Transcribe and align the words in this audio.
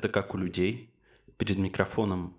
Это 0.00 0.08
как 0.08 0.34
у 0.34 0.38
людей. 0.38 0.88
Перед 1.36 1.58
микрофоном 1.58 2.34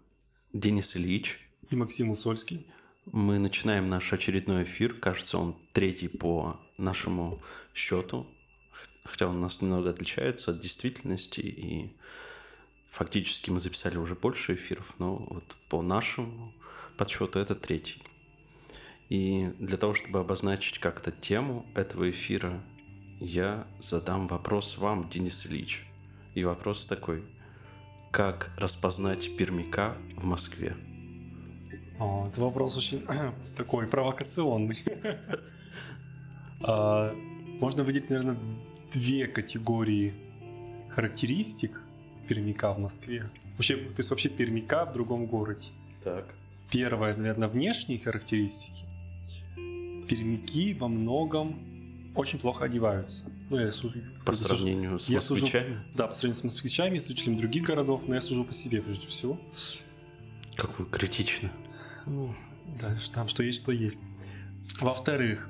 Денис 0.51 0.97
Ильич. 0.97 1.47
И 1.69 1.75
Максим 1.75 2.09
Усольский. 2.09 2.65
Мы 3.05 3.37
начинаем 3.37 3.87
наш 3.87 4.11
очередной 4.11 4.63
эфир. 4.63 4.95
Кажется, 4.95 5.37
он 5.37 5.55
третий 5.71 6.07
по 6.07 6.59
нашему 6.79 7.39
счету. 7.75 8.25
Хотя 9.03 9.27
он 9.27 9.35
у 9.35 9.41
нас 9.41 9.61
немного 9.61 9.91
отличается 9.91 10.49
от 10.49 10.59
действительности. 10.59 11.41
И 11.41 11.95
фактически 12.89 13.51
мы 13.51 13.59
записали 13.59 13.97
уже 13.97 14.15
больше 14.15 14.55
эфиров. 14.55 14.95
Но 14.97 15.17
вот 15.17 15.55
по 15.69 15.83
нашему 15.83 16.51
подсчету 16.97 17.37
это 17.37 17.53
третий. 17.53 18.01
И 19.09 19.51
для 19.59 19.77
того, 19.77 19.93
чтобы 19.93 20.19
обозначить 20.19 20.79
как-то 20.79 21.11
тему 21.11 21.67
этого 21.75 22.09
эфира, 22.09 22.63
я 23.19 23.67
задам 23.79 24.27
вопрос 24.27 24.79
вам, 24.79 25.11
Денис 25.11 25.45
Ильич. 25.45 25.85
И 26.33 26.43
вопрос 26.43 26.87
такой. 26.87 27.23
Как 28.11 28.51
распознать 28.57 29.37
пермяка 29.37 29.95
в 30.17 30.25
Москве? 30.25 30.75
О, 31.97 32.27
это 32.27 32.41
вопрос 32.41 32.75
очень 32.77 33.05
такой 33.55 33.87
провокационный. 33.87 34.77
А, 36.63 37.15
можно 37.59 37.83
выделить, 37.83 38.11
наверное, 38.11 38.37
две 38.93 39.25
категории 39.25 40.13
характеристик 40.89 41.81
пермяка 42.27 42.71
в 42.73 42.77
Москве. 42.77 43.27
Вообще, 43.57 43.77
то 43.77 43.95
есть 43.97 44.11
вообще 44.11 44.29
пермяка 44.29 44.85
в 44.85 44.93
другом 44.93 45.25
городе. 45.25 45.71
Так. 46.03 46.31
Первое, 46.69 47.15
наверное, 47.15 47.47
внешние 47.47 47.97
характеристики. 47.97 48.85
Пермяки 50.07 50.75
во 50.75 50.87
многом 50.87 51.59
очень 52.15 52.39
плохо 52.39 52.65
одеваются. 52.65 53.23
Ну, 53.49 53.59
я 53.59 53.71
сужу, 53.71 53.99
По 54.25 54.33
сравнению 54.33 54.99
с 54.99 55.07
я 55.09 55.19
сужу- 55.21 55.41
москвичами? 55.43 55.79
да, 55.95 56.07
по 56.07 56.13
сравнению 56.13 56.39
с 56.39 56.43
москвичами, 56.43 56.97
с 56.97 57.07
жителями 57.07 57.37
других 57.37 57.63
городов, 57.63 58.03
но 58.07 58.15
я 58.15 58.21
сужу 58.21 58.43
по 58.43 58.53
себе 58.53 58.81
прежде 58.81 59.07
всего. 59.07 59.39
Как 60.55 60.77
вы 60.79 60.85
критично. 60.85 61.51
Ну, 62.05 62.35
да, 62.79 62.97
там 63.13 63.27
что 63.27 63.43
есть, 63.43 63.61
что 63.61 63.71
есть. 63.71 63.99
Во-вторых, 64.79 65.49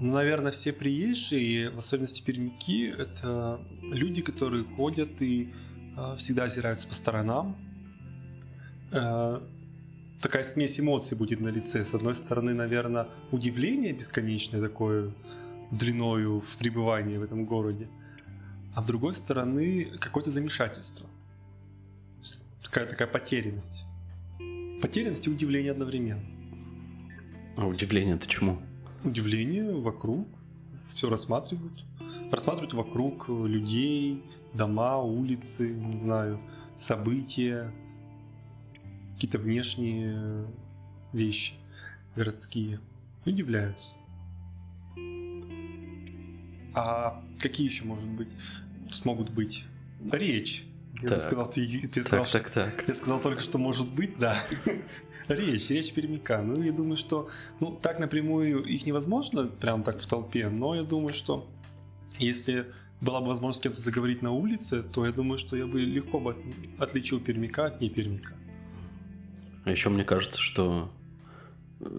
ну, 0.00 0.12
наверное, 0.14 0.50
все 0.52 0.72
приезжие, 0.72 1.70
в 1.70 1.78
особенности 1.78 2.22
пермяки, 2.22 2.86
это 2.86 3.60
люди, 3.82 4.22
которые 4.22 4.64
ходят 4.64 5.20
и 5.22 5.52
э, 5.96 6.14
всегда 6.16 6.44
озираются 6.44 6.88
по 6.88 6.94
сторонам. 6.94 7.56
Э, 8.92 9.40
такая 10.20 10.42
смесь 10.44 10.80
эмоций 10.80 11.16
будет 11.16 11.40
на 11.40 11.48
лице. 11.48 11.84
С 11.84 11.94
одной 11.94 12.14
стороны, 12.14 12.54
наверное, 12.54 13.08
удивление 13.30 13.92
бесконечное 13.92 14.60
такое, 14.60 15.12
длиною 15.70 16.40
в 16.40 16.56
пребывании 16.56 17.16
в 17.16 17.22
этом 17.22 17.44
городе. 17.46 17.88
А 18.74 18.82
с 18.82 18.86
другой 18.86 19.14
стороны, 19.14 19.92
какое-то 19.98 20.30
замешательство. 20.30 21.06
Такая, 22.62 22.86
такая 22.86 23.08
потерянность. 23.08 23.84
Потерянность 24.80 25.26
и 25.26 25.30
удивление 25.30 25.72
одновременно. 25.72 26.24
А 27.56 27.66
удивление 27.66 28.14
это 28.14 28.26
чему? 28.26 28.58
Удивление 29.04 29.74
вокруг, 29.74 30.28
все 30.78 31.10
рассматривают. 31.10 31.84
Рассматривают 32.30 32.74
вокруг 32.74 33.28
людей, 33.28 34.22
дома, 34.54 34.98
улицы, 34.98 35.68
не 35.68 35.96
знаю, 35.96 36.40
события, 36.76 37.72
какие-то 39.14 39.38
внешние 39.38 40.46
вещи 41.12 41.54
городские. 42.14 42.80
Удивляются. 43.26 43.96
А 46.74 47.22
какие 47.40 47.66
еще, 47.66 47.84
может 47.84 48.06
быть, 48.08 48.28
смогут 48.90 49.30
быть? 49.30 49.64
Речь. 50.12 50.64
Я 51.02 51.08
Так. 51.10 51.18
сказал, 51.18 51.46
ты, 51.48 51.88
ты 51.88 52.02
сказал, 52.02 52.26
Так, 52.26 52.50
так, 52.50 52.74
так. 52.76 52.88
я 52.88 52.94
сказал 52.94 53.20
только, 53.20 53.40
что 53.40 53.58
может 53.58 53.92
быть, 53.92 54.18
да. 54.18 54.36
Речь, 55.28 55.70
речь 55.70 55.92
пермяка. 55.92 56.42
Ну, 56.42 56.60
я 56.62 56.72
думаю, 56.72 56.96
что 56.96 57.28
ну, 57.60 57.70
так 57.80 58.00
напрямую 58.00 58.64
их 58.64 58.84
невозможно, 58.84 59.46
прям 59.46 59.82
так 59.84 60.00
в 60.00 60.06
толпе, 60.06 60.48
но 60.48 60.74
я 60.74 60.82
думаю, 60.82 61.14
что 61.14 61.48
если 62.18 62.66
была 63.00 63.20
бы 63.20 63.28
возможность 63.28 63.60
с 63.60 63.62
кем-то 63.62 63.80
заговорить 63.80 64.22
на 64.22 64.32
улице, 64.32 64.82
то 64.82 65.06
я 65.06 65.12
думаю, 65.12 65.38
что 65.38 65.56
я 65.56 65.66
бы 65.66 65.80
легко 65.80 66.18
бы 66.18 66.36
отличил 66.78 67.20
пермяка 67.20 67.66
от 67.66 67.80
непермяка. 67.80 68.34
А 69.64 69.70
еще 69.70 69.88
мне 69.88 70.04
кажется, 70.04 70.40
что 70.40 70.90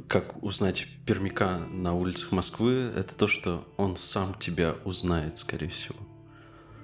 как 0.08 0.44
узнать 0.44 0.88
пермяка 1.06 1.58
на 1.58 1.94
улицах 1.94 2.32
Москвы, 2.32 2.92
это 2.96 3.16
то, 3.16 3.28
что 3.28 3.68
он 3.78 3.98
сам 3.98 4.38
тебя 4.38 4.76
узнает, 4.86 5.38
скорее 5.38 5.70
всего. 5.70 5.96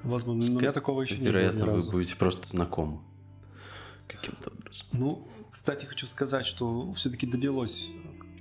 Возможно, 0.03 0.45
но 0.45 0.57
у 0.57 0.61
меня 0.61 0.71
такого 0.71 1.01
еще 1.01 1.15
не 1.15 1.19
было 1.19 1.27
ни 1.27 1.31
Вероятно, 1.31 1.65
вы 1.73 1.91
будете 1.91 2.15
просто 2.15 2.47
знакомы 2.47 2.99
каким-то 4.07 4.49
образом. 4.51 4.87
Ну, 4.93 5.27
кстати, 5.51 5.85
хочу 5.85 6.07
сказать, 6.07 6.45
что 6.45 6.93
все-таки 6.93 7.27
довелось 7.27 7.91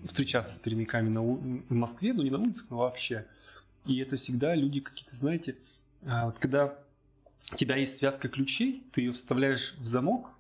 встречаться 0.04 0.54
с 0.54 0.58
пермяками 0.58 1.08
на 1.08 1.22
у- 1.22 1.36
в 1.68 1.72
Москве, 1.72 2.12
ну 2.12 2.22
не 2.22 2.30
на 2.30 2.38
улицах, 2.38 2.66
но 2.70 2.78
вообще. 2.78 3.26
И 3.84 3.98
это 3.98 4.16
всегда 4.16 4.54
люди 4.54 4.80
какие-то, 4.80 5.14
знаете, 5.16 5.56
а, 6.04 6.26
вот 6.26 6.38
когда 6.38 6.78
у 7.52 7.56
тебя 7.56 7.76
есть 7.76 7.96
связка 7.96 8.28
ключей, 8.28 8.84
ты 8.92 9.02
ее 9.02 9.12
вставляешь 9.12 9.74
в 9.78 9.86
замок 9.86 10.30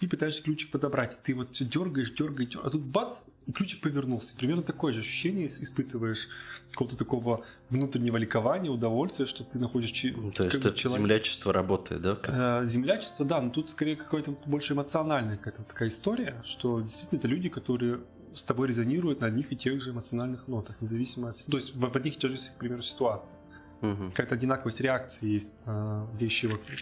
и 0.00 0.06
пытаешься 0.06 0.42
ключик 0.42 0.70
подобрать. 0.70 1.20
Ты 1.22 1.34
вот 1.34 1.54
все 1.54 1.64
дергаешь, 1.64 2.10
дергаешь, 2.10 2.48
дергаешь, 2.50 2.66
а 2.66 2.70
тут 2.70 2.82
бац, 2.82 3.22
ключик 3.54 3.80
повернулся. 3.80 4.36
Примерно 4.36 4.62
такое 4.62 4.92
же 4.92 5.00
ощущение 5.00 5.46
ис- 5.46 5.62
испытываешь 5.62 6.28
какого-то 6.70 6.96
такого 6.96 7.44
внутреннего 7.70 8.16
ликования, 8.16 8.70
удовольствия, 8.70 9.26
что 9.26 9.44
ты 9.44 9.58
находишь 9.58 9.92
Ну, 10.16 10.30
То 10.30 10.44
есть 10.44 10.56
это 10.56 10.72
человек- 10.72 11.00
землячество 11.02 11.52
работает, 11.52 12.02
да? 12.02 12.14
как- 12.16 12.62
Э, 12.62 12.64
Землячество, 12.64 13.26
да, 13.26 13.40
но 13.40 13.50
тут 13.50 13.70
скорее 13.70 13.96
какая-то 13.96 14.32
больше 14.46 14.74
эмоциональная 14.74 15.36
какая-то 15.36 15.64
такая 15.64 15.88
история, 15.88 16.40
что 16.44 16.80
действительно 16.80 17.18
это 17.18 17.28
люди, 17.28 17.48
которые 17.48 18.00
с 18.34 18.44
тобой 18.44 18.68
резонируют 18.68 19.20
на 19.20 19.26
одних 19.26 19.52
и 19.52 19.56
тех 19.56 19.82
же 19.82 19.90
эмоциональных 19.90 20.48
нотах, 20.48 20.80
независимо 20.80 21.28
от... 21.28 21.44
То 21.46 21.56
есть 21.58 21.74
в, 21.74 21.84
одних 21.96 22.14
и 22.16 22.18
тех 22.18 22.30
же, 22.30 22.36
к 22.38 22.58
примеру, 22.58 22.80
ситуациях. 22.80 23.38
Мгм. 23.82 24.10
Какая-то 24.10 24.36
одинаковость 24.36 24.80
реакции 24.80 25.28
есть 25.28 25.54
на 25.66 26.06
вещи 26.18 26.46
вокруг. 26.46 26.78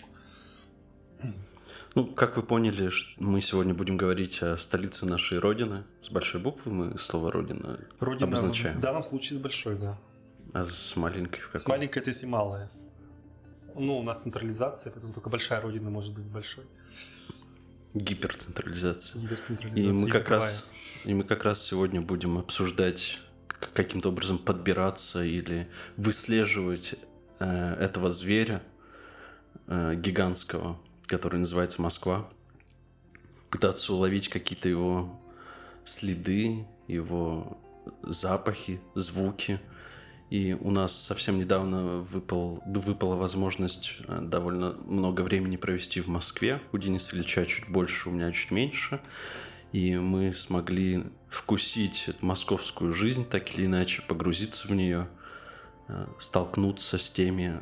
Ну, 1.95 2.07
как 2.07 2.37
вы 2.37 2.43
поняли, 2.45 2.91
мы 3.19 3.41
сегодня 3.41 3.75
будем 3.75 3.97
говорить 3.97 4.43
о 4.43 4.57
столице 4.57 5.07
нашей 5.07 5.39
Родины. 5.39 5.85
С 6.03 6.11
большой 6.11 6.41
буквы 6.41 6.73
мы 6.73 6.99
слово 6.99 7.33
«Родина» 7.33 7.81
Родина 7.99 8.27
обозначаем. 8.29 8.79
в 8.79 8.81
данном 8.81 9.03
случае 9.03 9.39
с 9.39 9.43
большой, 9.43 9.77
да. 9.77 9.99
А 10.53 10.65
с 10.65 10.95
маленькой 10.97 11.41
в 11.41 11.49
С 11.49 11.63
каком? 11.65 11.77
маленькой 11.77 11.99
это 11.99 12.11
если 12.11 12.27
малая. 12.27 12.71
Ну, 13.75 13.99
у 13.99 14.03
нас 14.03 14.23
централизация, 14.23 14.93
поэтому 14.93 15.13
только 15.13 15.31
большая 15.31 15.61
родина 15.61 15.91
может 15.91 16.15
быть 16.15 16.25
с 16.25 16.29
большой. 16.29 16.65
Гиперцентрализация. 17.95 19.19
И 19.19 19.23
Гиперцентрализация 19.23 19.93
мы 19.93 20.11
как 20.11 20.31
раз, 20.31 20.69
и 21.05 21.15
мы 21.15 21.25
как 21.25 21.45
раз 21.45 21.61
сегодня 21.63 22.01
будем 22.01 22.39
обсуждать, 22.39 23.19
каким-то 23.75 24.11
образом 24.11 24.39
подбираться 24.39 25.25
или 25.25 25.69
выслеживать 25.97 26.95
э, 27.41 27.75
этого 27.81 28.11
зверя 28.11 28.63
э, 29.67 29.95
гигантского, 29.97 30.79
который 31.11 31.41
называется 31.41 31.83
Москва, 31.83 32.31
пытаться 33.51 33.93
уловить 33.93 34.29
какие-то 34.29 34.69
его 34.69 35.21
следы, 35.85 36.65
его 36.87 37.59
запахи, 38.03 38.81
звуки. 38.95 39.61
И 40.31 40.57
у 40.61 40.71
нас 40.71 40.93
совсем 40.93 41.41
недавно 41.41 41.99
выпал, 41.99 42.63
выпала 42.65 43.17
возможность 43.17 43.97
э, 44.07 44.21
довольно 44.23 44.75
много 44.87 45.23
времени 45.23 45.57
провести 45.57 46.01
в 46.01 46.07
Москве. 46.07 46.63
У 46.71 46.79
Дениса 46.79 47.17
Ильича 47.17 47.45
чуть 47.45 47.69
больше, 47.69 48.09
у 48.09 48.13
меня 48.13 48.31
чуть 48.31 48.53
меньше. 48.53 49.01
И 49.73 49.97
мы 49.97 50.33
смогли 50.33 51.05
вкусить 51.29 52.05
эту 52.07 52.25
московскую 52.25 52.93
жизнь 52.93 53.29
так 53.29 53.53
или 53.57 53.67
иначе, 53.67 54.03
погрузиться 54.03 54.69
в 54.69 54.71
нее, 54.77 55.09
э, 55.89 56.07
столкнуться 56.21 56.99
с 56.99 57.11
теми 57.11 57.61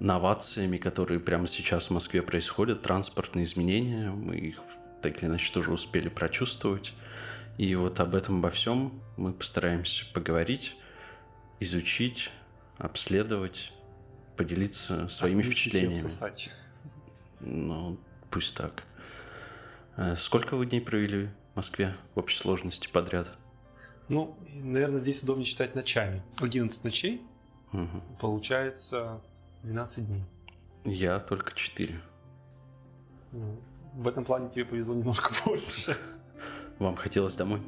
новациями, 0.00 0.76
которые 0.78 1.20
прямо 1.20 1.46
сейчас 1.46 1.88
в 1.88 1.90
Москве 1.90 2.22
происходят, 2.22 2.82
транспортные 2.82 3.44
изменения. 3.44 4.10
Мы 4.10 4.36
их 4.36 4.60
так 5.02 5.18
или 5.18 5.26
иначе 5.26 5.52
тоже 5.52 5.72
успели 5.72 6.08
прочувствовать. 6.08 6.94
И 7.56 7.74
вот 7.74 7.98
об 8.00 8.14
этом, 8.14 8.38
обо 8.38 8.50
всем 8.50 9.00
мы 9.16 9.32
постараемся 9.32 10.04
поговорить, 10.12 10.76
изучить, 11.60 12.30
обследовать, 12.78 13.72
поделиться 14.36 15.08
своими 15.08 15.40
Осмыслить 15.40 15.56
впечатлениями. 15.56 16.08
Ну, 17.40 17.98
пусть 18.30 18.54
так. 18.56 18.84
Э, 19.96 20.14
Сколько 20.16 20.56
вы 20.56 20.66
дней 20.66 20.80
провели 20.80 21.26
в 21.52 21.56
Москве 21.56 21.96
в 22.14 22.18
общей 22.20 22.38
сложности 22.38 22.88
подряд? 22.88 23.36
Ну, 24.08 24.36
наверное, 24.54 25.00
здесь 25.00 25.22
удобнее 25.22 25.44
читать 25.44 25.74
ночами. 25.74 26.22
11 26.40 26.84
ночей, 26.84 27.22
Мгм. 27.72 28.02
получается 28.20 29.20
12 29.68 30.06
дней. 30.06 30.22
Я 30.84 31.18
только 31.20 31.52
четыре. 31.54 31.94
Ну, 33.32 33.56
В 33.94 34.08
этом 34.08 34.24
плане 34.24 34.48
тебе 34.48 34.64
повезло 34.64 34.94
немножко 34.94 35.34
больше. 35.44 35.96
Вам 36.78 36.96
хотелось 36.96 37.36
домой? 37.36 37.60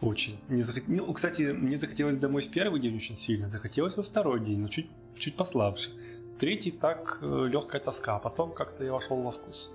Очень. 0.00 0.38
Мне 0.48 0.62
захот- 0.62 0.84
ну, 0.88 1.12
кстати, 1.12 1.42
мне 1.52 1.76
захотелось 1.76 2.18
домой 2.18 2.42
в 2.42 2.50
первый 2.50 2.80
день 2.80 2.96
очень 2.96 3.14
сильно, 3.14 3.48
захотелось 3.48 3.96
во 3.96 4.02
второй 4.02 4.40
день, 4.40 4.58
но 4.58 4.68
чуть, 4.68 4.88
чуть 5.16 5.36
послабже. 5.36 5.90
В 6.32 6.36
третий 6.36 6.72
так 6.72 7.18
легкая 7.22 7.80
тоска, 7.80 8.16
а 8.16 8.18
потом 8.18 8.52
как-то 8.52 8.82
я 8.84 8.92
вошел 8.92 9.22
во 9.22 9.30
вкус. 9.30 9.72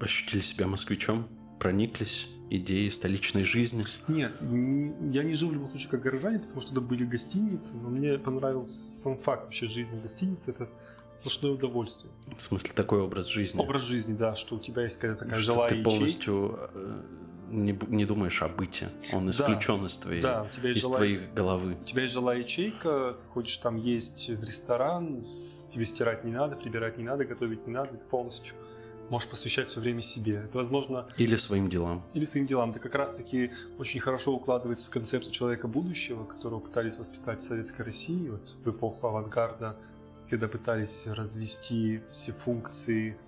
Ощутили 0.00 0.40
себя 0.40 0.66
москвичом? 0.66 1.28
Прониклись? 1.58 2.26
Идеи 2.56 2.88
столичной 2.88 3.44
жизни? 3.44 3.82
Нет, 4.08 4.40
я 4.40 5.22
не 5.22 5.34
жил 5.34 5.48
в 5.48 5.52
любом 5.52 5.66
случае 5.66 5.90
как 5.90 6.02
горожанин, 6.02 6.40
потому 6.40 6.60
что 6.60 6.72
это 6.72 6.80
были 6.80 7.04
гостиницы, 7.04 7.76
но 7.76 7.88
мне 7.88 8.18
понравился 8.18 8.92
сам 8.92 9.16
факт 9.16 9.44
вообще 9.44 9.66
жизни 9.66 9.98
гостиницы. 9.98 10.50
Это 10.50 10.68
сплошное 11.12 11.52
удовольствие. 11.52 12.12
В 12.36 12.40
смысле, 12.40 12.70
такой 12.74 13.00
образ 13.00 13.26
жизни? 13.26 13.60
Образ 13.60 13.82
жизни, 13.82 14.14
да, 14.14 14.34
что 14.34 14.56
у 14.56 14.58
тебя 14.58 14.82
есть 14.82 14.96
какая-то 14.96 15.24
такая 15.24 15.40
что 15.40 15.52
жилая 15.52 15.70
ты 15.70 15.82
полностью 15.82 16.58
э, 16.74 17.02
не, 17.50 17.78
не 17.88 18.04
думаешь 18.04 18.42
о 18.42 18.48
быте, 18.48 18.90
он 19.12 19.30
исключен 19.30 19.80
да, 19.80 19.86
из 19.86 19.96
твоей, 19.98 20.20
да, 20.20 20.42
у 20.42 20.48
тебя 20.48 20.68
есть 20.70 20.78
из 20.78 20.82
жилая, 20.82 20.98
твоей 20.98 21.20
головы. 21.34 21.76
У 21.80 21.84
тебя 21.84 22.02
есть 22.02 22.14
жилая 22.14 22.38
ячейка, 22.38 23.14
хочешь 23.32 23.56
там 23.58 23.76
есть 23.76 24.30
в 24.30 24.42
ресторан, 24.42 25.20
тебе 25.70 25.84
стирать 25.84 26.24
не 26.24 26.32
надо, 26.32 26.56
прибирать 26.56 26.98
не 26.98 27.04
надо, 27.04 27.24
готовить 27.24 27.66
не 27.66 27.72
надо, 27.72 27.96
ты 27.96 28.06
полностью 28.06 28.54
можешь 29.12 29.28
посвящать 29.28 29.68
все 29.68 29.78
время 29.78 30.00
себе. 30.00 30.36
Это, 30.46 30.56
возможно... 30.56 31.06
Или 31.18 31.36
своим 31.36 31.68
делам. 31.68 32.02
Или 32.14 32.24
своим 32.24 32.46
делам. 32.46 32.70
Это 32.70 32.80
как 32.80 32.94
раз-таки 32.94 33.52
очень 33.78 34.00
хорошо 34.00 34.32
укладывается 34.32 34.86
в 34.86 34.90
концепцию 34.90 35.34
человека 35.34 35.68
будущего, 35.68 36.24
которого 36.24 36.60
пытались 36.60 36.96
воспитать 36.96 37.42
в 37.42 37.44
Советской 37.44 37.82
России, 37.82 38.30
вот 38.30 38.54
в 38.64 38.70
эпоху 38.70 39.08
авангарда, 39.08 39.76
когда 40.30 40.48
пытались 40.48 41.06
развести 41.06 42.00
все 42.10 42.32
функции, 42.32 43.18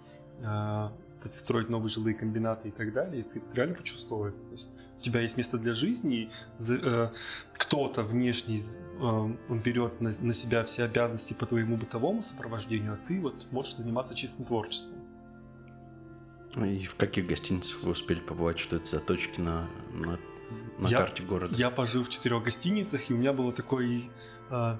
э, 0.43 0.89
строить 1.29 1.69
новые 1.69 1.91
жилые 1.91 2.15
комбинаты 2.15 2.69
и 2.69 2.73
так 2.73 2.95
далее, 2.95 3.21
и 3.21 3.23
ты 3.23 3.43
реально 3.53 3.75
почувствовал 3.75 4.25
это. 4.25 4.39
То 4.39 4.53
есть 4.53 4.75
у 4.99 5.03
тебя 5.03 5.21
есть 5.21 5.37
место 5.37 5.59
для 5.59 5.75
жизни, 5.75 6.31
э, 6.67 7.11
кто-то 7.53 8.05
внешний, 8.05 8.57
э, 8.57 9.03
он 9.03 9.59
берет 9.63 10.01
на, 10.01 10.15
на 10.19 10.33
себя 10.33 10.65
все 10.65 10.85
обязанности 10.85 11.35
по 11.35 11.45
твоему 11.45 11.77
бытовому 11.77 12.23
сопровождению, 12.23 12.95
а 12.95 13.07
ты 13.07 13.21
вот 13.21 13.49
можешь 13.51 13.77
заниматься 13.77 14.15
чистым 14.15 14.47
творчеством. 14.47 14.99
И 16.56 16.85
в 16.85 16.95
каких 16.95 17.27
гостиницах 17.27 17.83
вы 17.83 17.91
успели 17.91 18.21
побывать? 18.21 18.59
Что 18.59 18.77
это 18.77 18.87
за 18.87 19.01
точки 19.01 19.41
на, 19.41 19.69
на, 19.93 20.19
на 20.79 20.89
я, 20.89 20.99
карте 20.99 21.23
города? 21.25 21.55
Я 21.56 21.71
пожил 21.71 22.05
в 22.05 22.09
четырех 22.09 22.45
гостиницах, 22.45 23.11
и 23.11 23.15
у 23.15 23.17
меня 23.17 23.33
было 23.33 23.53
такое 23.53 23.99
э, 24.51 24.77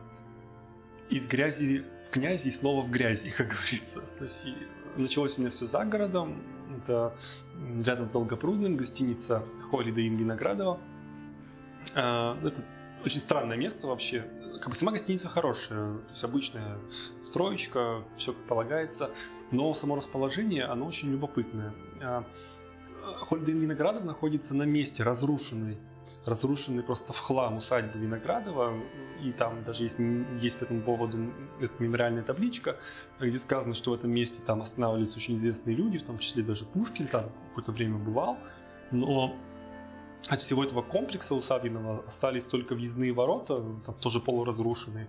из 1.11 1.27
грязи 1.27 1.85
в 2.07 2.11
князи 2.11 2.49
и 2.49 2.51
снова 2.51 2.85
в 2.85 2.91
грязи, 2.91 3.31
как 3.37 3.49
говорится. 3.49 4.03
То 4.19 4.25
есть 4.25 4.49
началось 4.97 5.37
у 5.39 5.41
меня 5.41 5.51
все 5.51 5.67
за 5.67 5.85
городом. 5.85 6.43
Это 6.79 7.17
рядом 7.85 8.07
с 8.07 8.11
Долгопрудным 8.11 8.77
гостиница 8.77 9.45
Holiday 9.71 10.09
Inn 10.09 10.17
Виноградова. 10.17 10.79
Э, 11.97 12.37
это 12.45 12.65
очень 13.05 13.21
странное 13.21 13.57
место 13.57 13.89
вообще. 13.89 14.27
Как 14.61 14.69
бы 14.69 14.75
сама 14.75 14.93
гостиница 14.93 15.29
хорошая, 15.29 15.99
то 15.99 16.11
есть 16.11 16.23
обычная 16.23 16.79
троечка, 17.33 18.05
все 18.17 18.33
как 18.33 18.45
полагается 18.45 19.11
но 19.55 19.73
само 19.75 19.97
расположение, 19.97 20.65
оно 20.65 20.87
очень 20.87 21.11
любопытное. 21.11 21.73
А, 22.03 22.25
Хольден 23.21 23.59
Виноградов 23.59 24.05
находится 24.05 24.55
на 24.55 24.65
месте 24.65 25.03
разрушенной, 25.03 25.79
разрушенной 26.25 26.83
просто 26.83 27.13
в 27.13 27.19
хлам 27.19 27.59
усадьбы 27.59 27.99
Виноградова, 27.99 28.75
и 29.23 29.33
там 29.33 29.63
даже 29.65 29.85
есть, 29.85 29.97
есть 30.41 30.59
по 30.59 30.65
этому 30.65 30.83
поводу 30.83 31.33
эта 31.61 31.83
мемориальная 31.83 32.23
табличка, 32.23 32.77
где 33.21 33.39
сказано, 33.39 33.75
что 33.75 33.91
в 33.93 33.95
этом 33.95 34.11
месте 34.11 34.43
там 34.45 34.63
останавливались 34.63 35.17
очень 35.17 35.35
известные 35.35 35.77
люди, 35.77 35.99
в 35.99 36.03
том 36.03 36.19
числе 36.19 36.43
даже 36.43 36.65
Пушкин 36.65 37.07
там 37.07 37.31
какое-то 37.49 37.73
время 37.73 37.99
бывал, 37.99 38.39
но 38.91 39.37
от 40.29 40.39
всего 40.39 40.65
этого 40.65 40.83
комплекса 40.83 41.35
усадебного 41.35 42.03
остались 42.07 42.47
только 42.47 42.75
въездные 42.75 43.13
ворота, 43.13 43.63
там 43.85 43.95
тоже 43.97 44.21
полуразрушенные, 44.21 45.09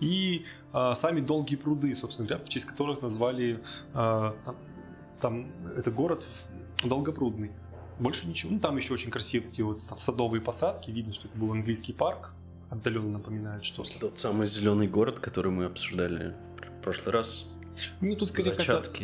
и 0.00 0.44
э, 0.72 0.92
сами 0.94 1.20
долгие 1.20 1.56
пруды, 1.56 1.94
собственно 1.94 2.28
говоря, 2.28 2.44
в 2.44 2.48
честь 2.48 2.66
которых 2.66 3.02
назвали 3.02 3.60
э, 3.94 4.32
там, 4.44 4.56
там 5.20 5.50
это 5.76 5.90
город 5.90 6.26
Долгопрудный. 6.84 7.52
Больше 7.98 8.26
ничего. 8.26 8.52
Ну, 8.52 8.60
там 8.60 8.76
еще 8.76 8.92
очень 8.92 9.10
красивые 9.10 9.48
такие 9.48 9.64
вот 9.64 9.86
там, 9.86 9.98
садовые 9.98 10.42
посадки. 10.42 10.90
Видно, 10.90 11.12
что 11.12 11.28
это 11.28 11.38
был 11.38 11.52
английский 11.52 11.92
парк. 11.92 12.34
Отдаленно 12.68 13.12
напоминает 13.12 13.64
что-то. 13.64 13.98
Тот 13.98 14.18
самый 14.18 14.46
зеленый 14.46 14.88
город, 14.88 15.20
который 15.20 15.50
мы 15.50 15.64
обсуждали 15.64 16.34
в 16.78 16.82
прошлый 16.82 17.14
раз. 17.14 17.46
Ну, 18.00 18.16
тут 18.16 18.28
скорее, 18.28 18.52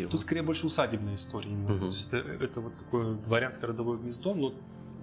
тут 0.09 0.21
скорее 0.21 0.43
больше 0.43 0.67
усадебная 0.67 1.15
история. 1.15 1.50
Угу. 1.50 1.79
То 1.79 1.87
есть 1.87 2.12
это, 2.12 2.44
это 2.44 2.61
вот 2.61 2.77
такое 2.77 3.15
дворянское 3.15 3.69
родовое 3.69 3.99
гнездо, 3.99 4.35
но 4.35 4.55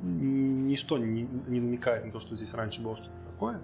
ничто 0.02 0.98
не, 0.98 1.24
не 1.48 1.60
намекает 1.60 2.06
на 2.06 2.12
то, 2.12 2.20
что 2.20 2.36
здесь 2.36 2.54
раньше 2.54 2.82
было 2.82 2.96
что-то 2.96 3.20
такое 3.26 3.60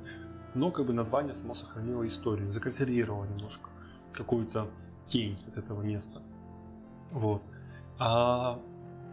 но 0.55 0.71
как 0.71 0.85
бы 0.85 0.93
название 0.93 1.33
само 1.35 1.53
сохранило 1.53 2.05
историю, 2.05 2.51
законсервировало 2.51 3.25
немножко 3.25 3.69
какую-то 4.13 4.67
тень 5.07 5.37
от 5.47 5.57
этого 5.57 5.81
места. 5.81 6.21
Вот. 7.11 7.43
А 7.99 8.59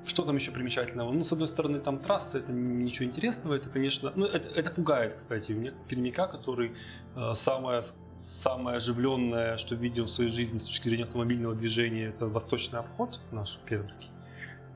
что 0.04 0.24
там 0.24 0.36
еще 0.36 0.50
примечательного? 0.50 1.12
Ну, 1.12 1.24
с 1.24 1.32
одной 1.32 1.48
стороны, 1.48 1.78
там 1.78 1.98
трасса, 1.98 2.38
это 2.38 2.52
ничего 2.52 3.06
интересного, 3.06 3.54
это, 3.54 3.68
конечно, 3.68 4.12
ну, 4.16 4.26
это, 4.26 4.48
это 4.48 4.70
пугает, 4.70 5.14
кстати, 5.14 5.72
пермяка, 5.88 6.26
который 6.26 6.72
э, 7.14 7.34
самое, 7.34 7.82
самое 8.16 8.78
оживленное, 8.78 9.56
что 9.56 9.74
видел 9.74 10.04
в 10.04 10.10
своей 10.10 10.30
жизни 10.30 10.58
с 10.58 10.64
точки 10.64 10.88
зрения 10.88 11.04
автомобильного 11.04 11.54
движения, 11.54 12.06
это 12.06 12.26
восточный 12.26 12.80
обход 12.80 13.20
наш 13.30 13.58
пермский. 13.66 14.08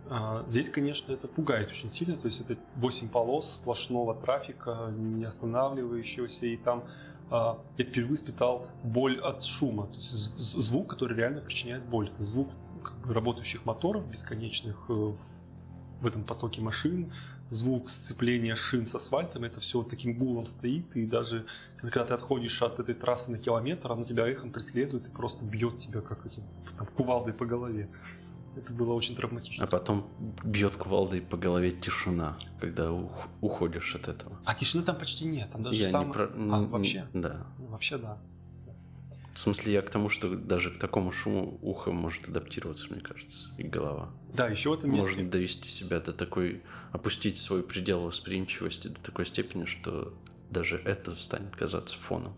А, 0.09 0.45
здесь, 0.47 0.71
конечно, 0.71 1.13
это 1.13 1.27
пугает 1.29 1.69
очень 1.69 1.89
сильно, 1.89 2.17
то 2.17 2.27
есть 2.27 2.41
это 2.41 2.57
8 2.77 3.09
полос 3.09 3.55
сплошного 3.55 4.15
трафика, 4.15 4.93
не 4.97 5.25
останавливающегося, 5.25 6.47
и 6.47 6.57
там 6.57 6.85
а, 7.31 7.59
я 7.77 7.85
впервые 7.85 8.15
испытал 8.15 8.69
боль 8.85 9.19
от 9.21 9.43
шума, 9.43 9.89
то 9.89 9.97
есть 9.97 10.09
звук, 10.11 10.91
который 10.91 11.17
реально 11.17 11.41
причиняет 11.41 11.85
боль. 11.85 12.09
Это 12.09 12.23
звук 12.23 12.51
работающих 13.05 13.65
моторов 13.65 14.09
бесконечных 14.09 14.77
э, 14.89 14.93
в 14.93 16.07
этом 16.07 16.23
потоке 16.23 16.61
машин, 16.61 17.11
звук 17.51 17.89
сцепления 17.89 18.55
шин 18.55 18.87
с 18.87 18.95
асфальтом, 18.95 19.45
это 19.45 19.61
все 19.61 19.79
вот 19.79 19.89
таким 19.89 20.17
гулом 20.19 20.47
стоит, 20.47 20.97
и 20.97 21.07
даже 21.07 21.47
когда 21.79 22.05
ты 22.05 22.15
отходишь 22.15 22.63
от 22.63 22.79
этой 22.79 22.95
трассы 22.95 23.31
на 23.31 23.39
километр, 23.39 23.93
оно 23.93 24.05
тебя 24.05 24.27
эхом 24.27 24.53
преследует 24.53 25.09
и 25.09 25.11
просто 25.11 25.45
бьет 25.45 25.79
тебя 25.79 26.01
как 26.01 26.27
этим 26.27 26.45
там, 26.79 26.87
кувалдой 26.89 27.35
по 27.35 27.45
голове. 27.45 27.89
Это 28.57 28.73
было 28.73 28.95
очень 28.95 29.15
травматично. 29.15 29.65
А 29.65 29.67
потом 29.67 30.11
бьет 30.43 30.77
кувалдой 30.77 31.21
по 31.21 31.37
голове 31.37 31.71
тишина, 31.71 32.39
когда 32.59 32.91
уходишь 33.43 33.95
от 33.95 34.09
этого. 34.09 34.39
А 34.47 34.55
тишины 34.55 34.83
там 34.83 34.97
почти 34.97 35.27
нет, 35.27 35.51
там 35.51 35.63
даже 35.63 35.83
я 35.83 35.89
сам... 35.89 36.07
не 36.07 36.13
про... 36.13 36.25
А, 36.25 36.63
вообще? 36.63 37.07
Да. 37.13 37.47
Ну, 37.59 37.67
вообще 37.67 37.99
да. 37.99 38.19
В 39.35 39.39
смысле, 39.39 39.75
я 39.75 39.83
к 39.83 39.91
тому, 39.91 40.09
что 40.09 40.35
даже 40.35 40.71
к 40.71 40.79
такому 40.79 41.13
шуму 41.13 41.59
ухо 41.63 41.93
может 41.93 42.29
адаптироваться, 42.29 42.87
мне 42.91 43.01
кажется, 43.01 43.47
и 43.59 43.63
голова. 43.63 44.11
Да, 44.33 44.49
еще 44.49 44.71
в 44.71 44.73
этом 44.73 44.91
месте... 44.91 45.11
Можно 45.11 45.31
довести 45.31 45.69
себя 45.69 46.01
до 46.01 46.13
такой... 46.13 46.63
опустить 46.93 47.37
свой 47.37 47.63
предел 47.63 48.01
восприимчивости 48.01 48.89
до 48.89 49.01
такой 49.01 49.27
степени, 49.27 49.67
что 49.67 50.15
даже 50.51 50.77
это 50.79 51.15
станет 51.15 51.55
казаться 51.55 51.97
фоном. 51.99 52.35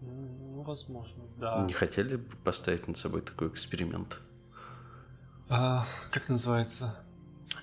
Ну, 0.00 0.62
возможно, 0.62 1.22
да. 1.38 1.64
Не 1.64 1.72
хотели 1.72 2.16
бы 2.16 2.36
поставить 2.42 2.88
над 2.88 2.98
собой 2.98 3.22
такой 3.22 3.48
эксперимент? 3.48 4.20
А, 5.48 5.86
как 6.10 6.28
называется? 6.28 6.96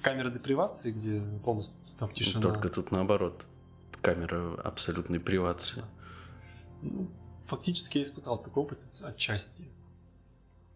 Камера 0.01 0.29
депривации, 0.29 0.91
где 0.91 1.21
полностью 1.43 1.75
там 1.97 2.11
тишина. 2.11 2.41
Только 2.41 2.69
тут 2.69 2.91
наоборот. 2.91 3.45
Камера 4.01 4.59
абсолютной 4.61 5.19
привации. 5.19 5.83
Ну, 6.81 7.11
фактически 7.45 7.97
я 7.97 8.03
испытал 8.03 8.41
такой 8.41 8.63
опыт 8.63 8.79
отчасти, 9.03 9.69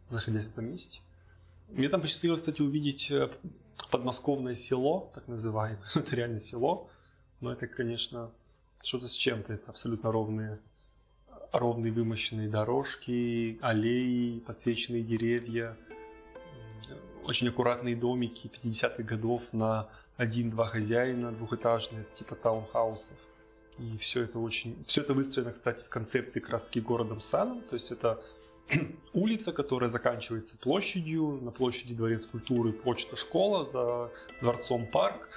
находясь 0.10 0.46
в 0.46 0.52
этом 0.52 0.66
месте. 0.66 1.02
Мне 1.70 1.90
там 1.90 2.02
посчастливилось, 2.02 2.42
кстати, 2.42 2.62
увидеть 2.62 3.10
э, 3.10 3.32
подмосковное 3.90 4.56
село, 4.56 5.12
так 5.14 5.28
называемое. 5.28 5.84
это 5.96 6.16
реально 6.16 6.40
село, 6.40 6.90
но 7.40 7.52
это, 7.52 7.68
конечно, 7.68 8.32
что-то 8.84 9.08
с 9.08 9.14
чем-то. 9.14 9.54
Это 9.54 9.70
абсолютно 9.72 10.12
ровные, 10.12 10.60
ровные 11.52 11.92
вымощенные 11.92 12.50
дорожки, 12.50 13.58
аллеи, 13.62 14.40
подсвеченные 14.40 15.02
деревья, 15.02 15.76
очень 17.28 17.50
аккуратные 17.50 17.96
домики 17.96 18.48
50-х 18.48 19.04
годов 19.04 19.42
на 19.54 19.90
один-два 20.18 20.68
хозяина, 20.68 21.32
двухэтажные, 21.32 22.06
типа 22.16 22.36
таунхаусов. 22.36 23.18
И 23.78 23.98
все 23.98 24.24
это 24.24 24.40
очень... 24.40 24.82
Все 24.86 25.02
это 25.02 25.14
выстроено, 25.14 25.52
кстати, 25.52 25.84
в 25.84 25.90
концепции 25.90 26.40
как 26.40 26.52
раз-таки 26.52 26.80
городом-садом. 26.80 27.62
То 27.62 27.76
есть 27.76 27.92
это 27.92 28.24
улица, 29.14 29.52
которая 29.52 29.90
заканчивается 29.90 30.58
площадью. 30.58 31.40
На 31.42 31.52
площади 31.52 31.94
дворец 31.94 32.26
культуры, 32.26 32.72
почта, 32.72 33.16
школа, 33.16 33.66
за 33.66 34.12
дворцом 34.42 34.88
парк. 34.88 35.30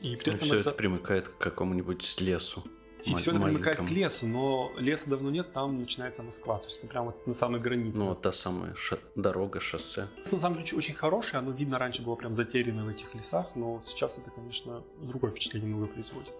И 0.00 0.16
при 0.16 0.34
этом 0.34 0.46
все 0.46 0.58
это... 0.58 0.70
это 0.70 0.78
примыкает 0.78 1.28
к 1.28 1.38
какому-нибудь 1.38 2.20
лесу. 2.20 2.64
И 3.06 3.14
все 3.14 3.30
это 3.30 3.40
примыкает 3.40 3.78
к 3.78 3.90
лесу, 3.90 4.26
но 4.26 4.72
леса 4.76 5.08
давно 5.08 5.30
нет, 5.30 5.52
там 5.52 5.78
начинается 5.78 6.22
Москва. 6.22 6.58
То 6.58 6.64
есть 6.64 6.78
это 6.78 6.88
прямо 6.88 7.06
вот 7.06 7.26
на 7.26 7.34
самой 7.34 7.60
границе. 7.60 8.00
Ну, 8.00 8.06
вот 8.08 8.20
та 8.22 8.32
самая 8.32 8.74
ша- 8.74 8.98
дорога, 9.14 9.60
шоссе. 9.60 10.08
На 10.32 10.40
самом 10.40 10.62
деле 10.62 10.76
очень 10.76 10.94
хорошее, 10.94 11.38
оно 11.38 11.52
видно 11.52 11.78
раньше 11.78 12.02
было 12.02 12.16
прям 12.16 12.34
затеряно 12.34 12.84
в 12.84 12.88
этих 12.88 13.14
лесах, 13.14 13.54
но 13.54 13.74
вот 13.74 13.86
сейчас 13.86 14.18
это, 14.18 14.30
конечно, 14.30 14.82
другое 15.00 15.30
впечатление 15.30 15.70
немного 15.70 15.92
производит. 15.92 16.32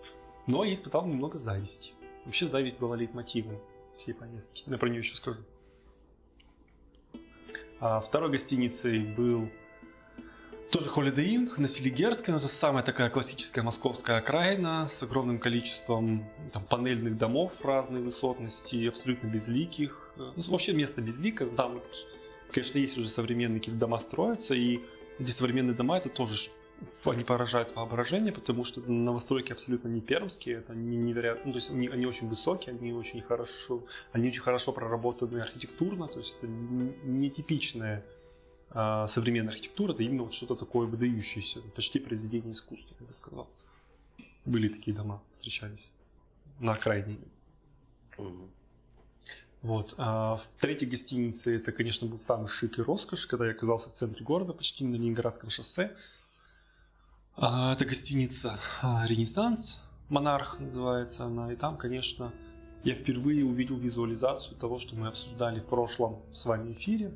Но 0.47 0.65
я 0.65 0.73
испытал 0.75 1.07
немного 1.07 1.39
зависти. 1.39 1.93
Вообще 2.25 2.49
зависть 2.49 2.79
была 2.79 2.97
лейтмотивом. 2.97 3.59
всей 3.97 4.13
поездки. 4.15 4.65
Я 4.67 4.77
про 4.79 4.89
нее 4.89 4.99
еще 5.01 5.17
скажу. 5.17 5.41
А 7.81 8.01
второй 8.01 8.31
гостиницей 8.31 8.99
был 9.01 9.49
тоже 10.71 10.91
Holiday 10.91 11.35
Inn 11.35 11.51
на 11.61 11.69
Селигерской. 11.69 12.35
Это 12.35 12.49
самая 12.49 12.83
такая 12.83 13.11
классическая 13.11 13.63
московская 13.63 14.19
окраина 14.19 14.87
с 14.89 15.03
огромным 15.03 15.39
количеством 15.39 16.29
там, 16.53 16.65
панельных 16.65 17.17
домов 17.17 17.65
разной 17.65 18.03
высотности, 18.03 18.87
абсолютно 18.87 19.29
безликих. 19.29 20.13
Ну, 20.17 20.33
вообще 20.49 20.73
место 20.73 21.01
безликое. 21.01 21.49
Там, 21.49 21.81
конечно, 22.53 22.79
есть 22.79 22.99
уже 22.99 23.09
современные 23.09 23.61
какие-то 23.61 23.81
дома 23.81 23.99
строятся, 23.99 24.55
и 24.55 24.81
эти 25.19 25.31
современные 25.31 25.75
дома 25.75 25.99
это 25.99 26.09
тоже 26.09 26.51
они 27.05 27.25
поражают 27.25 27.75
воображение, 27.75 28.33
потому 28.33 28.65
что 28.65 28.81
новостройки 28.81 29.53
абсолютно 29.53 29.89
не 29.89 30.01
пермские, 30.01 30.57
это 30.59 30.75
не 30.75 30.97
невероятно, 30.97 31.47
ну, 31.47 31.53
то 31.53 31.57
есть 31.57 31.71
они, 31.71 31.89
они 31.89 32.05
очень 32.05 32.29
высокие, 32.29 32.75
они 32.75 32.93
очень 32.93 33.23
хорошо, 33.23 33.85
они 34.13 34.29
очень 34.29 34.43
хорошо 34.43 34.73
проработаны 34.73 35.41
архитектурно, 35.41 36.07
то 36.07 36.19
есть 36.19 36.37
это 36.37 36.47
нетипичная 36.47 38.05
а, 38.05 38.16
современная 39.09 39.53
архитектура, 39.53 39.93
это 39.93 40.03
именно 40.03 40.25
вот 40.25 40.35
что-то 40.35 40.55
такое 40.55 40.87
выдающееся, 40.87 41.63
почти 41.75 41.99
произведение 41.99 42.53
искусства, 42.53 42.95
я 43.01 43.07
бы 43.07 43.13
сказал. 43.13 43.49
Были 44.45 44.69
такие 44.69 44.95
дома, 44.95 45.23
встречались 45.31 45.95
на 46.61 46.73
окраине. 46.73 47.19
Вот. 49.63 49.95
А 49.99 50.37
в 50.37 50.47
третьей 50.61 50.89
гостинице 50.89 51.57
это, 51.57 51.73
конечно, 51.73 52.07
был 52.07 52.21
самый 52.21 52.47
шик 52.47 52.79
и 52.79 52.83
роскошь, 52.83 53.27
когда 53.27 53.47
я 53.47 53.53
оказался 53.53 53.91
в 53.91 53.95
центре 53.95 54.25
города, 54.25 54.53
почти 54.53 54.85
на 54.85 54.95
Ленинградском 54.95 55.51
шоссе. 55.51 55.97
А, 57.37 57.73
это 57.73 57.85
гостиница 57.85 58.61
а, 58.83 59.05
«Ренессанс», 59.07 59.83
«Монарх» 60.09 60.61
называется 60.61 61.25
она. 61.25 61.53
И 61.53 61.57
там, 61.57 61.77
конечно, 61.77 62.33
я 62.85 62.95
впервые 62.95 63.45
увидел 63.45 63.77
визуализацию 63.77 64.57
того, 64.57 64.79
что 64.79 64.95
мы 64.95 65.09
обсуждали 65.09 65.59
в 65.59 65.67
прошлом 65.67 66.23
с 66.33 66.47
вами 66.47 66.73
эфире, 66.73 67.13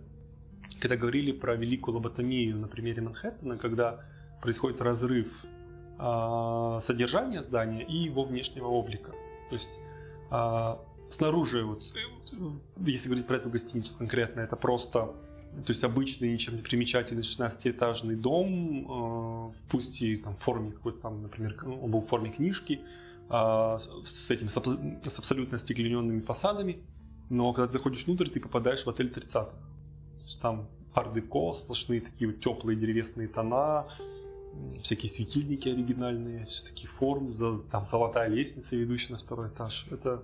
когда 0.81 0.97
говорили 0.97 1.33
про 1.33 1.55
великую 1.55 1.97
лоботомию 1.97 2.59
на 2.59 2.69
примере 2.69 3.03
Манхэттена, 3.03 3.59
когда 3.59 4.05
происходит 4.41 4.81
разрыв 4.81 5.45
э, 5.99 6.79
содержания 6.81 7.43
здания 7.43 7.85
и 7.85 7.97
его 7.97 8.25
внешнего 8.25 8.67
облика. 8.67 9.13
То 9.13 9.53
есть 9.53 9.79
э, 10.31 10.77
снаружи, 11.09 11.65
вот, 11.65 11.85
если 12.79 13.09
говорить 13.09 13.27
про 13.27 13.37
эту 13.37 13.51
гостиницу 13.51 13.97
конкретно, 13.97 14.41
это 14.41 14.57
просто 14.57 15.15
то 15.67 15.73
есть 15.73 15.83
обычный, 15.83 16.33
ничем 16.33 16.57
не 16.57 16.63
примечательный 16.63 17.23
16-этажный 17.23 18.15
дом, 18.15 19.51
э, 19.51 19.53
пусть 19.69 20.01
и 20.01 20.17
там, 20.17 20.35
в 20.35 20.39
форме 20.39 20.71
какой-то 20.71 21.01
там, 21.01 21.21
например, 21.21 21.57
он 21.65 21.91
был 21.91 22.01
в 22.01 22.07
форме 22.07 22.31
книжки, 22.31 22.81
э, 23.29 23.79
с 24.05 24.31
этим, 24.31 24.49
с 24.49 25.19
абсолютно 25.19 25.59
стеклененными 25.59 26.21
фасадами, 26.21 26.79
но 27.31 27.53
когда 27.53 27.67
ты 27.67 27.73
заходишь 27.73 28.07
внутрь, 28.07 28.29
ты 28.29 28.41
попадаешь 28.41 28.85
в 28.85 28.91
отель 28.91 29.09
30-х. 29.09 29.57
Там 30.41 30.69
ар-деко, 30.95 31.53
сплошные 31.53 32.01
такие 32.01 32.31
вот 32.31 32.41
теплые 32.41 32.79
древесные 32.79 33.29
тона, 33.29 33.89
всякие 34.83 35.09
светильники 35.09 35.69
оригинальные, 35.69 36.47
все 36.47 36.65
такие 36.65 36.89
формы, 36.89 37.33
там 37.71 37.85
золотая 37.85 38.29
лестница, 38.29 38.77
ведущая 38.77 39.15
на 39.15 39.19
второй 39.19 39.49
этаж. 39.49 39.87
Это 39.91 40.23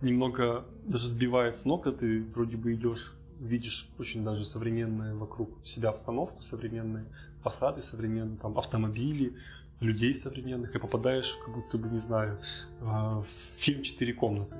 немного 0.00 0.64
даже 0.84 1.08
сбивает 1.08 1.56
с 1.56 1.64
ног, 1.64 1.84
когда 1.84 1.98
ты 1.98 2.22
вроде 2.24 2.56
бы 2.56 2.74
идешь 2.74 3.14
видишь 3.40 3.88
очень 3.98 4.22
даже 4.22 4.44
современную 4.44 5.18
вокруг 5.18 5.50
себя 5.64 5.88
обстановку, 5.88 6.42
современные 6.42 7.06
фасады, 7.42 7.80
современные 7.80 8.38
там 8.38 8.56
автомобили, 8.58 9.34
людей 9.80 10.14
современных, 10.14 10.74
и 10.74 10.78
попадаешь, 10.78 11.38
как 11.44 11.54
будто 11.54 11.78
бы, 11.78 11.88
не 11.88 11.96
знаю, 11.96 12.38
в 12.80 13.24
фильм 13.56 13.82
«Четыре 13.82 14.12
комнаты». 14.12 14.58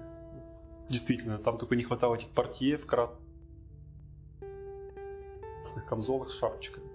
Действительно, 0.89 1.39
там 1.39 1.59
только 1.59 1.77
не 1.77 1.83
хватало 1.83 2.15
этих 2.15 2.31
портье 2.31 2.79
в 2.79 2.87
красных 5.61 5.85
камзолах 5.85 6.31
с 6.31 6.39
шапочками. 6.39 6.89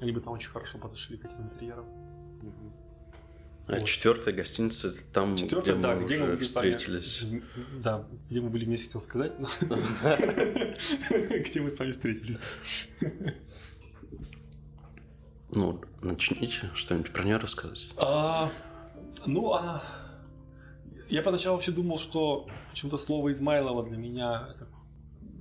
Они 0.00 0.12
бы 0.12 0.20
там 0.20 0.32
очень 0.32 0.50
хорошо 0.50 0.78
подошли 0.78 1.16
к 1.16 1.24
этим 1.24 1.42
интерьерам. 1.42 1.86
А 3.66 3.74
вот. 3.74 3.84
четвертая 3.84 4.34
гостиница 4.34 4.88
это 4.88 5.04
там, 5.12 5.36
Четвертая, 5.36 5.74
где 5.74 5.82
да, 5.82 5.94
мы 5.94 6.04
где 6.04 6.16
уже 6.16 6.26
мы 6.26 6.36
встретились. 6.38 7.22
Вами, 7.22 7.44
да, 7.78 8.04
где 8.28 8.40
мы 8.40 8.50
были 8.50 8.64
вместе, 8.64 8.86
хотел 8.86 9.00
сказать. 9.00 9.32
Где 11.10 11.60
мы 11.60 11.70
с 11.70 11.78
вами 11.78 11.92
встретились. 11.92 12.40
Ну, 15.52 15.80
начните 16.00 16.70
что-нибудь 16.74 17.12
про 17.12 17.22
нее 17.22 17.36
рассказывать. 17.36 17.90
А, 17.96 18.50
ну, 19.26 19.52
а 19.52 19.84
я 21.08 21.22
поначалу 21.22 21.56
вообще 21.56 21.70
думал, 21.72 21.98
что 21.98 22.48
почему-то 22.70 22.96
слово 22.96 23.30
Измайлова 23.30 23.84
для 23.86 23.98
меня, 23.98 24.48
это, 24.52 24.66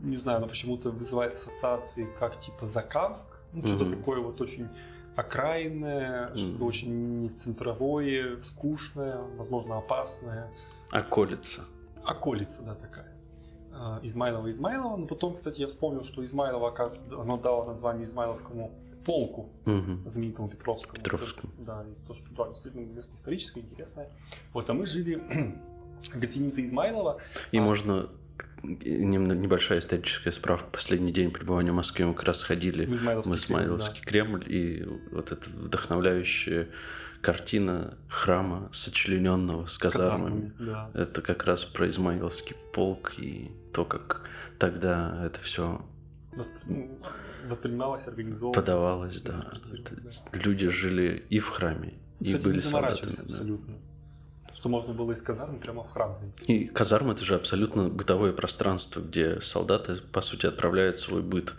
не 0.01 0.15
знаю, 0.15 0.37
оно 0.37 0.47
почему-то 0.47 0.91
вызывает 0.91 1.33
ассоциации 1.33 2.07
как 2.17 2.39
типа 2.39 2.65
Закамск, 2.65 3.27
ну, 3.53 3.65
что-то 3.65 3.85
mm-hmm. 3.85 3.97
такое 3.97 4.19
вот 4.19 4.41
очень 4.41 4.69
окраинное, 5.15 6.29
mm. 6.29 6.37
что-то 6.37 6.65
очень 6.65 7.33
центровое, 7.35 8.39
скучное, 8.39 9.17
возможно, 9.35 9.77
опасное. 9.77 10.51
Околица. 10.91 11.65
Околица, 12.05 12.63
да, 12.63 12.75
такая. 12.75 13.13
А, 13.73 13.99
Измайлова 14.03 14.49
Измайлова. 14.49 14.95
Но 14.97 15.07
потом, 15.07 15.35
кстати, 15.35 15.61
я 15.61 15.67
вспомнил, 15.67 16.03
что 16.03 16.23
Измайлова, 16.23 16.69
оказывается, 16.69 17.19
оно 17.19 17.37
дало 17.37 17.65
название 17.65 18.03
Измайловскому 18.03 18.71
полку, 19.05 19.49
угу. 19.65 19.97
знаменитому 20.05 20.49
Петровскому. 20.49 21.01
Петровскому. 21.01 21.53
Да, 21.57 21.83
и 21.83 22.07
то, 22.07 22.13
что 22.13 22.25
да, 22.35 22.49
действительно 22.49 22.85
место 22.85 23.15
историческое, 23.15 23.61
интересное. 23.61 24.09
Вот, 24.53 24.69
а 24.69 24.73
мы 24.73 24.85
жили 24.85 25.15
в 26.01 26.19
гостинице 26.19 26.63
Измайлова. 26.63 27.19
И 27.51 27.57
а... 27.57 27.61
можно 27.61 28.09
небольшая 28.63 29.79
историческая 29.79 30.31
справка. 30.31 30.69
Последний 30.72 31.12
день 31.12 31.31
пребывания 31.31 31.72
в 31.72 31.75
Москве 31.75 32.05
мы 32.05 32.13
как 32.13 32.25
раз 32.25 32.43
ходили 32.43 32.86
в 32.86 32.93
Измайловский, 32.93 33.34
в 33.34 33.36
Измайловский 33.38 34.01
Кремль, 34.01 34.39
да. 34.39 34.46
и 34.48 34.84
вот 35.12 35.31
эта 35.31 35.50
вдохновляющая 35.50 36.67
картина 37.22 37.98
храма, 38.08 38.69
сочлененного 38.72 39.65
с 39.65 39.77
казармами. 39.77 40.50
С 40.50 40.58
казармами 40.58 40.91
да. 40.93 41.01
Это 41.01 41.22
как 41.22 41.43
раз 41.46 41.65
про 41.65 41.89
Измайловский 41.89 42.55
полк 42.74 43.13
и 43.17 43.51
то, 43.74 43.86
как 43.86 44.22
тогда 44.58 45.25
это 45.25 45.39
все 45.39 45.86
Восп... 46.34 46.53
воспринималось, 47.48 48.08
организовывалось. 48.08 48.55
Подавалось, 48.55 49.22
да. 49.22 49.51
да. 49.51 50.39
Люди 50.39 50.69
жили 50.69 51.25
и 51.29 51.39
в 51.39 51.50
храме, 51.50 51.96
Кстати, 52.24 52.41
и 52.41 52.46
были 52.46 52.60
солдатами. 52.60 53.10
абсолютно. 53.10 53.74
Да 53.74 53.88
что 54.59 54.67
можно 54.67 54.93
было 54.93 55.13
из 55.13 55.21
казармы 55.21 55.57
прямо 55.57 55.83
в 55.83 55.89
храм 55.89 56.13
зайти. 56.13 56.53
И 56.53 56.67
казарма 56.67 57.13
это 57.13 57.23
же 57.23 57.35
абсолютно 57.35 57.87
бытовое 57.87 58.33
пространство, 58.33 58.99
где 58.99 59.39
солдаты, 59.39 59.95
по 60.11 60.21
сути, 60.21 60.47
отправляют 60.47 60.99
свой 60.99 61.21
быт. 61.21 61.53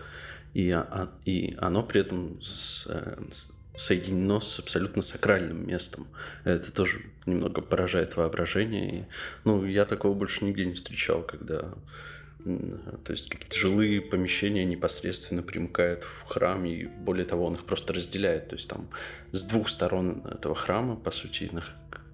И, 0.52 0.70
а, 0.70 1.08
и 1.24 1.56
оно 1.58 1.82
при 1.82 2.02
этом 2.02 2.42
с, 2.42 2.86
с, 3.30 3.52
соединено 3.74 4.40
с 4.40 4.58
абсолютно 4.58 5.00
сакральным 5.00 5.66
местом. 5.66 6.08
Это 6.44 6.70
тоже 6.72 7.00
немного 7.24 7.62
поражает 7.62 8.16
воображение. 8.16 9.00
И, 9.00 9.04
ну, 9.44 9.64
я 9.64 9.86
такого 9.86 10.12
больше 10.12 10.44
нигде 10.44 10.66
не 10.66 10.74
встречал, 10.74 11.22
когда 11.22 11.72
то 13.04 13.12
есть 13.12 13.28
какие-то 13.28 13.56
жилые 13.56 14.00
помещения 14.00 14.64
непосредственно 14.64 15.42
примыкают 15.42 16.04
в 16.04 16.24
храм, 16.24 16.64
и 16.64 16.86
более 16.86 17.26
того, 17.26 17.44
он 17.46 17.54
их 17.54 17.64
просто 17.64 17.92
разделяет. 17.92 18.48
То 18.48 18.56
есть 18.56 18.68
там 18.68 18.88
с 19.32 19.44
двух 19.44 19.68
сторон 19.68 20.22
этого 20.26 20.54
храма, 20.54 20.96
по 20.96 21.10
сути, 21.10 21.50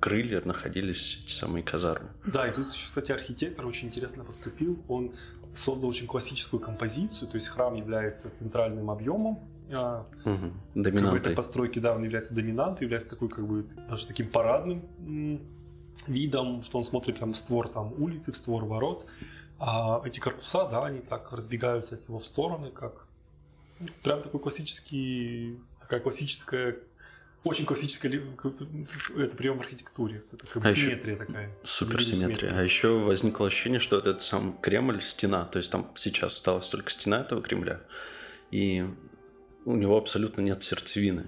крылья 0.00 0.40
находились 0.44 1.22
эти 1.24 1.32
самые 1.32 1.62
казармы. 1.62 2.10
Да, 2.24 2.48
и 2.48 2.52
тут, 2.52 2.66
кстати, 2.68 3.12
архитектор 3.12 3.66
очень 3.66 3.88
интересно 3.88 4.24
поступил. 4.24 4.82
Он 4.88 5.12
создал 5.52 5.88
очень 5.88 6.06
классическую 6.06 6.60
композицию, 6.60 7.28
то 7.28 7.36
есть 7.36 7.48
храм 7.48 7.74
является 7.74 8.30
центральным 8.30 8.90
объемом, 8.90 9.40
угу. 10.24 10.52
Доминантой. 10.74 11.20
Как 11.20 11.28
бы 11.30 11.34
постройки, 11.34 11.78
да, 11.78 11.94
он 11.94 12.04
является 12.04 12.34
доминантой, 12.34 12.84
является 12.84 13.10
такой, 13.10 13.28
как 13.28 13.46
бы, 13.46 13.66
даже 13.88 14.06
таким 14.06 14.28
парадным 14.28 14.82
видом, 16.06 16.62
что 16.62 16.78
он 16.78 16.84
смотрит 16.84 17.16
прямо 17.16 17.32
в 17.32 17.36
створ 17.36 17.68
там 17.68 17.92
улицы, 18.00 18.32
в 18.32 18.36
створ 18.36 18.64
ворот. 18.64 19.06
А 19.58 20.02
эти 20.04 20.20
корпуса, 20.20 20.68
да, 20.68 20.84
они 20.84 21.00
так 21.00 21.32
разбегаются 21.32 21.96
от 21.96 22.08
него 22.08 22.18
в 22.18 22.26
стороны, 22.26 22.70
как 22.70 23.06
прям 24.02 24.22
такой 24.22 24.40
классический, 24.40 25.58
такая 25.80 26.00
классическая 26.00 26.76
очень 27.46 27.64
классическая 27.64 28.08
это 28.08 29.36
прием 29.36 29.58
в 29.58 29.60
архитектуре. 29.60 30.24
Это 30.32 30.46
как 30.46 30.62
бы 30.62 30.68
а 30.68 30.72
симметрия 30.72 31.14
еще, 31.14 31.24
такая. 31.24 31.56
Супер 31.62 32.02
симметрия. 32.02 32.52
А 32.52 32.62
еще 32.62 32.98
возникло 32.98 33.46
ощущение, 33.46 33.80
что 33.80 33.98
этот 33.98 34.20
сам 34.22 34.58
Кремль 34.58 35.00
стена, 35.02 35.44
то 35.44 35.58
есть 35.58 35.70
там 35.70 35.90
сейчас 35.94 36.34
осталась 36.34 36.68
только 36.68 36.90
стена 36.90 37.20
этого 37.20 37.40
Кремля, 37.42 37.80
и 38.50 38.84
у 39.64 39.76
него 39.76 39.96
абсолютно 39.96 40.40
нет 40.40 40.62
сердцевины. 40.62 41.26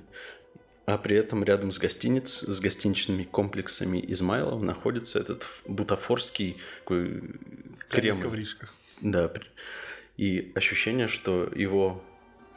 А 0.86 0.96
при 0.96 1.16
этом 1.16 1.44
рядом 1.44 1.70
с 1.70 1.78
гостиниц, 1.78 2.42
с 2.42 2.60
гостиничными 2.60 3.24
комплексами 3.24 4.02
Измайлов 4.12 4.62
находится 4.62 5.18
этот 5.18 5.46
бутафорский 5.66 6.56
такой 6.80 7.22
Кремль. 7.90 8.22
Ковришка. 8.22 8.68
Да. 9.02 9.30
И 10.16 10.50
ощущение, 10.54 11.08
что 11.08 11.50
его 11.54 12.02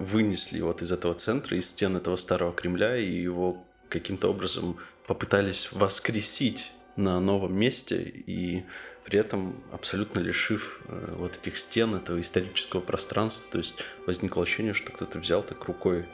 вынесли 0.01 0.62
вот 0.62 0.81
из 0.81 0.91
этого 0.91 1.13
центра, 1.13 1.58
из 1.58 1.70
стен 1.70 1.96
этого 1.96 2.15
старого 2.15 2.53
Кремля, 2.53 2.98
и 2.98 3.12
его 3.12 3.63
каким-то 3.89 4.29
образом 4.29 4.77
попытались 5.08 5.72
воскресить 5.72 6.72
на 6.96 7.20
новом 7.20 7.55
месте 7.58 8.01
и 8.01 8.63
при 9.03 9.20
этом 9.20 9.55
абсолютно 9.72 10.20
лишив 10.20 10.81
э, 10.88 11.15
вот 11.17 11.38
этих 11.41 11.58
стен, 11.58 11.96
этого 11.96 12.20
исторического 12.22 12.81
пространства. 12.81 13.43
То 13.51 13.58
есть 13.58 13.75
возникло 14.05 14.43
ощущение, 14.43 14.74
что 14.74 14.91
кто-то 14.91 15.20
взял 15.20 15.43
так 15.43 15.65
рукой, 15.65 16.05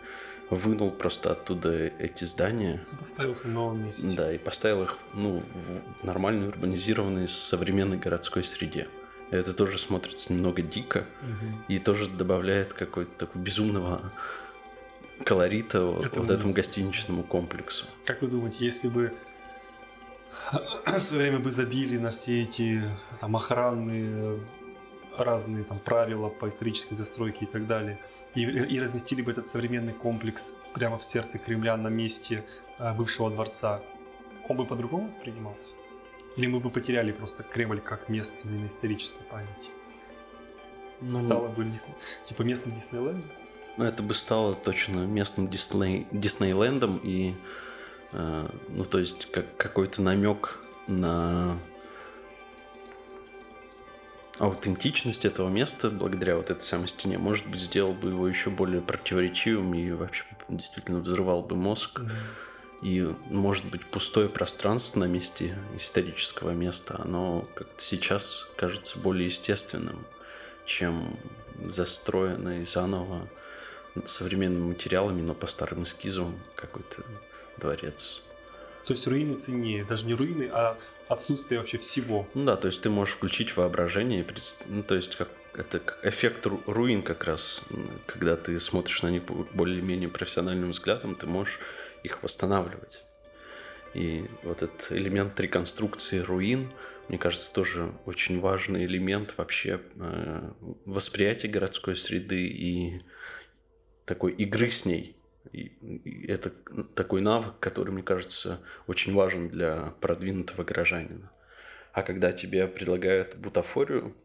вынул 0.49 0.91
просто 0.91 1.31
оттуда 1.31 1.91
эти 1.99 2.23
здания. 2.23 2.81
Поставил 2.97 3.33
их 3.33 3.43
на 3.43 3.51
новом 3.51 3.83
месте. 3.83 4.15
Да, 4.15 4.33
и 4.33 4.37
поставил 4.37 4.83
их 4.83 4.97
ну, 5.13 5.43
в 6.01 6.05
нормальной, 6.05 6.47
урбанизированной, 6.47 7.27
современной 7.27 7.97
городской 7.97 8.43
среде. 8.43 8.87
Это 9.29 9.53
тоже 9.53 9.77
смотрится 9.77 10.31
немного 10.33 10.61
дико 10.61 11.05
Мгм. 11.21 11.63
и 11.67 11.79
тоже 11.79 12.07
добавляет 12.09 12.73
какой-то 12.73 13.11
такой 13.25 13.41
безумного 13.41 14.01
колорита 15.25 15.83
вот 15.85 16.05
Это 16.05 16.19
вот 16.19 16.29
этому 16.29 16.45
ужас. 16.51 16.55
гостиничному 16.55 17.23
комплексу. 17.23 17.85
Как 18.05 18.21
вы 18.21 18.27
думаете, 18.29 18.63
если 18.65 18.87
бы 18.87 19.13
в 20.85 20.99
свое 21.01 21.23
время 21.23 21.39
бы 21.39 21.51
забили 21.51 21.97
на 21.97 22.11
все 22.11 22.43
эти 22.43 22.81
там 23.19 23.35
охранные 23.35 24.39
разные 25.17 25.63
там 25.63 25.79
правила 25.79 26.29
по 26.29 26.47
исторической 26.47 26.93
застройке 26.95 27.45
и 27.45 27.47
так 27.47 27.65
далее, 27.67 27.97
и, 28.35 28.43
и 28.43 28.79
разместили 28.79 29.21
бы 29.23 29.31
этот 29.31 29.49
современный 29.49 29.93
комплекс 29.93 30.53
прямо 30.73 30.97
в 30.99 31.03
сердце 31.03 31.39
Кремля 31.39 31.75
на 31.75 31.87
месте 31.87 32.45
а, 32.77 32.93
бывшего 32.93 33.31
дворца, 33.31 33.81
он 34.47 34.57
бы 34.57 34.65
по-другому 34.65 35.07
воспринимался? 35.07 35.73
Или 36.37 36.47
мы 36.47 36.59
бы 36.59 36.69
потеряли 36.69 37.11
просто 37.11 37.43
Кремль 37.43 37.81
как 37.81 38.09
место 38.09 38.35
именно 38.43 38.67
исторической 38.67 39.23
памяти? 39.23 39.71
Ну, 41.01 41.17
Стало 41.17 41.47
бы 41.47 41.63
Дис- 41.63 41.85
типа 42.23 42.43
местом 42.43 42.71
Диснейленда? 42.73 43.27
это 43.79 44.01
бы 44.01 44.13
стало 44.15 44.55
точно 44.55 45.01
местным 45.05 45.49
Дисней, 45.49 46.07
Диснейлендом 46.11 46.99
и 47.03 47.35
э, 48.11 48.49
ну 48.69 48.85
то 48.85 48.97
есть 48.97 49.29
как 49.31 49.45
какой-то 49.57 50.01
намек 50.01 50.59
на 50.87 51.57
аутентичность 54.39 55.25
этого 55.25 55.49
места 55.49 55.89
благодаря 55.89 56.37
вот 56.37 56.49
этой 56.49 56.61
самой 56.61 56.87
стене, 56.87 57.17
может 57.17 57.47
быть, 57.47 57.59
сделал 57.59 57.93
бы 57.93 58.09
его 58.09 58.27
еще 58.27 58.49
более 58.49 58.81
противоречивым 58.81 59.73
и 59.73 59.91
вообще 59.91 60.25
действительно 60.49 60.99
взрывал 60.99 61.41
бы 61.41 61.55
мозг. 61.55 62.01
И, 62.81 63.11
может 63.25 63.65
быть, 63.65 63.83
пустое 63.85 64.29
пространство 64.29 64.99
на 64.99 65.05
месте 65.05 65.57
исторического 65.75 66.51
места, 66.51 66.99
оно 66.99 67.47
как-то 67.55 67.81
сейчас 67.81 68.47
кажется 68.55 68.99
более 68.99 69.25
естественным, 69.25 70.05
чем 70.65 71.17
застроенный 71.65 72.65
заново 72.65 73.27
современными 74.05 74.67
материалами, 74.67 75.21
но 75.21 75.33
по 75.33 75.47
старым 75.47 75.83
эскизам 75.83 76.39
какой-то 76.55 77.03
дворец. 77.57 78.21
То 78.85 78.93
есть 78.93 79.07
руины 79.07 79.33
ценнее, 79.35 79.83
даже 79.83 80.05
не 80.05 80.13
руины, 80.13 80.49
а 80.53 80.77
отсутствие 81.07 81.59
вообще 81.59 81.77
всего. 81.77 82.27
Ну 82.35 82.45
да, 82.45 82.55
то 82.55 82.67
есть 82.67 82.81
ты 82.81 82.89
можешь 82.89 83.15
включить 83.15 83.57
воображение, 83.57 84.25
ну, 84.67 84.83
то 84.83 84.95
есть 84.95 85.15
как 85.15 85.29
это 85.53 85.81
эффект 86.03 86.45
ру- 86.45 86.61
руин 86.67 87.01
как 87.01 87.23
раз, 87.23 87.63
когда 88.05 88.35
ты 88.35 88.59
смотришь 88.59 89.01
на 89.01 89.07
них 89.07 89.23
бо- 89.25 89.47
более-менее 89.53 90.09
профессиональным 90.09 90.71
взглядом, 90.71 91.15
ты 91.15 91.25
можешь 91.25 91.59
их 92.07 92.23
восстанавливать. 92.23 93.03
И 93.93 94.25
вот 94.43 94.63
этот 94.63 94.91
элемент 94.91 95.39
реконструкции 95.39 96.19
руин, 96.19 96.71
мне 97.07 97.17
кажется, 97.17 97.53
тоже 97.53 97.93
очень 98.05 98.39
важный 98.39 98.85
элемент 98.85 99.33
вообще 99.37 99.81
э, 99.95 100.51
восприятия 100.85 101.47
городской 101.47 101.95
среды 101.95 102.47
и 102.47 103.01
такой 104.05 104.33
игры 104.33 104.69
с 104.71 104.85
ней. 104.85 105.15
И, 105.53 105.71
это 106.27 106.51
такой 106.95 107.21
навык, 107.21 107.59
который, 107.59 107.91
мне 107.91 108.03
кажется, 108.03 108.61
очень 108.87 109.13
важен 109.13 109.49
для 109.49 109.93
продвинутого 110.01 110.63
горожанина. 110.63 111.31
А 111.93 112.03
когда 112.03 112.31
тебе 112.31 112.67
предлагают 112.67 113.35
бутафорию 113.37 114.15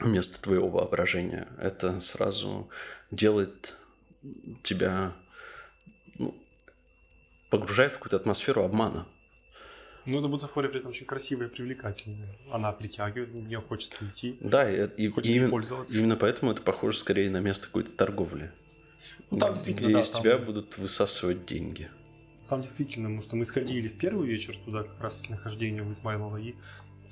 вместо 0.00 0.42
твоего 0.42 0.68
воображения, 0.68 1.48
это 1.58 2.00
сразу 2.00 2.68
делает 3.10 3.76
тебя, 4.62 5.12
погружает 7.50 7.92
в 7.92 7.96
какую-то 7.96 8.16
атмосферу 8.16 8.62
обмана. 8.62 9.06
Ну, 10.04 10.18
эта 10.20 10.28
бутафория 10.28 10.70
при 10.70 10.78
этом 10.80 10.90
очень 10.90 11.04
красивая 11.06 11.48
и 11.48 11.50
привлекательная. 11.50 12.28
Она 12.50 12.72
притягивает, 12.72 13.30
в 13.30 13.34
нее 13.36 13.60
хочется 13.60 14.06
идти, 14.06 14.38
Да, 14.40 14.70
и, 14.70 14.88
и 14.96 15.08
хочется 15.08 15.36
именно, 15.36 15.50
пользоваться. 15.50 15.98
именно 15.98 16.16
поэтому 16.16 16.52
это 16.52 16.62
похоже 16.62 16.98
скорее 16.98 17.28
на 17.30 17.40
место 17.40 17.66
какой-то 17.66 17.90
торговли. 17.92 18.50
Ну, 19.30 19.38
там 19.38 19.52
где 19.52 19.74
да, 19.92 20.00
из 20.00 20.08
там- 20.10 20.22
тебя 20.22 20.38
будут 20.38 20.78
высасывать 20.78 21.44
деньги. 21.44 21.90
Там 22.48 22.62
действительно, 22.62 23.08
потому 23.08 23.20
что 23.22 23.36
мы 23.36 23.44
сходили 23.44 23.88
в 23.88 23.98
первый 23.98 24.26
вечер 24.26 24.56
туда, 24.64 24.84
как 24.84 24.98
раз 25.02 25.20
таки 25.20 25.32
нахождение 25.34 25.82
в 25.82 25.90
Измайлово, 25.90 26.38
и 26.38 26.54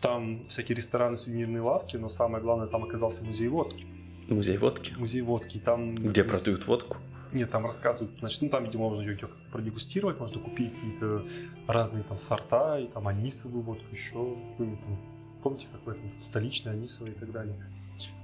там 0.01 0.47
всякие 0.49 0.77
рестораны, 0.77 1.19
сувенирные 1.19 1.61
лавки, 1.61 1.97
но 1.99 2.09
самое 2.09 2.43
главное, 2.43 2.67
там 2.69 2.85
оказался 2.85 3.23
музей 3.25 3.49
водки. 3.49 3.85
Музей 4.29 4.57
водки, 4.57 4.95
Музей 4.97 5.21
водки, 5.21 5.59
там... 5.59 5.95
где 5.95 6.23
есть- 6.23 6.31
продают 6.31 6.67
водку. 6.67 6.97
Нет, 7.37 7.51
там 7.51 7.67
рассказывают, 7.67 8.19
значит, 8.19 8.41
ну 8.41 8.49
там, 8.49 8.65
видимо, 8.65 8.85
можно 8.85 9.03
ее 9.03 9.29
продегустировать, 9.53 10.19
можно 10.19 10.41
купить 10.41 10.73
какие-то 10.73 11.23
разные 11.69 12.03
там 12.03 12.17
сорта, 12.17 12.81
и 12.81 12.87
там 12.87 13.07
анисовую 13.09 13.63
водку, 13.63 13.85
еще 13.93 14.35
какую-нибудь 14.53 14.81
там, 14.81 14.99
помните, 15.43 15.67
какой-то 15.71 16.01
там 16.01 16.23
столичный 16.23 16.73
анисовый 16.73 17.13
и 17.13 17.15
так 17.15 17.31
далее. 17.31 17.55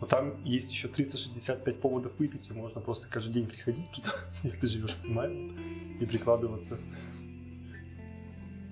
Но 0.00 0.06
там 0.06 0.42
есть 0.44 0.72
еще 0.72 0.88
365 0.88 1.78
поводов 1.78 2.18
выпить, 2.18 2.48
и 2.48 2.54
можно 2.54 2.80
просто 2.80 3.06
каждый 3.06 3.34
день 3.34 3.46
приходить 3.46 3.90
туда, 3.90 4.12
если 4.44 4.62
ты 4.62 4.68
живешь 4.68 4.92
в 4.92 5.00
Измайлово, 5.02 5.52
и 6.00 6.06
прикладываться 6.06 6.78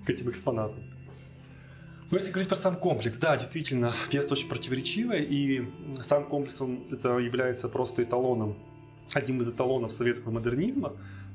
к 0.07 0.09
этим 0.09 0.27
экспонатам. 0.27 0.83
Ну, 2.09 2.17
если 2.17 2.31
говорить 2.31 2.49
про 2.49 2.55
сам 2.55 2.77
комплекс, 2.77 3.19
да, 3.19 3.37
действительно, 3.37 3.93
место 4.11 4.33
очень 4.33 4.49
противоречивое, 4.49 5.19
и 5.19 5.67
сам 6.01 6.25
комплекс, 6.25 6.59
он 6.61 6.83
это 6.89 7.19
является 7.19 7.69
просто 7.69 8.01
эталоном, 8.01 8.57
одним 9.13 9.41
из 9.41 9.49
эталонов 9.49 9.91
советского 9.91 10.31
модернизма. 10.31 10.93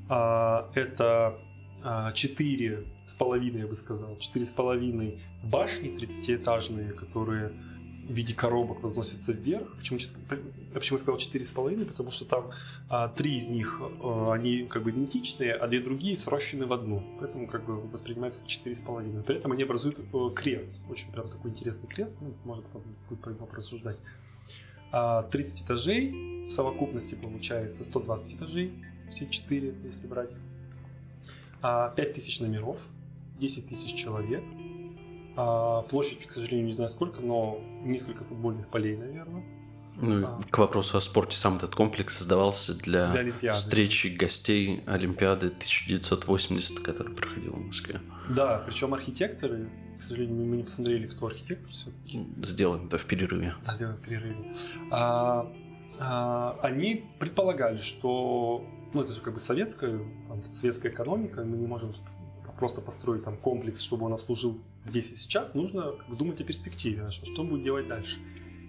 А, 0.09 0.69
Это 0.75 1.35
а, 1.83 2.11
четыре 2.13 2.83
с 3.05 3.13
половиной, 3.15 3.61
я 3.61 3.67
бы 3.67 3.75
сказал, 3.75 4.17
четыре 4.17 4.45
с 4.45 4.51
половиной 4.51 5.21
башни 5.43 5.89
30-этажные, 5.89 6.91
которые 6.93 7.51
в 8.07 8.11
виде 8.13 8.33
коробок 8.33 8.81
возносятся 8.81 9.33
вверх. 9.33 9.75
Почему, 9.77 9.99
чет- 9.99 10.15
я 10.29 10.73
почему 10.73 10.97
сказал 10.97 11.17
четыре 11.17 11.43
с 11.43 11.51
половиной? 11.51 11.85
Потому 11.85 12.09
что 12.09 12.25
там 12.25 12.51
а, 12.89 13.09
три 13.09 13.35
из 13.35 13.47
них, 13.47 13.81
а, 13.81 14.31
они 14.33 14.63
как 14.63 14.83
бы 14.83 14.91
идентичные, 14.91 15.53
а 15.53 15.67
две 15.67 15.81
другие 15.81 16.15
срощены 16.15 16.65
в 16.65 16.73
одну. 16.73 17.03
Поэтому 17.19 17.47
как 17.47 17.65
бы 17.65 17.81
воспринимается 17.81 18.39
как 18.39 18.49
четыре 18.49 18.75
с 18.75 18.81
половиной. 18.81 19.23
При 19.23 19.35
этом 19.35 19.51
они 19.51 19.63
образуют 19.63 19.99
э, 19.99 20.29
крест. 20.33 20.79
Очень 20.89 21.11
прям 21.11 21.27
такой 21.29 21.51
интересный 21.51 21.87
крест. 21.89 22.17
Ну, 22.21 22.33
можно 22.45 22.63
потом 22.63 22.83
будет 23.09 23.21
по 23.21 23.29
нему 23.29 23.45
порассуждать. 23.45 23.97
А, 24.91 25.23
30 25.23 25.63
этажей, 25.63 26.45
в 26.47 26.49
совокупности 26.49 27.15
получается 27.15 27.83
120 27.83 28.35
этажей, 28.35 28.73
все 29.09 29.27
четыре, 29.27 29.75
если 29.83 30.07
брать. 30.07 30.31
А, 31.61 31.89
5000 31.89 32.39
номеров, 32.41 32.77
10 33.39 33.65
тысяч 33.67 33.93
человек. 33.93 34.43
А, 35.35 35.81
Площадь, 35.83 36.25
к 36.25 36.31
сожалению, 36.31 36.67
не 36.67 36.73
знаю 36.73 36.89
сколько, 36.89 37.21
но 37.21 37.59
несколько 37.83 38.23
футбольных 38.23 38.69
полей, 38.69 38.95
наверное. 38.97 39.43
Ну, 39.99 40.27
А. 40.27 40.39
к 40.51 40.57
вопросу 40.59 40.97
о 40.97 41.01
спорте, 41.01 41.35
сам 41.37 41.57
этот 41.57 41.73
комплекс 41.73 42.17
создавался 42.17 42.75
для, 42.75 43.11
Для 43.11 43.19
Олимпиады. 43.21 43.57
встречи 43.57 44.07
гостей 44.07 44.83
Олимпиады 44.85 45.47
1980, 45.47 46.79
которая 46.81 47.15
проходила 47.15 47.55
в 47.55 47.65
Москве. 47.65 47.99
Да, 48.29 48.61
причем 48.65 48.93
архитекторы, 48.93 49.67
к 49.97 50.01
сожалению, 50.01 50.45
мы 50.45 50.57
не 50.57 50.63
посмотрели, 50.63 51.07
кто 51.07 51.27
архитектор 51.27 51.71
все-таки. 51.71 52.25
Сделаем 52.43 52.87
это 52.87 52.97
в 52.97 53.05
перерыве. 53.05 53.55
Да, 53.65 53.75
сделаем 53.75 53.97
перерыв. 53.97 54.35
А, 54.91 55.51
а, 55.99 56.59
они 56.61 57.05
предполагали, 57.19 57.77
что, 57.77 58.65
ну 58.93 59.01
это 59.01 59.13
же 59.13 59.21
как 59.21 59.33
бы 59.33 59.39
советская, 59.39 59.99
там, 60.27 60.43
советская 60.51 60.91
экономика, 60.91 61.43
мы 61.43 61.57
не 61.57 61.67
можем 61.67 61.93
просто 62.57 62.81
построить 62.81 63.23
там 63.23 63.37
комплекс, 63.37 63.81
чтобы 63.81 64.05
он 64.05 64.13
обслужил 64.13 64.59
здесь 64.83 65.11
и 65.11 65.15
сейчас, 65.15 65.53
нужно 65.53 65.91
как 65.91 66.09
бы, 66.09 66.15
думать 66.15 66.41
о 66.41 66.43
перспективе, 66.43 67.09
что, 67.11 67.25
что 67.25 67.43
будет 67.43 67.63
делать 67.63 67.87
дальше. 67.87 68.19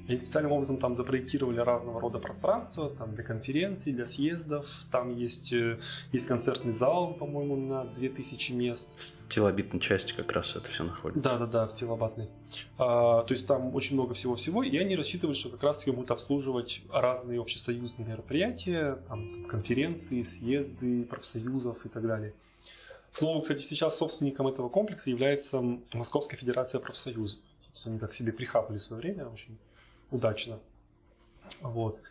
И 0.09 0.17
специальным 0.17 0.53
образом 0.53 0.79
там 0.79 0.95
запроектировали 0.95 1.61
разного 1.61 2.01
рода 2.01 2.19
пространства, 2.19 2.89
там 2.89 3.15
для 3.15 3.23
конференций, 3.23 3.93
для 3.93 4.07
съездов, 4.07 4.67
там 4.91 5.15
есть, 5.15 5.53
э, 5.53 5.79
есть 6.13 6.27
концертный 6.27 6.73
зал, 6.73 7.13
по-моему, 7.13 7.57
на 7.57 7.85
2000 7.85 8.53
мест. 8.53 8.99
В 9.29 9.29
телобитной 9.29 9.81
части 9.81 10.15
как 10.15 10.33
раз 10.33 10.57
это 10.57 10.71
все 10.71 10.85
находится. 10.85 11.23
Да, 11.23 11.37
да, 11.37 11.47
да, 11.47 11.67
в 11.67 11.71
стилобатной. 11.71 12.31
А, 12.79 13.23
то 13.25 13.35
есть 13.35 13.47
там 13.47 13.75
очень 13.75 13.97
много 13.97 14.15
всего-всего, 14.15 14.63
и 14.63 14.75
они 14.79 14.97
рассчитывали, 14.97 15.35
что 15.35 15.51
как 15.51 15.63
раз 15.63 15.81
таки 15.81 15.91
будут 15.91 16.11
обслуживать 16.11 16.81
разные 16.91 17.39
общесоюзные 17.39 18.09
мероприятия, 18.09 18.99
там, 19.09 19.31
там, 19.31 19.45
конференции, 19.45 20.23
съезды 20.23 21.05
профсоюзов 21.05 21.85
и 21.85 21.91
так 21.91 22.07
далее. 22.07 22.33
К 23.13 23.17
слову, 23.17 23.43
кстати, 23.43 23.61
сейчас 23.61 23.99
собственником 23.99 24.47
этого 24.47 24.71
комплекса 24.71 25.11
является 25.11 25.63
Московская 25.93 26.39
Федерация 26.39 26.81
профсоюзов. 26.81 27.41
Они 27.85 27.99
так 27.99 28.15
себе 28.15 28.33
прихапали 28.33 28.79
в 28.79 28.83
свое 28.83 29.03
время 29.03 29.27
очень 29.27 29.59
удачно. 30.11 30.59
Вот. 31.63 32.03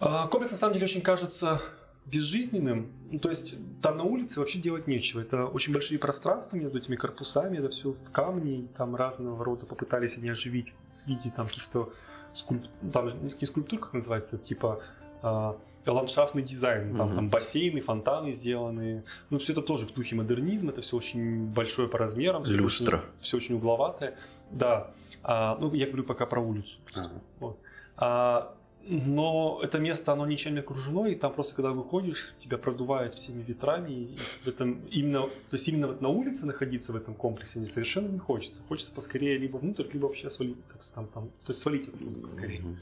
А, 0.00 0.26
Комплекс 0.28 0.52
на 0.52 0.58
самом 0.58 0.74
деле 0.74 0.84
очень 0.84 1.00
кажется 1.00 1.60
безжизненным. 2.06 2.92
Ну, 3.10 3.18
то 3.18 3.30
есть 3.30 3.56
там 3.80 3.96
на 3.96 4.04
улице 4.04 4.40
вообще 4.40 4.58
делать 4.58 4.86
нечего. 4.86 5.20
Это 5.20 5.46
очень 5.46 5.72
большие 5.72 5.98
пространства 5.98 6.56
между 6.56 6.78
этими 6.78 6.96
корпусами, 6.96 7.58
это 7.58 7.70
все 7.70 7.92
в 7.92 8.10
камне, 8.10 8.68
там 8.76 8.94
разного 8.94 9.42
рода 9.44 9.66
попытались 9.66 10.16
они 10.16 10.28
оживить 10.28 10.74
в 11.04 11.08
виде 11.08 11.30
там 11.34 11.46
каких-то 11.46 11.92
скульп... 12.34 12.66
там 12.92 13.08
не 13.40 13.46
скульптур, 13.46 13.80
как 13.80 13.94
называется, 13.94 14.36
типа 14.36 14.82
э, 15.22 15.54
ландшафтный 15.86 16.42
дизайн, 16.42 16.94
там, 16.94 17.08
угу. 17.08 17.16
там 17.16 17.30
бассейны, 17.30 17.80
фонтаны 17.80 18.32
сделаны. 18.32 19.04
Ну, 19.30 19.38
все 19.38 19.52
это 19.52 19.62
тоже 19.62 19.86
в 19.86 19.94
духе 19.94 20.16
модернизма, 20.16 20.72
это 20.72 20.82
все 20.82 20.96
очень 20.96 21.46
большое 21.46 21.88
по 21.88 21.98
размерам. 21.98 22.44
Все 22.44 22.54
Люстра. 22.54 22.98
Очень, 22.98 23.18
все 23.18 23.36
очень 23.36 23.54
угловатое. 23.54 24.16
Да. 24.50 24.90
А, 25.24 25.56
ну, 25.60 25.72
я 25.74 25.86
говорю 25.86 26.04
пока 26.04 26.26
про 26.26 26.40
улицу. 26.40 26.78
Ага. 26.94 27.10
Вот. 27.40 27.58
А, 27.96 28.54
но 28.86 29.60
это 29.62 29.78
место, 29.78 30.12
оно 30.12 30.26
ничем 30.26 30.52
не 30.52 30.60
окружено, 30.60 31.06
и 31.06 31.14
там 31.14 31.32
просто, 31.32 31.54
когда 31.54 31.70
выходишь, 31.70 32.34
тебя 32.38 32.58
продувает 32.58 33.14
всеми 33.14 33.42
ветрами, 33.42 33.90
и 33.90 34.16
в 34.44 34.46
этом 34.46 34.82
именно, 34.90 35.22
то 35.22 35.30
есть 35.52 35.66
именно 35.68 35.86
вот 35.86 36.02
на 36.02 36.10
улице 36.10 36.44
находиться 36.44 36.92
в 36.92 36.96
этом 36.96 37.14
комплексе 37.14 37.58
не 37.58 37.64
совершенно 37.64 38.08
не 38.08 38.18
хочется. 38.18 38.62
Хочется 38.68 38.92
поскорее 38.92 39.38
либо 39.38 39.56
внутрь, 39.56 39.86
либо 39.90 40.06
вообще 40.06 40.28
свалить, 40.28 40.58
как 40.68 40.86
там, 40.86 41.06
там, 41.06 41.28
то 41.28 41.48
есть 41.48 41.60
свалить 41.60 41.88
оттуда 41.88 42.20
поскорее. 42.20 42.60
Mm-hmm. 42.60 42.76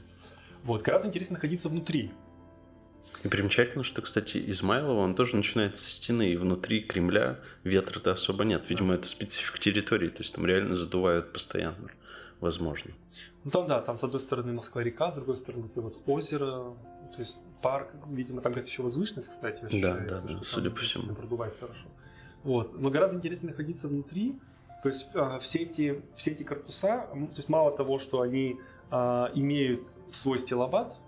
Вот, 0.65 0.81
гораздо 0.81 1.07
интереснее 1.07 1.37
находиться 1.37 1.69
внутри. 1.69 2.11
И 3.23 3.27
примечательно, 3.27 3.83
что, 3.83 4.01
кстати, 4.01 4.43
Измайлова, 4.49 4.99
он 4.99 5.15
тоже 5.15 5.35
начинает 5.37 5.77
со 5.77 5.89
стены, 5.89 6.33
и 6.33 6.35
внутри 6.35 6.81
Кремля 6.81 7.39
ветра-то 7.63 8.11
особо 8.11 8.43
нет. 8.43 8.65
Видимо, 8.69 8.93
это 8.93 9.07
специфика 9.07 9.57
территории, 9.57 10.09
то 10.09 10.21
есть 10.21 10.35
там 10.35 10.45
реально 10.45 10.75
задувают 10.75 11.31
постоянно, 11.31 11.89
возможно. 12.43 12.91
Ну 13.43 13.51
там, 13.51 13.67
да, 13.67 13.81
там 13.81 13.97
с 13.97 14.03
одной 14.03 14.19
стороны 14.19 14.53
Москва-река, 14.53 15.11
с 15.11 15.15
другой 15.15 15.35
стороны 15.35 15.65
это 15.65 15.81
вот 15.81 16.01
озеро, 16.05 16.75
то 17.13 17.19
есть 17.19 17.39
парк, 17.61 17.95
видимо, 18.07 18.41
там 18.41 18.51
где-то 18.51 18.67
еще 18.67 18.83
возвышенность, 18.83 19.29
кстати, 19.29 19.65
ощущается, 19.65 20.25
да, 20.25 20.33
да, 20.33 20.39
да, 20.39 20.43
судя 20.43 20.69
по 20.69 20.77
всему. 20.77 21.15
Продувает 21.15 21.55
хорошо. 21.59 21.87
Вот. 22.43 22.79
Но 22.79 22.89
гораздо 22.89 23.17
интереснее 23.17 23.51
находиться 23.51 23.87
внутри, 23.87 24.39
то 24.81 24.89
есть 24.89 25.09
э, 25.13 25.39
все, 25.39 25.59
эти, 25.59 26.01
все 26.15 26.31
эти 26.31 26.43
корпуса, 26.43 27.07
то 27.11 27.37
есть 27.37 27.49
мало 27.49 27.75
того, 27.75 27.97
что 27.97 28.21
они 28.21 28.59
э, 28.91 28.95
имеют 29.33 29.93
свой 30.09 30.37
стилобат, 30.39 30.99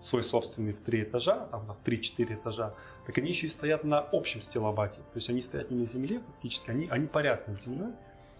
свой 0.00 0.22
собственный 0.22 0.72
в 0.72 0.80
три 0.80 1.04
этажа, 1.04 1.46
там 1.50 1.64
в 1.66 1.88
3-4 1.88 2.34
этажа, 2.34 2.74
так 3.06 3.16
они 3.18 3.28
еще 3.28 3.46
и 3.46 3.50
стоят 3.50 3.84
на 3.84 4.00
общем 4.00 4.40
стилобате. 4.40 4.98
То 5.12 5.16
есть 5.16 5.30
они 5.30 5.40
стоят 5.40 5.70
не 5.70 5.78
на 5.78 5.86
земле 5.86 6.20
фактически, 6.26 6.70
они, 6.70 6.88
они 6.88 7.06
парят 7.06 7.46
над 7.46 7.60
землей. 7.60 7.92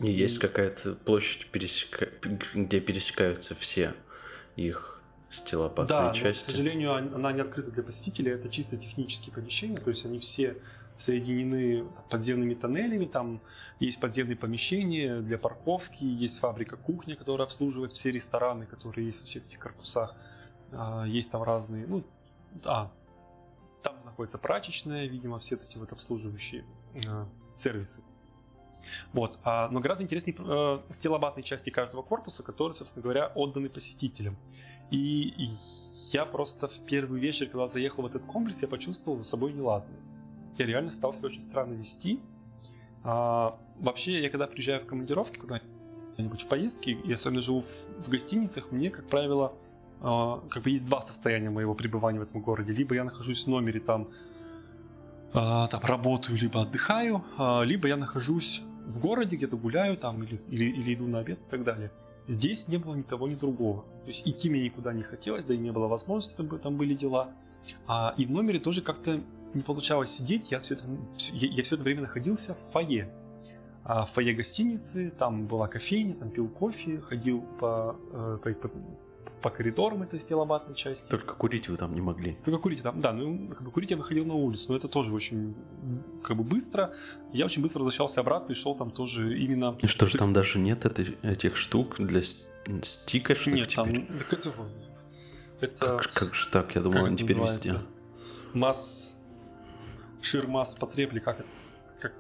И, 0.03 0.11
есть 0.11 0.39
какая-то 0.39 0.95
площадь, 0.95 1.47
пересека... 1.47 2.09
где 2.55 2.81
пересекаются 2.81 3.55
все 3.55 3.95
их 4.57 5.01
стилобатные 5.31 5.87
да, 5.87 6.13
части. 6.13 6.47
Да, 6.47 6.53
к 6.53 6.57
сожалению, 6.57 6.95
она 6.95 7.33
не 7.33 7.41
открыта 7.41 7.71
для 7.71 7.83
посетителей, 7.83 8.33
это 8.33 8.49
чисто 8.49 8.77
технические 8.77 9.35
помещения, 9.35 9.79
то 9.79 9.89
есть 9.89 10.05
они 10.05 10.19
все 10.19 10.57
соединены 10.97 11.87
подземными 12.11 12.55
тоннелями, 12.55 13.07
там 13.07 13.41
есть 13.81 13.99
подземные 13.99 14.37
помещения 14.37 15.21
для 15.21 15.39
парковки, 15.39 16.05
есть 16.05 16.39
фабрика 16.39 16.77
кухня, 16.77 17.17
которая 17.17 17.47
обслуживает 17.47 17.93
все 17.93 18.11
рестораны, 18.11 18.67
которые 18.67 19.07
есть 19.07 19.21
во 19.21 19.27
всех 19.27 19.47
этих 19.47 19.59
корпусах. 19.59 20.15
А, 20.71 21.05
есть 21.05 21.31
там 21.31 21.43
разные, 21.43 21.87
ну, 21.87 22.05
а, 22.65 22.93
там 23.83 23.97
находится 24.05 24.39
прачечная, 24.39 25.07
видимо, 25.07 25.39
все 25.39 25.57
эти 25.57 25.79
вот 25.79 25.93
обслуживающие 25.93 26.65
э, 26.95 27.27
сервисы. 27.57 28.03
Вот. 29.13 29.39
А, 29.45 29.69
но 29.69 29.81
гораздо 29.81 30.05
интереснее 30.05 30.37
э, 30.39 30.79
стилобатные 30.91 31.43
части 31.43 31.71
каждого 31.71 32.03
корпуса, 32.03 32.43
которые, 32.43 32.75
собственно 32.75 33.03
говоря, 33.03 33.33
отданы 33.35 33.69
посетителям. 33.69 34.37
И, 34.91 35.35
и 35.37 35.51
я 36.13 36.27
просто 36.27 36.69
в 36.69 36.81
первый 36.81 37.21
вечер, 37.21 37.47
когда 37.47 37.67
заехал 37.67 38.03
в 38.03 38.07
этот 38.07 38.25
комплекс, 38.25 38.63
я 38.63 38.69
почувствовал 38.69 39.19
за 39.19 39.25
собой 39.25 39.53
неладное. 39.53 40.01
Я 40.59 40.67
реально 40.67 40.91
стал 40.91 41.13
себя 41.13 41.27
очень 41.27 41.41
странно 41.41 41.73
вести. 41.73 42.21
А, 43.05 43.59
вообще, 43.79 44.23
я 44.23 44.31
когда 44.31 44.47
приезжаю 44.47 44.81
в 44.81 44.87
командировки 44.87 45.39
куда-нибудь 45.39 46.43
в 46.43 46.49
поездки, 46.49 46.91
и 46.91 47.13
особенно 47.13 47.43
живу 47.43 47.61
в, 47.61 47.65
в 47.65 48.09
гостиницах, 48.09 48.71
мне, 48.71 48.91
как 48.91 49.09
правило, 49.09 49.55
а, 50.01 50.43
как 50.51 50.63
бы 50.63 50.71
есть 50.71 50.87
два 50.87 51.01
состояния 51.01 51.51
моего 51.51 51.75
пребывания 51.75 52.19
в 52.19 52.23
этом 52.23 52.43
городе. 52.43 52.73
Либо 52.73 52.95
я 52.95 53.05
нахожусь 53.05 53.45
в 53.45 53.47
номере, 53.49 53.81
там, 53.81 54.09
а, 55.33 55.67
там 55.69 55.81
работаю, 55.83 56.39
либо 56.39 56.63
отдыхаю, 56.63 57.25
а, 57.39 57.63
либо 57.63 57.89
я 57.89 57.97
нахожусь 57.97 58.63
в 58.87 58.99
городе, 58.99 59.37
где-то 59.37 59.57
гуляю 59.57 59.97
там, 59.97 60.23
или, 60.23 60.41
или, 60.49 60.65
или 60.65 60.95
иду 60.95 61.07
на 61.07 61.21
обед 61.21 61.39
и 61.39 61.51
так 61.51 61.65
далее. 61.65 61.91
Здесь 62.29 62.69
не 62.69 62.77
было 62.77 62.95
ни 62.95 63.03
того, 63.03 63.29
ни 63.29 63.35
другого. 63.35 63.83
То 64.03 64.09
есть 64.09 64.27
идти 64.27 64.49
мне 64.49 64.65
никуда 64.65 64.93
не 64.93 65.03
хотелось, 65.03 65.45
да 65.45 65.55
и 65.55 65.59
не 65.59 65.73
было 65.73 65.89
возможности, 65.89 66.37
там, 66.37 66.49
там 66.59 66.77
были 66.77 66.95
дела. 66.95 67.31
А, 67.87 68.15
и 68.17 68.27
в 68.27 68.31
номере 68.31 68.59
тоже 68.59 68.83
как-то 68.83 69.21
не 69.55 69.63
получалось 69.63 70.11
сидеть, 70.11 70.51
я 70.51 70.61
все 70.61 70.75
это, 70.75 70.85
я, 71.33 71.49
я 71.49 71.63
все 71.63 71.75
это 71.75 71.85
время 71.85 72.03
находился 72.03 72.55
в 72.55 72.59
фойе. 72.59 73.13
А 73.85 74.05
в 74.05 74.11
фойе 74.11 74.33
гостиницы, 74.33 75.11
там 75.11 75.47
была 75.47 75.67
кофейня, 75.67 76.15
там 76.15 76.31
пил 76.31 76.49
кофе, 76.49 77.01
ходил 77.01 77.43
по, 77.59 77.97
э, 78.13 78.39
по, 78.43 78.69
по, 78.69 78.71
по 79.43 79.51
коридорам 79.51 80.03
этой 80.03 80.21
стилобатной 80.21 80.75
части. 80.75 81.11
Только 81.11 81.35
курить 81.35 81.69
вы 81.69 81.77
там 81.77 81.95
не 81.95 82.01
могли. 82.01 82.35
Только 82.45 82.61
курить 82.61 82.83
там, 82.83 83.01
да, 83.01 83.13
ну 83.13 83.49
как 83.49 83.63
бы 83.63 83.71
курить 83.71 83.91
я 83.91 83.97
выходил 83.97 84.25
на 84.25 84.35
улицу, 84.35 84.67
но 84.69 84.77
это 84.77 84.89
тоже 84.89 85.13
очень 85.13 85.55
как 86.23 86.37
бы 86.37 86.45
быстро. 86.45 86.95
Я 87.33 87.45
очень 87.45 87.61
быстро 87.61 87.81
возвращался 87.81 88.21
обратно 88.21 88.53
и 88.53 88.55
шел 88.55 88.75
там 88.75 88.91
тоже 88.91 89.39
именно... 89.39 89.77
И 89.83 89.87
что 89.87 90.07
ж, 90.07 90.13
там 90.13 90.33
даже 90.33 90.59
нет 90.59 90.85
этой, 90.85 91.19
этих 91.23 91.57
штук 91.57 91.97
для 91.99 92.23
стика, 92.23 93.35
что 93.35 93.51
Нет, 93.51 93.69
теперь? 93.69 94.07
там... 94.07 94.19
Так 94.19 94.33
это... 94.33 94.53
это... 95.61 95.87
Как, 95.99 96.13
как 96.13 96.35
же 96.35 96.49
так? 96.49 96.75
Я 96.75 96.81
думал, 96.81 97.05
они 97.05 97.17
теперь 97.17 97.39
везде. 97.39 97.79
Масс... 98.55 99.17
Ширмасс 100.21 100.77
потреб, 100.77 101.13
или 101.13 101.19
как 101.19 101.41
это? 101.41 101.49
Как, 101.99 102.13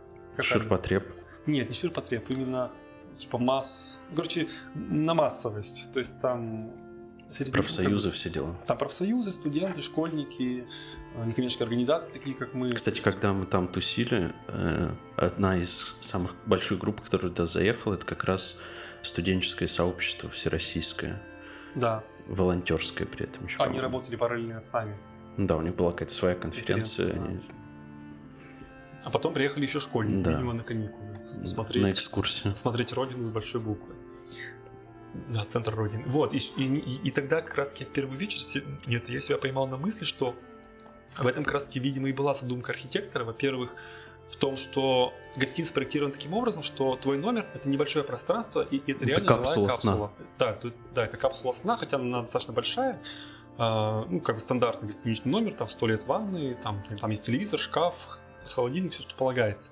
Ширпотреб? 0.45 1.05
Нет, 1.47 1.69
не 1.69 1.75
ширпотреб, 1.75 2.29
именно 2.31 2.73
типа 3.17 3.39
масс... 3.39 4.01
Короче, 4.15 4.49
на 4.75 5.15
массовость. 5.15 5.87
То 5.93 6.01
есть 6.01 6.21
там 6.21 6.73
среди... 7.35 7.53
Профсоюзы, 7.53 8.12
все 8.12 8.31
дела. 8.31 8.57
Там 8.66 8.79
профсоюзы, 8.79 9.33
студенты, 9.33 9.83
школьники, 9.83 10.66
э, 11.14 11.25
некоммерческие 11.25 11.64
организации, 11.64 12.12
такие 12.12 12.35
как 12.35 12.55
мы. 12.55 12.73
Кстати, 12.73 13.01
когда 13.01 13.33
мы 13.33 13.47
там 13.47 13.68
тусили, 13.68 14.33
э, 14.49 14.90
одна 15.16 15.57
из 15.57 15.97
самых 16.01 16.35
больших 16.47 16.79
групп, 16.79 17.01
которая 17.01 17.31
туда 17.31 17.47
заехала, 17.47 17.95
это 17.95 18.07
как 18.07 18.25
раз 18.25 18.59
студенческое 19.03 19.68
сообщество 19.68 20.31
всероссийское. 20.31 21.21
Да. 21.75 22.05
Волонтерское 22.27 23.07
при 23.07 23.25
этом 23.27 23.47
еще. 23.47 23.59
Они 23.59 23.81
работали 23.81 24.16
параллельно 24.16 24.61
с 24.61 24.73
нами. 24.73 24.97
Да, 25.37 25.57
у 25.57 25.62
них 25.62 25.75
была 25.75 25.92
какая-то 25.92 26.12
своя 26.12 26.35
конференция. 26.35 27.12
конференция 27.12 27.49
да. 27.49 27.55
А 29.05 29.11
потом 29.11 29.35
приехали 29.35 29.64
еще 29.64 29.81
школьники, 29.81 30.23
да. 30.23 30.33
видимо, 30.33 30.53
на 30.53 30.62
каникулы. 30.62 31.21
Смотреть, 31.27 31.83
на 31.83 31.90
экскурсию. 31.90 32.57
Смотреть 32.57 32.92
родину 32.92 33.25
с 33.25 33.31
большой 33.31 33.61
буквы. 33.61 33.91
Да, 35.29 35.44
центр 35.44 35.75
Родины. 35.75 36.05
Вот, 36.07 36.33
и, 36.33 36.38
и, 36.38 37.09
и, 37.09 37.11
тогда 37.11 37.42
как 37.42 37.55
раз-таки 37.55 37.85
в 37.85 37.88
первый 37.88 38.16
вечер 38.16 38.44
все, 38.44 38.64
нет, 38.87 39.09
я 39.09 39.20
себя 39.20 39.37
поймал 39.37 39.66
на 39.66 39.77
мысли, 39.77 40.05
что 40.05 40.35
в 41.18 41.27
этом 41.27 41.44
как 41.44 41.55
раз-таки, 41.55 41.79
видимо, 41.81 42.09
и 42.09 42.12
была 42.12 42.33
задумка 42.35 42.72
архитектора. 42.72 43.25
Во-первых, 43.25 43.75
в 44.31 44.37
том, 44.37 44.57
что 44.57 45.12
гостиница 45.37 45.72
спроектирована 45.72 46.14
таким 46.14 46.33
образом, 46.33 46.62
что 46.62 46.96
твой 46.96 47.18
номер 47.18 47.46
это 47.55 47.68
небольшое 47.68 48.05
пространство, 48.05 48.62
и 48.62 48.79
это 48.90 49.05
реально 49.05 49.25
это 49.25 49.35
капсула 49.35 49.55
жилая 49.55 49.68
капсула. 49.68 49.94
Сна. 49.94 50.27
Да, 50.38 50.53
тут, 50.55 50.75
да, 50.94 51.05
это 51.05 51.16
капсула 51.18 51.53
сна, 51.53 51.77
хотя 51.77 51.98
она 51.98 52.20
достаточно 52.20 52.55
большая. 52.55 53.03
А, 53.59 54.07
ну, 54.09 54.20
как 54.20 54.37
бы 54.37 54.40
стандартный 54.40 54.87
гостиничный 54.87 55.31
номер, 55.31 55.53
там 55.53 55.68
сто 55.68 55.87
лет 55.87 56.07
ванны, 56.07 56.57
там, 56.62 56.83
там 56.98 57.11
есть 57.11 57.25
телевизор, 57.27 57.61
шкаф, 57.61 58.18
холодильник, 58.50 58.92
все, 58.92 59.02
что 59.02 59.14
полагается. 59.14 59.70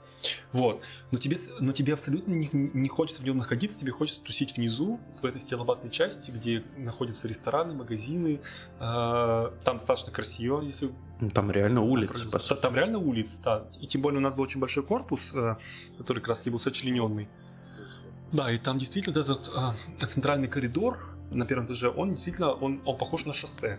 Вот. 0.53 0.83
Но 1.11 1.19
тебе, 1.19 1.37
но 1.61 1.73
тебе 1.73 1.93
абсолютно 1.93 2.33
не, 2.33 2.49
не 2.53 2.89
хочется 2.89 3.23
в 3.23 3.25
нем 3.25 3.39
находиться, 3.39 3.79
тебе 3.79 3.93
хочется 3.93 4.23
тусить 4.23 4.57
внизу, 4.57 5.01
в 5.21 5.25
этой 5.25 5.41
стилобатной 5.41 5.91
части, 5.91 6.31
где 6.31 6.63
находятся 6.77 7.29
рестораны, 7.29 7.75
магазины. 7.75 8.41
Э, 8.79 9.51
там 9.65 9.77
достаточно 9.79 10.13
красиво, 10.13 10.61
если... 10.61 10.91
Ну, 11.21 11.31
там 11.31 11.51
реально 11.51 11.83
улица, 11.83 12.31
там, 12.31 12.41
там, 12.41 12.59
там 12.59 12.75
реально 12.75 12.99
улица, 12.99 13.41
да. 13.43 13.65
И 13.81 13.87
тем 13.87 14.03
более 14.03 14.19
у 14.19 14.23
нас 14.23 14.35
был 14.35 14.45
очень 14.45 14.61
большой 14.61 14.83
корпус, 14.83 15.35
э, 15.35 15.57
который 15.99 16.19
как 16.19 16.29
раз 16.29 16.47
был 16.47 16.59
сочлененный. 16.59 17.29
Да, 18.33 18.51
и 18.51 18.59
там 18.59 18.79
действительно 18.79 19.19
этот 19.19 19.51
э, 19.55 20.07
центральный 20.07 20.49
коридор 20.49 21.17
на 21.31 21.47
первом 21.47 21.67
этаже, 21.67 21.91
он 21.91 22.15
действительно, 22.15 22.53
он, 22.53 22.81
он 22.85 22.97
похож 22.97 23.27
на 23.27 23.33
шоссе. 23.33 23.79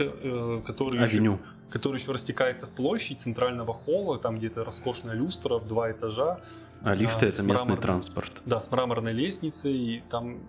Э, 0.00 0.62
который 0.64 1.00
еще, 1.00 1.38
который 1.70 1.98
еще 1.98 2.12
растекается 2.12 2.66
в 2.66 2.70
площадь 2.70 3.20
центрального 3.20 3.74
холла, 3.74 4.18
там 4.18 4.38
где-то 4.38 4.64
роскошная 4.64 5.14
люстра 5.14 5.58
в 5.58 5.66
два 5.66 5.90
этажа. 5.90 6.40
А 6.82 6.94
лифты 6.94 7.26
а, 7.26 7.28
это 7.28 7.46
местный 7.46 7.76
транспорт. 7.76 8.42
Да, 8.46 8.60
с 8.60 8.70
мраморной 8.70 9.12
лестницей, 9.12 9.76
и 9.76 10.02
там... 10.08 10.40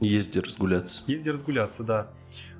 Езди 0.00 0.38
разгуляться. 0.38 1.02
Езди 1.06 1.28
разгуляться, 1.28 1.84
да. 1.84 2.10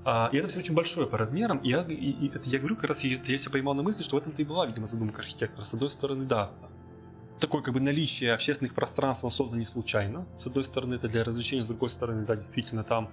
А, 0.04 0.28
и 0.32 0.36
это 0.36 0.48
все 0.48 0.60
очень 0.60 0.74
большое 0.74 1.06
по 1.06 1.16
размерам. 1.16 1.58
И 1.58 1.70
я, 1.70 1.82
и, 1.82 1.94
и 1.94 2.28
это 2.34 2.48
я 2.50 2.58
говорю, 2.58 2.76
как 2.76 2.84
раз 2.84 3.02
я, 3.02 3.18
я 3.22 3.38
себя 3.38 3.52
поймал 3.52 3.74
на 3.74 3.82
мысли, 3.82 4.02
что 4.02 4.16
в 4.16 4.18
этом-то 4.18 4.42
и 4.42 4.44
была, 4.44 4.66
видимо, 4.66 4.86
задумка 4.86 5.22
архитектора. 5.22 5.64
С 5.64 5.72
одной 5.72 5.88
стороны, 5.88 6.26
да, 6.26 6.50
такое 7.40 7.62
как 7.62 7.74
бы 7.74 7.80
наличие 7.80 8.34
общественных 8.34 8.74
пространств, 8.74 9.24
оно 9.24 9.30
создано 9.30 9.58
не 9.58 9.64
случайно. 9.64 10.26
С 10.38 10.46
одной 10.46 10.64
стороны, 10.64 10.94
это 10.94 11.08
для 11.08 11.24
развлечения, 11.24 11.64
с 11.64 11.66
другой 11.66 11.88
стороны, 11.88 12.24
да, 12.26 12.36
действительно, 12.36 12.84
там 12.84 13.10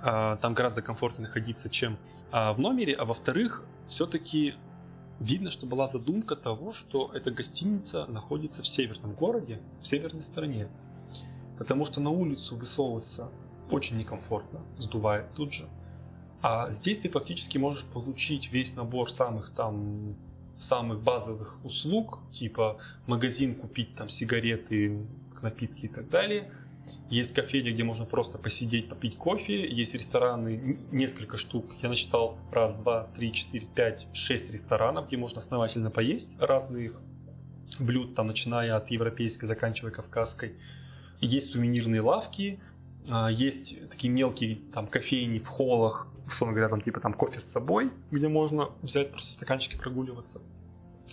там 0.00 0.54
гораздо 0.54 0.82
комфортнее 0.82 1.28
находиться, 1.28 1.68
чем 1.68 1.98
а, 2.30 2.52
в 2.52 2.60
номере, 2.60 2.94
а 2.94 3.04
во-вторых, 3.04 3.64
все-таки 3.86 4.54
видно, 5.20 5.50
что 5.50 5.66
была 5.66 5.86
задумка 5.86 6.36
того, 6.36 6.72
что 6.72 7.10
эта 7.14 7.30
гостиница 7.30 8.06
находится 8.06 8.62
в 8.62 8.66
северном 8.68 9.14
городе, 9.14 9.60
в 9.80 9.86
северной 9.86 10.22
стороне. 10.22 10.68
Потому 11.58 11.84
что 11.84 12.00
на 12.00 12.10
улицу 12.10 12.56
высовываться 12.56 13.30
очень 13.70 13.98
некомфортно, 13.98 14.60
сдувает 14.78 15.32
тут 15.34 15.52
же. 15.52 15.68
А 16.42 16.68
здесь 16.70 16.98
ты 16.98 17.08
фактически 17.08 17.58
можешь 17.58 17.84
получить 17.84 18.52
весь 18.52 18.74
набор 18.74 19.10
самых 19.10 19.50
там 19.50 20.16
самых 20.56 21.00
базовых 21.00 21.64
услуг, 21.64 22.18
типа 22.30 22.78
магазин 23.06 23.54
купить 23.54 23.94
там 23.94 24.08
сигареты, 24.08 25.06
напитки 25.42 25.86
и 25.86 25.88
так 25.88 26.08
далее. 26.08 26.52
Есть 27.10 27.34
кофейня, 27.34 27.72
где 27.72 27.84
можно 27.84 28.04
просто 28.04 28.38
посидеть, 28.38 28.88
попить 28.88 29.16
кофе. 29.16 29.68
Есть 29.68 29.94
рестораны, 29.94 30.78
несколько 30.90 31.36
штук. 31.36 31.66
Я 31.82 31.88
насчитал 31.88 32.38
раз, 32.50 32.76
два, 32.76 33.04
три, 33.14 33.32
четыре, 33.32 33.66
пять, 33.66 34.08
шесть 34.12 34.50
ресторанов, 34.50 35.06
где 35.06 35.16
можно 35.16 35.38
основательно 35.38 35.90
поесть 35.90 36.36
разных 36.38 37.00
блюд, 37.78 38.14
там, 38.14 38.26
начиная 38.26 38.76
от 38.76 38.90
европейской, 38.90 39.46
заканчивая 39.46 39.92
кавказской. 39.92 40.54
Есть 41.20 41.52
сувенирные 41.52 42.00
лавки, 42.00 42.60
а, 43.08 43.30
есть 43.30 43.88
такие 43.88 44.12
мелкие 44.12 44.56
там 44.72 44.86
кофейни 44.86 45.38
в 45.38 45.48
холлах, 45.48 46.08
условно 46.26 46.54
говоря, 46.54 46.68
там 46.68 46.80
типа 46.80 47.00
там 47.00 47.14
кофе 47.14 47.40
с 47.40 47.44
собой, 47.44 47.90
где 48.10 48.28
можно 48.28 48.70
взять 48.82 49.10
просто 49.10 49.32
стаканчики 49.32 49.76
прогуливаться. 49.76 50.40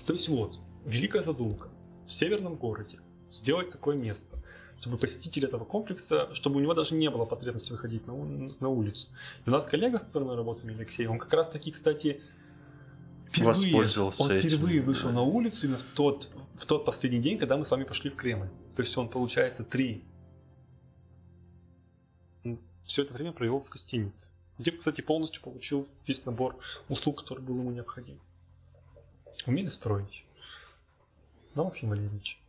То 0.06 0.14
есть 0.14 0.30
вот, 0.30 0.60
великая 0.86 1.22
задумка 1.22 1.70
в 2.06 2.12
северном 2.12 2.56
городе 2.56 3.00
сделать 3.32 3.70
такое 3.70 3.96
место, 3.96 4.42
чтобы 4.80 4.98
посетитель 4.98 5.44
этого 5.44 5.66
комплекса, 5.66 6.34
чтобы 6.34 6.58
у 6.58 6.60
него 6.62 6.74
даже 6.74 6.96
не 6.96 7.10
было 7.10 7.26
потребности 7.26 7.72
выходить 7.72 8.08
на, 8.08 8.14
на 8.14 8.70
улицу. 8.70 9.10
И 9.46 9.50
у 9.50 9.52
нас 9.52 9.68
коллега, 9.68 10.00
с 10.00 10.02
которым 10.02 10.30
мы 10.30 10.36
работаем, 10.38 10.74
Алексей, 10.74 11.06
он 11.06 11.20
как 11.20 11.34
раз 11.34 11.50
таки, 11.50 11.72
кстати, 11.72 12.22
впервые, 13.28 13.76
он 13.76 14.40
впервые 14.40 14.78
этим, 14.78 14.86
вышел 14.86 15.10
да. 15.10 15.16
на 15.16 15.22
улицу 15.24 15.68
именно 15.68 15.80
в 15.80 15.84
тот, 15.84 16.30
в 16.56 16.66
тот 16.66 16.86
последний 16.86 17.20
день, 17.20 17.38
когда 17.38 17.58
мы 17.58 17.66
с 17.66 17.72
вами 17.72 17.84
пошли 17.84 18.10
в 18.10 18.16
Кремль. 18.16 18.48
То 18.74 18.82
есть 18.82 18.98
он, 18.98 19.10
получается, 19.10 19.66
три 19.66 20.06
все 22.80 23.04
это 23.04 23.14
время 23.14 23.34
провел 23.34 23.60
в 23.60 23.70
гостинице. 23.70 24.32
Где, 24.58 24.72
кстати, 24.72 25.02
полностью 25.02 25.44
получил 25.44 25.86
весь 26.08 26.26
набор 26.26 26.58
услуг, 26.88 27.20
который 27.20 27.42
был 27.42 27.58
ему 27.60 27.72
необходим. 27.72 28.20
Умели 29.46 29.68
строить? 29.68 30.24
Да, 31.54 31.64
Максим 31.64 31.90
Валерьевич? 31.90 32.42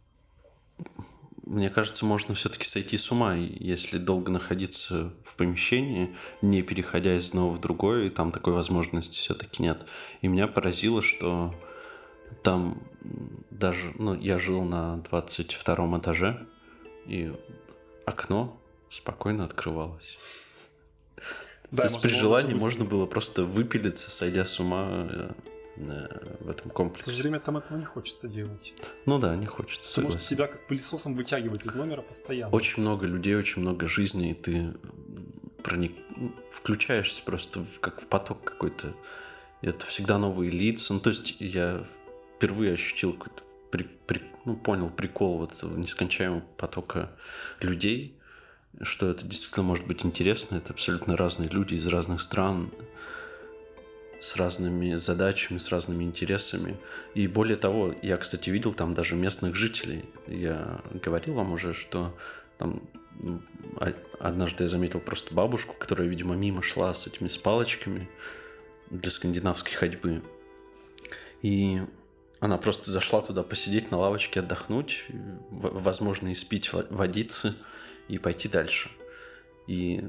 Мне 1.51 1.69
кажется, 1.69 2.07
можно 2.07 2.33
все-таки 2.37 2.65
сойти 2.65 2.97
с 2.97 3.11
ума, 3.11 3.35
если 3.35 3.99
долго 3.99 4.31
находиться 4.31 5.13
в 5.25 5.35
помещении, 5.35 6.15
не 6.43 6.63
переходя 6.63 7.19
из 7.19 7.31
одного 7.31 7.51
в 7.51 7.61
другое, 7.61 8.07
и 8.07 8.09
там 8.09 8.31
такой 8.31 8.53
возможности 8.53 9.19
все-таки 9.19 9.61
нет. 9.61 9.85
И 10.23 10.29
меня 10.29 10.47
поразило, 10.47 11.03
что 11.03 11.53
там 12.45 12.81
даже, 13.51 13.93
ну, 13.99 14.15
я 14.15 14.39
жил 14.39 14.63
на 14.63 14.99
22 15.11 15.99
этаже, 15.99 16.47
и 17.07 17.35
окно 18.07 18.57
спокойно 18.89 19.45
открывалось. 19.45 20.19
Да, 21.73 21.83
То 21.83 21.89
есть 21.89 22.01
при 22.01 22.11
желании 22.11 22.55
можно 22.55 22.85
было 22.85 23.07
просто 23.07 23.45
выпилиться, 23.45 24.09
сойдя 24.09 24.45
с 24.45 24.61
ума 24.61 25.09
э, 25.11 25.33
в 26.41 26.49
этом 26.49 26.71
комплексе. 26.71 27.11
В 27.11 27.13
то 27.13 27.17
же 27.17 27.23
время 27.23 27.41
там 27.41 27.57
этого 27.57 27.79
не 27.79 27.85
хочется 27.85 28.29
делать. 28.29 28.75
Ну 29.07 29.19
да, 29.19 29.35
не 29.37 29.47
хочется. 29.47 29.89
Потому 29.91 30.11
согласен. 30.11 30.27
что 30.27 30.35
тебя 30.35 30.47
как 30.47 30.67
пылесосом 30.67 31.15
вытягивает 31.15 31.65
из 31.67 31.75
номера 31.75 32.03
постоянно. 32.03 32.53
Очень 32.53 32.83
много 32.83 33.07
людей, 33.07 33.35
очень 33.35 33.63
много 33.63 33.89
жизни, 33.89 34.31
и 34.31 34.35
ты 34.35 34.75
проник... 35.63 35.95
включаешься 36.53 37.23
просто 37.23 37.61
в, 37.61 37.81
как 37.81 38.01
в 38.01 38.07
поток 38.07 38.45
какой-то. 38.45 38.95
И 39.63 39.67
это 39.67 39.85
всегда 39.87 40.19
новые 40.19 40.51
лица. 40.51 40.95
Ну, 40.95 41.01
то 41.01 41.11
есть 41.11 41.37
я 41.41 41.85
впервые 42.37 42.75
ощутил 42.75 43.13
какой-то 43.13 43.43
при, 43.71 43.85
при, 43.85 44.23
ну, 44.45 44.57
понял 44.57 44.91
прикол 44.91 45.39
вот 45.39 45.53
этого 45.53 45.77
нескончаемого 45.77 46.43
потока 46.57 47.11
людей, 47.61 48.17
что 48.83 49.11
это 49.11 49.27
действительно 49.27 49.65
может 49.65 49.87
быть 49.87 50.05
интересно. 50.05 50.57
Это 50.57 50.73
абсолютно 50.73 51.17
разные 51.17 51.49
люди 51.49 51.75
из 51.75 51.87
разных 51.87 52.21
стран, 52.23 52.71
с 54.21 54.37
разными 54.37 54.97
задачами, 54.97 55.59
с 55.59 55.71
разными 55.71 56.05
интересами. 56.05 56.77
И 57.15 57.27
более 57.27 57.57
того, 57.57 57.95
я, 58.03 58.17
кстати, 58.17 58.51
видел 58.51 58.75
там 58.75 58.93
даже 58.93 59.17
местных 59.17 59.55
жителей. 59.55 60.05
Я 60.27 60.81
говорил 61.03 61.35
вам 61.35 61.53
уже, 61.53 61.75
что 61.75 62.17
там 62.59 62.83
однажды 64.19 64.65
я 64.65 64.69
заметил 64.69 65.01
просто 65.01 65.35
бабушку, 65.35 65.75
которая, 65.79 66.07
видимо, 66.07 66.35
мимо 66.35 66.63
шла 66.63 66.95
с 66.95 67.07
этими 67.07 67.29
с 67.29 67.37
палочками 67.37 68.09
для 68.91 69.11
скандинавской 69.11 69.73
ходьбы. 69.73 70.23
И 71.43 71.83
она 72.39 72.59
просто 72.59 72.91
зашла 72.91 73.21
туда 73.23 73.43
посидеть 73.43 73.91
на 73.91 73.99
лавочке, 73.99 74.41
отдохнуть, 74.41 75.05
возможно, 75.51 76.33
испить 76.33 76.71
водицы– 76.73 77.55
и 78.11 78.19
пойти 78.19 78.49
дальше. 78.49 78.91
И 79.67 80.03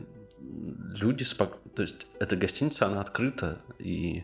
люди, 0.95 1.23
спок... 1.23 1.59
то 1.75 1.81
есть 1.81 2.07
эта 2.19 2.35
гостиница, 2.35 2.85
она 2.87 3.01
открыта, 3.01 3.61
и 3.79 4.23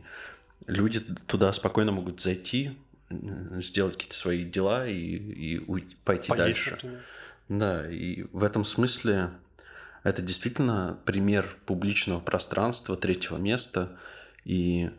люди 0.65 0.99
туда 1.27 1.51
спокойно 1.53 1.91
могут 1.91 2.21
зайти, 2.21 2.77
сделать 3.10 3.95
какие-то 3.95 4.15
свои 4.15 4.43
дела 4.43 4.86
и, 4.88 4.93
и 4.93 5.60
уйти, 5.60 5.95
пойти 6.03 6.27
Поесть, 6.30 6.43
дальше. 6.43 6.71
Например. 6.71 6.99
Да, 7.49 7.89
и 7.89 8.23
в 8.34 8.43
этом 8.43 8.65
смысле 8.65 9.32
это 10.03 10.21
действительно 10.21 10.97
пример 11.06 11.47
публичного 11.65 12.19
пространства, 12.19 12.97
третьего 12.97 13.38
места, 13.38 13.97
и 14.43 14.91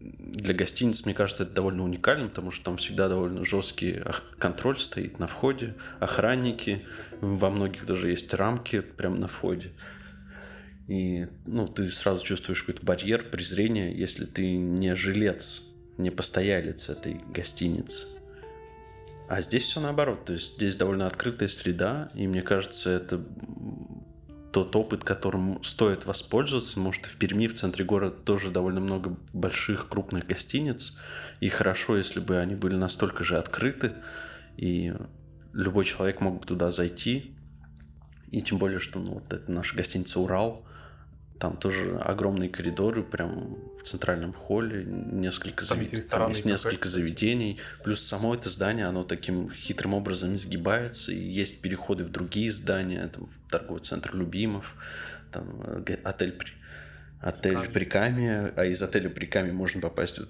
для 0.00 0.54
гостиниц, 0.54 1.04
мне 1.04 1.14
кажется, 1.14 1.44
это 1.44 1.52
довольно 1.52 1.82
уникально, 1.82 2.28
потому 2.28 2.50
что 2.50 2.64
там 2.64 2.76
всегда 2.76 3.08
довольно 3.08 3.44
жесткий 3.44 4.02
контроль 4.38 4.78
стоит 4.78 5.18
на 5.18 5.26
входе, 5.26 5.74
охранники, 5.98 6.84
во 7.20 7.50
многих 7.50 7.86
даже 7.86 8.10
есть 8.10 8.32
рамки 8.34 8.80
прямо 8.80 9.16
на 9.16 9.28
входе. 9.28 9.72
И 10.86 11.26
ну, 11.46 11.66
ты 11.66 11.88
сразу 11.88 12.24
чувствуешь 12.24 12.62
какой-то 12.62 12.84
барьер, 12.84 13.30
презрение, 13.30 13.96
если 13.96 14.26
ты 14.26 14.56
не 14.56 14.94
жилец, 14.94 15.62
не 15.96 16.10
постоялец 16.10 16.88
этой 16.88 17.20
гостиницы. 17.30 18.06
А 19.28 19.40
здесь 19.40 19.62
все 19.62 19.80
наоборот, 19.80 20.26
то 20.26 20.34
есть 20.34 20.56
здесь 20.56 20.76
довольно 20.76 21.06
открытая 21.06 21.48
среда, 21.48 22.10
и 22.14 22.26
мне 22.26 22.42
кажется, 22.42 22.90
это 22.90 23.24
тот 24.52 24.76
опыт, 24.76 25.02
которым 25.02 25.64
стоит 25.64 26.04
воспользоваться, 26.04 26.74
потому 26.74 26.92
что 26.92 27.08
в 27.08 27.16
Перми, 27.16 27.46
в 27.46 27.54
центре 27.54 27.84
города, 27.84 28.14
тоже 28.14 28.50
довольно 28.50 28.80
много 28.80 29.16
больших, 29.32 29.88
крупных 29.88 30.26
гостиниц, 30.26 30.98
и 31.40 31.48
хорошо, 31.48 31.96
если 31.96 32.20
бы 32.20 32.38
они 32.38 32.54
были 32.54 32.74
настолько 32.74 33.24
же 33.24 33.38
открыты, 33.38 33.94
и 34.56 34.92
любой 35.54 35.86
человек 35.86 36.20
мог 36.20 36.40
бы 36.40 36.46
туда 36.46 36.70
зайти, 36.70 37.34
и 38.30 38.42
тем 38.42 38.58
более, 38.58 38.78
что 38.78 38.98
ну, 38.98 39.14
вот 39.14 39.32
это 39.32 39.50
наша 39.50 39.74
гостиница 39.74 40.20
«Урал», 40.20 40.66
там 41.38 41.56
тоже 41.56 41.98
огромные 41.98 42.48
коридоры, 42.48 43.02
прям 43.02 43.58
в 43.78 43.82
центральном 43.82 44.32
холле, 44.32 44.84
несколько, 44.84 45.66
там 45.66 45.82
завед... 45.82 46.08
там 46.08 46.30
есть 46.30 46.44
несколько 46.44 46.88
заведений. 46.88 47.58
Плюс 47.82 48.00
само 48.00 48.34
это 48.34 48.48
здание, 48.48 48.86
оно 48.86 49.02
таким 49.02 49.50
хитрым 49.50 49.94
образом 49.94 50.34
изгибается, 50.34 51.12
и 51.12 51.20
есть 51.20 51.60
переходы 51.60 52.04
в 52.04 52.10
другие 52.10 52.50
здания, 52.52 53.08
там 53.08 53.28
торговый 53.50 53.82
центр 53.82 54.14
Любимов, 54.14 54.76
там 55.32 55.60
э, 55.86 55.96
отель 56.04 56.34
отель 57.20 57.68
Приками, 57.70 58.52
а 58.54 58.64
из 58.66 58.82
отеля 58.82 59.08
Приками 59.08 59.50
можно 59.50 59.80
попасть 59.80 60.18
вот 60.18 60.28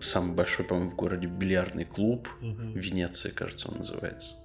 в 0.00 0.02
самый 0.02 0.34
большой, 0.34 0.66
по-моему, 0.66 0.90
в 0.90 0.94
городе 0.94 1.26
бильярдный 1.26 1.84
клуб, 1.84 2.28
угу. 2.40 2.72
Венеция, 2.74 3.32
кажется, 3.32 3.68
он 3.68 3.78
называется. 3.78 4.36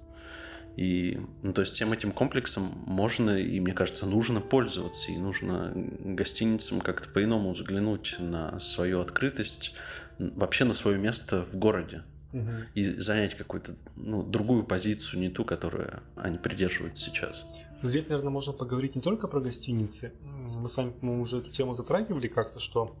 И, 0.76 1.20
ну, 1.42 1.52
то 1.52 1.60
есть 1.60 1.74
всем 1.74 1.92
этим 1.92 2.12
комплексом 2.12 2.72
можно 2.86 3.38
и, 3.38 3.60
мне 3.60 3.74
кажется, 3.74 4.06
нужно 4.06 4.40
пользоваться, 4.40 5.12
и 5.12 5.18
нужно 5.18 5.72
гостиницам 5.74 6.80
как-то 6.80 7.08
по-иному 7.10 7.52
взглянуть 7.52 8.16
на 8.18 8.58
свою 8.58 9.00
открытость, 9.00 9.74
вообще 10.18 10.64
на 10.64 10.74
свое 10.74 10.98
место 10.98 11.44
в 11.52 11.56
городе. 11.56 12.04
Угу. 12.32 12.50
И 12.74 12.84
занять 12.84 13.36
какую-то 13.36 13.76
ну, 13.96 14.22
другую 14.22 14.64
позицию, 14.64 15.20
не 15.20 15.28
ту, 15.28 15.44
которую 15.44 16.00
они 16.16 16.38
придерживают 16.38 16.96
сейчас. 16.96 17.44
Ну, 17.82 17.88
здесь, 17.88 18.08
наверное, 18.08 18.30
можно 18.30 18.54
поговорить 18.54 18.96
не 18.96 19.02
только 19.02 19.28
про 19.28 19.40
гостиницы. 19.40 20.14
Мы 20.22 20.68
с 20.68 20.76
вами 20.76 20.94
мы 21.02 21.20
уже 21.20 21.38
эту 21.38 21.50
тему 21.50 21.74
затрагивали 21.74 22.28
как-то, 22.28 22.58
что 22.58 22.96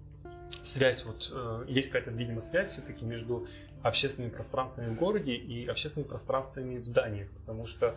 связь, 0.62 1.04
вот 1.06 1.32
э, 1.34 1.64
есть 1.68 1.88
какая-то, 1.88 2.10
видимо, 2.10 2.40
связь 2.40 2.70
все-таки 2.70 3.04
между 3.04 3.46
общественными 3.82 4.30
пространствами 4.30 4.94
в 4.94 4.98
городе 4.98 5.34
и 5.34 5.66
общественными 5.66 6.08
пространствами 6.08 6.78
в 6.78 6.86
зданиях, 6.86 7.28
потому 7.30 7.66
что 7.66 7.96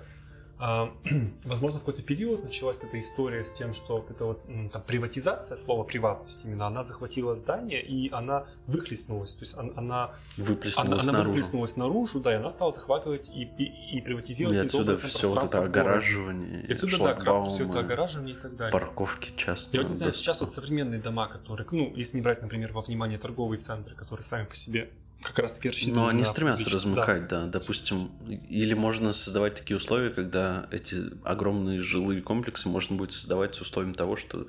А, 0.58 0.90
возможно, 1.44 1.80
в 1.80 1.82
какой-то 1.82 2.02
период 2.02 2.44
началась 2.44 2.78
эта 2.82 2.98
история 2.98 3.44
с 3.44 3.52
тем, 3.52 3.74
что 3.74 3.98
вот 3.98 4.10
эта 4.10 4.24
вот 4.24 4.46
там, 4.72 4.82
приватизация, 4.84 5.58
слово 5.58 5.84
приватность 5.84 6.46
именно, 6.46 6.68
она 6.68 6.84
захватила 6.84 7.36
здание, 7.36 7.84
и 7.84 8.10
она 8.10 8.46
выхлестнулась. 8.66 9.36
То 9.36 9.42
есть 9.42 9.58
она, 9.58 9.72
она, 9.76 10.12
Выплеснулась 10.38 11.04
она 11.04 11.12
наружу. 11.12 11.30
выплеснулась 11.30 11.76
наружу, 11.76 12.22
да, 12.22 12.32
и 12.32 12.36
она 12.38 12.50
стала 12.50 12.72
захватывать 12.72 13.28
и, 13.30 13.44
и, 13.58 13.98
и 13.98 14.02
приватизировать 14.02 14.56
И 14.56 14.60
отсюда 14.60 14.96
все 14.96 15.30
вот 15.30 15.44
это 15.44 15.62
огораживание, 15.62 16.66
И 16.66 16.72
отсюда, 16.72 17.00
да, 17.00 17.14
как 17.16 17.24
раз 17.26 17.54
все 17.54 17.68
это 17.68 17.80
огораживание 17.80 18.36
и 18.36 18.40
так 18.40 18.56
далее. 18.56 18.72
парковки 18.72 19.34
часто. 19.36 19.76
Я 19.76 19.84
вот 19.84 19.90
не 19.90 19.94
знаю, 19.98 20.14
сейчас 20.14 20.40
вот 20.40 20.54
современные 20.54 21.02
дома, 21.02 21.28
которые, 21.28 21.68
ну, 21.72 21.94
если 21.94 22.16
не 22.16 22.24
брать, 22.24 22.42
например, 22.42 22.72
во 22.72 22.82
внимание 22.82 23.20
торговые 23.20 23.60
центры, 23.60 23.94
которые 23.94 24.24
сами 24.24 24.46
по 24.46 24.56
себе 24.56 24.90
как 25.22 25.40
раз 25.40 25.56
таки 25.58 25.70
рассчитаны 25.70 25.96
Но 25.96 26.08
они 26.08 26.22
на 26.24 26.30
стремятся 26.30 26.64
публич- 26.64 26.70
да. 26.70 26.76
размыкать, 26.76 27.28
да. 27.28 27.46
Допустим, 27.48 28.12
или 28.50 28.74
можно 28.74 29.12
создавать 29.14 29.56
такие 29.56 29.78
условия, 29.78 30.10
когда 30.12 30.68
эти 30.72 31.04
огромные 31.24 31.82
жилые 31.82 32.22
комплексы 32.22 32.70
можно 32.70 32.96
будет 32.96 33.12
создавать 33.12 33.56
с 33.56 33.62
условием 33.62 33.96
того, 33.96 34.16
что 34.18 34.48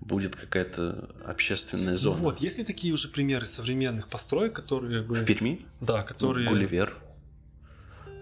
будет 0.00 0.36
какая-то 0.36 1.08
общественная 1.26 1.92
Ну 1.92 1.96
зона. 1.96 2.16
вот, 2.20 2.40
есть 2.40 2.58
ли 2.58 2.64
такие 2.64 2.92
уже 2.92 3.08
примеры 3.08 3.46
современных 3.46 4.08
построек, 4.08 4.52
которые 4.54 5.02
бы... 5.02 5.14
В 5.14 5.24
Перми 5.24 5.66
Да, 5.80 6.02
которые... 6.02 6.48
Гулливер. 6.48 6.96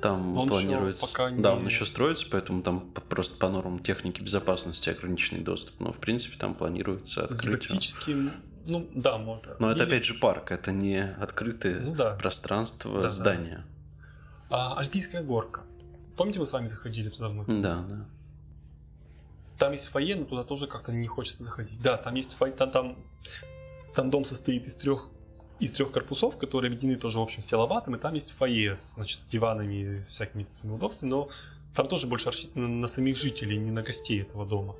Там 0.01 0.37
Он 0.37 0.49
планируется... 0.49 1.07
пока 1.07 1.31
не- 1.31 1.41
Да, 1.41 1.55
он 1.55 1.65
еще 1.67 1.87
строится, 1.87 2.27
поэтому 2.31 2.63
там 2.63 2.81
просто 3.09 3.37
по 3.37 3.49
нормам 3.49 3.79
техники 3.81 4.21
безопасности 4.21 4.89
ограниченный 4.89 5.43
доступ. 5.43 5.79
Но, 5.81 5.93
в 5.93 5.99
принципе, 5.99 6.37
там 6.37 6.55
планируется 6.55 7.25
открыть 7.25 7.65
его. 7.71 8.31
Ну 8.67 8.89
да, 8.95 9.19
можно. 9.19 9.57
Но 9.59 9.71
это, 9.71 9.83
Или- 9.85 9.89
опять 9.91 10.05
же, 10.05 10.15
парк. 10.15 10.51
Это 10.53 10.73
не 10.73 11.03
открытое 11.03 11.81
Ну 11.81 11.95
да. 11.95 12.15
пространство 12.15 12.95
Да, 12.97 13.03
да. 13.03 13.11
здания. 13.11 13.65
А, 14.51 14.79
Альпийская 14.79 15.23
горка. 15.23 15.63
Помните, 16.17 16.39
мы 16.39 16.47
с 16.47 16.53
вами 16.53 16.67
заходили 16.67 17.09
туда 17.09 17.29
в 17.29 17.35
магазин? 17.35 17.63
Да, 17.63 17.85
да. 17.89 18.05
Там 19.59 19.73
есть 19.73 19.87
фойе, 19.89 20.17
но 20.17 20.25
туда 20.25 20.45
тоже 20.45 20.67
как-то 20.67 20.93
не 20.93 21.07
хочется 21.07 21.45
заходить. 21.45 21.81
Да, 21.81 21.97
там 21.97 22.15
есть 22.15 22.35
фойе, 22.35 22.53
там, 22.53 22.71
там, 22.71 22.97
там 23.95 24.11
дом 24.11 24.25
состоит 24.25 24.67
из 24.67 24.77
трех 24.77 25.09
из 25.61 25.71
трех 25.71 25.93
корпусов, 25.93 26.37
которые 26.39 26.71
объединены 26.71 26.99
тоже, 26.99 27.21
в 27.21 27.23
общем, 27.23 27.41
стилобатом, 27.41 27.95
и 27.95 27.99
там 27.99 28.15
есть 28.15 28.33
фойе, 28.33 28.75
значит, 28.75 29.21
с 29.21 29.29
диванами 29.29 29.75
и 30.01 30.03
всякими 30.03 30.43
такими 30.43 30.73
удобствами, 30.73 31.11
но 31.11 31.29
там 31.73 31.87
тоже 31.87 32.09
больше 32.09 32.31
рассчитано 32.33 32.67
на 32.67 32.89
самих 32.89 33.17
жителей, 33.17 33.59
не 33.59 33.71
на 33.71 33.83
гостей 33.83 34.21
этого 34.21 34.45
дома. 34.45 34.75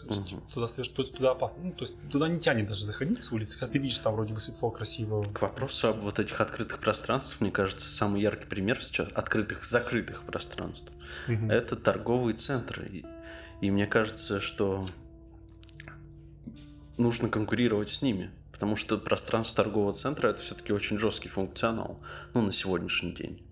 То 0.00 0.06
есть 0.08 0.32
Мгм. 0.32 0.42
туда, 0.52 0.66
соверш- 0.66 1.12
туда, 1.12 1.32
опасно. 1.32 1.64
Ну, 1.64 1.72
то 1.72 1.82
есть 1.82 2.00
туда 2.10 2.28
не 2.28 2.40
тянет 2.40 2.66
даже 2.66 2.84
заходить 2.84 3.20
с 3.22 3.30
улицы, 3.32 3.58
хотя 3.58 3.72
ты 3.72 3.78
видишь, 3.78 3.98
там 3.98 4.14
вроде 4.14 4.32
бы 4.34 4.40
светло, 4.40 4.70
красиво. 4.70 5.24
К 5.32 5.42
вопросу 5.42 5.88
об 5.88 6.00
вот 6.00 6.18
этих 6.18 6.40
открытых 6.40 6.78
пространствах, 6.78 7.40
мне 7.40 7.50
кажется, 7.50 7.86
самый 7.86 8.22
яркий 8.22 8.46
пример 8.46 8.82
сейчас 8.82 9.08
открытых, 9.14 9.64
закрытых 9.64 10.24
пространств. 10.24 10.92
Мгм. 11.28 11.50
Это 11.50 11.76
торговые 11.76 12.36
центры. 12.36 12.88
И, 12.88 13.04
и 13.60 13.70
мне 13.70 13.86
кажется, 13.86 14.40
что 14.40 14.86
нужно 16.96 17.28
конкурировать 17.28 17.88
с 17.88 18.02
ними. 18.02 18.30
Потому 18.50 18.76
что 18.76 18.96
пространство 18.96 19.56
торгового 19.56 19.92
центра 19.92 20.28
это 20.28 20.40
все-таки 20.40 20.72
очень 20.72 20.98
жесткий 20.98 21.28
функционал, 21.28 22.00
ну, 22.32 22.42
на 22.42 22.52
сегодняшний 22.52 23.12
день. 23.12 23.44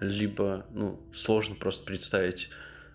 Либо, 0.00 0.66
ну, 0.70 1.00
сложно 1.14 1.54
просто 1.54 1.86
представить 1.86 2.50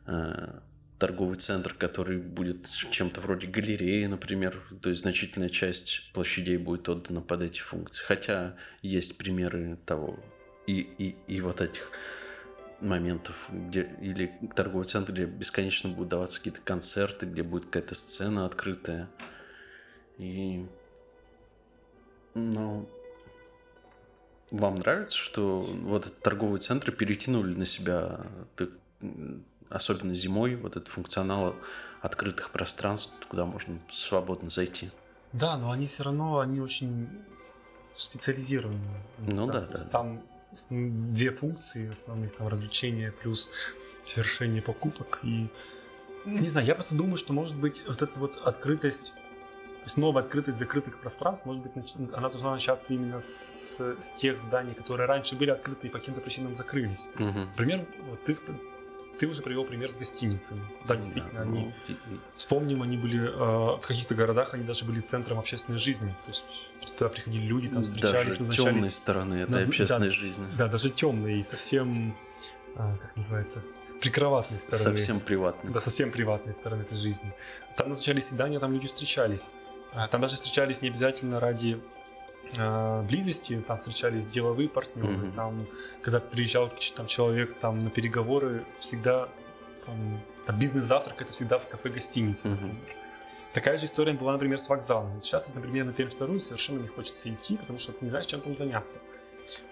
э, 0.06 0.60
торговый 1.00 1.38
центр, 1.38 1.74
который 1.74 2.18
будет 2.18 2.68
чем-то 2.70 3.22
вроде 3.22 3.48
галереи, 3.48 4.06
например, 4.06 4.62
то 4.82 4.90
есть 4.90 5.04
значительная 5.04 5.50
часть 5.50 6.12
площадей 6.14 6.58
будет 6.58 6.90
отдана 6.90 7.22
под 7.22 7.42
эти 7.42 7.60
функции. 7.60 8.04
Хотя 8.04 8.56
есть 8.82 9.18
примеры 9.18 9.78
того 9.86 10.20
и, 10.68 10.80
и, 10.80 11.16
и 11.28 11.42
вот 11.42 11.62
этих 11.62 11.90
моментов, 12.82 13.50
где 13.50 13.90
или 14.02 14.32
торговый 14.56 14.86
центр, 14.86 15.14
где 15.14 15.26
бесконечно 15.26 15.90
будут 15.90 16.10
даваться 16.10 16.38
какие-то 16.38 16.62
концерты, 16.62 17.26
где 17.26 17.44
будет 17.44 17.66
какая-то 17.66 17.96
сцена 17.96 18.46
открытая. 18.46 19.10
И 20.18 20.66
ну, 22.34 22.90
вам 24.52 24.76
нравится, 24.76 25.18
что 25.18 25.60
вот 25.60 26.14
торговые 26.22 26.60
центры 26.60 26.92
перетянули 26.92 27.56
на 27.56 27.66
себя, 27.66 28.26
особенно 29.70 30.16
зимой, 30.16 30.56
вот 30.56 30.76
этот 30.76 30.88
функционал 30.88 31.56
открытых 32.02 32.50
пространств, 32.52 33.12
куда 33.28 33.46
можно 33.46 33.80
свободно 33.90 34.50
зайти? 34.50 34.90
Да, 35.34 35.58
но 35.58 35.72
они 35.72 35.88
все 35.88 36.04
равно, 36.04 36.40
они 36.40 36.60
очень 36.60 37.08
специализированные. 37.84 39.04
Ну 39.20 39.48
да, 39.48 39.62
да. 39.62 39.78
Там 39.86 40.22
две 40.70 41.32
функции 41.32 41.90
основных, 41.90 42.36
там 42.36 42.48
развлечения 42.48 43.12
плюс 43.12 43.50
совершение 44.06 44.62
покупок. 44.62 45.20
И 45.24 45.50
не 46.26 46.48
знаю, 46.48 46.66
я 46.66 46.74
просто 46.74 46.96
думаю, 46.96 47.18
что 47.18 47.34
может 47.34 47.56
быть 47.56 47.84
вот 47.88 48.02
эта 48.02 48.20
вот 48.20 48.38
открытость, 48.38 49.14
то 49.14 49.84
есть 49.86 49.98
новая 49.98 50.24
открытость 50.24 50.58
закрытых 50.58 51.00
пространств, 51.00 51.46
может 51.46 51.62
быть, 51.62 51.72
она 52.14 52.30
должна 52.30 52.52
начаться 52.52 52.94
именно 52.94 53.22
с, 53.22 53.80
с 53.80 54.12
тех 54.14 54.40
зданий, 54.40 54.74
которые 54.74 55.08
раньше 55.08 55.36
были 55.36 55.52
открыты 55.52 55.88
и 55.88 55.90
по 55.90 56.00
каким-то 56.00 56.22
причинам 56.22 56.54
закрылись. 56.54 57.10
Мгм. 57.16 57.42
Например, 57.52 57.86
вот 58.10 58.24
ты, 58.24 58.34
ты 59.20 59.28
уже 59.28 59.42
привел 59.42 59.66
пример 59.66 59.92
с 59.92 59.98
гостиницами. 59.98 60.62
Да, 60.88 60.96
действительно, 60.96 61.34
Да, 61.34 61.42
они 61.42 61.60
ну, 61.60 61.74
и- 61.88 61.92
и- 61.92 62.20
Вспомним, 62.38 62.82
они 62.84 62.98
были 62.98 63.20
э, 63.28 63.78
в 63.78 63.82
каких-то 63.86 64.16
городах, 64.16 64.54
они 64.54 64.64
даже 64.64 64.86
были 64.86 65.02
центром 65.02 65.38
общественной 65.40 65.78
жизни. 65.78 66.10
То 66.26 66.30
есть 66.32 66.46
туда 66.98 67.10
приходили 67.10 67.44
люди, 67.46 67.68
там 67.68 67.84
встречались, 67.84 68.38
Даже 68.38 68.40
назначались. 68.42 68.74
темной 68.76 68.92
стороны 68.92 69.34
этой 69.36 69.52
Назна- 69.52 69.68
общественной 69.68 70.08
да. 70.08 70.14
жизни. 70.14 70.46
Да, 70.58 70.68
даже 70.68 70.90
темные 70.90 71.40
и 71.40 71.42
совсем, 71.42 72.16
а, 72.76 72.96
как 72.98 73.16
называется, 73.18 73.62
прикроватной 74.02 74.58
стороны. 74.60 74.98
Совсем 74.98 75.20
приватной. 75.20 75.72
Да, 75.74 75.80
совсем 75.82 76.12
приватной 76.12 76.54
стороны 76.54 76.82
этой 76.84 76.98
жизни. 76.98 77.32
Там 77.76 77.90
назначались 77.90 78.28
свидания, 78.28 78.60
там 78.60 78.72
люди 78.74 78.88
встречались. 78.88 79.50
А, 79.92 80.08
Там 80.08 80.22
даже 80.22 80.36
встречались 80.36 80.82
не 80.82 80.88
обязательно 80.90 81.40
ради 81.40 81.80
близости, 83.08 83.62
там 83.66 83.78
встречались 83.78 84.28
деловые 84.28 84.70
партнеры. 84.70 85.10
Мгм. 85.10 85.32
Там, 85.32 85.68
когда 86.02 86.20
приезжал 86.20 86.72
там, 86.96 87.08
человек 87.08 87.54
там, 87.54 87.80
на 87.80 87.90
переговоры, 87.90 88.64
всегда 88.80 89.30
там, 89.86 90.22
там 90.46 90.60
бизнес-завтрак 90.60 91.22
это 91.22 91.32
всегда 91.32 91.60
в 91.60 91.68
кафе-гостинице. 91.68 92.50
Например. 92.50 92.76
Такая 93.54 93.78
же 93.78 93.86
история 93.86 94.14
была, 94.14 94.34
например, 94.34 94.60
с 94.60 94.70
вокзалом. 94.70 95.22
Сейчас, 95.22 95.48
вот, 95.48 95.56
например, 95.56 95.86
на 95.86 95.94
Пермь 95.94 96.10
вторую 96.10 96.40
совершенно 96.40 96.80
не 96.80 96.88
хочется 96.88 97.30
идти, 97.30 97.58
потому 97.58 97.80
что 97.80 97.92
ты 97.92 98.06
не 98.06 98.12
знаешь, 98.12 98.28
чем 98.28 98.42
там 98.42 98.56
заняться. 98.56 99.00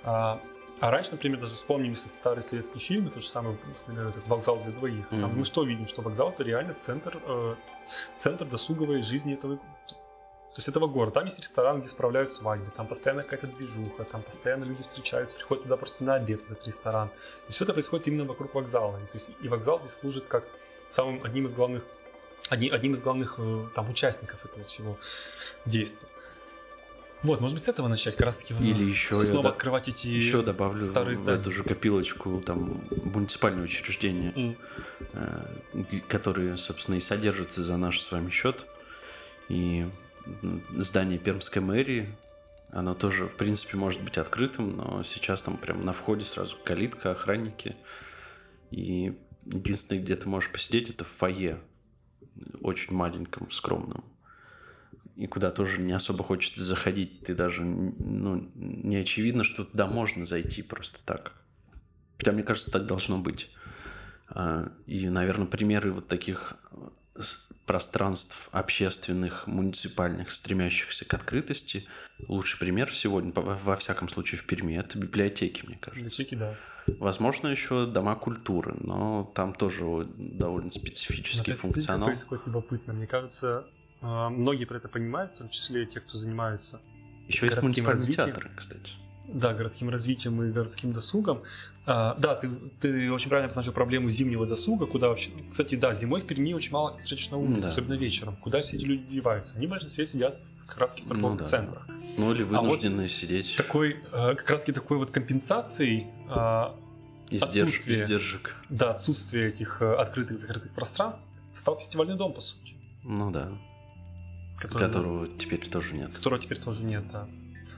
А, 0.03 0.41
а 0.79 0.91
раньше, 0.91 1.11
например, 1.11 1.39
даже 1.39 1.53
вспомним, 1.53 1.91
если 1.91 2.09
старый 2.09 2.43
советский 2.43 2.79
фильм, 2.79 3.09
то 3.09 3.21
же 3.21 3.27
самое, 3.27 3.57
например, 3.87 4.07
этот 4.09 4.27
вокзал 4.27 4.57
для 4.57 4.71
двоих. 4.71 5.07
Там 5.09 5.19
Мгм. 5.29 5.39
мы 5.39 5.45
что 5.45 5.63
видим? 5.63 5.87
Что 5.87 6.01
вокзал 6.01 6.31
это 6.31 6.43
реально 6.43 6.73
центр, 6.73 7.19
э, 7.23 7.55
центр 8.15 8.45
досуговой 8.45 9.03
жизни 9.03 9.33
этого, 9.33 9.59
то 10.57 10.59
есть 10.59 10.69
этого 10.69 10.87
города. 10.87 11.11
Там 11.13 11.25
есть 11.25 11.39
ресторан, 11.39 11.81
где 11.81 11.87
справляют 11.87 12.31
свадьбы, 12.31 12.71
там 12.75 12.87
постоянно 12.87 13.21
какая-то 13.21 13.45
движуха, 13.45 14.05
там 14.05 14.23
постоянно 14.23 14.63
люди 14.63 14.81
встречаются, 14.81 15.37
приходят 15.37 15.61
туда 15.65 15.77
просто 15.77 16.03
на 16.03 16.15
обед, 16.15 16.41
в 16.47 16.51
этот 16.51 16.65
ресторан. 16.65 17.11
И 17.47 17.51
все 17.51 17.63
это 17.63 17.73
происходит 17.73 18.07
именно 18.07 18.23
вокруг 18.25 18.55
вокзала. 18.55 18.97
И, 18.97 19.05
то 19.05 19.11
есть, 19.13 19.29
и 19.39 19.47
вокзал 19.49 19.77
здесь 19.77 19.91
служит 19.93 20.25
как 20.27 20.45
самым 20.87 21.21
одним 21.23 21.45
из 21.45 21.53
главных, 21.53 21.83
одни- 22.49 22.69
одним 22.71 22.95
из 22.95 23.03
главных 23.03 23.35
э, 23.37 23.65
там 23.75 23.87
участников 23.87 24.43
этого 24.45 24.65
всего 24.65 24.97
действия. 25.67 26.07
Вот, 27.21 27.39
может 27.39 27.55
быть, 27.55 27.63
с 27.63 27.67
этого 27.67 27.87
начать, 27.87 28.15
как 28.15 28.25
раз 28.25 28.37
таки 28.37 28.55
Или 28.55 28.83
еще 28.83 29.23
снова 29.25 29.45
я 29.45 29.51
открывать 29.51 29.87
эти 29.89 30.07
еще 30.07 30.41
добавлю 30.41 30.83
старые 30.85 31.17
в 31.17 31.19
здания. 31.19 31.39
эту 31.39 31.51
же 31.51 31.61
копилочку 31.63 32.41
там 32.43 32.81
муниципальные 33.03 33.63
учреждения, 33.65 34.55
э, 35.13 35.45
г- 35.73 36.01
которые, 36.07 36.57
собственно, 36.57 36.95
и 36.95 36.99
содержатся 36.99 37.63
за 37.63 37.77
наш 37.77 38.01
с 38.01 38.11
вами 38.11 38.31
счет. 38.31 38.65
И 39.49 39.87
здание 40.71 41.19
Пермской 41.19 41.61
мэрии, 41.61 42.09
оно 42.69 42.93
тоже, 42.93 43.27
в 43.27 43.35
принципе, 43.37 43.77
может 43.77 44.03
быть 44.03 44.17
открытым, 44.17 44.75
но 44.75 45.03
сейчас 45.03 45.41
там 45.41 45.57
прям 45.57 45.85
на 45.85 45.93
входе 45.93 46.25
сразу 46.25 46.57
калитка, 46.63 47.11
охранники. 47.11 47.75
И 48.71 49.17
единственное, 49.45 50.01
где 50.01 50.15
ты 50.15 50.27
можешь 50.27 50.51
посидеть, 50.51 50.89
это 50.89 51.03
в 51.03 51.07
фойе, 51.07 51.59
очень 52.61 52.93
маленьком, 52.93 53.49
скромном. 53.51 54.03
И 55.15 55.25
куда 55.25 55.49
тоже 55.49 55.81
не 55.81 55.93
особо 55.93 56.23
хочется 56.23 56.63
заходить. 56.63 57.21
Ты 57.25 57.33
даже, 57.33 57.63
ну, 57.63 58.51
не 58.53 58.97
очевидно, 58.97 59.43
что 59.43 59.63
туда 59.63 59.87
можно 59.87 60.25
зайти 60.25 60.61
просто 60.61 60.99
так. 61.05 61.33
Хотя, 62.17 62.33
мне 62.33 62.43
кажется, 62.43 62.71
так 62.71 62.85
должно 62.85 63.17
быть. 63.17 63.49
А, 64.29 64.71
И, 64.85 65.09
наверное, 65.09 65.47
примеры 65.47 65.91
вот 65.91 66.07
таких 66.07 66.55
пространств 67.65 68.47
общественных, 68.51 69.45
муниципальных, 69.47 70.31
стремящихся 70.31 71.03
к 71.05 71.13
открытости. 71.13 71.85
Лучший 72.27 72.57
пример 72.59 72.93
сегодня, 72.93 73.31
во 73.35 73.75
всяком 73.75 74.07
случае, 74.09 74.39
в 74.39 74.45
Перми, 74.45 74.73
это 74.77 74.97
библиотеки, 74.97 75.65
мне 75.65 75.77
кажется. 75.77 75.99
библиотеки, 75.99 76.35
да. 76.35 76.55
Возможно, 76.99 77.47
еще 77.49 77.85
дома 77.85 78.15
культуры, 78.15 78.73
но 78.79 79.29
там 79.35 79.53
тоже 79.53 79.83
довольно 80.17 80.71
Но 80.73 80.79
специфический 80.79 81.51
как 81.51 81.59
функционал. 81.59 82.05
происходит 82.07 82.45
любопытно. 82.47 82.93
Мне 82.93 83.05
кажется, 83.07 83.65
э, 84.01 84.29
многие 84.29 84.63
про 84.63 84.77
это 84.77 84.87
понимают, 84.87 85.33
в 85.33 85.37
том 85.39 85.49
числе 85.49 85.85
те, 85.85 85.99
кто 85.99 86.17
занимается 86.17 86.79
Еще 87.27 87.45
есть 87.47 87.61
муниципальные 87.61 87.99
развитием. 87.99 88.25
театры, 88.27 88.51
кстати. 88.55 88.91
да, 89.27 89.53
городским 89.53 89.89
развитием 89.89 90.41
и 90.41 90.51
городским 90.53 90.93
досугом. 90.93 91.41
А, 91.89 92.15
да, 92.19 92.35
ты, 92.35 92.49
ты 92.81 93.09
очень 93.11 93.29
правильно 93.29 93.45
обозначил 93.45 93.71
проблему 93.71 94.09
зимнего 94.09 94.45
досуга, 94.45 94.85
куда 94.87 95.07
вообще... 95.07 95.31
Кстати, 95.49 95.75
да, 95.75 95.93
зимой 95.93 96.19
в 96.21 96.25
Перми 96.25 96.51
очень 96.53 96.73
мало 96.73 96.97
встретишь 96.97 97.29
на 97.31 97.37
улице, 97.37 97.61
Да. 97.63 97.67
особенно 97.69 97.93
вечером. 97.93 98.35
Куда 98.35 98.59
все 98.61 98.75
эти 98.75 98.83
люди 98.83 99.03
деваются? 99.09 99.55
Они 99.55 99.67
в 99.67 99.69
большинстве 99.69 100.05
сидят 100.05 100.37
в 100.63 100.65
как 100.67 100.79
раз 100.79 100.95
в 100.97 101.05
торговых 101.07 101.35
Ну 101.35 101.39
да. 101.39 101.45
центрах. 101.45 101.87
Ну 102.17 102.33
или 102.33 102.43
вот 102.43 102.61
вынуждены 102.61 103.07
сидеть 103.07 103.55
Такой, 103.55 103.95
э, 104.11 104.35
как 104.35 104.49
раз 104.49 104.63
такой 104.65 104.97
вот 104.97 105.11
компенсацией 105.11 106.07
а, 106.29 106.75
издерж- 107.29 107.43
отсутствие. 107.67 108.03
издержек. 108.03 108.55
да, 108.69 108.91
отсутствия 108.91 109.47
этих 109.47 109.81
э, 109.81 109.93
открытых 109.95 110.37
закрытых 110.37 110.73
пространств 110.73 111.29
стал 111.53 111.79
фестивальный 111.79 112.17
дом, 112.17 112.33
по 112.33 112.41
сути. 112.41 112.75
Ну 113.05 113.31
да, 113.31 113.47
Который 114.59 114.89
у 114.89 114.93
нас- 114.93 115.05
которого 115.05 115.27
теперь 115.39 115.65
тоже 115.69 115.93
нет. 115.95 116.11
которого 116.13 116.41
теперь 116.41 116.59
тоже 116.59 116.83
нет, 116.83 117.03
да. 117.13 117.29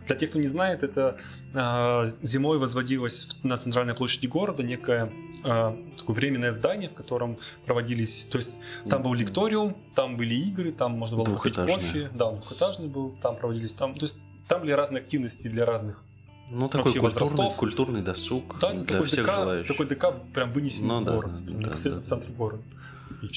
Для 0.10 0.16
тех, 0.16 0.32
кто 0.32 0.40
не 0.40 0.48
знает, 0.48 0.82
это 0.82 1.18
э, 1.54 2.12
зимой 2.24 2.58
возводилось 2.58 3.28
на 3.44 3.58
центральной 3.58 3.94
площади 3.94 4.26
города 4.26 4.64
некое 4.64 5.12
э, 5.44 5.76
такое 5.98 6.16
временное 6.16 6.52
здание, 6.52 6.90
в 6.90 6.96
котором 6.96 7.38
проводились, 7.68 8.26
то 8.26 8.40
есть 8.40 8.58
там 8.90 9.04
был 9.04 9.14
лекториум, 9.14 9.78
там 9.94 10.18
были 10.18 10.34
игры, 10.34 10.72
там 10.72 10.94
можно 10.94 11.16
было 11.18 11.26
Двухэтажное. 11.28 11.76
кофе, 11.76 12.10
да, 12.12 12.26
он 12.26 12.40
двухэтажный 12.40 12.88
был, 12.88 13.12
там 13.22 13.36
проводились, 13.36 13.74
там, 13.74 13.94
то 13.94 14.06
есть 14.06 14.18
там 14.48 14.62
были 14.62 14.72
разные 14.72 15.02
активности 15.02 15.48
для 15.48 15.64
разных. 15.64 16.04
Ну 16.50 16.68
такой 16.68 16.86
вообще 16.86 17.00
культурный, 17.02 17.30
возрастов. 17.38 17.56
культурный 17.58 18.02
досуг 18.02 18.58
Да, 18.60 18.70
это 18.74 18.78
для 18.84 18.88
такой 18.88 19.08
всех 19.10 19.26
ДК, 19.28 19.36
желающих. 19.36 19.68
такой 19.68 19.86
ДК 19.86 20.06
прям 20.34 20.52
вынесен 20.52 20.88
Ну 20.88 21.02
в 21.02 21.06
да, 21.06 21.12
город, 21.14 21.34
да, 21.46 21.54
непосредственно 21.54 22.02
да. 22.02 22.02
в 22.02 22.10
центр 22.10 22.32
города. 22.36 22.64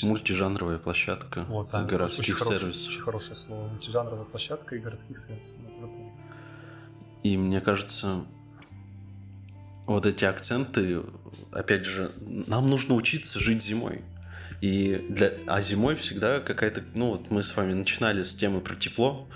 Мультижанровая 0.04 0.78
площадка 0.78 1.44
Вот, 1.48 1.68
да, 1.70 1.82
городских 1.82 2.20
очень 2.20 2.34
хорошее, 2.34 2.60
сервисов. 2.60 2.88
очень 2.88 3.00
хорошее 3.00 3.34
слово. 3.34 3.68
Мультижанровая 3.68 4.24
площадка 4.24 4.76
и 4.76 4.78
городских 4.78 5.18
сервисов. 5.18 5.58
надо. 5.80 5.92
И 7.22 7.36
мне 7.36 7.60
кажется, 7.60 8.24
вот 9.86 10.06
эти 10.06 10.24
акценты, 10.24 11.02
опять 11.50 11.84
же, 11.84 12.12
нам 12.20 12.66
нужно 12.66 12.94
учиться 12.94 13.40
жить 13.40 13.62
зимой. 13.62 14.02
И 14.60 15.04
для... 15.08 15.32
А 15.46 15.60
зимой 15.60 15.96
всегда 15.96 16.40
какая-то... 16.40 16.82
Ну 16.94 17.10
вот 17.10 17.30
мы 17.30 17.42
с 17.42 17.56
вами 17.56 17.72
начинали 17.72 18.22
с 18.22 18.34
темы 18.34 18.60
про 18.60 18.76
тепло, 18.76 19.28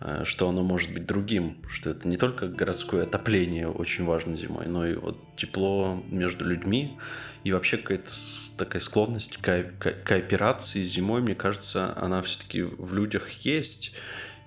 э, 0.00 0.22
что 0.24 0.48
оно 0.48 0.62
может 0.62 0.94
быть 0.94 1.04
другим, 1.04 1.58
что 1.68 1.90
это 1.90 2.08
не 2.08 2.16
только 2.16 2.48
городское 2.48 3.02
отопление 3.02 3.68
очень 3.68 4.04
важно 4.04 4.34
зимой, 4.36 4.66
но 4.66 4.86
и 4.86 4.94
вот 4.94 5.18
тепло 5.36 6.02
между 6.08 6.46
людьми 6.46 6.98
и 7.44 7.52
вообще 7.52 7.76
какая-то 7.76 8.10
такая 8.56 8.80
склонность 8.80 9.36
к 9.36 9.44
ко- 9.44 9.70
ко- 9.78 9.92
кооперации 9.92 10.84
зимой, 10.84 11.20
мне 11.20 11.34
кажется, 11.34 11.94
она 11.98 12.22
все-таки 12.22 12.62
в 12.62 12.94
людях 12.94 13.30
есть. 13.44 13.92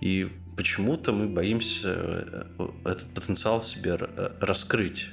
И 0.02 0.32
почему-то 0.56 1.12
мы 1.12 1.28
боимся 1.28 1.90
э, 1.90 2.46
этот 2.86 3.08
потенциал 3.14 3.62
себе 3.62 3.98
э, 4.00 4.32
раскрыть. 4.40 5.08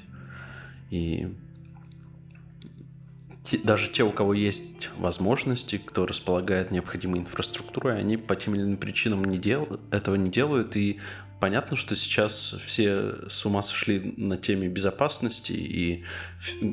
И 0.91 1.29
те- 3.43 3.59
даже 3.59 3.91
те, 3.91 4.05
у 4.05 4.13
кого 4.13 4.35
есть 4.35 4.91
возможности, 4.99 5.79
кто 5.79 6.07
располагает 6.07 6.71
необходимой 6.71 7.21
инфраструктурой, 7.21 7.99
они 7.99 8.17
по 8.17 8.37
тем 8.37 8.55
или 8.55 8.63
иным 8.63 8.77
причинам 8.77 9.25
не 9.25 9.39
дел... 9.39 9.81
этого 9.91 10.15
не 10.15 10.31
делают. 10.31 10.77
И 10.77 11.01
понятно, 11.41 11.77
что 11.77 11.97
сейчас 11.97 12.55
все 12.65 13.29
с 13.29 13.45
ума 13.45 13.63
сошли 13.63 14.15
на 14.17 14.37
теме 14.37 14.69
безопасности 14.69 15.53
и 15.53 16.05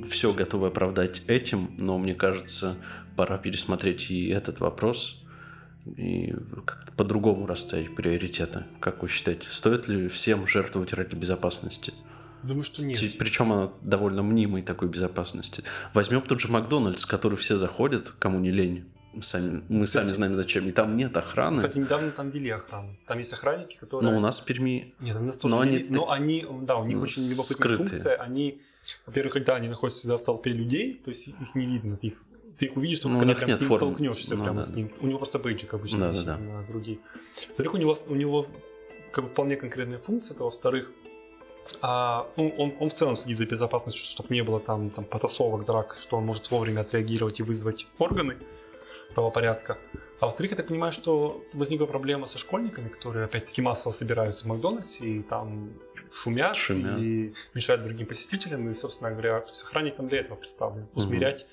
все 0.09 0.33
готовы 0.33 0.67
оправдать 0.67 1.23
этим, 1.27 1.71
но 1.77 1.97
мне 1.97 2.13
кажется, 2.13 2.75
пора 3.15 3.37
пересмотреть 3.37 4.11
и 4.11 4.27
этот 4.27 4.59
вопрос 4.59 5.18
и 5.97 6.33
как-то 6.65 6.91
по-другому 6.93 7.45
расставить 7.45 7.95
приоритеты. 7.95 8.65
Как 8.79 9.01
вы 9.01 9.09
считаете, 9.09 9.47
стоит 9.49 9.87
ли 9.87 10.07
всем 10.07 10.47
жертвовать 10.47 10.93
ради 10.93 11.15
безопасности? 11.15 11.93
Думаю, 12.43 12.63
что 12.63 12.85
нет. 12.85 13.17
Причем 13.17 13.51
она 13.51 13.71
довольно 13.81 14.23
мнимой 14.23 14.61
такой 14.61 14.87
безопасности. 14.87 15.63
Возьмем 15.93 16.21
тот 16.21 16.39
же 16.39 16.47
Макдональдс, 16.47 17.03
в 17.03 17.07
который 17.07 17.37
все 17.37 17.57
заходят, 17.57 18.11
кому 18.11 18.39
не 18.39 18.51
лень. 18.51 18.85
Сами, 19.21 19.63
мы 19.69 19.85
Кстати- 19.85 20.05
сами 20.05 20.15
знаем 20.15 20.35
зачем. 20.35 20.67
И 20.67 20.71
там 20.71 20.95
нет 20.95 21.17
охраны. 21.17 21.57
Кстати, 21.57 21.79
недавно 21.79 22.11
там 22.11 22.29
вели 22.29 22.51
охрану. 22.51 22.95
Там 23.07 23.17
есть 23.17 23.33
охранники, 23.33 23.75
которые... 23.77 24.09
но 24.09 24.17
у 24.17 24.21
нас 24.21 24.39
в 24.39 24.45
Перми... 24.45 24.93
Нет, 25.01 25.17
у 25.17 25.19
нас 25.21 25.37
тоже 25.37 25.55
Но 25.55 25.63
вели, 25.63 25.77
они 25.77 25.89
но 25.89 26.11
они, 26.11 26.45
да, 26.61 26.77
у 26.77 26.85
них 26.85 26.97
ну, 26.97 27.01
очень 27.01 27.23
любопытная 27.23 27.57
скрытые. 27.57 27.87
функция. 27.87 28.15
Они, 28.17 28.61
во-первых, 29.07 29.33
когда 29.33 29.55
они 29.55 29.67
находятся 29.67 29.99
всегда 30.01 30.17
в 30.17 30.23
толпе 30.23 30.51
людей, 30.51 31.01
то 31.03 31.09
есть 31.09 31.27
их 31.27 31.55
не 31.55 31.65
видно, 31.65 31.97
их, 32.01 32.23
ты 32.59 32.65
их 32.65 32.77
увидишь 32.77 32.99
только 32.99 33.15
Ну, 33.15 33.19
когда 33.21 33.35
прям 33.35 33.49
с 33.51 33.59
ним 33.59 33.69
формы. 33.69 33.77
столкнешься 33.87 34.35
Ну, 34.35 34.43
прямо 34.43 34.57
да, 34.57 34.61
с 34.63 34.69
ним. 34.71 34.91
У 35.01 35.07
него 35.07 35.17
просто 35.17 35.39
бейджик 35.39 35.73
обычно 35.73 35.99
Да, 35.99 36.07
висит 36.09 36.25
да, 36.25 36.35
да. 36.37 36.43
на 36.43 36.63
груди. 36.63 36.99
Во-вторых, 37.47 37.73
у 37.73 37.77
него, 37.77 37.95
у 38.07 38.15
него 38.15 38.45
как 39.11 39.23
бы 39.23 39.29
вполне 39.29 39.55
конкретная 39.55 39.97
функция, 39.99 40.35
это 40.35 40.43
во-вторых, 40.43 40.91
а, 41.81 42.27
ну, 42.35 42.53
он, 42.57 42.73
он 42.79 42.89
в 42.89 42.93
целом 42.93 43.15
следит 43.15 43.37
за 43.37 43.45
безопасностью, 43.45 44.03
чтобы 44.05 44.33
не 44.33 44.41
было 44.43 44.59
там, 44.59 44.89
там 44.89 45.05
потасовок, 45.05 45.65
драк, 45.65 45.95
что 45.95 46.17
он 46.17 46.25
может 46.25 46.51
вовремя 46.51 46.81
отреагировать 46.81 47.39
и 47.39 47.43
вызвать 47.43 47.87
органы 47.97 48.35
правопорядка. 49.13 49.77
А 50.19 50.25
во-вторых, 50.25 50.51
я 50.51 50.57
так 50.57 50.67
понимаю, 50.67 50.91
что 50.91 51.43
возникла 51.53 51.85
проблема 51.85 52.25
со 52.25 52.37
школьниками, 52.37 52.89
которые 52.89 53.25
опять-таки 53.25 53.61
массово 53.61 53.91
собираются 53.93 54.43
в 54.45 54.47
Макдональдсе 54.47 55.05
и 55.05 55.21
там 55.21 55.73
шумят, 56.11 56.55
Шумят. 56.55 56.99
и 56.99 57.33
мешают 57.53 57.83
другим 57.83 58.07
посетителям. 58.07 58.69
И, 58.69 58.73
собственно 58.73 59.11
говоря, 59.11 59.39
то 59.39 59.49
есть 59.49 59.63
охранник 59.63 59.95
там 59.95 60.07
для 60.09 60.19
этого 60.19 60.35
представлен. 60.35 60.87
Усмирять, 60.93 61.45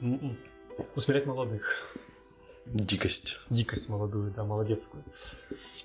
м-м, 0.00 0.36
усмирять 0.94 1.26
молодых. 1.26 1.94
Дикость. 2.66 3.38
Дикость 3.50 3.88
молодую, 3.88 4.30
да, 4.30 4.44
молодецкую. 4.44 5.04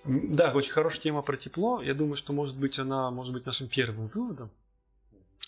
Да, 0.06 0.54
очень 0.54 0.72
хорошая 0.72 1.02
тема 1.02 1.22
про 1.22 1.36
тепло. 1.36 1.82
Я 1.82 1.94
думаю, 1.94 2.16
что 2.16 2.32
может 2.32 2.58
быть 2.58 2.80
она 2.80 3.12
может 3.12 3.34
быть 3.34 3.46
нашим 3.46 3.68
первым 3.68 4.08
выводом 4.08 4.50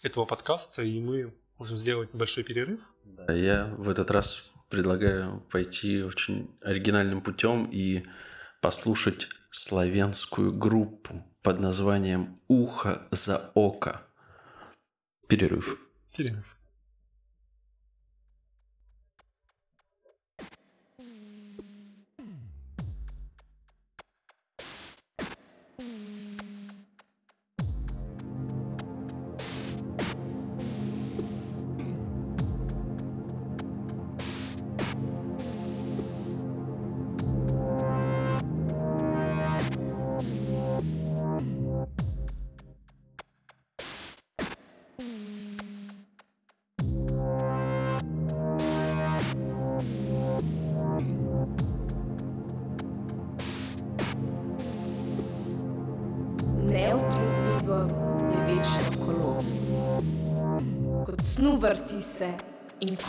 этого 0.03 0.25
подкаста, 0.25 0.81
и 0.81 0.99
мы 0.99 1.33
можем 1.57 1.77
сделать 1.77 2.13
небольшой 2.13 2.43
перерыв. 2.43 2.81
Я 3.29 3.73
в 3.77 3.89
этот 3.89 4.11
раз 4.11 4.51
предлагаю 4.69 5.41
пойти 5.51 6.01
очень 6.01 6.49
оригинальным 6.61 7.21
путем 7.21 7.69
и 7.71 8.05
послушать 8.61 9.29
славянскую 9.51 10.51
группу 10.51 11.23
под 11.43 11.59
названием 11.59 12.39
«Ухо 12.47 13.07
за 13.11 13.51
око». 13.53 14.01
Перерыв. 15.27 15.79
Перерыв. 16.15 16.57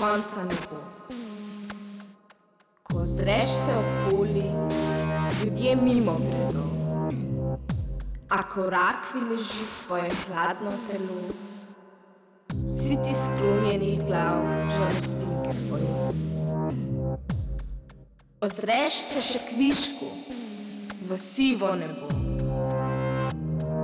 Konca 0.03 0.43
ne 0.43 0.55
bo. 0.71 0.81
Ko 2.83 3.07
zreš 3.07 3.51
se 3.51 3.73
okoli, 3.83 4.45
ljudje 5.45 5.77
mimo 5.77 6.17
gredo. 6.19 6.65
A 8.29 8.43
korak 8.49 9.15
leži 9.31 9.65
tvoje 9.87 10.11
hladno 10.27 10.71
telo. 10.91 11.21
Vsi 12.65 12.97
ti 13.05 13.15
sklonjenih 13.15 14.07
glav, 14.07 14.43
žalostinke 14.71 15.53
pojo. 15.71 16.11
Ozreš 18.41 18.95
se 18.95 19.23
še 19.23 19.39
kvišku, 19.53 20.09
v 21.11 21.19
sivo 21.19 21.77
nebo. 21.79 22.11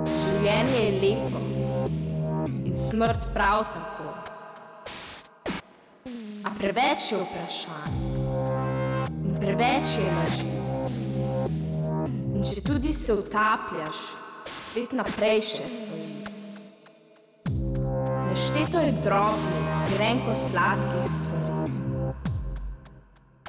Življenje 0.08 0.82
je 0.82 0.90
lepo 1.04 1.44
in 2.64 2.74
smrt 2.74 3.30
prav 3.36 3.62
tako. 3.70 3.88
Preveč 6.59 7.12
je 7.12 7.18
vprašanj 7.22 8.09
preveč 9.48 9.96
je 9.96 10.06
laži. 10.12 10.50
In 12.36 12.44
če 12.46 12.62
tudi 12.62 12.92
se 12.92 13.14
utapljaš, 13.14 14.00
svet 14.46 14.92
naprej 14.94 15.42
še 15.50 15.66
stoji. 15.72 16.06
Nešteto 18.28 18.82
je 18.84 18.92
drobnih, 19.02 19.72
grenko 19.96 20.36
sladkih 20.36 21.11
stvari. 21.11 21.46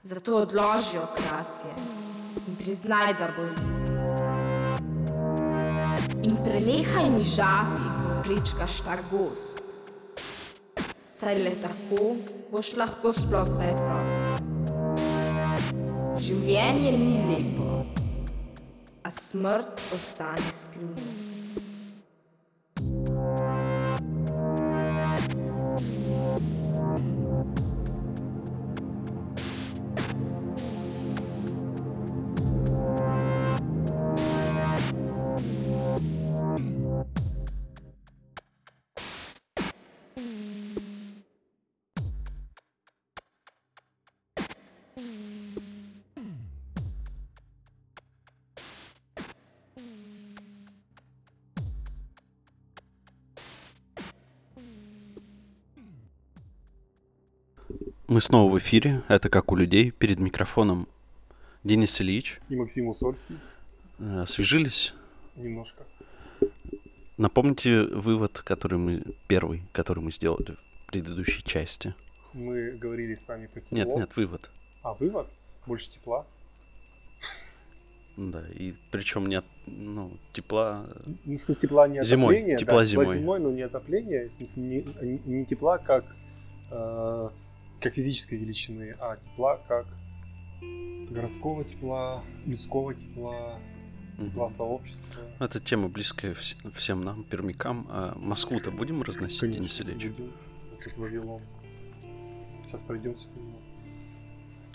Zato 0.09 0.39
odloži 0.41 0.97
okrasje 0.97 1.73
in 2.47 2.55
priznaj, 2.57 3.13
da 3.19 3.29
boli. 3.35 3.67
In 6.25 6.39
prenehaj 6.43 7.09
mižati, 7.13 7.89
ko 7.99 8.21
prečkaš 8.25 8.81
ta 8.87 8.97
gost. 9.11 9.68
Saj 11.19 11.35
le 11.43 11.51
tako 11.59 12.03
boš 12.47 12.67
lahko 12.79 13.11
sploh 13.11 13.49
kdaj 13.49 13.73
prost. 13.79 14.45
Življenje 16.23 16.93
ni 16.95 17.17
lepo, 17.27 17.81
a 19.03 19.11
smrt 19.11 19.83
ostane 19.97 20.53
skrivnost. 20.61 21.38
Мы 58.09 58.21
снова 58.21 58.51
в 58.51 58.57
эфире. 58.57 59.03
Это 59.07 59.29
как 59.29 59.51
у 59.51 59.55
людей. 59.55 59.91
Перед 59.91 60.17
микрофоном 60.19 60.87
Денис 61.63 62.01
Ильич. 62.01 62.41
И 62.49 62.55
Максим 62.55 62.87
Усольский 62.87 63.37
Э, 63.99 64.21
Освежились? 64.21 64.95
немножко. 65.35 65.83
Напомните 67.19 67.83
вывод, 67.83 68.39
который 68.39 68.79
мы 68.79 69.03
первый, 69.27 69.61
который 69.73 69.99
мы 69.99 70.11
сделали 70.11 70.55
в 70.83 70.87
предыдущей 70.87 71.43
части. 71.43 71.93
Мы 72.33 72.71
говорили 72.71 73.13
с 73.13 73.27
вами 73.27 73.45
про 73.45 73.61
тепло. 73.61 73.77
Нет, 73.77 73.87
нет, 73.95 74.09
вывод. 74.15 74.49
А 74.81 74.95
вывод? 74.95 75.27
Больше 75.67 75.91
тепла. 75.91 76.25
Да, 78.17 78.43
и 78.55 78.73
причем 78.89 79.27
нет, 79.27 79.45
ну, 79.67 80.11
тепла. 80.33 80.87
Ну, 81.05 81.35
в 81.35 81.39
смысле 81.39 81.55
тепла 81.61 81.87
не 81.87 82.03
Зимой, 82.03 82.37
отопление. 82.37 82.57
тепла 82.57 82.79
да, 82.79 82.85
зимой. 82.85 83.17
зимой, 83.19 83.39
но 83.39 83.51
не 83.51 83.61
отопление. 83.61 84.29
В 84.29 84.33
смысле 84.33 84.63
не, 84.63 85.21
не 85.25 85.45
тепла 85.45 85.77
как, 85.77 86.05
э, 86.71 87.29
как 87.79 87.93
физической 87.93 88.37
величины, 88.37 88.95
а 88.99 89.15
тепла 89.17 89.57
как 89.67 89.85
городского 91.09 91.63
тепла, 91.63 92.23
людского 92.45 92.93
тепла, 92.93 93.59
тепла 94.17 94.49
сообщества. 94.49 95.23
Это 95.39 95.59
тема 95.59 95.87
близкая 95.87 96.33
вс- 96.33 96.55
всем 96.75 97.03
нам, 97.03 97.23
пермякам. 97.23 97.87
А 97.89 98.15
Москву-то 98.17 98.71
будем 98.71 99.01
разносить, 99.01 99.41
Денис 99.41 99.77
Конечно, 99.77 99.83
Ильич? 99.83 100.11
будем. 100.15 100.31
Этот 100.77 100.97
Вавилон. 100.97 101.41
Сейчас 102.67 102.83
пройдемся 102.83 103.27
по 103.29 103.39
нему. 103.39 103.57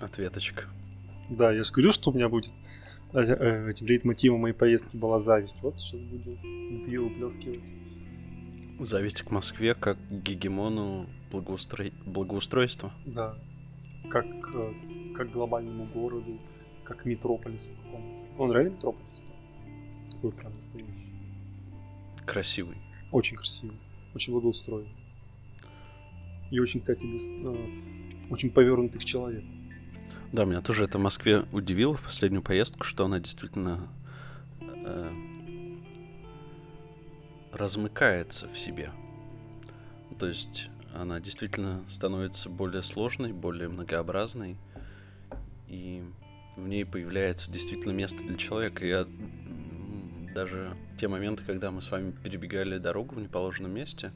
Ответочка. 0.00 0.64
Да, 1.30 1.52
я 1.52 1.62
же 1.62 1.72
говорю, 1.72 1.92
что 1.92 2.10
у 2.10 2.14
меня 2.14 2.28
будет 2.28 2.52
э, 3.12 3.18
э, 3.20 3.70
этим 3.70 3.86
лейтмотивом 3.86 4.40
моей 4.40 4.54
поездки 4.54 4.96
была 4.96 5.18
зависть. 5.20 5.56
Вот 5.62 5.80
сейчас 5.80 6.00
будем 6.00 6.32
в 6.84 6.86
ее 6.88 7.00
выплескивать. 7.00 7.60
Зависть 8.80 9.22
к 9.22 9.30
Москве 9.30 9.74
как 9.74 9.96
к 9.96 10.10
гегемону 10.10 11.06
благоустрой... 11.34 11.92
благоустройства. 12.06 12.92
Да. 13.06 13.34
Как, 14.08 14.26
э, 14.26 14.72
как 15.14 15.30
глобальному 15.30 15.84
городу, 15.86 16.38
как 16.84 17.04
метрополису 17.04 17.70
какому-то. 17.84 18.22
Он 18.38 18.52
реально 18.52 18.70
метрополис? 18.70 19.22
да? 19.22 20.12
Такой 20.12 20.32
прям 20.32 20.54
настоящий. 20.54 21.12
Красивый. 22.24 22.76
Очень 23.10 23.36
красивый, 23.36 23.76
очень 24.14 24.32
благоустроен. 24.32 24.88
И 26.50 26.58
очень, 26.60 26.80
кстати, 26.80 27.04
дос- 27.06 27.32
э, 27.32 28.30
очень 28.30 28.50
повернутый 28.50 29.00
к 29.00 29.04
человеку. 29.04 29.48
Да, 30.32 30.44
меня 30.44 30.60
тоже 30.62 30.84
это 30.84 30.98
в 30.98 31.00
Москве 31.00 31.44
удивило 31.52 31.94
в 31.94 32.02
последнюю 32.02 32.42
поездку, 32.42 32.84
что 32.84 33.04
она 33.04 33.20
действительно 33.20 33.88
э, 34.60 35.10
размыкается 37.52 38.48
в 38.48 38.58
себе. 38.58 38.90
То 40.18 40.26
есть 40.26 40.70
она 40.94 41.20
действительно 41.20 41.84
становится 41.88 42.48
более 42.48 42.82
сложной, 42.82 43.32
более 43.32 43.68
многообразной, 43.68 44.56
и 45.66 46.04
в 46.56 46.68
ней 46.68 46.84
появляется 46.84 47.50
действительно 47.50 47.92
место 47.92 48.18
для 48.22 48.36
человека. 48.36 48.86
Я 48.86 49.06
даже 50.34 50.76
те 50.98 51.08
моменты, 51.08 51.42
когда 51.44 51.70
мы 51.70 51.82
с 51.82 51.90
вами 51.90 52.12
перебегали 52.12 52.78
дорогу 52.78 53.16
в 53.16 53.20
неположенном 53.20 53.72
месте, 53.72 54.12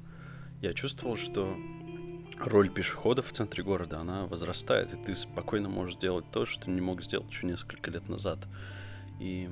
я 0.61 0.73
чувствовал, 0.73 1.17
что 1.17 1.57
роль 2.39 2.71
пешехода 2.71 3.23
в 3.23 3.33
центре 3.33 3.65
города, 3.65 3.99
она 3.99 4.27
возрастает, 4.27 4.93
и 4.95 4.97
ты 4.97 5.15
спокойно 5.15 5.69
можешь 5.69 5.97
сделать 5.97 6.31
то, 6.31 6.47
что 6.47 6.71
не 6.71 6.81
мог 6.81 7.03
сделать 7.03 7.31
еще 7.31 7.47
несколько 7.47 7.91
лет 7.91 8.09
назад. 8.09 8.47
И, 9.19 9.51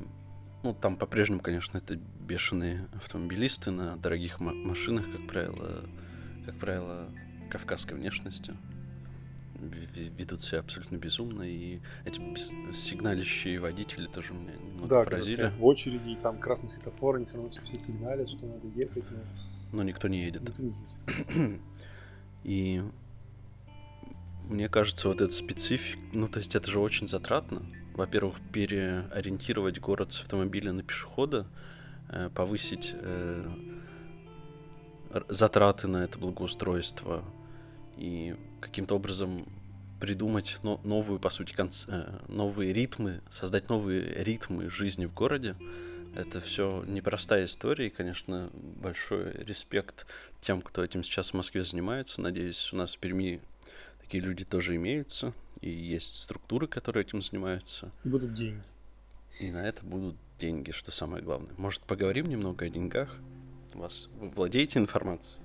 ну, 0.62 0.74
там 0.74 0.96
по-прежнему, 0.96 1.40
конечно, 1.40 1.78
это 1.78 1.96
бешеные 1.96 2.88
автомобилисты 2.94 3.70
на 3.70 3.96
дорогих 3.96 4.40
ма- 4.40 4.54
машинах, 4.54 5.10
как 5.10 5.26
правило, 5.26 5.84
как 6.46 6.54
правило, 6.56 7.08
кавказской 7.50 7.94
внешности. 7.94 8.54
Ведут 9.58 10.42
себя 10.42 10.60
абсолютно 10.60 10.96
безумно, 10.96 11.42
и 11.42 11.80
эти 12.04 12.20
сигналящие 12.74 13.58
водители 13.58 14.06
тоже 14.06 14.34
меня 14.34 14.54
немного 14.54 14.88
да, 14.88 14.96
когда 14.98 15.16
поразили. 15.16 15.34
стоят 15.36 15.56
в 15.56 15.64
очереди, 15.64 16.10
и 16.10 16.16
там 16.16 16.38
красный 16.38 16.68
светофор, 16.68 17.16
они 17.16 17.24
все 17.24 17.36
равно 17.36 17.48
все 17.50 17.76
сигналят, 17.76 18.28
что 18.28 18.44
надо 18.46 18.68
ехать, 18.68 19.04
но 19.10 19.78
Но 19.78 19.82
никто 19.82 20.08
не 20.08 20.24
едет. 20.24 20.42
никто 20.42 20.62
не 20.62 20.68
едет. 20.70 21.60
И 22.44 22.82
мне 24.44 24.68
кажется, 24.68 25.08
вот 25.08 25.20
этот 25.22 25.32
специфик, 25.32 25.98
ну, 26.12 26.28
то 26.28 26.38
есть 26.38 26.54
это 26.54 26.70
же 26.70 26.78
очень 26.78 27.08
затратно. 27.08 27.62
Во-первых, 27.94 28.36
переориентировать 28.52 29.80
город 29.80 30.12
с 30.12 30.20
автомобиля 30.20 30.72
на 30.72 30.82
пешехода, 30.82 31.46
э, 32.10 32.28
повысить 32.34 32.90
э, 32.92 33.50
затраты 35.28 35.88
на 35.88 36.04
это 36.04 36.18
благоустройство 36.18 37.24
и 37.96 38.34
каким-то 38.60 38.94
образом 38.96 39.46
придумать 40.00 40.58
но- 40.62 40.80
новую, 40.84 41.18
по 41.18 41.30
сути, 41.30 41.54
конц- 41.54 41.84
э, 41.88 42.18
новые 42.28 42.72
ритмы, 42.72 43.20
создать 43.30 43.68
новые 43.68 44.22
ритмы 44.24 44.68
жизни 44.68 45.06
в 45.06 45.14
городе. 45.14 45.56
Это 46.14 46.40
все 46.40 46.82
непростая 46.86 47.44
история, 47.46 47.86
и, 47.88 47.90
конечно, 47.90 48.50
большой 48.54 49.32
респект 49.32 50.06
тем, 50.40 50.60
кто 50.62 50.82
этим 50.84 51.02
сейчас 51.04 51.30
в 51.30 51.34
Москве 51.34 51.62
занимается. 51.62 52.20
Надеюсь, 52.20 52.72
у 52.72 52.76
нас 52.76 52.94
в 52.94 52.98
Перми 52.98 53.40
такие 54.00 54.22
люди 54.22 54.44
тоже 54.44 54.76
имеются, 54.76 55.32
и 55.60 55.70
есть 55.70 56.16
структуры, 56.22 56.66
которые 56.68 57.04
этим 57.04 57.20
занимаются, 57.22 57.90
И 58.04 58.08
будут 58.08 58.34
деньги. 58.34 58.64
и 59.40 59.50
на 59.50 59.66
это 59.66 59.84
будут 59.84 60.16
деньги, 60.38 60.70
что 60.70 60.90
самое 60.90 61.22
главное. 61.22 61.52
Может, 61.56 61.82
поговорим 61.82 62.28
немного 62.28 62.64
о 62.66 62.68
деньгах? 62.68 63.18
У 63.76 63.80
вас 63.80 64.08
вы 64.18 64.28
владеете 64.30 64.78
информацией? 64.78 65.38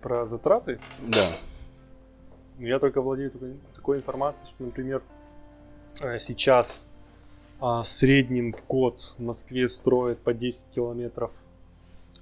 Про 0.00 0.24
затраты 0.24 0.78
Да. 1.08 1.28
Ну, 2.58 2.66
Я 2.66 2.78
только 2.78 3.02
владею 3.02 3.32
такой, 3.32 3.56
такой 3.74 3.98
информацией, 3.98 4.48
что, 4.48 4.64
например, 4.64 5.02
э, 6.02 6.18
сейчас 6.18 6.86
а, 7.60 7.82
в 7.82 7.88
среднем 7.88 8.52
в 8.52 8.64
год 8.68 9.00
в 9.00 9.18
Москве 9.18 9.68
строят 9.68 10.20
по 10.20 10.32
10 10.32 10.68
километров 10.70 11.32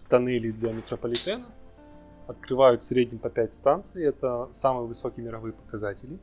тоннелей 0.08 0.52
для 0.52 0.72
метрополитена. 0.72 1.44
Открывают 2.26 2.82
в 2.82 2.86
среднем 2.86 3.18
по 3.18 3.28
5 3.28 3.52
станций. 3.52 4.02
Это 4.02 4.48
самые 4.50 4.86
высокие 4.86 5.26
мировые 5.26 5.52
показатели. 5.52 6.18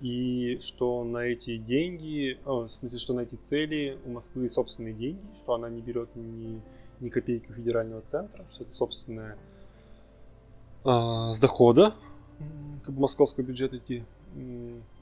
И 0.00 0.58
что 0.60 1.02
на 1.02 1.18
эти 1.18 1.56
деньги, 1.56 2.38
о, 2.44 2.60
в 2.60 2.68
смысле, 2.68 2.98
что 2.98 3.14
на 3.14 3.20
эти 3.20 3.34
цели 3.34 3.98
у 4.04 4.10
Москвы 4.10 4.46
собственные 4.46 4.94
деньги, 4.94 5.20
что 5.34 5.54
она 5.54 5.68
не 5.68 5.80
берет 5.80 6.14
ни, 6.14 6.60
ни 7.00 7.08
копейки 7.08 7.50
у 7.50 7.54
федерального 7.54 8.00
центра, 8.00 8.44
что 8.48 8.64
это 8.64 8.72
собственная 8.72 9.36
а, 10.84 11.30
с 11.30 11.40
дохода 11.40 11.92
московского 12.86 13.44
бюджета 13.44 13.76
эти 13.76 14.04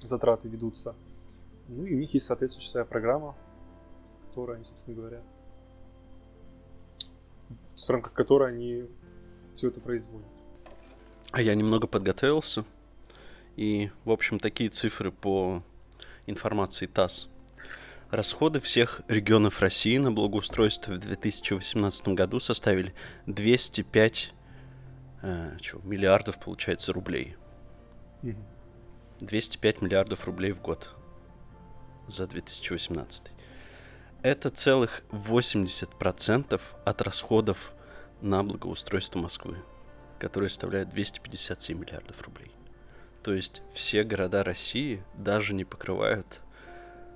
затраты 0.01 0.49
ведутся. 0.49 0.95
Ну 1.69 1.85
и 1.85 1.95
у 1.95 1.99
них 1.99 2.13
есть 2.15 2.27
соответствующая 2.27 2.71
своя 2.71 2.85
программа, 2.87 3.35
которая 4.29 4.57
они, 4.57 4.65
собственно 4.65 4.97
говоря, 4.97 5.23
в 7.77 7.91
рамках 7.91 8.13
которой 8.13 8.51
они 8.51 8.85
все 9.55 9.69
это 9.69 9.81
производят. 9.81 10.27
А 11.33 11.43
я 11.43 11.55
немного 11.55 11.87
подготовился. 11.87 12.65
И, 13.57 13.91
в 14.05 14.11
общем, 14.11 14.39
такие 14.39 14.71
цифры 14.71 15.11
по 15.11 15.63
информации 16.27 16.87
ТАСС. 16.87 17.31
Расходы 18.15 18.61
всех 18.61 19.01
регионов 19.09 19.59
России 19.59 19.97
на 19.97 20.13
благоустройство 20.13 20.93
в 20.93 20.99
2018 21.01 22.09
году 22.11 22.39
составили 22.39 22.95
205 23.27 24.33
э, 25.23 25.57
чё, 25.61 25.81
миллиардов, 25.83 26.39
получается, 26.39 26.93
рублей. 26.93 27.35
205 29.19 29.83
миллиардов 29.83 30.27
рублей 30.27 30.53
в 30.53 30.63
год 30.63 30.95
за 32.07 32.29
2018. 32.29 33.33
Это 34.23 34.51
целых 34.51 35.03
80% 35.11 36.61
от 36.85 37.03
расходов 37.03 37.73
на 38.21 38.45
благоустройство 38.45 39.19
Москвы, 39.19 39.57
которые 40.21 40.51
составляют 40.51 40.89
257 40.91 41.81
миллиардов 41.81 42.23
рублей. 42.23 42.53
То 43.25 43.35
есть 43.35 43.63
все 43.73 44.05
города 44.05 44.45
России 44.45 45.03
даже 45.15 45.53
не 45.53 45.65
покрывают 45.65 46.43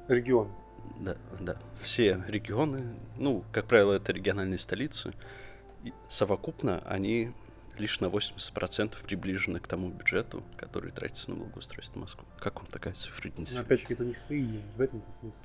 Регион. 0.09 0.51
Да, 0.99 1.17
да, 1.41 1.57
все 1.81 2.23
регионы, 2.27 2.95
ну, 3.17 3.45
как 3.53 3.67
правило, 3.67 3.95
это 3.95 4.13
региональные 4.13 4.59
столицы, 4.59 5.13
и 5.85 5.93
совокупно 6.09 6.83
они 6.87 7.33
лишь 7.79 8.01
на 8.01 8.07
80% 8.07 8.97
приближены 9.05 9.61
к 9.61 9.69
тому 9.69 9.89
бюджету, 9.91 10.43
который 10.57 10.91
тратится 10.91 11.31
на 11.31 11.37
благоустройство 11.37 12.01
Москвы. 12.01 12.25
Как 12.41 12.57
вам 12.57 12.67
такая 12.67 12.95
цифра, 12.95 13.29
Денис? 13.29 13.53
Но 13.53 13.61
опять 13.61 13.81
же, 13.81 13.87
это 13.91 14.05
не 14.05 14.15
свои 14.15 14.43
деньги, 14.43 14.65
в 14.77 14.81
этом-то 14.81 15.13
смысл. 15.13 15.45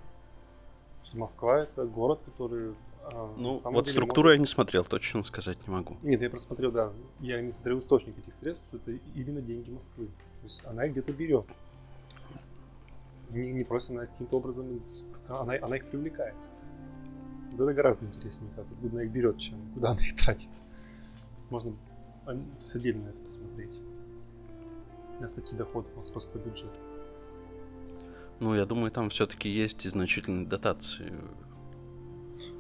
Что 1.04 1.18
Москва 1.18 1.60
это 1.62 1.86
город, 1.86 2.22
который... 2.26 2.76
на 3.12 3.28
Ну, 3.38 3.60
вот 3.72 3.90
структуру 3.90 4.30
может- 4.30 4.38
я 4.38 4.40
не 4.40 4.48
смотрел, 4.48 4.86
точно 4.86 5.24
сказать 5.24 5.58
не 5.68 5.72
могу. 5.74 5.98
Нет, 6.02 6.22
я 6.22 6.30
просто 6.30 6.48
смотрел, 6.48 6.72
да, 6.72 6.94
я 7.20 7.42
не 7.42 7.52
смотрел 7.52 7.78
источник 7.78 8.18
этих 8.18 8.34
средств, 8.34 8.68
что 8.68 8.78
это 8.78 8.92
именно 9.14 9.42
деньги 9.42 9.70
Москвы. 9.70 10.08
То 10.08 10.44
есть 10.44 10.66
она 10.66 10.86
их 10.86 10.94
где-то 10.94 11.12
берет. 11.12 11.46
Не, 13.34 13.52
не 13.52 13.64
просто 13.64 13.94
она 13.94 14.06
каким-то 14.06 14.38
образом 14.38 14.74
из... 14.74 15.06
Она, 15.28 15.54
она 15.62 15.78
их 15.78 15.90
привлекает. 15.90 16.36
Вот 17.52 17.64
это 17.64 17.74
гораздо 17.74 18.06
интереснее, 18.06 18.48
мне 18.48 18.56
кажется, 18.56 18.74
откуда 18.76 18.96
она 18.96 19.04
их 19.04 19.12
берет, 19.12 19.38
чем 19.38 19.60
куда 19.74 19.92
она 19.92 20.02
их 20.02 20.16
тратит. 20.16 20.52
Можно 21.50 21.74
то 22.26 22.32
есть 22.32 22.76
отдельно 22.76 23.10
это 23.10 23.18
посмотреть. 23.20 23.82
На 25.20 25.28
статьи 25.28 25.58
доходов 25.58 25.94
московского 25.96 26.42
бюджета. 26.42 26.78
Ну, 28.40 28.56
я 28.56 28.66
думаю, 28.66 28.92
там 28.92 29.10
все-таки 29.10 29.50
есть 29.50 29.86
и 29.86 29.90
значительные 29.90 30.48
дотации. 30.48 31.14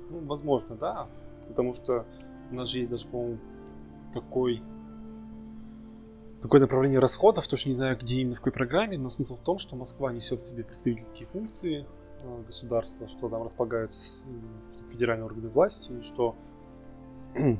Ну, 0.09 0.19
возможно, 0.25 0.75
да. 0.75 1.09
Потому 1.47 1.73
что 1.73 2.05
у 2.51 2.55
нас 2.55 2.69
же 2.69 2.79
есть 2.79 2.91
даже, 2.91 3.07
по-моему, 3.07 3.39
такой 4.13 4.61
такое 6.43 6.59
направление 6.59 6.99
расходов, 6.99 7.47
точно 7.47 7.69
не 7.69 7.75
знаю, 7.75 7.97
где 7.97 8.21
именно 8.21 8.35
в 8.35 8.39
какой 8.39 8.51
программе, 8.51 8.97
но 8.97 9.09
смысл 9.09 9.35
в 9.35 9.39
том, 9.39 9.57
что 9.57 9.77
Москва 9.77 10.11
несет 10.11 10.41
в 10.41 10.45
себе 10.45 10.63
представительские 10.65 11.27
функции 11.29 11.87
э, 12.21 12.43
государства, 12.45 13.07
что 13.07 13.29
там 13.29 13.43
располагаются 13.43 14.27
федеральные 14.91 15.25
органы 15.25 15.47
власти, 15.47 15.93
и 15.93 16.01
что, 16.01 16.35
то 17.33 17.57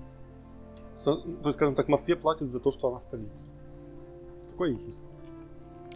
есть, 1.46 1.54
скажем 1.54 1.76
так, 1.76 1.88
Москве 1.88 2.18
платят 2.18 2.50
за 2.50 2.60
то, 2.60 2.72
что 2.72 2.90
она 2.90 3.00
столица. 3.00 3.48
Такое 4.50 4.72
есть. 4.72 5.06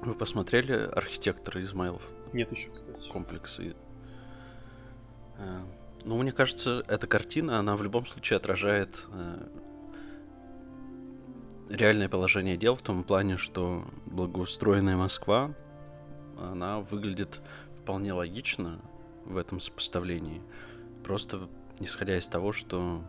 Вы 0.02 0.14
посмотрели 0.16 0.74
архитектора 0.74 1.62
Измайлов 1.62 2.02
Нет 2.32 2.52
еще, 2.52 2.72
кстати. 2.72 3.12
комплексы? 3.12 3.76
Э, 5.38 5.60
Ну, 6.06 6.18
мне 6.18 6.32
кажется, 6.32 6.86
эта 6.88 7.06
картина, 7.06 7.60
она 7.60 7.76
в 7.76 7.84
любом 7.84 8.06
случае 8.06 8.38
отражает 8.38 9.06
э, 9.12 9.48
реальное 11.70 12.10
положение 12.10 12.58
дел 12.58 12.76
в 12.76 12.82
том 12.82 13.04
плане, 13.04 13.38
что 13.38 13.86
благоустроенная 14.06 14.98
Москва, 14.98 15.54
она 16.40 16.80
выглядит 16.80 17.42
вполне 17.82 18.14
логично 18.14 18.80
в 19.26 19.38
этом 19.38 19.60
сопоставлении. 19.60 20.42
Просто 21.04 21.50
исходя 21.80 22.18
из 22.18 22.28
того, 22.28 22.52
что 22.52 23.02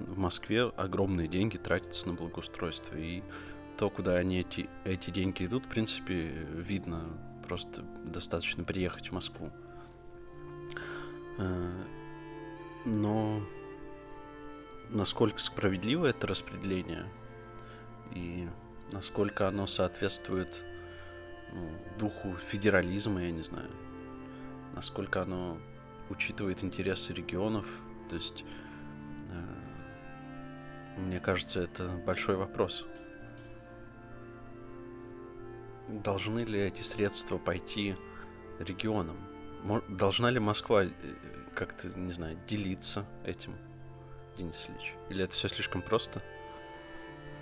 в 0.00 0.18
Москве 0.18 0.64
огромные 0.76 1.28
деньги 1.28 1.56
тратятся 1.56 2.08
на 2.08 2.14
благоустройство. 2.14 2.96
И 2.96 3.22
то, 3.76 3.90
куда 3.90 4.16
они 4.16 4.40
эти, 4.40 4.68
эти 4.84 5.10
деньги 5.10 5.44
идут, 5.44 5.66
в 5.66 5.68
принципе, 5.68 6.28
видно. 6.52 7.04
Просто 7.46 7.82
достаточно 8.04 8.64
приехать 8.64 9.08
в 9.08 9.12
Москву. 9.12 9.50
Э, 11.38 11.82
Но 12.86 13.42
насколько 14.88 15.38
справедливо 15.38 16.06
это 16.06 16.26
распределение 16.26 17.04
и 18.12 18.48
насколько 18.92 19.48
оно 19.48 19.66
соответствует 19.66 20.64
ну, 21.52 21.68
духу 21.98 22.36
федерализма, 22.36 23.22
я 23.22 23.30
не 23.30 23.42
знаю, 23.42 23.70
насколько 24.74 25.22
оно 25.22 25.58
учитывает 26.10 26.62
интересы 26.62 27.12
регионов, 27.12 27.66
то 28.08 28.16
есть 28.16 28.44
э, 29.30 31.00
мне 31.00 31.20
кажется, 31.20 31.60
это 31.60 31.88
большой 32.06 32.36
вопрос. 32.36 32.84
Должны 35.88 36.40
ли 36.40 36.60
эти 36.60 36.82
средства 36.82 37.38
пойти 37.38 37.96
регионам? 38.58 39.16
Должна 39.88 40.30
ли 40.30 40.38
Москва 40.38 40.84
э, 40.84 40.90
как-то, 41.54 41.88
не 41.88 42.12
знаю, 42.12 42.38
делиться 42.46 43.06
этим, 43.24 43.54
Денис 44.36 44.66
Ильич? 44.68 44.94
Или 45.10 45.24
это 45.24 45.34
все 45.34 45.48
слишком 45.48 45.82
просто? 45.82 46.22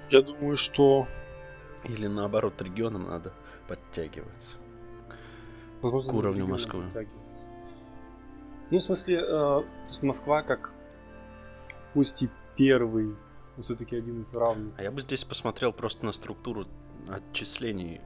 Я 0.08 0.22
думаю, 0.22 0.56
что 0.56 1.06
Или 1.84 2.06
наоборот, 2.06 2.60
регионам 2.60 3.08
надо 3.08 3.32
подтягиваться? 3.68 4.56
Возможно, 5.80 6.12
К 6.12 6.14
уровню 6.14 6.46
Москвы. 6.46 6.84
Ну, 8.70 8.78
в 8.78 8.80
смысле, 8.80 9.16
э, 9.16 9.22
то 9.22 9.66
есть 9.86 10.02
Москва 10.02 10.42
как 10.42 10.72
пусть 11.92 12.22
и 12.22 12.30
первый, 12.56 13.16
но 13.56 13.62
все-таки 13.62 13.96
один 13.96 14.20
из 14.20 14.34
равных. 14.34 14.74
А 14.78 14.82
я 14.82 14.90
бы 14.90 15.02
здесь 15.02 15.24
посмотрел 15.24 15.72
просто 15.72 16.06
на 16.06 16.12
структуру 16.12 16.66
отчислений, 17.08 18.00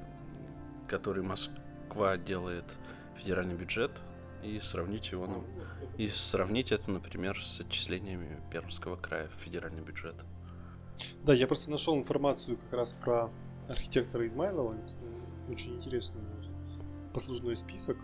которые 0.88 1.22
Москва 1.22 2.16
делает 2.16 2.64
в 3.14 3.20
федеральный 3.20 3.54
бюджет, 3.54 3.92
и 4.42 4.60
сравнить 4.60 5.10
его, 5.12 5.26
ну, 5.26 5.44
и 5.98 6.08
сравнить 6.08 6.72
это, 6.72 6.90
например, 6.90 7.40
с 7.42 7.60
отчислениями 7.60 8.40
Пермского 8.50 8.96
края 8.96 9.28
в 9.28 9.42
федеральный 9.42 9.82
бюджет. 9.82 10.16
Да, 11.24 11.34
я 11.34 11.46
просто 11.46 11.70
нашел 11.70 11.96
информацию 11.96 12.56
как 12.58 12.72
раз 12.72 12.94
про 12.94 13.30
архитектора 13.68 14.24
Измайлова. 14.26 14.76
Очень 15.48 15.76
интересный 15.76 16.22
послужной 17.16 17.56
список. 17.56 17.96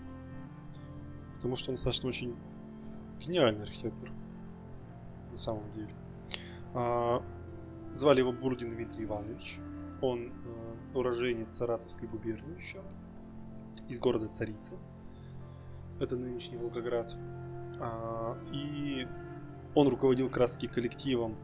Потому 1.34 1.54
что 1.54 1.70
он 1.70 1.74
достаточно 1.74 2.08
очень 2.08 2.34
гениальный 3.20 3.64
архитектор. 3.64 4.10
На 5.30 5.36
самом 5.36 5.70
деле. 5.72 5.94
А, 6.72 7.22
звали 7.92 8.20
его 8.20 8.32
Бурдин 8.32 8.70
Дмитрий 8.70 9.04
Иванович. 9.04 9.58
Он 10.00 10.32
э, 10.32 10.96
уроженец 10.96 11.54
Саратовской 11.54 12.08
губернии 12.08 12.56
еще. 12.56 12.80
Из 13.88 14.00
города 14.00 14.28
Царицы. 14.28 14.78
Это 16.00 16.16
нынешний 16.16 16.56
Волгоград. 16.56 17.14
А, 17.80 18.38
и 18.50 19.06
он 19.74 19.88
руководил 19.88 20.30
таки 20.30 20.68
коллективом 20.68 21.36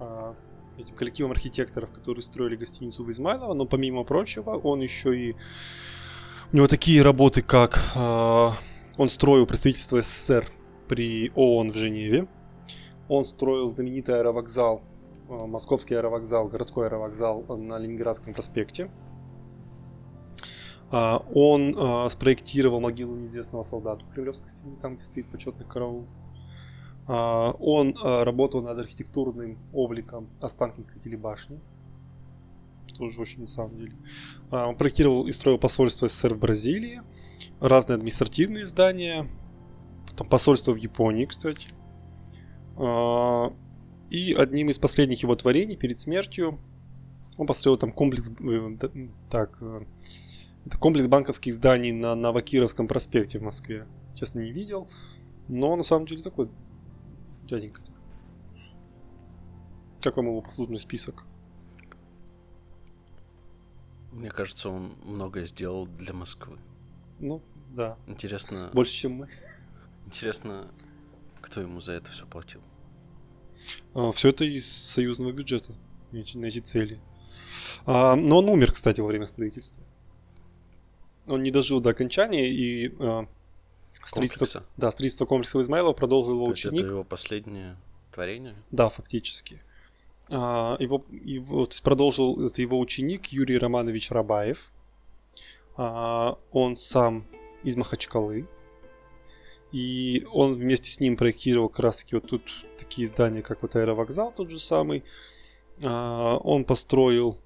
а, 0.00 0.34
этим 0.78 0.94
коллективом 0.94 1.32
архитекторов, 1.32 1.92
которые 1.92 2.22
строили 2.22 2.56
гостиницу 2.56 3.04
в 3.04 3.10
Измайлово, 3.10 3.54
но 3.54 3.66
помимо 3.66 4.04
прочего, 4.04 4.50
он 4.56 4.80
еще 4.80 5.16
и... 5.16 5.36
У 6.52 6.56
него 6.56 6.66
такие 6.68 7.02
работы, 7.02 7.42
как 7.42 7.80
э, 7.96 8.48
он 8.96 9.08
строил 9.08 9.46
представительство 9.46 10.00
СССР 10.00 10.46
при 10.88 11.32
ООН 11.34 11.70
в 11.70 11.74
Женеве, 11.74 12.28
он 13.08 13.24
строил 13.24 13.68
знаменитый 13.68 14.16
аэровокзал, 14.16 14.82
э, 15.28 15.32
московский 15.32 15.94
аэровокзал, 15.94 16.48
городской 16.48 16.86
аэровокзал 16.86 17.44
на 17.56 17.78
Ленинградском 17.78 18.34
проспекте. 18.34 18.90
А, 20.90 21.24
Он 21.34 21.74
э, 21.76 22.08
спроектировал 22.10 22.80
могилу 22.80 23.16
неизвестного 23.16 23.62
солдата 23.62 24.04
у 24.04 24.12
Кремлевской 24.12 24.48
стены, 24.48 24.76
там, 24.76 24.94
где 24.94 25.02
стоит 25.02 25.28
почетный 25.28 25.66
караул. 25.66 26.06
Он 27.06 27.94
а, 28.02 28.24
работал 28.24 28.62
над 28.62 28.78
архитектурным 28.78 29.58
обликом 29.72 30.28
Останкинской 30.40 31.00
телебашни. 31.00 31.60
Тоже 32.96 33.20
очень 33.20 33.40
на 33.40 33.46
самом 33.46 33.76
деле. 33.76 33.92
А, 34.50 34.66
Он 34.68 34.76
проектировал 34.76 35.26
и 35.26 35.32
строил 35.32 35.58
посольство 35.58 36.08
СССР 36.08 36.34
в 36.34 36.38
Бразилии, 36.38 37.02
разные 37.60 37.96
административные 37.96 38.64
здания, 38.64 39.26
потом 40.10 40.28
посольство 40.28 40.72
в 40.72 40.76
Японии, 40.76 41.26
кстати. 41.26 41.68
А, 42.76 43.52
И 44.10 44.32
одним 44.32 44.70
из 44.70 44.78
последних 44.78 45.22
его 45.22 45.34
творений 45.34 45.76
перед 45.76 45.98
смертью 45.98 46.58
он 47.36 47.46
построил 47.46 47.76
там 47.76 47.92
комплекс, 47.92 48.30
э, 48.30 48.76
так, 49.28 49.58
э, 49.60 49.84
это 50.64 50.78
комплекс 50.78 51.08
банковских 51.08 51.54
зданий 51.54 51.92
на 51.92 52.14
Новокировском 52.14 52.86
проспекте 52.86 53.38
в 53.38 53.42
Москве. 53.42 53.86
Честно, 54.14 54.40
не 54.40 54.52
видел. 54.52 54.88
Но 55.48 55.74
на 55.76 55.82
самом 55.82 56.06
деле 56.06 56.22
такой 56.22 56.48
дяденька. 57.46 57.82
Как 60.02 60.16
вам 60.16 60.26
его 60.26 60.40
послужный 60.42 60.78
список? 60.78 61.24
Мне 64.12 64.30
кажется, 64.30 64.68
он 64.68 64.96
многое 65.02 65.46
сделал 65.46 65.86
для 65.86 66.12
Москвы. 66.12 66.58
Ну, 67.20 67.42
да. 67.70 67.98
Интересно, 68.06 68.70
Больше, 68.72 68.92
чем 68.92 69.12
мы. 69.12 69.28
интересно, 70.06 70.70
кто 71.40 71.60
ему 71.60 71.80
за 71.80 71.92
это 71.92 72.10
все 72.10 72.26
платил? 72.26 72.60
все 74.12 74.28
это 74.28 74.44
из 74.44 74.70
союзного 74.70 75.32
бюджета 75.32 75.72
на 76.12 76.44
эти 76.46 76.58
цели. 76.58 77.00
А, 77.86 78.14
но 78.14 78.38
он 78.38 78.48
умер, 78.48 78.72
кстати, 78.72 79.00
во 79.00 79.06
время 79.06 79.26
строительства. 79.26 79.82
Он 81.26 81.42
не 81.42 81.50
дожил 81.50 81.80
до 81.80 81.90
окончания, 81.90 82.50
и 82.50 82.94
а, 83.00 83.26
Строительство, 84.06 84.44
комплекса. 84.46 84.66
да, 84.76 84.90
строительство 84.92 85.26
комплекса 85.26 85.60
Измайлова 85.60 85.92
продолжил 85.92 86.34
его 86.34 86.46
То 86.46 86.52
ученик. 86.52 86.84
это 86.84 86.94
его 86.94 87.04
последнее 87.04 87.76
творение? 88.12 88.54
Да, 88.70 88.88
фактически. 88.88 89.62
А, 90.30 90.76
Его, 90.78 91.04
его, 91.10 91.66
то 91.66 91.72
есть 91.72 91.82
продолжил 91.82 92.46
это 92.46 92.60
его 92.62 92.78
ученик 92.78 93.26
Юрий 93.26 93.58
Романович 93.58 94.10
Рабаев. 94.10 94.70
А, 95.76 96.38
Он 96.52 96.76
сам 96.76 97.26
из 97.62 97.76
Махачкалы. 97.76 98.46
И 99.72 100.24
он 100.32 100.52
вместе 100.52 100.88
с 100.88 101.00
ним 101.00 101.16
проектировал 101.16 101.68
как 101.68 101.80
раз 101.80 101.96
таки 101.98 102.14
вот 102.14 102.28
тут 102.28 102.42
такие 102.78 103.08
здания, 103.08 103.42
как 103.42 103.60
вот 103.62 103.74
аэровокзал 103.74 104.32
тот 104.32 104.50
же 104.50 104.60
самый. 104.60 105.02
А, 105.82 106.36
Он 106.38 106.64
построил 106.64 107.38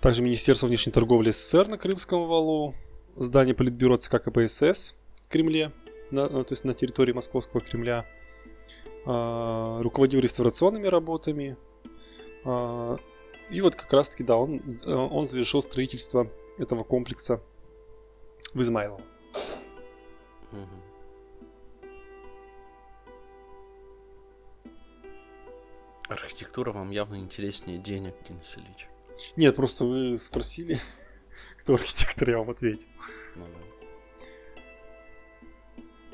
также 0.00 0.22
Министерство 0.22 0.66
внешней 0.66 0.92
торговли 0.92 1.30
СССР 1.30 1.68
на 1.68 1.78
Крымском 1.78 2.26
валу, 2.26 2.74
здание 3.16 3.54
Политбюро 3.54 3.96
ЦК 3.96 4.20
КПСС 4.22 4.96
в 5.22 5.28
Кремле, 5.28 5.70
на- 6.12 6.28
то 6.44 6.52
есть 6.52 6.64
на 6.64 6.74
территории 6.74 7.12
Московского 7.12 7.60
Кремля 7.60 8.06
а, 9.06 9.82
руководил 9.82 10.20
реставрационными 10.20 10.86
работами. 10.86 11.56
А, 12.44 12.96
И 13.50 13.60
вот 13.60 13.74
как 13.76 13.92
раз 13.92 14.08
таки, 14.08 14.22
да, 14.24 14.36
он, 14.36 14.62
он 14.86 15.26
завершил 15.26 15.62
строительство 15.62 16.30
этого 16.58 16.84
комплекса 16.84 17.40
в 18.54 18.60
Измайлово. 18.62 19.00
Архитектура 26.08 26.72
вам 26.72 26.90
явно 26.90 27.16
интереснее 27.16 27.78
денег, 27.78 28.14
Денис 28.28 28.56
Ильич. 28.56 28.86
Нет, 29.36 29.56
просто 29.56 29.84
вы 29.84 30.18
спросили, 30.18 30.78
кто 31.58 31.74
архитектор, 31.74 32.28
я 32.28 32.38
вам 32.38 32.50
ответил. 32.50 32.88
Ну 33.36 33.44
да. 33.46 33.71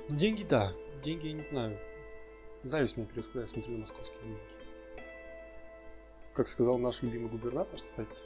Ну, 0.09 0.16
деньги, 0.16 0.42
да. 0.42 0.72
Деньги 1.02 1.26
я 1.26 1.32
не 1.34 1.42
знаю. 1.42 1.78
Зависть 2.62 2.96
меня 2.96 3.06
прет, 3.06 3.26
когда 3.26 3.42
я 3.42 3.46
смотрю 3.46 3.72
на 3.74 3.80
московские 3.80 4.22
деньги. 4.22 4.40
Как 6.32 6.48
сказал 6.48 6.78
наш 6.78 7.02
любимый 7.02 7.28
губернатор, 7.28 7.80
кстати, 7.80 8.16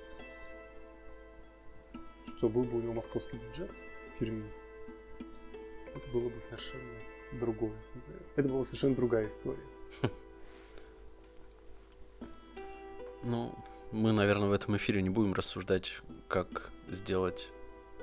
что 2.36 2.48
был 2.48 2.64
бы 2.64 2.78
у 2.78 2.80
него 2.80 2.92
московский 2.92 3.36
бюджет 3.36 3.72
в 3.72 4.18
Перми, 4.18 4.48
это 5.94 6.08
было 6.10 6.28
бы 6.28 6.38
совершенно 6.38 7.00
другое. 7.32 7.76
Это 8.36 8.48
была 8.48 8.60
бы 8.60 8.64
совершенно 8.64 8.94
другая 8.94 9.26
история. 9.26 9.66
Ну, 13.24 13.54
мы, 13.92 14.10
наверное, 14.10 14.48
в 14.48 14.52
этом 14.52 14.76
эфире 14.78 15.00
не 15.00 15.08
будем 15.08 15.32
рассуждать, 15.32 16.02
как 16.26 16.72
сделать 16.88 17.50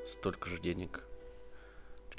столько 0.05 0.47
же 0.47 0.61
денег 0.61 1.03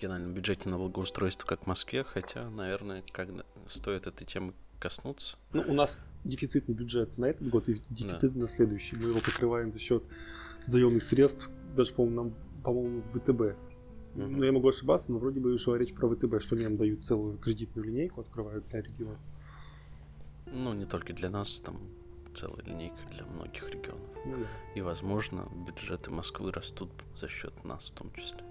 региональном 0.00 0.32
бюджете 0.32 0.70
на 0.70 0.78
благоустройство, 0.78 1.46
как 1.46 1.64
в 1.64 1.66
Москве, 1.66 2.04
хотя, 2.04 2.48
наверное, 2.48 3.04
когда 3.12 3.44
стоит 3.68 4.06
этой 4.06 4.26
темы 4.26 4.54
коснуться. 4.78 5.36
Ну, 5.52 5.62
у 5.66 5.74
нас 5.74 6.02
дефицитный 6.24 6.74
бюджет 6.74 7.18
на 7.18 7.26
этот 7.26 7.48
год 7.48 7.68
и 7.68 7.80
дефицит 7.90 8.34
на 8.34 8.48
следующий. 8.48 8.96
Мы 8.96 9.10
его 9.10 9.20
покрываем 9.20 9.72
за 9.72 9.78
счет 9.78 10.04
заемных 10.66 11.02
средств, 11.02 11.50
даже, 11.76 11.92
по-моему, 11.92 12.22
нам, 12.22 12.34
по-моему, 12.64 13.02
ВТБ. 13.12 13.58
Мгм. 14.14 14.32
Ну, 14.38 14.42
я 14.42 14.52
могу 14.52 14.68
ошибаться, 14.68 15.12
но 15.12 15.18
вроде 15.18 15.38
бы 15.38 15.56
шла 15.58 15.76
речь 15.76 15.92
про 15.92 16.08
ВТБ, 16.08 16.40
что 16.40 16.56
они 16.56 16.64
нам 16.64 16.78
дают 16.78 17.04
целую 17.04 17.36
кредитную 17.38 17.86
линейку, 17.86 18.22
открывают 18.22 18.64
для 18.66 18.80
региона. 18.80 19.18
Ну, 20.46 20.72
не 20.72 20.86
только 20.86 21.12
для 21.12 21.28
нас, 21.28 21.60
там 21.64 21.78
целая 22.34 22.62
линейка 22.62 22.98
для 23.12 23.24
многих 23.26 23.68
регионов. 23.68 24.08
Ну, 24.24 24.36
да. 24.38 24.46
И, 24.74 24.80
возможно, 24.80 25.46
бюджеты 25.66 26.10
Москвы 26.10 26.52
растут 26.52 26.90
за 27.14 27.28
счет 27.28 27.64
нас 27.64 27.90
в 27.90 27.94
том 27.94 28.10
числе. 28.14 28.42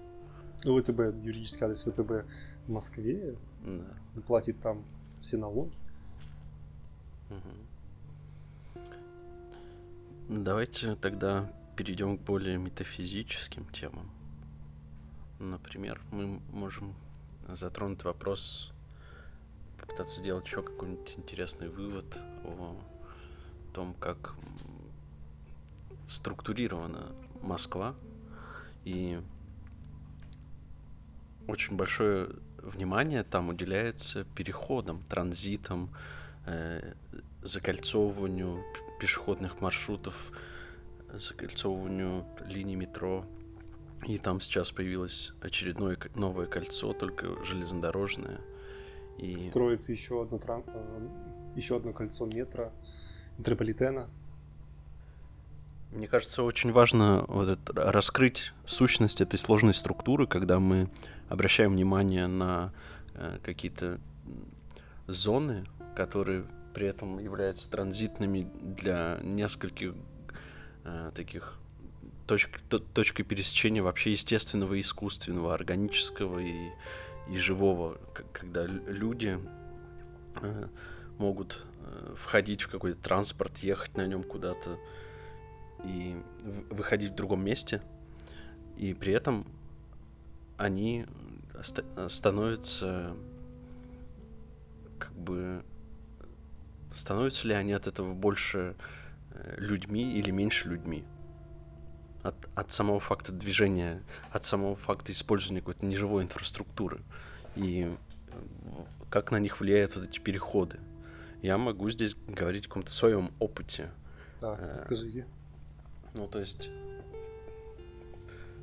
Ну, 0.64 0.78
ВТБ, 0.80 1.00
юридический 1.24 1.64
адрес 1.64 1.82
ВТБ 1.84 2.26
в 2.66 2.70
Москве, 2.70 3.36
Да. 3.64 4.20
платит 4.26 4.60
там 4.60 4.84
все 5.20 5.36
налоги. 5.36 5.74
Мгм. 7.30 7.66
Давайте 10.44 10.96
тогда 10.96 11.50
перейдем 11.76 12.18
к 12.18 12.22
более 12.22 12.58
метафизическим 12.58 13.64
темам. 13.66 14.10
Например, 15.38 16.00
мы 16.10 16.40
можем 16.52 16.94
затронуть 17.48 18.04
вопрос, 18.04 18.70
попытаться 19.80 20.20
сделать 20.20 20.44
еще 20.46 20.62
какой-нибудь 20.62 21.14
интересный 21.16 21.68
вывод 21.68 22.18
о 22.44 22.76
том, 23.72 23.94
как 23.94 24.34
структурирована 26.06 27.06
Москва. 27.42 27.94
И 28.84 29.20
очень 31.50 31.76
большое 31.76 32.30
внимание 32.62 33.22
там 33.22 33.48
уделяется 33.48 34.24
переходам, 34.34 35.02
транзитам, 35.02 35.90
э, 36.46 36.94
закольцовыванию 37.42 38.62
пешеходных 39.00 39.60
маршрутов, 39.60 40.14
закольцовыванию 41.12 42.24
линий 42.46 42.76
метро. 42.76 43.24
И 44.06 44.18
там 44.18 44.40
сейчас 44.40 44.70
появилось 44.70 45.32
очередное 45.42 45.98
новое 46.14 46.46
кольцо, 46.46 46.92
только 46.92 47.42
железнодорожное. 47.44 48.40
И 49.18 49.38
Строится 49.40 49.92
еще 49.92 50.22
одно, 50.22 50.38
тран... 50.38 50.64
э, 50.66 51.08
еще 51.56 51.76
одно 51.76 51.92
кольцо 51.92 52.26
метро, 52.26 52.72
метрополитена. 53.36 54.08
Мне 55.90 56.06
кажется, 56.06 56.44
очень 56.44 56.72
важно 56.72 57.24
вот 57.26 57.48
это, 57.48 57.72
раскрыть 57.74 58.52
сущность 58.64 59.20
этой 59.20 59.38
сложной 59.38 59.74
структуры, 59.74 60.26
когда 60.26 60.60
мы 60.60 60.88
обращаем 61.30 61.72
внимание 61.72 62.26
на 62.26 62.72
э, 63.14 63.38
какие-то 63.42 63.98
зоны, 65.06 65.64
которые 65.96 66.44
при 66.74 66.86
этом 66.86 67.18
являются 67.18 67.70
транзитными 67.70 68.50
для 68.60 69.18
нескольких 69.22 69.94
э, 70.84 71.12
таких 71.14 71.56
точек, 72.26 72.60
то- 72.68 72.80
точкой 72.80 73.22
пересечения 73.22 73.82
вообще 73.82 74.12
естественного 74.12 74.78
искусственного, 74.80 75.54
органического 75.54 76.40
и, 76.40 76.70
и 77.30 77.38
живого, 77.38 77.98
когда 78.32 78.66
лю- 78.66 78.82
люди 78.88 79.38
э, 80.42 80.66
могут 81.18 81.64
э, 81.80 82.14
входить 82.16 82.62
в 82.62 82.68
какой-то 82.68 82.98
транспорт, 83.00 83.58
ехать 83.58 83.96
на 83.96 84.06
нем 84.06 84.24
куда-то, 84.24 84.78
и 85.84 86.16
выходить 86.70 87.12
в 87.12 87.14
другом 87.14 87.44
месте, 87.44 87.80
и 88.76 88.94
при 88.94 89.12
этом 89.12 89.46
они 90.60 91.06
оста- 91.54 92.08
становятся 92.08 93.16
как 94.98 95.12
бы 95.14 95.64
становятся 96.92 97.48
ли 97.48 97.54
они 97.54 97.72
от 97.72 97.86
этого 97.86 98.12
больше 98.12 98.76
э, 99.32 99.54
людьми 99.58 100.18
или 100.18 100.30
меньше 100.30 100.68
людьми? 100.68 101.04
От, 102.22 102.36
от 102.54 102.70
самого 102.70 103.00
факта 103.00 103.32
движения, 103.32 104.02
от 104.30 104.44
самого 104.44 104.76
факта 104.76 105.12
использования 105.12 105.60
какой-то 105.60 105.86
неживой 105.86 106.22
инфраструктуры. 106.22 107.00
И 107.56 107.96
э, 108.28 108.84
как 109.08 109.30
на 109.30 109.38
них 109.38 109.60
влияют 109.60 109.96
вот 109.96 110.04
эти 110.04 110.18
переходы. 110.18 110.78
Я 111.40 111.56
могу 111.56 111.88
здесь 111.88 112.14
говорить 112.28 112.66
о 112.66 112.68
каком-то 112.68 112.90
своем 112.90 113.30
опыте. 113.38 113.90
Так, 114.40 114.60
Э, 114.60 114.72
расскажите. 114.72 115.26
Ну, 116.12 116.26
то 116.28 116.40
есть, 116.40 116.68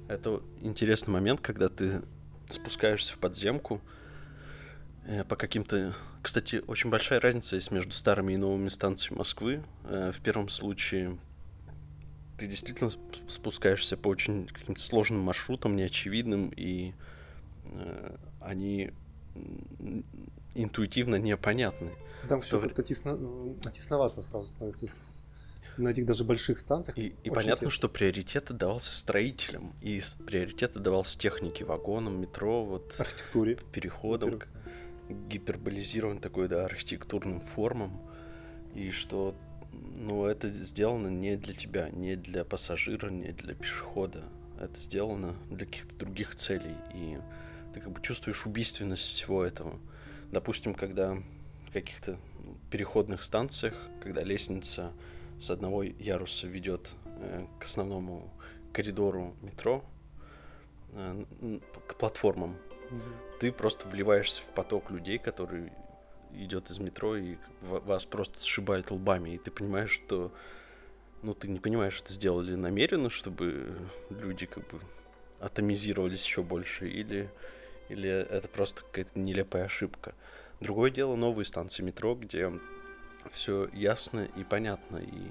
это 0.07 0.41
интересный 0.61 1.11
момент, 1.11 1.41
когда 1.41 1.69
ты 1.69 2.01
спускаешься 2.47 3.13
в 3.13 3.17
подземку 3.17 3.81
э, 5.05 5.23
по 5.23 5.35
каким-то... 5.35 5.95
Кстати, 6.21 6.63
очень 6.67 6.89
большая 6.89 7.19
разница 7.19 7.55
есть 7.55 7.71
между 7.71 7.91
старыми 7.93 8.33
и 8.33 8.37
новыми 8.37 8.69
станциями 8.69 9.17
Москвы. 9.19 9.63
Э, 9.85 10.11
В 10.13 10.19
первом 10.21 10.49
случае 10.49 11.17
ты 12.37 12.47
действительно 12.47 12.89
сп- 12.89 13.29
спускаешься 13.29 13.97
по 13.97 14.07
очень 14.09 14.47
каким-то 14.47 14.81
сложным 14.81 15.21
маршрутам, 15.21 15.75
неочевидным, 15.75 16.49
и 16.55 16.93
э, 17.65 18.15
они 18.41 18.91
интуитивно 20.55 21.15
непонятны. 21.17 21.91
Там 22.27 22.41
все 22.41 22.59
как-то 22.59 22.81
тесно... 22.81 23.17
тесновато 23.71 24.21
сразу 24.21 24.47
становится 24.47 24.87
с- 24.87 25.26
на 25.77 25.89
этих 25.89 26.05
даже 26.05 26.23
больших 26.23 26.57
станциях. 26.57 26.97
И, 26.97 27.15
и 27.23 27.29
понятно, 27.29 27.67
тесно. 27.67 27.69
что 27.69 27.89
приоритет 27.89 28.51
отдавался 28.51 28.95
строителям, 28.95 29.73
и 29.81 30.01
приоритет 30.25 30.75
отдавался 30.75 31.17
технике, 31.17 31.65
вагонам, 31.65 32.19
метро, 32.21 32.65
вот 32.65 32.95
архитектуре. 32.99 33.57
переходам, 33.71 34.31
во-первых, 34.31 34.45
станции. 34.45 34.81
гиперболизирован 35.29 36.19
такой, 36.19 36.47
да, 36.47 36.65
архитектурным 36.65 37.41
формам, 37.41 38.01
и 38.73 38.91
что, 38.91 39.35
ну, 39.95 40.25
это 40.25 40.49
сделано 40.49 41.07
не 41.07 41.35
для 41.37 41.53
тебя, 41.53 41.89
не 41.89 42.15
для 42.15 42.43
пассажира, 42.45 43.09
не 43.09 43.31
для 43.31 43.53
пешехода, 43.55 44.23
это 44.59 44.79
сделано 44.79 45.35
для 45.49 45.65
каких-то 45.65 45.95
других 45.95 46.35
целей, 46.35 46.75
и 46.93 47.17
ты 47.73 47.79
как 47.79 47.91
бы 47.91 48.01
чувствуешь 48.01 48.45
убийственность 48.45 49.03
всего 49.03 49.43
этого. 49.43 49.79
Допустим, 50.31 50.73
когда 50.73 51.15
в 51.67 51.71
каких-то 51.71 52.17
переходных 52.71 53.23
станциях, 53.23 53.75
когда 54.01 54.23
лестница 54.23 54.91
с 55.39 55.49
одного 55.49 55.83
яруса 55.83 56.47
ведет 56.47 56.93
э, 57.05 57.45
к 57.59 57.63
основному 57.63 58.31
коридору 58.71 59.35
метро, 59.41 59.83
э, 60.89 61.25
к 61.87 61.95
платформам, 61.95 62.57
Мгм. 62.89 63.01
ты 63.39 63.51
просто 63.51 63.87
вливаешься 63.87 64.41
в 64.41 64.53
поток 64.53 64.91
людей, 64.91 65.17
который 65.17 65.71
идет 66.31 66.69
из 66.69 66.79
метро, 66.79 67.17
и 67.17 67.37
вас 67.61 68.05
просто 68.05 68.41
сшибает 68.43 68.91
лбами, 68.91 69.31
и 69.31 69.37
ты 69.37 69.51
понимаешь, 69.51 69.91
что 69.91 70.31
ну, 71.21 71.33
ты 71.33 71.47
не 71.47 71.59
понимаешь, 71.59 71.93
что 71.93 72.13
сделали 72.13 72.53
намеренно, 72.55 73.09
чтобы 73.09 73.75
люди 74.09 74.45
как 74.45 74.67
бы 74.67 74.79
атомизировались 75.39 76.23
еще 76.23 76.43
больше, 76.43 76.87
или, 76.87 77.29
или 77.89 78.09
это 78.09 78.47
просто 78.47 78.83
какая-то 78.83 79.19
нелепая 79.19 79.65
ошибка. 79.65 80.13
Другое 80.59 80.91
дело 80.91 81.15
новые 81.15 81.45
станции 81.45 81.83
метро, 81.83 82.15
где 82.15 82.51
все 83.33 83.69
ясно 83.73 84.27
и 84.35 84.43
понятно, 84.43 84.97
и 84.97 85.27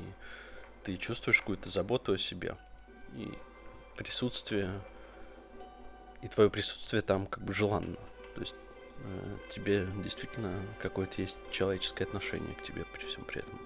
ты 0.82 0.96
чувствуешь 0.96 1.40
какую-то 1.40 1.68
заботу 1.68 2.12
о 2.12 2.18
себе. 2.18 2.56
И 3.14 3.28
присутствие, 3.96 4.70
и 6.22 6.28
твое 6.28 6.50
присутствие 6.50 7.02
там 7.02 7.26
как 7.26 7.42
бы 7.42 7.52
желанно. 7.52 7.96
То 8.34 8.40
есть 8.40 8.56
э, 8.98 9.36
тебе 9.54 9.86
действительно 10.02 10.52
какое-то 10.80 11.20
есть 11.20 11.38
человеческое 11.50 12.04
отношение 12.04 12.54
к 12.54 12.62
тебе 12.62 12.84
при 12.84 13.06
всем 13.06 13.24
при 13.24 13.40
этом. 13.40 13.60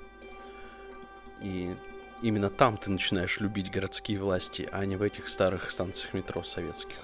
И 1.40 1.74
именно 2.22 2.50
там 2.50 2.76
ты 2.76 2.90
начинаешь 2.90 3.40
любить 3.40 3.70
городские 3.70 4.18
власти, 4.18 4.68
а 4.72 4.84
не 4.84 4.96
в 4.96 5.02
этих 5.02 5.28
старых 5.28 5.70
станциях 5.70 6.14
метро 6.14 6.42
советских. 6.42 6.96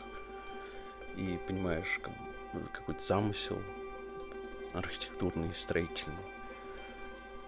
И 1.17 1.39
понимаешь 1.47 1.99
как, 2.03 2.13
какой-то 2.73 3.01
замысел 3.01 3.61
архитектурный, 4.75 5.53
строительный. 5.55 6.36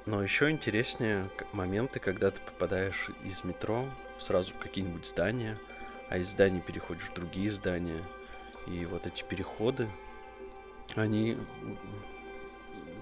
Но 0.09 0.23
еще 0.23 0.49
интереснее 0.49 1.29
моменты, 1.53 2.01
когда 2.01 2.31
ты 2.31 2.41
попадаешь 2.41 3.11
из 3.25 3.45
метро 3.45 3.85
сразу 4.19 4.55
в 4.55 4.59
какие-нибудь 4.59 5.05
здания, 5.05 5.59
а 6.09 6.17
из 6.17 6.31
зданий 6.31 6.63
переходишь 6.63 7.11
в 7.11 7.13
другие 7.13 7.53
здания. 7.53 8.03
И 8.67 8.87
вот 8.87 9.07
эти 9.07 9.23
переходы, 9.23 9.87
они 10.95 11.37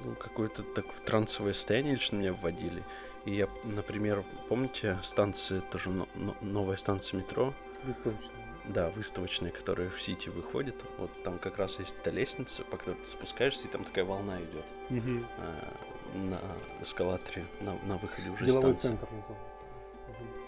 ну, 0.04 0.16
какое-то 0.16 0.64
так 0.64 0.84
трансовое 1.04 1.52
состояние 1.52 1.94
лично 1.94 2.16
меня 2.16 2.32
вводили. 2.32 2.82
И 3.24 3.36
я, 3.36 3.48
например, 3.62 4.24
помните 4.48 4.98
станция, 5.04 5.60
тоже 5.60 5.90
но, 5.90 6.08
но, 6.16 6.36
новая 6.40 6.76
станция 6.76 7.20
метро? 7.20 7.54
Выставочная. 7.84 8.34
Да, 8.64 8.90
выставочная, 8.90 9.52
которая 9.52 9.90
в 9.90 10.02
Сити 10.02 10.28
выходит. 10.28 10.74
Вот 10.98 11.10
там 11.22 11.38
как 11.38 11.58
раз 11.58 11.78
есть 11.78 11.94
эта 12.00 12.10
лестница, 12.10 12.62
по 12.64 12.76
которой 12.76 12.96
ты 12.96 13.06
спускаешься, 13.06 13.66
и 13.66 13.70
там 13.70 13.84
такая 13.84 14.04
волна 14.04 14.38
идет. 14.40 14.64
Угу. 14.90 15.24
А, 15.38 15.76
на 16.16 16.40
эскалаторе, 16.80 17.44
на, 17.60 17.76
на 17.86 17.96
выходе 17.96 18.30
уже 18.30 18.44
Деловой 18.44 18.76
станции. 18.76 18.88
центр 18.88 19.08
называется. 19.12 19.64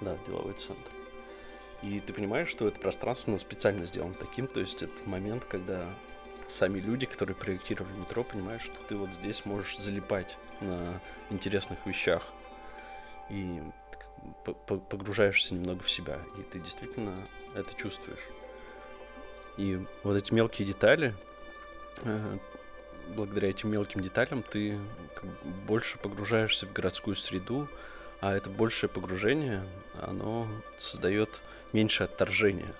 Да, 0.01 0.17
деловой 0.27 0.55
центр. 0.55 0.91
И 1.83 2.01
ты 2.01 2.13
понимаешь, 2.13 2.49
что 2.49 2.67
это 2.67 2.81
пространство 2.81 3.31
ну, 3.31 3.39
специально 3.39 3.85
сделано 3.85 4.15
таким, 4.15 4.47
то 4.47 4.61
есть 4.61 4.83
это 4.83 4.93
момент, 5.09 5.45
когда 5.45 5.87
сами 6.49 6.81
люди, 6.81 7.07
которые 7.07 7.37
проектировали 7.37 7.93
метро, 7.93 8.25
понимают, 8.25 8.63
что 8.63 8.75
ты 8.89 8.97
вот 8.97 9.11
здесь 9.11 9.45
можешь 9.45 9.79
залипать 9.79 10.37
на 10.61 11.01
интересных 11.31 11.79
вещах 11.87 12.23
и 13.31 13.63
погружаешься 14.65 15.55
немного 15.55 15.83
в 15.83 15.91
себя, 15.91 16.19
и 16.39 16.43
ты 16.43 16.59
действительно 16.59 17.15
это 17.55 17.75
чувствуешь. 17.75 18.29
И 19.57 19.81
вот 20.03 20.17
эти 20.17 20.33
мелкие 20.33 20.67
детали, 20.67 21.15
э, 22.05 22.39
благодаря 23.15 23.51
этим 23.51 23.71
мелким 23.71 24.01
деталям 24.03 24.43
ты 24.43 24.79
больше 25.67 25.99
погружаешься 25.99 26.67
в 26.67 26.73
городскую 26.73 27.17
среду, 27.17 27.69
а 28.21 28.35
это 28.35 28.51
большее 28.51 28.91
погружение, 28.91 29.63
оно 30.01 30.47
создает 30.79 31.31
меньше 31.73 32.05
отторжения. 32.05 32.73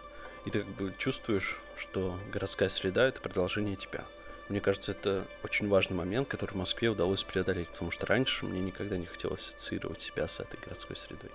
И 0.45 0.51
ты 0.51 0.61
как 0.61 0.69
бы 0.75 0.93
чувствуешь, 0.99 1.59
что 1.77 2.19
городская 2.33 2.69
среда— 2.69 3.07
это 3.09 3.21
продолжение 3.21 3.77
тебя. 3.77 4.05
Мне 4.49 4.61
кажется, 4.61 4.93
это 4.93 5.25
очень 5.45 5.69
важный 5.69 5.97
момент, 5.97 6.29
который 6.29 6.53
в 6.53 6.57
Москве 6.57 6.89
удалось 6.89 7.23
преодолеть, 7.23 7.69
потому 7.69 7.91
что 7.91 8.07
раньше 8.07 8.47
мне 8.47 8.61
никогда 8.61 8.97
не 8.97 9.05
хотелось 9.05 9.43
ассоциировать 9.43 10.01
себя 10.01 10.27
с 10.27 10.41
этой 10.41 10.59
городской 10.61 10.97
средой. 10.97 11.31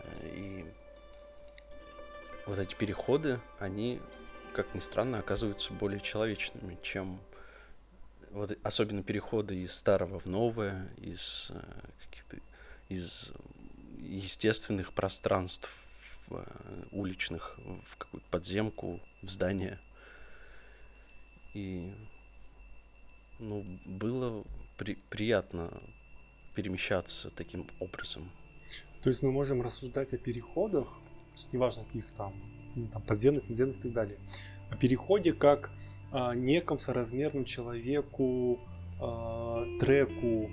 Э, 0.00 0.28
и 0.32 0.64
вот 2.46 2.58
эти 2.58 2.74
переходы, 2.74 3.40
они, 3.58 4.00
как 4.54 4.74
ни 4.74 4.80
странно, 4.80 5.18
оказываются 5.18 5.72
более 5.72 6.00
человечными, 6.00 6.78
чем 6.82 7.20
вот 8.34 8.58
особенно 8.62 9.02
переходы 9.02 9.54
из 9.54 9.72
старого 9.72 10.18
в 10.18 10.26
новое, 10.26 10.88
из 10.98 11.46
э, 11.50 11.62
каких-то 12.04 12.38
из 12.88 13.30
естественных 14.00 14.92
пространств 14.92 15.70
э, 16.30 16.44
уличных 16.90 17.56
в 17.86 17.96
какую-то 17.96 18.28
подземку, 18.30 19.00
в 19.22 19.30
здание. 19.30 19.78
И 21.54 21.94
ну, 23.38 23.64
было 23.86 24.44
при, 24.76 24.96
приятно 25.10 25.70
перемещаться 26.54 27.30
таким 27.30 27.66
образом. 27.78 28.28
То 29.02 29.10
есть 29.10 29.22
мы 29.22 29.30
можем 29.30 29.62
рассуждать 29.62 30.12
о 30.12 30.18
переходах, 30.18 30.88
неважно 31.52 31.84
каких 31.84 32.10
там, 32.12 32.32
ну, 32.74 32.88
там 32.88 33.02
подземных, 33.02 33.48
надземных 33.48 33.78
и 33.78 33.82
так 33.82 33.92
далее, 33.92 34.18
о 34.70 34.76
переходе 34.76 35.32
как 35.32 35.70
неком 36.36 36.78
соразмерном 36.78 37.44
человеку, 37.44 38.60
э, 39.00 39.78
треку 39.80 40.50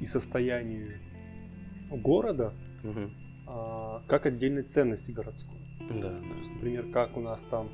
и 0.00 0.06
состоянию 0.06 0.98
города, 1.90 2.52
угу. 2.84 3.10
как 4.06 4.26
отдельной 4.26 4.62
ценности 4.62 5.10
городской. 5.10 5.56
Да, 5.90 6.10
да. 6.10 6.20
То 6.20 6.38
есть, 6.40 6.52
например, 6.54 6.84
как 6.92 7.16
у 7.16 7.20
нас 7.20 7.42
там 7.50 7.68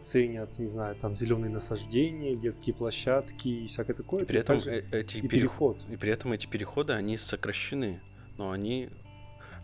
ценят, 0.00 0.58
не 0.58 0.66
знаю, 0.66 0.94
там 0.96 1.16
зеленые 1.16 1.50
насаждения, 1.50 2.36
детские 2.36 2.74
площадки 2.74 3.48
и 3.48 3.66
всякое 3.66 3.94
такое. 3.94 4.22
И 4.22 4.26
при 4.26 4.40
этом 4.40 4.58
э, 4.58 4.84
эти 4.92 5.18
и 5.18 5.28
переход. 5.28 5.78
И 5.90 5.96
при 5.96 6.12
этом 6.12 6.32
эти 6.32 6.46
переходы, 6.46 6.92
они 6.92 7.16
сокращены, 7.16 8.00
но 8.38 8.52
они, 8.52 8.90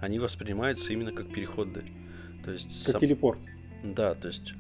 они 0.01 0.19
воспринимаются 0.19 0.93
именно 0.93 1.13
как 1.13 1.29
переходы. 1.29 1.85
То 2.45 2.53
есть 2.53 2.85
как 2.85 2.93
сам... 2.95 3.01
телепорт. 3.01 3.39
Да, 3.85 4.15
то 4.15 4.29
есть 4.29 4.55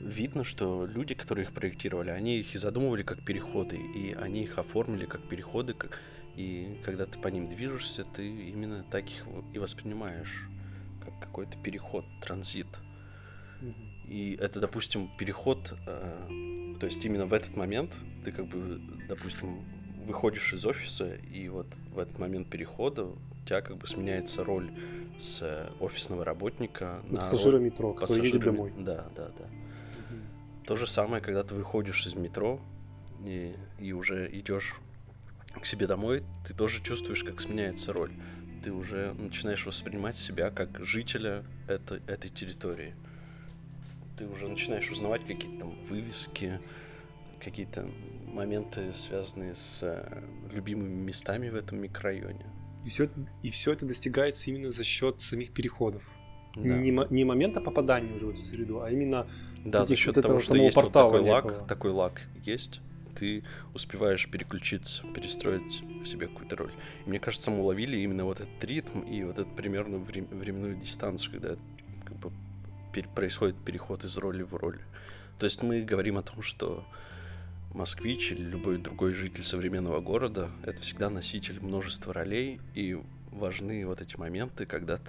видно, 0.00 0.44
что 0.44 0.86
люди, 0.86 1.14
которые 1.14 1.44
их 1.44 1.52
проектировали, 1.52 2.10
они 2.10 2.38
их 2.38 2.54
и 2.54 2.58
задумывали 2.58 3.02
как 3.02 3.24
переходы, 3.24 3.76
и 3.76 4.12
они 4.12 4.42
их 4.42 4.58
оформили 4.58 5.06
как 5.06 5.22
переходы, 5.22 5.74
как... 5.74 6.00
и 6.36 6.76
когда 6.84 7.06
ты 7.06 7.18
по 7.18 7.28
ним 7.28 7.48
движешься, 7.48 8.04
ты 8.04 8.26
именно 8.26 8.84
так 8.90 9.04
их 9.04 9.24
и 9.52 9.58
воспринимаешь, 9.58 10.48
как 11.04 11.18
какой-то 11.20 11.56
переход, 11.58 12.04
транзит. 12.20 12.66
Mm-hmm. 13.60 14.08
И 14.08 14.36
это, 14.40 14.60
допустим, 14.60 15.08
переход, 15.18 15.74
э, 15.86 16.74
то 16.78 16.86
есть 16.86 17.04
именно 17.04 17.26
в 17.26 17.32
этот 17.32 17.56
момент 17.56 17.98
ты 18.24 18.32
как 18.32 18.46
бы, 18.46 18.78
допустим, 19.08 19.64
выходишь 20.06 20.52
из 20.52 20.66
офиса, 20.66 21.14
и 21.14 21.48
вот 21.48 21.66
в 21.92 21.98
этот 21.98 22.18
момент 22.18 22.48
перехода 22.48 23.04
у 23.04 23.16
тебя 23.46 23.62
как 23.62 23.78
бы 23.78 23.86
сменяется 23.86 24.44
роль 24.44 24.70
с 25.18 25.70
офисного 25.80 26.24
работника 26.24 27.00
на, 27.04 27.12
на 27.12 27.18
пассажира 27.18 27.52
роль 27.52 27.62
метро, 27.62 27.92
который 27.92 28.26
едет 28.26 28.42
домой. 28.42 28.72
Да, 28.76 29.06
да, 29.14 29.30
да. 29.38 29.46
То 30.66 30.76
же 30.76 30.86
самое, 30.86 31.22
когда 31.22 31.42
ты 31.42 31.54
выходишь 31.54 32.06
из 32.06 32.14
метро 32.14 32.60
и, 33.24 33.54
и 33.78 33.92
уже 33.92 34.30
идешь 34.32 34.74
к 35.60 35.66
себе 35.66 35.86
домой, 35.86 36.24
ты 36.46 36.54
тоже 36.54 36.82
чувствуешь, 36.82 37.22
как 37.22 37.40
сменяется 37.40 37.92
роль. 37.92 38.12
Ты 38.62 38.72
уже 38.72 39.12
начинаешь 39.14 39.66
воспринимать 39.66 40.16
себя 40.16 40.50
как 40.50 40.84
жителя 40.84 41.44
этой, 41.68 42.00
этой 42.06 42.30
территории 42.30 42.94
ты 44.16 44.26
уже 44.26 44.48
начинаешь 44.48 44.90
узнавать 44.90 45.26
какие-то 45.26 45.60
там 45.60 45.74
вывески, 45.88 46.60
какие-то 47.40 47.88
моменты, 48.26 48.92
связанные 48.92 49.54
с 49.54 49.80
э, 49.82 50.22
любимыми 50.52 51.02
местами 51.02 51.48
в 51.48 51.56
этом 51.56 51.78
микрорайоне. 51.78 52.46
И 52.84 52.88
все, 52.88 53.04
это, 53.04 53.16
и 53.42 53.50
все 53.50 53.72
это 53.72 53.86
достигается 53.86 54.50
именно 54.50 54.70
за 54.70 54.84
счет 54.84 55.20
самих 55.20 55.52
переходов. 55.52 56.02
Да. 56.56 56.62
Не, 56.62 57.06
не 57.10 57.24
момента 57.24 57.60
попадания 57.60 58.12
уже 58.12 58.26
в 58.26 58.30
эту 58.30 58.40
среду, 58.40 58.82
а 58.82 58.90
именно 58.90 59.26
да, 59.64 59.84
за 59.84 59.96
счет 59.96 60.16
вот 60.16 60.26
того, 60.26 60.40
что 60.40 60.54
есть 60.54 60.76
вот 60.76 60.92
такой 60.92 61.22
некого. 61.22 61.34
лак, 61.34 61.66
такой 61.66 61.90
лак 61.90 62.20
есть, 62.44 62.80
ты 63.14 63.42
успеваешь 63.72 64.28
переключиться, 64.28 65.04
перестроить 65.14 65.82
в 66.02 66.06
себе 66.06 66.26
какую-то 66.26 66.56
роль. 66.56 66.72
И 67.06 67.08
мне 67.08 67.18
кажется, 67.18 67.50
мы 67.50 67.60
уловили 67.60 67.96
именно 67.96 68.24
вот 68.24 68.40
этот 68.40 68.64
ритм 68.64 69.00
и 69.00 69.22
вот 69.24 69.38
эту 69.38 69.50
примерную 69.50 70.02
временную 70.02 70.76
дистанцию, 70.76 71.32
когда 71.32 71.56
как 72.04 72.16
бы 72.16 72.30
происходит 73.14 73.56
переход 73.56 74.04
из 74.04 74.16
роли 74.18 74.42
в 74.42 74.54
роль. 74.54 74.78
То 75.38 75.46
есть 75.46 75.62
мы 75.62 75.82
говорим 75.82 76.18
о 76.18 76.22
том, 76.22 76.42
что 76.42 76.84
москвич 77.72 78.30
или 78.30 78.42
любой 78.42 78.78
другой 78.78 79.12
житель 79.12 79.42
современного 79.42 80.00
города— 80.00 80.50
это 80.64 80.80
всегда 80.82 81.10
носитель 81.10 81.58
множества 81.60 82.12
ролей, 82.12 82.60
и 82.74 82.96
важны 83.32 83.84
вот 83.86 84.00
эти 84.00 84.16
моменты, 84.16 84.64
когда 84.64 85.00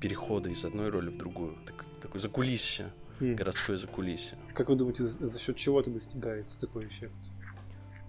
переходы 0.00 0.50
из 0.50 0.64
одной 0.64 0.88
роли 0.88 1.10
в 1.10 1.16
другую. 1.16 1.56
Так, 1.66 1.84
такое 2.00 2.20
закулисье, 2.20 2.92
mm. 3.20 3.34
городское 3.34 3.76
закулисье. 3.76 4.38
Как 4.54 4.68
вы 4.68 4.76
думаете, 4.76 5.04
за 5.04 5.38
счет 5.38 5.56
чего 5.56 5.80
это 5.80 5.90
достигается, 5.90 6.58
такой 6.58 6.86
эффект? 6.86 7.30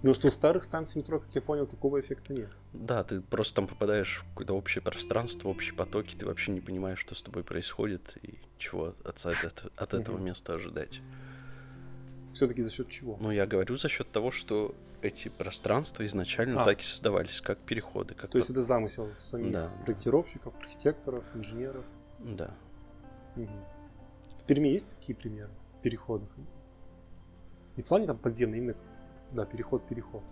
Ну, 0.02 0.14
что 0.14 0.26
у 0.26 0.30
старых 0.32 0.64
станций 0.64 0.98
метро, 1.00 1.20
как 1.20 1.32
я 1.32 1.40
понял, 1.40 1.64
такого 1.64 2.00
эффекта 2.00 2.32
нет. 2.32 2.50
Да, 2.72 3.04
ты 3.04 3.20
просто 3.20 3.54
там 3.56 3.68
попадаешь 3.68 4.24
в 4.24 4.30
какое-то 4.30 4.54
общее 4.54 4.82
пространство, 4.82 5.48
общие 5.48 5.74
потоки, 5.74 6.16
ты 6.16 6.26
вообще 6.26 6.50
не 6.50 6.60
понимаешь, 6.60 6.98
что 6.98 7.14
с 7.14 7.22
тобой 7.22 7.44
происходит 7.44 8.16
и 8.22 8.40
чего 8.58 8.96
от, 9.04 9.24
от, 9.24 9.44
от, 9.44 9.72
от 9.76 9.94
этого 9.94 10.18
места 10.18 10.54
ожидать. 10.54 11.00
Все-таки 12.34 12.62
за 12.62 12.70
счет 12.70 12.88
чего? 12.88 13.16
Ну, 13.20 13.30
я 13.30 13.46
говорю 13.46 13.76
за 13.76 13.88
счет 13.88 14.10
того, 14.10 14.32
что 14.32 14.74
эти 15.02 15.28
пространства 15.28 16.06
изначально 16.06 16.62
А. 16.62 16.64
так 16.64 16.80
и 16.80 16.84
создавались, 16.84 17.40
как 17.40 17.58
переходы. 17.58 18.14
Как 18.14 18.30
То 18.30 18.38
есть 18.38 18.50
это 18.50 18.62
замысел 18.62 19.08
самих 19.18 19.52
Да. 19.52 19.70
проектировщиков, 19.84 20.54
архитекторов, 20.60 21.24
инженеров. 21.34 21.84
Да. 22.20 22.54
Мгм. 23.36 23.64
В 24.38 24.44
Перми 24.44 24.68
есть 24.68 24.96
такие 24.96 25.14
примеры 25.16 25.50
переходов? 25.82 26.28
Не 27.76 27.82
в 27.82 27.86
плане 27.86 28.06
там 28.06 28.16
подземный, 28.18 28.58
именно 28.58 28.76
да, 29.32 29.44
переход-переход. 29.44 30.22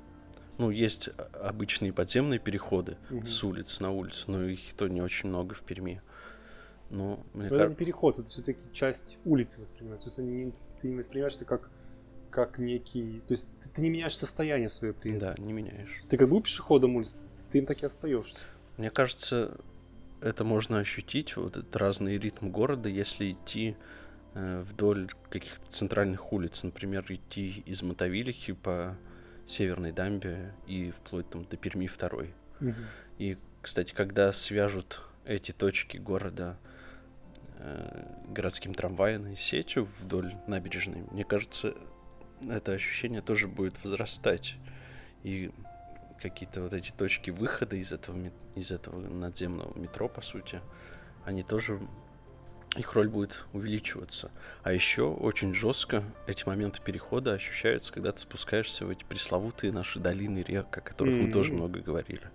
Ну, 0.58 0.70
есть 0.70 1.08
обычные 1.32 1.92
подземные 1.92 2.38
переходы 2.38 2.98
Мгм. 3.08 3.26
с 3.26 3.42
улиц 3.42 3.80
на 3.80 3.90
улицу, 3.90 4.30
но 4.30 4.44
их 4.44 4.60
то 4.74 4.88
не 4.88 5.00
очень 5.00 5.30
много 5.30 5.54
в 5.54 5.62
Перми. 5.62 6.02
Но 6.90 7.24
мне 7.32 7.42
Но 7.42 7.44
это 7.44 7.54
не 7.54 7.58
кажется, 7.58 7.76
переход, 7.76 8.18
это 8.18 8.28
все-таки 8.30 8.70
часть 8.72 9.18
улицы 9.24 9.60
воспринимается. 9.60 10.06
То 10.06 10.10
есть 10.10 10.18
они 10.18 10.52
ты 10.82 10.88
не 10.88 10.96
воспринимаешь 10.96 11.34
это 11.36 11.44
как, 11.44 11.70
как 12.30 12.58
некий... 12.58 13.22
То 13.26 13.32
есть 13.32 13.50
ты, 13.60 13.68
ты 13.68 13.82
не 13.82 13.90
меняешь 13.90 14.16
состояние 14.16 14.68
свое 14.68 14.92
при 14.92 15.16
этом. 15.16 15.34
да, 15.34 15.42
не 15.42 15.52
меняешь. 15.52 16.02
Ты 16.08 16.16
как 16.16 16.28
был 16.28 16.40
пешеходом 16.40 16.96
улицы, 16.96 17.24
ты 17.50 17.58
им 17.58 17.66
так 17.66 17.82
и 17.82 17.86
остаешься. 17.86 18.46
Мне 18.76 18.90
кажется, 18.90 19.58
это 20.20 20.44
можно 20.44 20.78
ощутить, 20.78 21.36
вот 21.36 21.56
этот 21.56 21.74
разный 21.76 22.18
ритм 22.18 22.50
города, 22.50 22.88
если 22.88 23.32
идти 23.32 23.76
э, 24.34 24.64
вдоль 24.68 25.10
каких-то 25.28 25.70
центральных 25.70 26.32
улиц. 26.32 26.62
Например, 26.62 27.04
идти 27.08 27.62
из 27.66 27.82
Мотовилихи 27.82 28.52
по 28.52 28.96
Северной 29.46 29.92
Дамбе 29.92 30.54
и 30.66 30.90
вплоть 30.90 31.28
там 31.28 31.44
до 31.44 31.56
Перми 31.56 31.86
второй. 31.86 32.34
И, 33.18 33.38
кстати, 33.62 33.92
когда 33.94 34.32
свяжут 34.32 35.00
эти 35.24 35.52
точки 35.52 35.96
города 35.96 36.58
э, 37.58 38.06
городским 38.28 38.74
трамвайной 38.74 39.36
сетью 39.36 39.88
вдоль 40.00 40.34
набережной, 40.46 41.04
мне 41.10 41.24
кажется, 41.24 41.74
это 42.48 42.72
ощущение 42.72 43.20
тоже 43.20 43.48
будет 43.48 43.82
возрастать. 43.82 44.56
И 45.22 45.50
какие-то 46.20 46.62
вот 46.62 46.72
эти 46.72 46.90
точки 46.90 47.30
выхода 47.30 47.76
из 47.76 47.92
этого, 47.92 48.30
из 48.54 48.70
этого 48.70 49.00
надземного 49.00 49.78
метро, 49.78 50.08
по 50.08 50.20
сути, 50.20 50.60
они 51.24 51.42
тоже, 51.42 51.80
их 52.76 52.92
роль 52.94 53.08
будет 53.08 53.44
увеличиваться. 53.52 54.30
А 54.62 54.72
еще 54.72 55.04
очень 55.04 55.54
жестко 55.54 56.02
эти 56.26 56.44
моменты 56.46 56.80
перехода 56.82 57.32
ощущаются, 57.32 57.92
когда 57.92 58.12
ты 58.12 58.20
спускаешься 58.20 58.86
в 58.86 58.90
эти 58.90 59.04
пресловутые 59.04 59.72
наши 59.72 59.98
долины 59.98 60.40
рек, 60.40 60.76
о 60.76 60.80
которых 60.80 61.22
мы 61.22 61.32
тоже 61.32 61.52
много 61.52 61.80
говорили. 61.80 62.30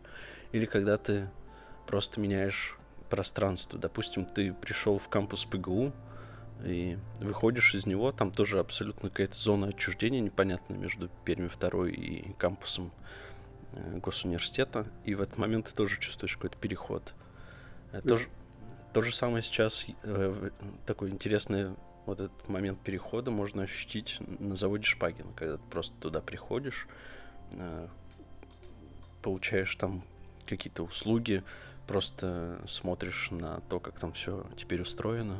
Или 0.52 0.66
когда 0.66 0.98
ты 0.98 1.30
просто 1.88 2.20
меняешь 2.20 2.78
пространство. 3.10 3.80
Допустим, 3.80 4.26
ты 4.26 4.54
пришел 4.54 4.98
в 4.98 5.10
кампус 5.10 5.46
ПГУ 5.46 5.94
и 6.64 6.98
выходишь 7.20 7.76
из 7.76 7.86
него, 7.86 8.12
там 8.12 8.32
тоже 8.32 8.60
абсолютно 8.60 9.10
какая-то 9.10 9.38
зона 9.38 9.68
отчуждения 9.68 10.22
непонятная 10.22 10.78
между 10.78 11.10
Перми 11.24 11.50
2 11.50 11.90
и 11.90 12.34
кампусом 12.34 12.92
э, 13.74 13.98
госуниверситета, 13.98 14.88
и 15.04 15.16
в 15.16 15.22
этот 15.22 15.38
момент 15.38 15.68
ты 15.68 15.74
тоже 15.74 16.00
чувствуешь 16.00 16.36
какой-то 16.36 16.58
переход. 16.58 17.14
Э, 17.92 18.02
То 18.02 18.16
же, 18.16 18.28
то 18.94 19.02
же 19.02 19.14
самое 19.14 19.44
сейчас, 19.44 19.86
э, 20.04 20.50
такой 20.86 21.10
интересный 21.10 21.76
вот 22.06 22.22
этот 22.22 22.48
момент 22.48 22.80
перехода 22.80 23.32
можно 23.32 23.64
ощутить 23.64 24.18
на 24.40 24.56
заводе 24.56 24.86
Шпагина, 24.86 25.32
когда 25.36 25.58
ты 25.58 25.64
просто 25.70 25.94
туда 26.00 26.22
приходишь, 26.22 26.88
э, 27.54 27.88
получаешь 29.22 29.76
там 29.76 30.04
какие-то 30.46 30.84
услуги, 30.84 31.44
просто 31.88 32.62
смотришь 32.68 33.30
на 33.32 33.60
то, 33.62 33.80
как 33.80 34.00
там 34.00 34.14
все 34.14 34.46
теперь 34.58 34.82
устроено, 34.82 35.38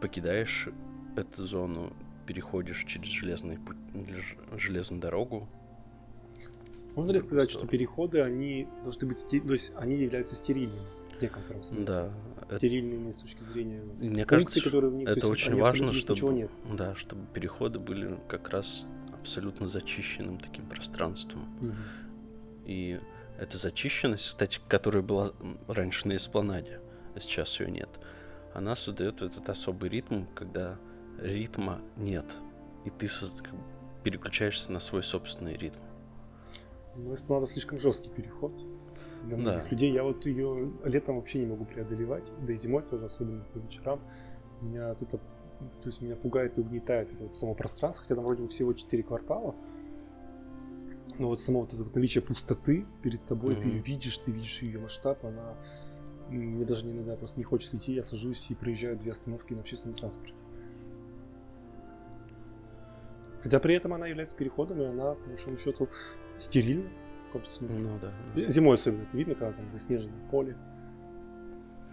покидаешь 0.00 0.68
эту 1.16 1.44
зону, 1.44 1.92
переходишь 2.26 2.84
через 2.84 3.06
железный 3.06 3.58
путь, 3.58 3.76
железную 4.56 5.00
дорогу. 5.00 5.48
Можно 6.94 7.12
ли 7.12 7.18
сказать, 7.18 7.50
что 7.50 7.66
переходы, 7.66 8.22
они 8.22 8.66
должны 8.82 9.06
быть, 9.08 9.26
то 9.28 9.52
есть 9.52 9.72
они 9.76 9.96
являются 9.96 10.34
стерильными 10.34 10.80
в 11.18 11.22
некотором 11.22 11.62
смысле? 11.62 11.94
Да, 11.94 12.12
это- 12.42 12.56
Стерильными 12.58 13.10
с 13.10 13.18
точки 13.18 13.42
зрения 13.42 13.82
мне 13.98 14.06
функций, 14.06 14.24
кажется, 14.24 14.62
которые 14.62 14.90
в 14.90 14.94
них, 14.94 15.06
то 15.06 15.12
это 15.12 15.26
есть 15.26 15.30
очень 15.30 15.54
важно, 15.56 15.92
чтобы, 15.92 16.32
нет. 16.32 16.50
да, 16.72 16.94
чтобы 16.94 17.26
переходы 17.32 17.78
были 17.78 18.18
как 18.28 18.48
раз 18.48 18.86
абсолютно 19.12 19.68
зачищенным 19.68 20.38
таким 20.38 20.66
пространством. 20.66 21.44
Мгм. 21.60 21.74
И 22.64 23.00
эта 23.38 23.58
зачищенность, 23.58 24.28
кстати, 24.28 24.60
которая 24.68 25.02
была 25.02 25.32
раньше 25.68 26.08
на 26.08 26.16
эспланаде, 26.16 26.80
а 27.14 27.20
сейчас 27.20 27.60
ее 27.60 27.70
нет, 27.70 27.88
она 28.56 28.74
создает 28.74 29.20
этот 29.22 29.48
особый 29.50 29.90
ритм, 29.90 30.24
когда 30.34 30.78
ритма 31.18 31.80
нет, 31.96 32.36
и 32.84 32.90
ты 32.90 33.08
переключаешься 34.02 34.72
на 34.72 34.80
свой 34.80 35.02
собственный 35.02 35.56
ритм. 35.56 35.78
Ну, 36.96 37.12
эспланада 37.12 37.46
слишком 37.46 37.78
жесткий 37.78 38.10
переход 38.10 38.52
для 39.24 39.36
многих 39.36 39.64
Да. 39.64 39.70
людей. 39.70 39.92
Я 39.92 40.04
вот 40.04 40.24
ее 40.24 40.72
летом 40.84 41.16
вообще 41.16 41.38
не 41.40 41.46
могу 41.46 41.66
преодолевать, 41.66 42.24
да 42.46 42.52
и 42.52 42.56
зимой 42.56 42.82
тоже, 42.82 43.06
особенно 43.06 43.44
по 43.44 43.58
вечерам. 43.58 44.00
Меня 44.62 44.88
вот 44.88 45.02
это, 45.02 45.18
то 45.18 45.84
есть 45.84 46.00
меня 46.00 46.16
пугает 46.16 46.56
и 46.56 46.62
угнетает 46.62 47.12
это 47.12 47.24
вот 47.24 47.36
само 47.36 47.54
пространство, 47.54 48.02
хотя 48.04 48.14
там 48.14 48.24
вроде 48.24 48.42
бы 48.42 48.48
всего 48.48 48.72
4 48.72 49.02
квартала. 49.02 49.54
Но 51.18 51.28
вот 51.28 51.40
само 51.40 51.60
вот 51.60 51.74
это 51.74 51.82
вот 51.82 51.94
наличие 51.94 52.22
пустоты 52.22 52.86
перед 53.02 53.24
тобой, 53.26 53.54
ты 53.54 53.68
Мгм. 53.68 53.76
ее 53.76 53.82
видишь, 53.82 54.16
ты 54.18 54.32
видишь 54.32 54.62
ее 54.62 54.78
масштаб, 54.78 55.24
она... 55.26 55.56
Мне 56.28 56.64
даже 56.64 56.84
не 56.84 56.92
иногда 56.92 57.16
просто 57.16 57.38
не 57.38 57.44
хочется 57.44 57.76
идти, 57.76 57.92
я 57.92 58.02
сажусь 58.02 58.46
и 58.50 58.54
проезжаю 58.54 58.96
две 58.96 59.12
остановки 59.12 59.54
на 59.54 59.60
общественном 59.60 59.96
транспорте. 59.96 60.34
Хотя 63.42 63.60
при 63.60 63.74
этом 63.74 63.94
она 63.94 64.06
является 64.08 64.34
переходом, 64.36 64.80
и 64.82 64.86
она, 64.86 65.14
по 65.14 65.28
большому 65.28 65.56
счету, 65.56 65.88
стерильна 66.36 66.88
в 67.22 67.26
каком-то 67.26 67.50
смысле. 67.50 67.84
Ну 67.84 67.98
да. 68.00 68.48
Зимой 68.48 68.74
особенно 68.74 69.02
это 69.02 69.16
видно, 69.16 69.34
когда 69.34 69.52
там 69.52 69.70
заснеженное 69.70 70.28
поле. 70.30 70.56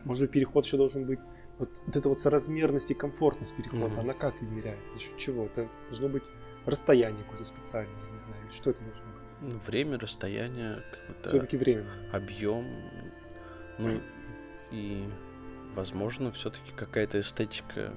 Может 0.06 0.24
быть, 0.24 0.32
переход 0.32 0.66
еще 0.66 0.78
должен 0.78 1.06
быть... 1.06 1.20
Вот, 1.60 1.82
вот 1.86 1.96
эта 1.96 2.10
вот 2.10 2.18
соразмерность 2.18 2.90
и 2.90 2.94
комфортность 2.96 3.56
перехода, 3.56 3.88
Мгм. 3.90 4.00
она 4.00 4.14
как 4.14 4.42
измеряется? 4.42 4.94
За 4.96 5.00
счет 5.00 5.16
чего? 5.18 5.46
Это 5.46 5.70
должно 5.88 6.10
быть 6.10 6.24
расстояние 6.66 7.22
какое-то 7.24 7.44
специальное, 7.44 8.12
не 8.12 8.18
знаю. 8.18 8.50
Что 8.50 8.72
это 8.72 8.84
должно 8.84 9.06
быть? 9.06 9.54
Ну, 9.54 9.60
Время, 9.68 10.00
расстояние, 10.00 10.82
какой-то 10.92 11.30
Все-таки 11.30 11.58
время. 11.58 11.86
объем, 12.12 12.66
ну 13.78 14.00
и, 14.74 15.08
возможно, 15.76 16.32
все-таки 16.32 16.72
какая-то 16.76 17.20
эстетика. 17.20 17.94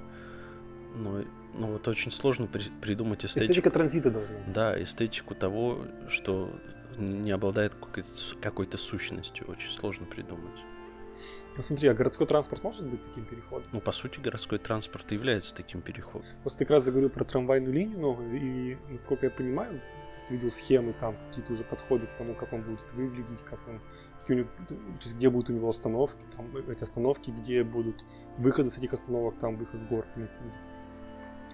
Но, 0.95 1.23
ну 1.53 1.67
вот 1.73 1.87
очень 1.87 2.11
сложно 2.11 2.47
при- 2.47 2.69
придумать 2.81 3.25
эстетику. 3.25 3.45
Эстетика 3.51 3.71
транзита 3.71 4.11
должна 4.11 4.37
быть. 4.37 4.53
Да, 4.53 4.81
эстетику 4.81 5.35
того, 5.35 5.85
что 6.07 6.49
не 6.97 7.31
обладает 7.31 7.75
какой-то, 7.75 8.09
какой-то 8.41 8.77
сущностью. 8.77 9.49
Очень 9.49 9.71
сложно 9.71 10.05
придумать. 10.05 10.59
Ну, 11.55 11.63
смотри, 11.63 11.87
а 11.87 11.95
городской 11.95 12.27
транспорт 12.27 12.63
может 12.63 12.85
быть 12.85 13.01
таким 13.01 13.25
переходом? 13.25 13.67
Ну, 13.71 13.81
по 13.81 13.91
сути, 13.91 14.19
городской 14.19 14.59
транспорт 14.59 15.11
и 15.11 15.15
является 15.15 15.55
таким 15.55 15.81
переходом. 15.81 16.27
Просто 16.43 16.59
ты 16.59 16.65
как 16.65 16.71
раз 16.75 16.83
заговорил 16.83 17.09
про 17.09 17.23
трамвайную 17.23 17.73
линию 17.73 17.99
новую, 17.99 18.39
и, 18.39 18.77
насколько 18.89 19.25
я 19.25 19.31
понимаю, 19.31 19.81
просто 20.11 20.33
видел 20.33 20.51
схемы, 20.51 20.93
там 20.93 21.15
какие-то 21.27 21.53
уже 21.53 21.63
подходы 21.63 22.05
к 22.05 22.15
тому, 22.15 22.35
как 22.35 22.53
он 22.53 22.61
будет 22.61 22.91
выглядеть, 22.93 23.41
как 23.43 23.59
он, 23.67 23.81
какие 24.27 24.43
то 24.67 24.75
есть 25.01 25.15
где 25.15 25.29
будут 25.29 25.49
у 25.49 25.53
него 25.53 25.69
остановки, 25.69 26.25
там 26.35 26.55
эти 26.69 26.83
остановки, 26.83 27.31
где 27.31 27.63
будут 27.63 28.03
выходы 28.37 28.69
с 28.69 28.77
этих 28.77 28.93
остановок, 28.93 29.37
там 29.37 29.55
выход 29.57 29.79
в 29.79 29.87
город 29.87 30.07
имеется 30.15 30.41
в 30.41 30.45
виду. 30.45 30.55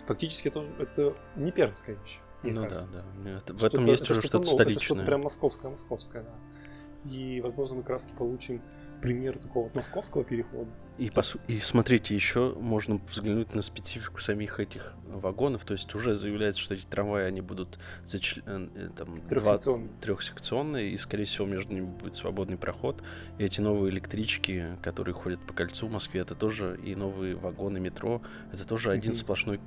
Фактически 0.07 0.47
это, 0.49 0.61
это 0.79 1.15
не 1.35 1.51
пермская 1.51 1.95
вещь, 1.97 2.19
мне 2.41 2.53
ну 2.53 2.63
кажется. 2.63 3.05
да, 3.17 3.23
да. 3.23 3.37
Это- 3.37 3.53
в 3.53 3.57
Что-то- 3.57 3.77
этом 3.77 3.83
есть 3.85 4.03
это 4.03 4.11
уже 4.13 4.21
что-то 4.21 4.37
новое, 4.39 4.53
Это 4.53 4.55
столичное. 4.63 4.85
что-то 4.85 5.03
прям 5.05 5.21
московское, 5.21 5.71
московское, 5.71 6.23
да. 6.23 7.09
И, 7.09 7.41
возможно, 7.41 7.75
мы 7.75 7.81
как 7.81 7.91
раз 7.91 8.07
получим 8.17 8.61
пример 9.03 9.37
такого 9.37 9.65
вот 9.65 9.75
московского 9.75 10.23
перехода. 10.23 10.69
И, 10.97 11.09
по 11.09 11.21
су- 11.21 11.39
и 11.47 11.59
смотрите, 11.59 12.15
еще 12.15 12.55
можно 12.57 13.01
взглянуть 13.11 13.53
на 13.53 13.61
специфику 13.61 14.19
самих 14.21 14.59
этих 14.61 14.93
вагонов. 15.07 15.65
То 15.65 15.73
есть 15.73 15.93
уже 15.93 16.15
заявляется, 16.15 16.61
что 16.61 16.73
эти 16.73 16.85
трамваи 16.85 17.25
они 17.25 17.41
будут 17.41 17.79
зач- 18.05 18.41
э, 18.45 18.67
э, 18.75 18.89
там, 18.95 19.17
два- 19.17 19.27
Трехсекционный. 19.27 19.89
трехсекционные, 19.99 20.91
и, 20.91 20.97
скорее 20.97 21.25
всего, 21.25 21.45
между 21.45 21.73
ними 21.73 21.85
будет 21.85 22.15
свободный 22.15 22.55
проход. 22.57 23.03
И 23.39 23.43
эти 23.43 23.59
новые 23.59 23.91
электрички, 23.91 24.77
которые 24.81 25.13
ходят 25.13 25.41
по 25.45 25.53
кольцу 25.53 25.87
в 25.87 25.91
Москве, 25.91 26.21
это 26.21 26.33
тоже 26.33 26.79
и 26.81 26.95
новые 26.95 27.35
вагоны 27.35 27.79
метро, 27.81 28.21
это 28.53 28.65
тоже 28.65 28.91
один 28.91 29.11
Мгм. 29.11 29.17
сплошной 29.19 29.59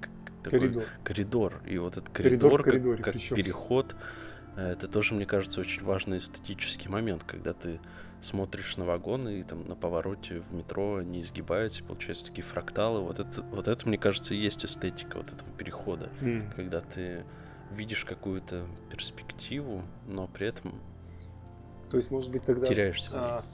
такой 0.43 0.61
Коридор. 0.61 0.85
коридор. 1.05 1.61
И 1.67 1.77
вот 1.77 1.99
этот 1.99 2.09
Коридор 2.09 2.51
коридор, 2.53 2.63
коридоре, 2.63 2.97
как, 2.97 3.05
как 3.05 3.15
причем. 3.15 3.37
переход, 3.37 3.97
э, 4.57 4.71
это 4.73 4.89
тоже, 4.89 5.15
мне 5.15 5.27
кажется, 5.27 5.61
очень 5.61 5.83
важный 5.85 6.17
эстетический 6.19 6.89
момент, 6.89 7.25
когда 7.25 7.53
ты 7.53 7.81
смотришь 8.21 8.77
на 8.77 8.85
вагоны 8.85 9.41
и 9.41 9.43
там 9.43 9.67
на 9.69 9.77
повороте 9.77 10.41
в 10.41 10.55
метро 10.55 10.97
они 10.97 11.21
изгибаются, 11.21 11.85
получаются 11.85 12.27
такие 12.27 12.43
фракталы. 12.45 13.01
Вот 13.01 13.21
это, 13.21 13.43
вот 13.43 13.69
это, 13.69 13.89
мне 13.89 13.99
кажется, 13.99 14.35
и 14.35 14.39
есть 14.39 14.65
эстетика 14.65 15.19
вот 15.19 15.33
этого 15.33 15.51
перехода, 15.53 16.11
М. 16.21 16.51
когда 16.57 16.81
ты 16.81 17.25
видишь 17.73 18.05
какую-то 18.05 18.67
перспективу, 18.91 19.83
но 20.07 20.27
при 20.29 20.49
этом 20.49 20.81
То 21.91 21.97
есть, 21.99 22.11
может 22.11 22.31
быть, 22.33 22.45
тогда 22.45 22.67
теряешься. 22.67 23.11
а, 23.13 23.45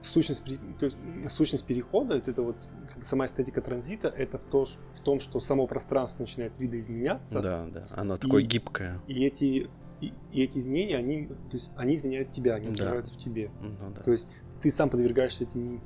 сущность, 0.00 0.44
то 0.78 0.86
есть, 0.86 0.96
сущность 1.30 1.66
перехода, 1.66 2.16
это, 2.16 2.30
это 2.30 2.42
вот 2.42 2.56
сама 3.02 3.26
эстетика 3.26 3.60
транзита, 3.62 4.08
это 4.08 4.38
в, 4.38 4.42
то, 4.50 4.64
в 4.66 5.00
том, 5.02 5.20
что 5.20 5.40
само 5.40 5.66
пространство 5.66 6.22
начинает 6.24 6.58
видоизменяться, 6.58 7.40
Да, 7.40 7.66
да. 7.72 7.86
Оно 7.90 8.16
такое 8.16 8.42
И- 8.42 8.46
гибкое. 8.46 9.00
и 9.08 9.24
эти 9.24 9.68
и, 10.00 10.12
и 10.32 10.42
эти 10.42 10.58
изменения, 10.58 10.96
они, 10.96 11.26
то 11.26 11.34
есть, 11.52 11.72
они 11.76 11.94
изменяют 11.94 12.30
тебя, 12.30 12.54
они 12.54 12.66
Да. 12.66 12.72
отражаются 12.72 13.14
в 13.14 13.16
тебе. 13.16 13.50
Ну, 13.60 13.90
да. 13.90 14.02
То 14.02 14.10
есть 14.10 14.42
ты 14.60 14.70
сам 14.70 14.90
подвергаешься 14.90 15.44
этим 15.44 15.82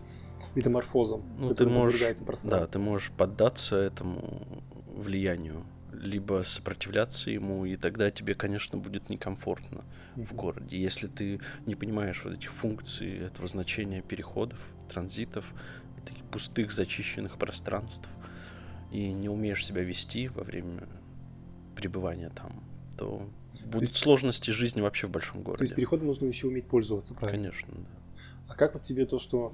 метаморфозам, 0.54 1.22
Ну, 1.38 1.54
ты 1.54 1.66
можешь, 1.66 2.00
да, 2.44 2.66
ты 2.66 2.78
можешь 2.78 3.10
поддаться 3.10 3.76
этому 3.76 4.62
влиянию, 4.86 5.64
либо 5.92 6.42
сопротивляться 6.44 7.30
ему, 7.30 7.64
и 7.64 7.76
тогда 7.76 8.10
тебе, 8.10 8.34
конечно, 8.34 8.78
будет 8.78 9.08
некомфортно 9.08 9.84
в 10.14 10.18
Мгм. 10.18 10.36
городе. 10.36 10.76
Если 10.78 11.06
ты 11.08 11.40
не 11.66 11.74
понимаешь 11.74 12.22
вот 12.24 12.34
эти 12.34 12.46
функции 12.46 13.24
этого 13.24 13.48
значения 13.48 14.02
переходов, 14.02 14.58
транзитов, 14.88 15.54
таких 16.04 16.24
пустых 16.24 16.72
зачищенных 16.72 17.38
пространств, 17.38 18.08
и 18.90 19.12
не 19.12 19.28
умеешь 19.28 19.66
себя 19.66 19.82
вести 19.82 20.28
во 20.28 20.42
время 20.42 20.88
пребывания 21.74 22.30
там, 22.30 22.64
то 22.96 23.28
будут 23.66 23.82
есть- 23.90 23.96
сложности 23.96 24.50
жизни 24.50 24.80
вообще 24.80 25.06
в 25.06 25.10
большом 25.10 25.42
То 25.42 25.50
есть 25.52 25.58
городе. 25.60 25.74
переходом 25.74 26.06
нужно 26.08 26.26
еще 26.26 26.46
уметь 26.46 26.66
пользоваться, 26.66 27.14
правильно? 27.14 27.50
Конечно, 27.50 27.74
да. 27.74 28.22
А 28.48 28.54
как 28.54 28.74
вот 28.74 28.82
тебе 28.82 29.04
то, 29.06 29.18
что 29.18 29.52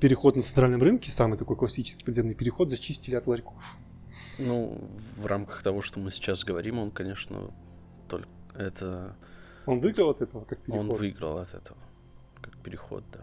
переход 0.00 0.36
на 0.36 0.42
центральном 0.42 0.82
рынке, 0.82 1.10
самый 1.10 1.38
такой 1.38 1.56
классический 1.56 2.04
подземный 2.04 2.34
переход, 2.34 2.70
зачистили 2.70 3.14
от 3.14 3.26
ларьков? 3.26 3.76
Ну, 4.38 4.78
в 5.16 5.26
рамках 5.26 5.62
того, 5.62 5.82
что 5.82 6.00
мы 6.00 6.10
сейчас 6.10 6.44
говорим, 6.44 6.78
он, 6.78 6.90
конечно, 6.90 7.50
только 8.08 8.28
это 8.54 9.16
Он 9.66 9.80
выиграл 9.80 10.10
от 10.10 10.22
этого 10.22 10.44
как 10.44 10.58
переход? 10.60 10.80
он 10.80 10.96
выиграл 10.96 11.38
от 11.38 11.54
этого, 11.54 11.78
как 12.40 12.56
переход, 12.58 13.04
да. 13.12 13.20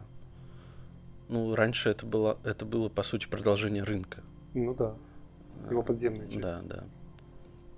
Ну, 1.30 1.56
раньше 1.56 1.90
это 1.90 2.06
было, 2.06 2.38
это 2.44 2.66
было, 2.66 2.90
по 2.90 3.04
сути, 3.04 3.28
продолжение 3.28 3.84
рынка. 3.84 4.22
Ну 4.54 4.74
да. 4.74 4.96
Его 5.70 5.82
Э, 5.82 5.86
подземная 5.86 6.28
часть. 6.28 6.42
Да, 6.42 6.62
да. 6.62 6.84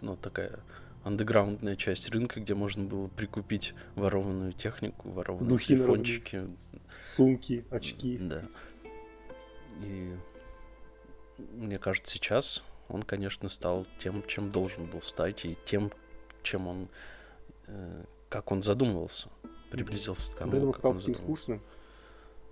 Ну, 0.02 0.16
такая 0.16 0.60
андеграундная 1.04 1.76
часть 1.76 2.10
рынка, 2.10 2.40
где 2.40 2.54
можно 2.56 2.84
было 2.84 3.08
прикупить 3.08 3.74
ворованную 3.96 4.54
технику, 4.54 5.10
ворованные 5.10 5.50
Духи 5.50 5.76
телефончики. 5.76 6.48
Сумки, 7.02 7.66
очки. 7.70 8.18
Да. 8.18 8.44
И 9.82 10.16
мне 11.54 11.78
кажется, 11.78 12.14
сейчас 12.14 12.64
он, 12.88 13.04
конечно, 13.04 13.50
стал 13.50 13.86
тем, 14.00 14.24
чем 14.28 14.50
должен 14.50 14.86
был 14.86 15.02
стать, 15.02 15.46
и 15.46 15.58
тем, 15.66 15.92
чем 16.44 16.68
он, 16.68 16.88
э, 17.68 18.04
как 18.30 18.52
он 18.52 18.62
задумывался, 18.62 19.30
приблизился 19.72 20.32
к 20.32 20.36
тому, 20.36 20.52
Поэтому 20.52 20.72
стал 20.74 20.94
таким 20.96 21.16
скучным. 21.16 21.62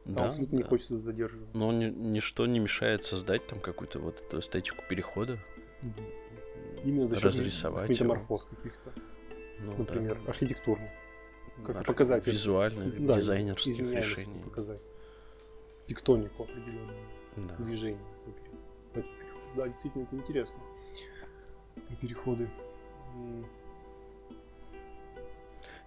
Да, 0.04 0.16
Там 0.16 0.28
абсолютно 0.30 0.56
не 0.56 0.64
да. 0.64 0.70
хочется 0.70 0.96
задерживаться. 0.96 1.56
Но 1.56 1.72
ни- 1.72 1.86
ничто 1.92 2.48
не 2.48 2.58
мешает 2.60 3.04
создать 3.04 3.46
там 3.46 3.60
какую-то 3.60 4.00
вот 4.00 4.20
эту 4.20 4.40
эстетику 4.40 4.82
перехода, 4.90 5.38
Мгм. 5.84 5.94
Именно 6.84 7.06
за 7.08 7.16
счет 7.16 7.26
разрисовать 7.26 7.90
метаморфоз 7.90 8.46
каких-то, 8.46 8.92
ну, 9.60 9.72
да, 9.74 9.78
например, 9.80 10.18
архитектурных. 10.28 10.90
как-то 11.66 11.84
показать 11.84 12.24
это. 12.24 12.32
визуальных, 12.32 12.88
Из- 12.88 12.96
да, 12.96 13.16
дизайнерских 13.16 13.78
решений. 13.78 14.42
показать. 14.44 14.82
Тектонику 15.88 16.44
определенную, 16.44 16.98
Да. 17.38 17.56
движение. 17.58 18.02
Да, 19.56 19.68
действительно, 19.68 20.04
это 20.04 20.16
интересно. 20.16 20.62
Переходы. 22.00 22.50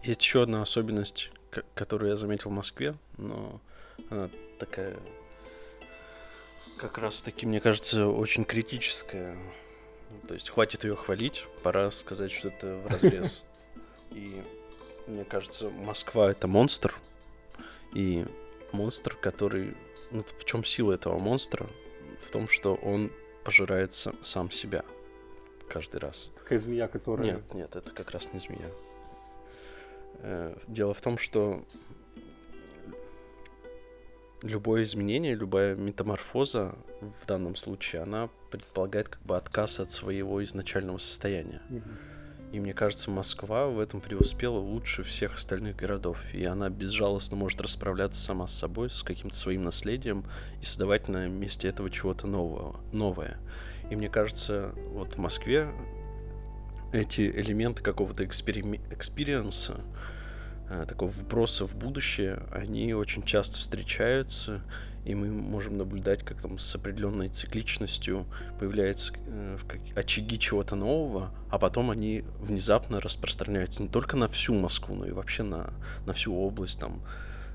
Есть 0.03 0.23
еще 0.23 0.43
одна 0.43 0.61
особенность, 0.63 1.31
которую 1.75 2.11
я 2.11 2.17
заметил 2.17 2.51
в 2.51 2.53
Москве, 2.53 2.95
но 3.17 3.61
она 4.11 4.29
такая, 4.59 4.99
как 6.77 6.99
раз 6.99 7.23
таки, 7.23 7.47
мне 7.47 7.61
кажется, 7.61 8.07
очень 8.09 8.45
критическая. 8.45 9.37
То 10.29 10.35
есть 10.35 10.51
хватит 10.51 10.85
ее 10.85 10.97
хвалить, 10.97 11.47
пора 11.63 11.91
сказать, 11.91 12.33
что 12.33 12.49
это 12.49 12.77
в 12.77 12.87
разрез. 12.87 13.47
И 14.11 14.43
мне 15.07 15.25
кажется, 15.25 15.71
Москва 15.71 16.31
это 16.31 16.47
монстр, 16.47 16.95
и 17.93 18.25
монстр, 18.73 19.15
который... 19.17 19.75
Ну, 20.11 20.25
в 20.39 20.45
чем 20.45 20.65
сила 20.65 20.93
этого 20.93 21.19
монстра? 21.19 21.67
В 22.21 22.31
том, 22.31 22.49
что 22.49 22.75
он 22.75 23.11
пожирает 23.45 23.91
са- 23.91 24.15
сам 24.23 24.51
себя 24.51 24.85
каждый 25.69 26.01
раз. 26.01 26.31
Такая 26.37 26.59
змея, 26.59 26.89
которая... 26.89 27.35
Нет, 27.35 27.55
нет, 27.55 27.77
это 27.77 27.91
как 27.91 28.11
раз 28.13 28.33
не 28.33 28.39
змея. 28.39 28.71
Э, 30.21 30.57
Дело 30.69 30.95
в 30.95 31.01
том, 31.01 31.19
что 31.19 31.65
любое 34.43 34.85
изменение, 34.85 35.35
любая 35.35 35.75
метаморфоза 35.75 36.75
в 37.23 37.27
данном 37.27 37.57
случае, 37.57 38.03
она 38.03 38.29
предполагает 38.59 39.09
как 39.09 39.23
бы 39.23 39.37
отказ 39.37 39.81
от 39.81 39.91
своего 39.91 40.43
изначального 40.45 40.99
состояния. 40.99 41.61
И 42.53 42.61
мне 42.61 42.73
кажется, 42.73 43.11
Москва 43.11 43.67
в 43.67 43.81
этом 43.81 44.01
преуспела 44.01 44.59
лучше 44.59 45.03
всех 45.03 45.37
остальных 45.37 45.75
городов. 45.75 46.19
И 46.33 46.45
она 46.45 46.71
безжалостно 46.71 47.37
может 47.37 47.61
расправляться 47.61 48.23
сама 48.23 48.47
с 48.47 48.55
собой, 48.55 48.91
с 48.91 49.03
каким-то 49.03 49.35
своим 49.35 49.63
наследием 49.63 50.25
и 50.63 50.65
создавать 50.65 51.09
на 51.09 51.27
месте 51.27 51.67
этого 51.67 51.91
чего-то 51.91 52.29
нового, 52.29 52.79
новое. 52.93 53.39
И 53.91 53.97
мне 53.97 54.09
кажется, 54.09 54.73
вот 54.93 55.15
в 55.15 55.19
Москве 55.19 55.69
эти 56.93 57.23
элементы 57.23 57.83
какого-то 57.83 58.25
экспериме- 58.25 58.81
experience 58.93 59.66
а, 59.66 59.81
э, 59.81 60.14
такого 60.89 61.11
вброса 61.11 61.67
в 61.67 61.75
будущее, 61.77 62.43
они 62.53 62.95
очень 62.95 63.23
часто 63.23 63.59
встречаются, 63.59 64.63
и 65.05 65.15
мы 65.15 65.29
можем 65.31 65.77
наблюдать, 65.77 66.23
как 66.23 66.41
там 66.41 66.59
с 66.59 66.75
определенной 66.75 67.29
цикличностью 67.29 68.27
появляются 68.59 69.13
э, 69.27 69.59
очаги 69.95 70.39
чего-то 70.39 70.77
нового, 70.77 71.31
а 71.51 71.59
потом 71.59 71.91
они 71.91 72.25
внезапно 72.41 73.01
распространяются 73.01 73.83
не 73.83 73.89
только 73.89 74.17
на 74.17 74.29
всю 74.29 74.55
Москву, 74.55 74.95
но 74.95 75.07
и 75.07 75.13
вообще 75.13 75.43
на, 75.43 75.73
на 76.07 76.13
всю 76.15 76.35
область, 76.35 76.81
там, 76.81 77.03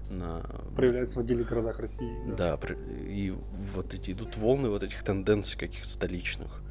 на... 0.10 0.42
Проявляется 0.76 1.20
в 1.20 1.24
отдельных 1.24 1.48
городах 1.50 1.80
России. 1.80 2.12
Да, 2.38 2.56
при- 2.58 2.78
и 3.08 3.32
вот 3.74 3.94
эти 3.94 4.12
идут 4.12 4.38
волны 4.38 4.70
вот 4.70 4.84
этих 4.84 5.04
тенденций 5.04 5.58
каких-то 5.58 5.90
столичных. 5.90 6.62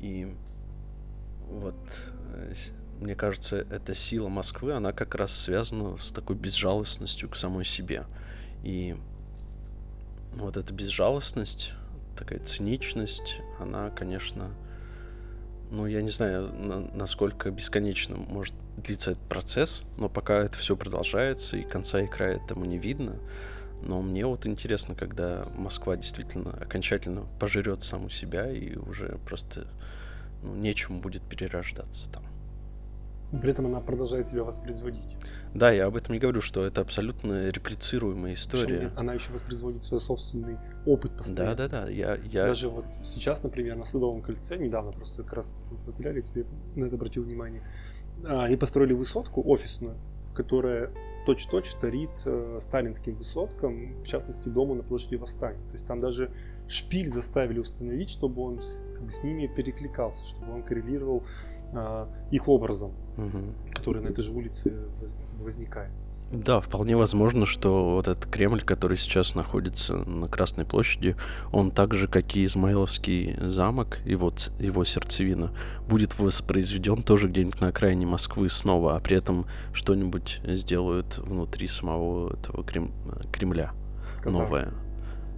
И 0.00 0.34
вот 1.48 1.76
э, 2.34 2.54
мне 3.00 3.14
кажется, 3.14 3.66
эта 3.70 3.94
сила 3.94 4.28
Москвы, 4.28 4.72
она 4.72 4.92
как 4.92 5.14
раз 5.14 5.32
связана 5.32 5.96
с 5.98 6.10
такой 6.10 6.36
безжалостностью 6.36 7.28
к 7.28 7.36
самой 7.36 7.64
себе. 7.64 8.04
И 8.62 8.96
вот 10.34 10.56
эта 10.56 10.72
безжалостность, 10.72 11.72
такая 12.16 12.38
циничность, 12.40 13.36
она, 13.58 13.90
конечно, 13.90 14.50
ну, 15.70 15.86
я 15.86 16.02
не 16.02 16.10
знаю, 16.10 16.52
на- 16.52 16.90
насколько 16.94 17.50
бесконечно 17.50 18.16
может 18.16 18.54
длиться 18.76 19.12
этот 19.12 19.22
процесс, 19.24 19.82
но 19.96 20.08
пока 20.08 20.38
это 20.38 20.58
все 20.58 20.76
продолжается, 20.76 21.56
и 21.56 21.62
конца 21.62 22.00
и 22.00 22.06
края 22.06 22.36
этому 22.36 22.64
не 22.64 22.78
видно. 22.78 23.16
Но 23.82 24.00
мне 24.00 24.24
вот 24.26 24.46
интересно, 24.46 24.94
когда 24.94 25.46
Москва 25.56 25.96
действительно 25.96 26.52
окончательно 26.52 27.26
пожрет 27.40 27.82
саму 27.82 28.10
себя 28.10 28.50
и 28.50 28.76
уже 28.76 29.18
просто 29.26 29.66
ну, 30.42 30.54
нечему 30.54 31.00
будет 31.00 31.22
перерождаться 31.22 32.10
там. 32.10 32.24
При 33.40 33.50
этом 33.50 33.66
она 33.66 33.80
продолжает 33.80 34.26
себя 34.26 34.44
воспроизводить. 34.44 35.16
Да, 35.54 35.70
я 35.70 35.86
об 35.86 35.96
этом 35.96 36.12
не 36.12 36.18
говорю, 36.18 36.40
что 36.40 36.64
это 36.64 36.82
абсолютно 36.82 37.48
реплицируемая 37.48 38.34
Причем 38.34 38.42
история. 38.42 38.80
нет, 38.80 38.92
она 38.96 39.14
еще 39.14 39.32
воспроизводит 39.32 39.84
свой 39.84 40.00
собственный 40.00 40.58
опыт 40.84 41.16
постоянно. 41.16 41.56
Да, 41.56 41.68
да, 41.68 41.82
да. 41.82 41.90
Я, 41.90 42.16
я... 42.16 42.46
Даже 42.46 42.68
вот 42.68 42.84
сейчас, 43.04 43.42
например, 43.42 43.76
на 43.76 43.84
Садовом 43.84 44.22
кольце, 44.22 44.58
недавно 44.58 44.92
просто 44.92 45.22
как 45.22 45.32
раз 45.32 45.52
погуляли, 45.86 46.20
тебе 46.20 46.44
на 46.76 46.84
это 46.84 46.96
обратил 46.96 47.22
внимание, 47.22 47.62
а, 48.26 48.44
они 48.44 48.56
построили 48.56 48.92
высотку 48.92 49.42
офисную, 49.46 49.96
которая 50.34 50.90
точь-точь 51.24 51.68
вторит 51.68 52.10
э, 52.24 52.58
сталинским 52.60 53.14
высоткам, 53.14 53.96
в 53.98 54.06
частности, 54.06 54.48
дому 54.48 54.74
на 54.74 54.82
площади 54.82 55.14
Восстания. 55.14 55.64
То 55.68 55.74
есть 55.74 55.86
там 55.86 56.00
даже 56.00 56.32
шпиль 56.68 57.08
заставили 57.08 57.58
установить, 57.58 58.10
чтобы 58.10 58.42
он 58.42 58.62
с, 58.62 58.82
как 58.94 59.02
бы 59.04 59.10
с 59.10 59.22
ними 59.22 59.46
перекликался, 59.46 60.24
чтобы 60.24 60.52
он 60.52 60.62
коррелировал 60.62 61.22
а, 61.74 62.08
их 62.30 62.48
образом, 62.48 62.92
Мгм. 63.16 63.54
который 63.74 64.02
на 64.02 64.08
этой 64.08 64.22
же 64.22 64.32
улице 64.32 64.74
воз- 65.00 65.16
возникает. 65.40 65.92
Да, 66.30 66.60
вполне 66.60 66.96
возможно, 66.96 67.44
что 67.44 67.90
вот 67.96 68.08
этот 68.08 68.24
Кремль, 68.24 68.62
который 68.62 68.96
сейчас 68.96 69.34
находится 69.34 69.96
на 69.96 70.28
Красной 70.28 70.64
площади, 70.64 71.14
он 71.52 71.70
так 71.70 71.92
же, 71.92 72.08
как 72.08 72.34
и 72.36 72.46
Измаиловский 72.46 73.36
замок, 73.50 73.98
его, 74.06 74.32
его 74.58 74.84
сердцевина, 74.84 75.52
будет 75.90 76.18
воспроизведен 76.18 77.02
тоже 77.02 77.28
где-нибудь 77.28 77.60
на 77.60 77.68
окраине 77.68 78.06
Москвы 78.06 78.48
снова, 78.48 78.96
а 78.96 79.00
при 79.00 79.18
этом 79.18 79.44
что-нибудь 79.74 80.40
сделают 80.44 81.18
внутри 81.18 81.66
самого 81.68 82.32
этого 82.32 82.64
Крем- 82.64 82.92
Кремля 83.30 83.72
Казань. 84.22 84.42
новое. 84.44 84.72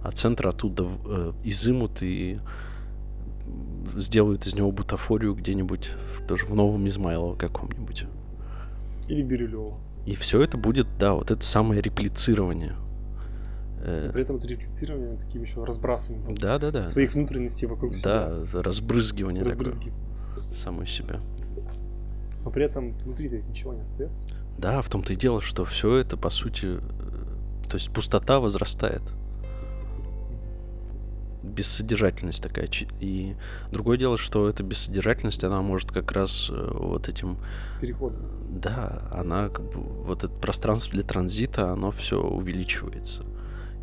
А 0.05 0.11
центр 0.11 0.47
оттуда 0.47 0.87
э, 1.05 1.33
изымут 1.43 2.03
и 2.03 2.39
сделают 3.95 4.45
из 4.45 4.53
него 4.53 4.71
бутафорию 4.71 5.33
где-нибудь 5.33 5.89
тоже 6.27 6.45
в 6.45 6.53
Новом 6.53 6.87
Измайлово 6.87 7.35
каком-нибудь. 7.35 8.05
Или 9.09 9.23
Бирюлева. 9.23 9.79
И 10.05 10.13
все 10.13 10.43
это 10.43 10.57
будет, 10.57 10.85
да, 10.99 11.15
вот 11.15 11.31
это 11.31 11.43
самое 11.43 11.81
реплицирование. 11.81 12.75
Э, 13.79 14.11
При 14.13 14.21
этом 14.21 14.35
это 14.35 14.47
реплицирование 14.47 15.17
таким 15.17 15.41
еще 15.41 15.63
разбрасыванием 15.63 16.35
Да, 16.35 16.59
да, 16.59 16.69
да. 16.69 16.87
своих 16.87 17.15
внутренностей 17.15 17.65
вокруг 17.65 17.95
себя. 17.95 18.29
Да, 18.53 18.61
разбрызгивание. 18.61 19.43
Разбрызгивание. 19.43 20.05
Самой 20.53 20.85
себя. 20.85 21.19
Но 22.43 22.51
при 22.51 22.63
этом 22.63 22.91
внутри-то 22.99 23.37
ведь 23.37 23.47
ничего 23.47 23.73
не 23.73 23.81
остается. 23.81 24.29
Да, 24.59 24.83
в 24.83 24.87
том-то 24.89 25.13
и 25.13 25.15
дело, 25.15 25.41
что 25.41 25.65
все 25.65 25.95
это, 25.95 26.15
по 26.15 26.29
сути, 26.29 26.77
э, 26.77 26.79
то 27.67 27.77
есть 27.77 27.89
пустота 27.91 28.39
возрастает. 28.39 29.01
Бессодержательность 31.45 32.41
такая. 32.41 32.69
И 32.99 33.35
другое 33.71 33.97
дело, 33.97 34.17
что 34.17 34.49
эта 34.49 34.63
бессодержательность, 34.63 35.43
она 35.43 35.61
может 35.61 35.91
как 35.91 36.11
раз 36.11 36.49
э, 36.49 36.71
вот 36.73 37.07
этим 37.07 37.37
Переход. 37.79 38.13
Да, 38.49 39.01
она 39.11 39.49
как 39.49 39.65
бы 39.65 39.81
вот 39.81 40.23
это 40.23 40.33
пространство 40.33 40.93
для 40.93 41.03
транзита, 41.03 41.71
оно 41.71 41.91
все 41.91 42.21
увеличивается. 42.21 43.23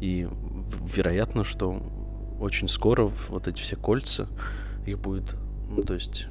И 0.01 0.28
вероятно, 0.94 1.44
что 1.44 1.80
очень 2.40 2.68
скоро 2.68 3.10
вот 3.28 3.48
эти 3.48 3.60
все 3.60 3.76
кольца, 3.76 4.28
их 4.84 4.98
будет, 4.98 5.36
ну, 5.68 5.82
то 5.82 5.94
есть 5.94 6.26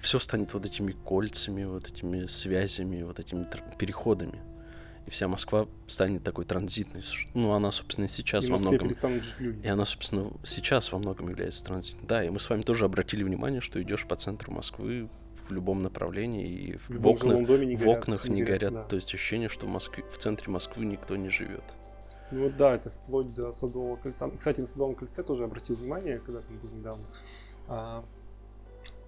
все 0.00 0.18
станет 0.18 0.52
вот 0.54 0.66
этими 0.66 0.92
кольцами, 0.92 1.64
вот 1.64 1.88
этими 1.88 2.26
связями, 2.26 3.02
вот 3.02 3.18
этими 3.18 3.46
переходами. 3.78 4.38
И 5.06 5.10
вся 5.10 5.28
Москва 5.28 5.68
станет 5.86 6.24
такой 6.24 6.44
транзитной. 6.44 7.02
Ну, 7.34 7.52
она, 7.52 7.70
собственно, 7.70 8.08
сейчас 8.08 8.46
И 8.48 8.50
во 8.50 8.58
многом... 8.58 8.88
И 8.88 9.68
она, 9.68 9.84
собственно, 9.84 10.32
сейчас 10.44 10.90
во 10.90 10.98
многом 10.98 11.28
является 11.28 11.64
транзитной. 11.64 12.06
Да, 12.08 12.24
и 12.24 12.30
мы 12.30 12.40
с 12.40 12.50
вами 12.50 12.62
тоже 12.62 12.84
обратили 12.84 13.22
внимание, 13.22 13.60
что 13.60 13.80
идешь 13.80 14.04
по 14.06 14.16
центру 14.16 14.52
Москвы 14.52 15.08
в 15.48 15.52
любом 15.52 15.80
направлении, 15.82 16.48
и 16.48 16.76
в, 16.76 16.90
В 16.90 17.18
жилом 17.18 17.46
доме 17.46 17.66
не 17.66 17.76
в 17.76 17.80
горят, 17.80 17.98
окнах 17.98 18.28
не 18.28 18.34
не 18.36 18.42
горят, 18.42 18.60
горят. 18.60 18.74
да. 18.74 18.82
То 18.84 18.96
есть 18.96 19.14
ощущение, 19.14 19.48
что 19.48 19.66
в, 19.66 19.68
Москве, 19.68 20.04
в 20.12 20.18
центре 20.18 20.50
Москвы 20.50 20.84
никто 20.84 21.14
не 21.14 21.28
живет. 21.28 21.62
Ну 22.32 22.50
да, 22.50 22.74
это 22.74 22.90
вплоть 22.90 23.32
до 23.32 23.52
Садового 23.52 23.94
кольца. 23.96 24.28
Кстати, 24.36 24.60
на 24.60 24.66
Садовом 24.66 24.96
кольце 24.96 25.22
тоже 25.22 25.44
обратил 25.44 25.76
внимание, 25.76 26.18
когда 26.18 26.40
там 26.40 26.58
был 26.58 26.70
недавно. 26.70 27.04
А, 27.68 28.04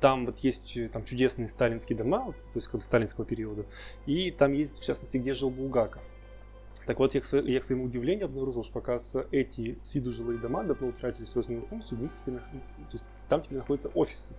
Там 0.01 0.27
вот 0.27 0.39
есть 0.41 0.77
э, 0.77 0.89
там 0.89 1.05
чудесные 1.05 1.49
сталинские 1.49 1.99
дома, 1.99 2.33
то 2.33 2.57
есть 2.57 2.69
как 2.69 2.77
бы 2.77 2.83
сталинского 2.83 3.27
периода, 3.27 3.67
и 4.07 4.31
там 4.31 4.53
есть, 4.53 4.81
в 4.81 4.85
частности, 4.85 5.17
где 5.17 5.35
жил 5.35 5.51
Булгаков. 5.51 6.03
Так 6.87 6.99
вот, 7.01 7.15
я 7.15 7.21
к, 7.21 7.25
своему 7.27 7.85
удивлению 7.85 8.27
обнаружил, 8.27 8.65
что, 8.65 8.79
оказывается, 8.79 9.27
эти 9.31 9.77
с 9.83 9.95
виду 9.95 10.11
жилые 10.11 10.39
дома 10.39 10.65
давно 10.65 10.89
утратили 10.89 11.25
свою 11.25 11.43
основную 11.43 11.67
функцию, 11.67 12.11
то 12.25 12.83
есть 12.93 13.05
там 13.29 13.43
теперь 13.43 13.59
находятся 13.59 13.91
офисы. 13.91 14.35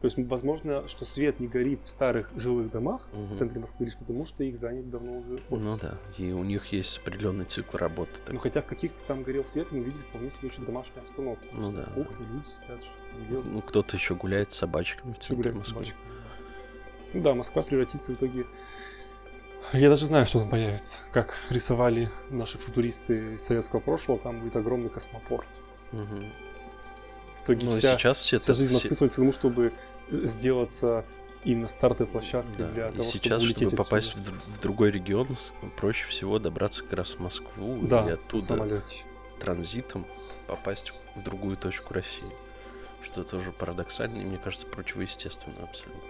То 0.00 0.06
есть, 0.06 0.16
возможно, 0.16 0.88
что 0.88 1.04
свет 1.04 1.40
не 1.40 1.46
горит 1.46 1.84
в 1.84 1.88
старых 1.88 2.30
жилых 2.34 2.70
домах 2.70 3.02
Мгм. 3.12 3.26
в 3.26 3.34
центре 3.36 3.60
Москвы 3.60 3.84
лишь 3.84 3.96
потому, 3.96 4.24
что 4.24 4.42
их 4.44 4.56
заняты 4.56 4.88
давно 4.88 5.18
уже 5.18 5.34
офисы. 5.50 5.50
Ну 5.50 5.76
да, 5.82 5.98
и 6.16 6.32
у 6.32 6.42
них 6.42 6.72
есть 6.72 6.98
определенный 6.98 7.44
цикл 7.44 7.76
работы. 7.76 8.12
так- 8.24 8.32
Ну 8.32 8.40
хотя 8.40 8.62
в 8.62 8.66
каких-то 8.66 8.98
там 9.06 9.22
горел 9.22 9.44
свет, 9.44 9.70
мы 9.72 9.80
видели 9.80 10.00
вполне 10.08 10.30
себе 10.30 10.48
очень 10.48 10.64
домашнюю 10.64 11.02
обстановку. 11.04 11.44
Ну 11.52 11.70
да. 11.72 11.84
Кухня, 11.94 12.26
люди 12.32 12.48
спят, 12.48 12.80
делают, 13.28 13.46
Ну, 13.46 13.60
кто-то 13.60 13.94
еще 13.96 14.14
гуляет 14.14 14.52
с 14.54 14.56
собачками 14.56 15.12
в 15.12 15.18
центре 15.18 15.52
Москвы. 15.52 15.72
собачками. 15.74 16.02
Ну 17.12 17.22
да, 17.22 17.34
Москва 17.34 17.60
превратится 17.62 18.12
в 18.12 18.14
итоге... 18.14 18.46
Я 19.74 19.90
даже 19.90 20.06
знаю, 20.06 20.24
что 20.24 20.38
там 20.38 20.48
появится. 20.48 21.00
Как 21.12 21.34
рисовали 21.50 22.08
наши 22.30 22.56
футуристы 22.56 23.34
из 23.34 23.42
советского 23.42 23.80
прошлого, 23.80 24.18
там 24.18 24.40
будет 24.40 24.56
огромный 24.56 24.88
космопорт. 24.88 25.48
Мгм. 25.92 26.24
В 27.40 27.44
итоге 27.44 27.66
Ну, 27.66 27.72
вся, 27.72 27.98
сейчас 27.98 28.18
все 28.18 28.38
вся 28.38 28.52
это- 28.52 28.54
жизнь 28.54 28.72
Москвы 28.72 28.94
сводится 28.96 29.16
к 29.16 29.20
тому, 29.22 29.32
чтобы 29.32 29.72
сделаться 30.10 31.04
именно 31.44 31.68
стартовой 31.68 32.10
площадкой 32.12 32.52
Да, 32.58 32.68
для 32.68 32.88
и 32.88 32.92
того, 32.92 33.04
сейчас, 33.04 33.42
чтобы 33.42 33.60
чтобы 33.70 33.76
попасть 33.76 34.08
отсюда. 34.10 34.30
в, 34.30 34.34
др- 34.34 34.42
в 34.58 34.60
другой 34.60 34.90
регион, 34.90 35.26
проще 35.76 36.06
всего 36.08 36.38
добраться 36.38 36.82
как 36.82 36.92
раз 36.94 37.12
в 37.12 37.20
Москву 37.20 37.78
Да, 37.82 38.06
и 38.08 38.12
оттуда 38.12 38.44
самолете. 38.44 39.04
транзитом 39.38 40.06
попасть 40.46 40.92
в 41.14 41.22
другую 41.22 41.56
точку 41.56 41.94
России. 41.94 42.28
Что 43.02 43.24
тоже 43.24 43.52
парадоксально 43.52 44.18
и, 44.20 44.24
мне 44.24 44.38
кажется, 44.38 44.66
противоестественно 44.66 45.56
абсолютно. 45.62 46.00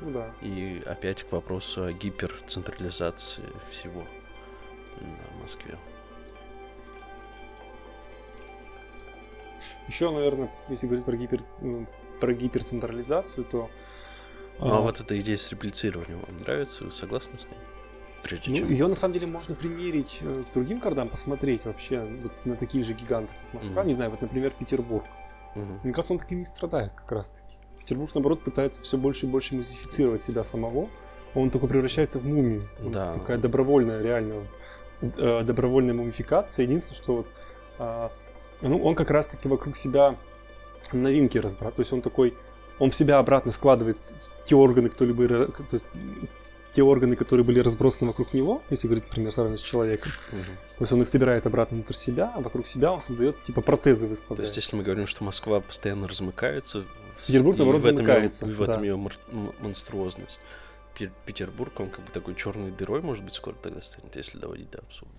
Ну 0.00 0.10
да. 0.10 0.30
И 0.42 0.82
опять 0.84 1.22
к 1.22 1.32
вопросу 1.32 1.84
о 1.84 1.92
гиперцентрализации 1.92 3.44
всего 3.70 4.04
на 5.00 5.42
Москве. 5.42 5.78
Еще, 9.88 10.10
наверное, 10.10 10.50
если 10.68 10.86
говорить 10.86 11.04
про, 11.04 11.16
гипер, 11.16 11.42
ну, 11.60 11.86
про 12.24 12.32
гиперцентрализацию, 12.32 13.44
то... 13.44 13.68
Ну 14.58 14.74
а 14.74 14.78
а, 14.78 14.80
вот 14.80 14.98
эта 15.00 15.20
идея 15.20 15.36
с 15.36 15.50
реплицированием 15.50 16.20
вам 16.26 16.38
нравится? 16.38 16.84
Вы 16.84 16.90
согласны 16.90 17.38
с 17.38 17.42
ней? 17.42 17.58
Прежде 18.22 18.50
Ну, 18.50 18.56
чем... 18.56 18.70
ее 18.70 18.86
на 18.86 18.94
самом 18.94 19.12
деле 19.12 19.26
можно 19.26 19.54
примерить 19.54 20.20
э, 20.22 20.44
к 20.48 20.54
другим 20.54 20.78
городам, 20.78 21.08
посмотреть 21.08 21.66
вообще 21.66 22.00
вот 22.22 22.32
на 22.46 22.56
таких 22.56 22.86
же 22.86 22.94
гигантов, 22.94 23.34
как 23.36 23.60
Москва. 23.60 23.82
Мгм. 23.82 23.88
Не 23.88 23.94
знаю, 23.94 24.10
вот, 24.10 24.22
например, 24.22 24.52
Петербург. 24.58 25.04
Мгм. 25.54 25.80
Мне 25.82 25.92
кажется, 25.92 26.14
он 26.14 26.18
таким 26.18 26.38
не 26.38 26.46
страдает 26.46 26.92
как 26.92 27.12
раз-таки. 27.12 27.58
Петербург, 27.78 28.14
наоборот, 28.14 28.42
пытается 28.42 28.80
все 28.80 28.96
больше 28.96 29.26
и 29.26 29.28
больше 29.28 29.54
музифицировать 29.54 30.22
себя 30.22 30.44
самого. 30.44 30.88
Он 31.34 31.50
только 31.50 31.66
превращается 31.66 32.20
в 32.20 32.24
мумию. 32.24 32.66
Он 32.82 32.92
Да. 32.92 33.12
Такая 33.12 33.36
добровольная, 33.36 34.00
реально, 34.00 34.46
э, 35.02 35.42
добровольная 35.42 35.92
мумификация. 35.94 36.62
Единственное, 36.62 37.02
что 37.02 37.16
вот, 37.16 37.26
а, 37.78 38.10
ну, 38.62 38.82
он 38.82 38.94
как 38.94 39.10
раз-таки 39.10 39.46
вокруг 39.48 39.76
себя 39.76 40.16
новинки 40.92 41.38
разбрат. 41.38 41.74
То 41.76 41.80
есть 41.80 41.92
он 41.92 42.02
такой, 42.02 42.34
он 42.78 42.90
в 42.90 42.94
себя 42.94 43.18
обратно 43.18 43.52
складывает 43.52 43.96
те 44.44 44.54
органы, 44.54 44.88
кто 44.90 45.04
либо, 45.04 45.24
ра- 45.24 45.52
то 45.52 45.74
есть 45.74 45.86
те 46.72 46.82
органы, 46.82 47.14
которые 47.14 47.44
были 47.44 47.60
разбросаны 47.60 48.08
вокруг 48.08 48.34
него, 48.34 48.60
если 48.68 48.88
говорить, 48.88 49.04
например, 49.04 49.32
сравнивать 49.32 49.60
с 49.60 49.62
человеком. 49.62 50.10
Мгм. 50.32 50.42
То 50.42 50.82
есть 50.82 50.92
он 50.92 51.02
их 51.02 51.08
собирает 51.08 51.46
обратно 51.46 51.76
внутрь 51.76 51.94
себя, 51.94 52.32
а 52.34 52.40
вокруг 52.40 52.66
себя 52.66 52.92
он 52.92 53.00
создает 53.00 53.40
типа 53.44 53.60
протезы 53.60 54.04
То 54.04 54.10
выставляет. 54.10 54.48
есть, 54.48 54.56
если 54.56 54.76
мы 54.76 54.82
говорим, 54.82 55.06
что 55.06 55.22
Москва 55.24 55.60
постоянно 55.60 56.08
размыкается, 56.08 56.84
Петербург, 57.26 57.56
наоборот, 57.58 57.80
в 57.82 57.86
этом 57.86 57.98
замыкается, 57.98 58.46
и 58.46 58.52
в 58.52 58.60
этом 58.62 58.80
да. 58.80 58.86
ее 58.86 59.10
монструозность. 59.60 60.40
Пе- 60.98 61.12
Петербург, 61.26 61.72
он 61.78 61.90
как 61.90 62.00
бы 62.04 62.10
такой 62.12 62.34
черной 62.34 62.72
дырой, 62.72 63.02
может 63.02 63.22
быть, 63.24 63.34
скоро 63.34 63.54
тогда 63.62 63.80
станет, 63.80 64.14
если 64.16 64.38
доводить 64.38 64.70
до 64.70 64.78
абсурда. 64.78 65.14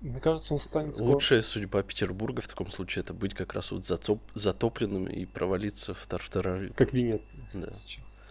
Мне 0.00 0.20
кажется, 0.20 0.54
он 0.54 0.60
станет 0.60 0.94
скоро. 0.94 1.08
Лучшая 1.08 1.42
судьба 1.42 1.82
Петербурга 1.82 2.40
в 2.40 2.48
таком 2.48 2.70
случае 2.70 3.02
это 3.02 3.12
быть 3.14 3.34
как 3.34 3.52
раз 3.54 3.72
вот 3.72 3.82
зацоп- 3.82 4.20
затопленным 4.34 5.06
и 5.06 5.24
провалиться 5.24 5.94
в 5.94 6.06
тартарары. 6.06 6.70
как 6.76 6.92
Венеция 6.92 7.40
Да. 7.52 7.70
сейчас. 7.72 8.24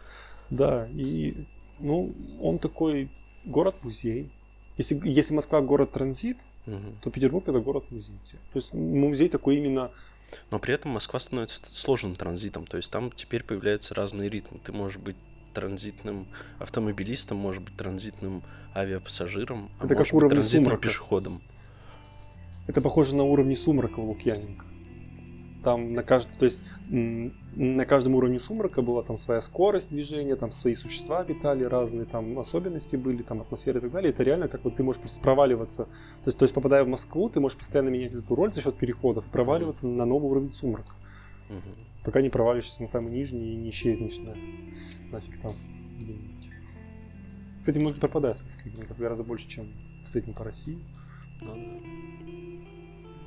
Да, 0.50 0.88
и 0.88 1.46
ну, 1.80 2.14
он 2.42 2.60
такой 2.60 3.10
город-музей. 3.44 4.32
Если, 4.78 5.00
если 5.10 5.34
Москва 5.34 5.62
город-транзит, 5.62 6.46
Мгм. 6.68 7.00
то 7.02 7.10
Петербург 7.12 7.48
это 7.50 7.60
город-музей. 7.60 8.16
То 8.54 8.60
есть 8.60 8.74
музей 8.74 9.28
такой 9.30 9.58
именно 9.58 9.92
Но 10.52 10.60
при 10.60 10.74
этом 10.74 10.92
Москва 10.92 11.20
становится 11.22 11.62
сложным 11.74 12.16
транзитом. 12.16 12.66
То 12.66 12.76
есть 12.78 12.92
там 12.92 13.12
теперь 13.12 13.44
появляются 13.44 13.94
разные 13.96 14.30
ритмы. 14.30 14.60
Ты 14.64 14.74
можешь 14.74 14.98
быть 14.98 15.16
транзитным 15.54 16.28
автомобилистом, 16.60 17.38
можешь 17.38 17.62
быть 17.62 17.76
транзитным 17.78 18.44
авиапассажиром, 18.76 19.70
а 19.80 19.86
Это 19.86 19.96
как 19.96 20.00
можешь 20.00 20.14
быть 20.14 20.30
транзитным 20.30 20.64
сумрака. 20.66 20.82
пешеходом. 20.88 21.42
Это 22.68 22.82
похоже 22.82 23.16
на 23.16 23.24
уровни 23.24 23.56
сумрака 23.56 24.00
в 24.02 24.06
Лукьяненко. 24.06 24.66
Там 25.64 25.94
на 25.94 26.04
каждом, 26.04 26.34
то 26.38 26.46
есть 26.46 26.64
на 26.90 27.86
каждом 27.86 28.16
уровне 28.16 28.40
сумрака 28.40 28.82
была 28.82 29.04
там 29.04 29.18
своя 29.18 29.42
скорость 29.42 29.90
движения, 29.90 30.36
там 30.36 30.52
свои 30.52 30.76
существа 30.76 31.20
обитали, 31.20 31.64
разные 31.64 32.06
там 32.06 32.38
особенности 32.38 32.96
были, 32.96 33.24
там 33.24 33.42
атмосфера 33.42 33.80
и 33.80 33.82
так 33.82 33.92
далее. 33.92 34.12
Это 34.12 34.24
реально 34.24 34.48
как 34.48 34.64
вот 34.64 34.76
ты 34.76 34.84
можешь 34.84 35.02
просто 35.02 35.20
проваливаться. 35.20 35.86
То 35.86 36.28
есть, 36.28 36.38
то 36.38 36.44
есть 36.44 36.54
попадая 36.54 36.84
в 36.84 36.88
Москву, 36.88 37.30
ты 37.30 37.40
можешь 37.40 37.58
постоянно 37.58 37.90
менять 37.90 38.14
эту 38.14 38.36
роль 38.36 38.54
за 38.54 38.62
счет 38.62 38.76
переходов 38.78 39.26
и 39.26 39.30
проваливаться 39.30 39.88
на 39.88 40.06
новый 40.06 40.30
уровень 40.30 40.52
сумрака. 40.52 40.94
Мгм. 41.50 41.76
Пока 42.04 42.22
не 42.22 42.30
провалишься 42.30 42.82
на 42.82 42.88
самый 42.88 43.12
нижний 43.12 43.54
и 43.54 43.56
не 43.56 43.70
исчезнешь 43.72 44.18
на, 44.18 44.36
нафиг 45.12 45.40
там 45.42 45.56
где-нибудь. 46.00 46.52
Кстати, 47.62 47.80
многие 47.80 48.00
пропадают 48.00 48.38
в 48.38 48.44
Москве, 48.44 48.72
мне 48.72 48.84
кажется, 48.84 49.04
гораздо 49.04 49.24
больше, 49.24 49.48
чем 49.48 49.68
в 50.04 50.08
среднем 50.08 50.34
по 50.34 50.44
России. 50.44 50.80
Да. 51.42 51.54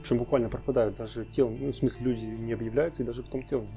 Причем 0.00 0.18
буквально 0.18 0.48
пропадают 0.48 0.96
даже 0.96 1.24
телом. 1.24 1.56
Ну, 1.60 1.72
в 1.72 1.76
смысле, 1.76 2.12
люди 2.12 2.24
не 2.24 2.52
объявляются 2.52 3.02
и 3.02 3.06
даже 3.06 3.22
потом 3.22 3.46
телом. 3.46 3.68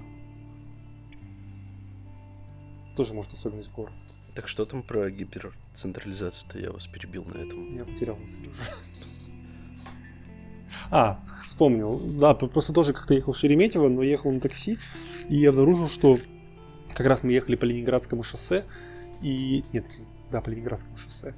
Тоже, 2.95 3.13
может, 3.13 3.33
особенность 3.33 3.71
города. 3.71 3.95
Так 4.35 4.47
что 4.47 4.65
там 4.65 4.81
про 4.83 5.09
гиперцентрализацию-то 5.11 6.59
я 6.59 6.71
вас 6.71 6.87
перебил 6.87 7.25
на 7.25 7.37
этом. 7.37 7.75
Я 7.75 7.85
потерял 7.85 8.15
мысль 8.15 8.47
уже. 8.47 8.61
А, 10.89 11.19
вспомнил. 11.47 11.99
Да, 11.99 12.33
просто 12.33 12.73
тоже 12.73 12.93
как-то 12.93 13.13
ехал 13.13 13.33
в 13.33 13.37
Шереметьево, 13.37 13.89
но 13.89 14.01
ехал 14.01 14.31
на 14.31 14.39
такси, 14.39 14.77
и 15.29 15.37
я 15.37 15.49
обнаружил, 15.49 15.87
что 15.87 16.19
как 16.89 17.07
раз 17.07 17.23
мы 17.23 17.31
ехали 17.31 17.55
по 17.55 17.65
Ленинградскому 17.65 18.23
шоссе, 18.23 18.65
и... 19.21 19.63
Нет, 19.73 19.85
да, 20.31 20.41
по 20.41 20.49
Ленинградскому 20.49 20.97
шоссе. 20.97 21.35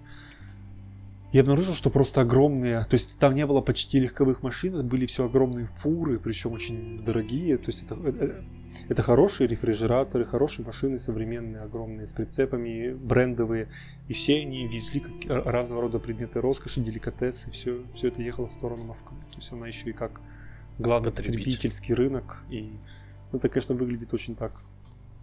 Я 1.36 1.42
обнаружил, 1.42 1.74
что 1.74 1.90
просто 1.90 2.22
огромные, 2.22 2.82
то 2.86 2.94
есть 2.94 3.20
там 3.20 3.36
не 3.36 3.46
было 3.46 3.60
почти 3.60 4.00
легковых 4.00 4.42
машин, 4.42 4.88
были 4.88 5.06
все 5.06 5.26
огромные 5.26 5.66
фуры, 5.66 6.18
причем 6.18 6.54
очень 6.54 7.04
дорогие. 7.04 7.58
То 7.58 7.72
есть 7.72 7.84
это, 7.84 7.96
это, 8.08 8.46
это 8.88 9.02
хорошие 9.02 9.46
рефрижераторы, 9.50 10.24
хорошие 10.24 10.66
машины 10.66 10.98
современные, 10.98 11.64
огромные, 11.64 12.08
с 12.08 12.14
прицепами, 12.14 12.94
брендовые. 12.94 13.68
И 14.08 14.14
все 14.14 14.40
они 14.40 14.66
везли 14.66 15.02
как- 15.02 15.46
разного 15.46 15.82
рода 15.82 16.00
предметы 16.00 16.40
роскоши, 16.40 16.80
деликатесы, 16.80 17.52
все, 17.52 17.84
все 17.94 18.08
это 18.08 18.22
ехало 18.22 18.48
в 18.48 18.54
сторону 18.54 18.86
Москвы. 18.86 19.18
То 19.32 19.40
есть 19.40 19.52
она 19.52 19.68
еще 19.68 19.90
и 19.90 19.92
как 19.92 20.22
главный 20.80 21.12
Потребитель. 21.12 21.40
потребительский 21.40 21.94
рынок. 21.96 22.44
И 22.50 22.72
это, 23.34 23.50
конечно, 23.50 23.76
выглядит 23.76 24.14
очень 24.14 24.38
так. 24.38 24.62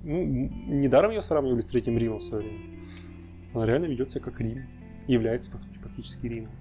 Ну, 0.03 0.23
недаром 0.27 1.13
ее 1.13 1.23
сравнивали 1.23 1.63
с 1.63 1.67
Третьим 1.69 1.97
Римом 1.97 2.19
в 2.19 2.23
свое 2.23 2.45
время. 2.45 2.61
Она 3.55 3.65
реально 3.65 3.87
ведет 3.87 4.11
себя 4.11 4.21
как 4.21 4.39
Рим. 4.43 4.67
Является 5.07 5.51
фак- 5.51 5.63
фактически 5.81 6.27
Римом. 6.27 6.53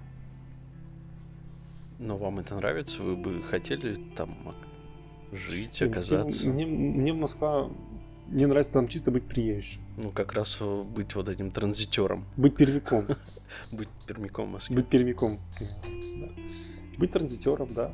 Но 1.98 2.16
вам 2.16 2.40
это 2.40 2.54
нравится? 2.56 3.02
Вы 3.02 3.16
бы 3.16 3.42
хотели 3.42 3.94
там 4.16 4.36
жить, 5.32 5.80
оказаться? 5.82 6.48
Мне, 6.48 6.66
мне 6.66 7.12
Москва... 7.12 7.70
Мне 8.28 8.46
нравится 8.46 8.72
там 8.72 8.88
чисто 8.88 9.10
быть 9.10 9.24
приезжим. 9.24 9.82
Ну, 9.96 10.10
как 10.10 10.32
раз 10.32 10.58
э, 10.60 10.82
быть 10.82 11.14
вот 11.14 11.28
этим 11.28 11.50
транзитером, 11.50 12.24
Быть 12.36 12.56
пермяком. 12.56 13.06
быть 13.72 13.88
пермяком 14.06 14.46
в 14.46 14.52
Москве. 14.52 14.76
Быть 14.76 14.88
в 14.88 15.38
Москве 15.38 15.68
нравится, 15.84 16.16
да. 16.16 16.28
Быть 16.98 17.10
транзитером, 17.10 17.68
да. 17.74 17.92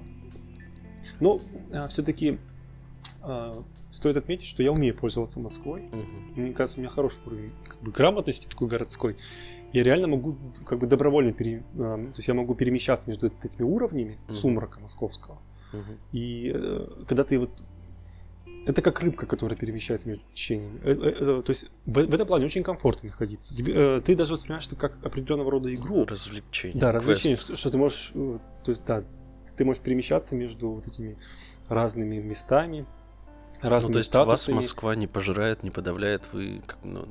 Но 1.20 1.40
все-таки 1.88 2.38
стоит 3.90 4.16
отметить, 4.16 4.46
что 4.46 4.62
я 4.62 4.72
умею 4.72 4.94
пользоваться 4.94 5.40
Москвой. 5.40 5.90
Мне 6.34 6.52
кажется, 6.52 6.78
у 6.78 6.82
меня 6.82 6.90
хороший 6.90 7.20
уровень 7.26 7.52
как 7.66 7.80
бы, 7.80 7.90
грамотности 7.90 8.46
такой 8.46 8.68
городской. 8.68 9.16
Я 9.72 9.82
реально 9.82 10.08
могу 10.08 10.36
как 10.64 10.78
бы 10.78 10.86
добровольно 10.86 11.32
пере... 11.32 11.62
а, 11.78 11.96
то 11.96 12.16
есть 12.16 12.28
я 12.28 12.34
могу 12.34 12.54
перемещаться 12.54 13.08
между 13.08 13.26
этими 13.26 13.62
уровнями 13.62 14.18
Мгм. 14.26 14.34
сумрака 14.34 14.80
московского. 14.80 15.38
Мгм. 15.72 15.98
И 16.12 16.52
э, 16.54 17.04
когда 17.06 17.24
ты 17.24 17.38
вот... 17.38 17.50
Это 18.66 18.82
как 18.82 19.00
рыбка, 19.00 19.26
которая 19.26 19.58
перемещается 19.58 20.08
между 20.08 20.24
течениями. 20.34 20.80
Э, 20.84 20.92
э, 20.92 21.38
э, 21.38 21.42
то 21.42 21.50
есть 21.50 21.66
в, 21.86 21.98
этом 22.14 22.26
плане 22.26 22.46
очень 22.46 22.62
комфортно 22.62 23.08
находиться. 23.08 23.54
Э, 23.66 24.00
ты 24.04 24.14
даже 24.14 24.32
воспринимаешь 24.34 24.66
это 24.66 24.76
как 24.76 25.04
определенного 25.04 25.50
рода 25.50 25.74
игру. 25.74 26.04
Развлечение. 26.04 26.78
Да, 26.78 26.90
квест. 26.90 27.06
развлечение, 27.06 27.36
что, 27.36 27.56
что 27.56 27.70
ты 27.70 27.78
можешь... 27.78 28.10
э, 28.14 28.38
То 28.64 28.70
есть, 28.70 28.84
да, 28.84 29.04
ты 29.56 29.64
можешь 29.64 29.82
перемещаться 29.82 30.34
между 30.36 30.70
вот 30.70 30.86
этими 30.86 31.16
разными 31.68 32.16
местами, 32.16 32.86
Ну, 33.62 33.68
разными 33.68 33.92
то 33.94 33.98
есть 33.98 34.14
вас 34.14 34.24
статусами. 34.24 34.54
Москва 34.56 34.94
не 34.94 35.06
пожирает, 35.06 35.62
не 35.62 35.70
подавляет, 35.70 36.22
вы 36.32 36.62
как, 36.66 36.78
ну, 36.84 37.06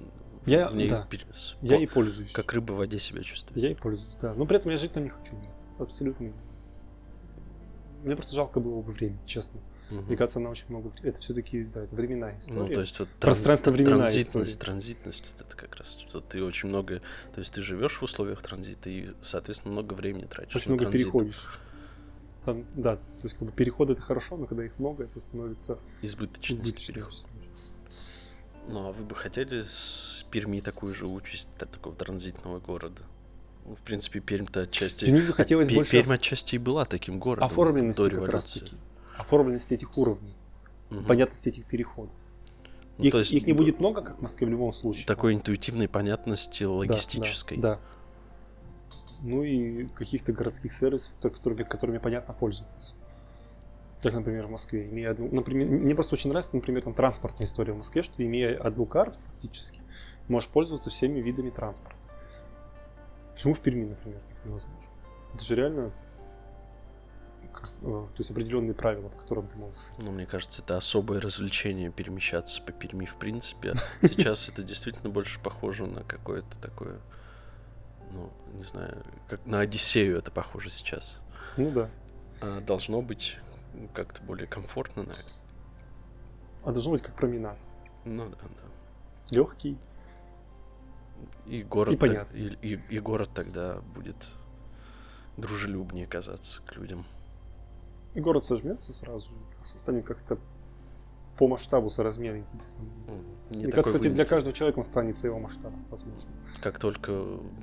Я- 0.48 0.70
в 0.70 0.76
ней 0.76 0.90
да. 0.90 1.06
пере- 1.10 1.26
с- 1.34 1.56
Я 1.62 1.78
ей 1.78 1.88
пользуюсь. 1.88 2.32
как 2.32 2.52
рыба 2.54 2.74
в 2.74 2.78
воде 2.78 3.00
себя 3.00 3.22
чувствуете. 3.24 3.60
Я 3.62 3.68
ей 3.70 3.76
пользуюсь, 3.76 4.16
да. 4.22 4.34
Но 4.34 4.46
при 4.46 4.58
этом 4.58 4.72
я 4.72 4.78
жить 4.78 4.92
там 4.94 5.04
не 5.04 5.10
хочу. 5.10 5.36
нет. 5.36 5.50
Абсолютно. 5.80 6.34
Мне 8.04 8.16
просто 8.16 8.36
жалко 8.36 8.60
было 8.60 8.82
бы 8.82 8.92
времени, 8.92 9.20
честно. 9.26 9.60
Мгм. 9.90 10.06
Мне 10.06 10.18
кажется, 10.18 10.40
она 10.40 10.50
очень 10.50 10.66
много... 10.70 10.92
Это 11.02 11.20
все-таки, 11.22 11.64
да, 11.64 11.84
это 11.84 11.96
временная 11.96 12.38
история. 12.38 12.60
Ну, 12.60 12.74
то 12.74 12.82
есть 12.82 13.00
вот 13.00 13.08
Пространство-временная 13.20 14.00
транзитность, 14.04 14.52
история. 14.52 14.66
транзитность, 14.72 15.26
вот 15.38 15.48
это 15.48 15.56
как 15.56 15.76
раз, 15.78 15.98
что 16.08 16.20
ты 16.20 16.44
очень 16.44 16.68
много, 16.70 17.02
то 17.34 17.40
есть 17.40 17.54
ты 17.54 17.62
живешь 17.62 17.98
в 17.98 18.04
условиях 18.04 18.42
транзита 18.44 18.90
и, 18.90 19.12
соответственно, 19.22 19.72
много 19.74 19.94
времени 19.94 20.26
тратишь 20.26 20.56
очень 20.58 20.72
много 20.72 20.84
транзит. 20.86 21.02
переходишь. 21.06 21.60
Там, 22.44 22.66
да, 22.76 22.98
то 22.98 23.02
есть 23.24 23.36
как 23.38 23.48
бы 23.48 23.54
переходы 23.54 23.94
это 23.94 24.02
хорошо, 24.02 24.38
но 24.38 24.46
когда 24.46 24.66
их 24.66 24.78
много, 24.78 25.06
это 25.06 25.20
становится 25.20 25.80
Избыточность 26.02 26.62
избыточно. 26.62 26.94
переход. 26.94 27.14
Ну, 28.70 28.88
а 28.88 28.92
вы 28.92 29.04
бы 29.06 29.16
хотели 29.16 29.64
с 29.64 30.17
Перми 30.32 30.60
такую 30.60 30.94
же 30.94 31.08
участь 31.08 31.50
та- 31.58 31.66
такого 31.66 31.96
транзитного 31.96 32.60
города? 32.60 33.02
Ну, 33.66 33.76
в 33.76 33.80
принципе, 33.82 34.20
Пермь-то 34.20 34.62
отчасти... 34.62 35.06
Мне 35.06 35.22
бы 35.22 35.34
хотелось 35.34 35.68
Пе- 35.68 35.76
больше 35.76 35.92
Пермь 35.92 36.14
отчасти 36.14 36.56
и 36.56 36.58
была 36.58 36.86
таким 36.86 37.20
городом. 37.20 37.46
оформленности 37.46 38.02
как 38.10 38.28
раз 38.30 38.48
революции. 38.56 38.60
таки. 38.60 38.76
Оформленности 39.18 39.74
этих 39.74 39.98
уровней, 39.98 40.36
Мгм. 40.90 41.06
понятности 41.06 41.50
этих 41.50 41.66
переходов. 41.66 42.14
Ну, 42.98 43.04
их, 43.06 43.12
то 43.12 43.20
есть 43.20 43.32
их 43.32 43.46
не 43.46 43.54
будет 43.54 43.80
много, 43.80 44.02
как 44.02 44.20
в 44.20 44.22
Москве 44.22 44.48
в 44.48 44.50
любом 44.50 44.74
случае. 44.74 45.06
Такой 45.06 45.34
интуитивной 45.34 45.88
понятности 45.88 46.64
Да, 46.64 46.70
да, 46.70 46.76
логистической. 46.76 47.58
Да, 47.58 47.80
Ну 49.22 49.44
и 49.44 49.88
каких-то 49.88 50.32
городских 50.32 50.72
сервисов, 50.72 51.12
ко- 51.22 51.30
которыми, 51.32 51.64
которыми 51.64 51.98
понятно 51.98 52.34
пользоваться. 52.36 52.94
Как, 54.02 54.14
например, 54.14 54.46
в 54.46 54.52
Москве. 54.52 54.88
Имея 54.90 55.10
одну, 55.12 55.28
например, 55.32 55.68
мне 55.68 55.96
просто 55.96 56.14
очень 56.14 56.30
нравится, 56.30 56.56
например, 56.56 56.84
там 56.84 56.94
транспортная 56.94 57.48
история 57.48 57.74
в 57.74 57.78
Москве, 57.78 58.04
что 58.04 58.24
имея 58.24 58.56
одну 58.62 58.86
карту 58.86 59.18
фактически, 59.26 59.82
можешь 60.28 60.50
пользоваться 60.50 60.90
всеми 60.90 61.20
видами 61.20 61.50
транспорта. 61.50 62.00
Почему 63.34 63.54
в 63.54 63.60
Перми, 63.60 63.86
например, 63.86 64.20
так 64.28 64.46
невозможно? 64.46 64.90
Это 65.34 65.44
же 65.44 65.56
реально 65.56 65.92
э, 67.82 67.84
то 67.84 68.10
есть 68.18 68.32
определенные 68.32 68.74
правила, 68.74 69.10
по 69.10 69.18
которым 69.20 69.48
ты 69.48 69.58
можешь. 69.58 69.78
Ну, 70.00 70.12
мне 70.12 70.26
кажется, 70.26 70.62
это 70.62 70.78
особое 70.78 71.22
развлечение 71.22 71.92
перемещаться 71.92 72.62
по 72.62 72.72
Перми 72.72 73.06
в 73.06 73.16
принципе. 73.16 73.74
А 74.02 74.08
Сейчас 74.08 74.50
это 74.50 74.64
действительно 74.64 75.10
больше 75.10 75.40
похоже 75.40 75.86
на 75.86 76.04
какое-то 76.04 76.58
такое, 76.60 77.00
ну, 78.12 78.32
не 78.54 78.64
знаю, 78.64 79.04
как 79.28 79.46
на 79.46 79.60
Одиссею 79.60 80.18
это 80.18 80.32
похоже 80.32 80.70
сейчас. 80.70 81.20
Ну 81.58 81.72
да. 81.72 81.90
А 82.42 82.62
должно 82.62 83.02
быть 83.02 83.38
как-то 83.94 84.22
более 84.24 84.48
комфортно, 84.48 85.04
наверное. 85.04 85.32
А 86.64 86.72
должно 86.72 86.94
быть 86.94 87.04
как 87.04 87.16
променад. 87.16 87.58
Ну 88.04 88.30
да, 88.30 88.38
да. 88.42 89.36
Легкий. 89.36 89.78
И 91.48 91.64
город, 91.64 91.96
И 91.96 91.98
понятно. 91.98 92.36
и, 92.36 92.58
и- 92.62 92.80
и 92.90 93.00
город 93.00 93.30
тогда 93.34 93.80
будет 93.96 94.16
дружелюбнее 95.38 96.08
казаться 96.08 96.62
к 96.66 96.76
людям. 96.76 97.06
И 98.16 98.20
город 98.20 98.44
сожмется 98.44 98.92
сразу 98.94 99.30
же. 99.30 99.36
Станет 99.80 100.06
как-то 100.06 100.38
по 101.38 101.48
масштабу 101.48 101.90
соразмерненький. 101.90 102.58
деле. 102.58 102.90
Ну, 103.08 103.14
не 103.52 103.64
Мне 103.66 103.72
кажется, 103.72 103.94
кстати, 104.00 104.12
для 104.12 104.26
каждого 104.26 104.54
человека 104.54 104.80
он 104.80 104.86
станет 104.86 105.16
своего 105.16 105.40
масштаба, 105.40 105.76
возможно. 105.92 106.30
Как 106.62 106.80
только 106.80 107.12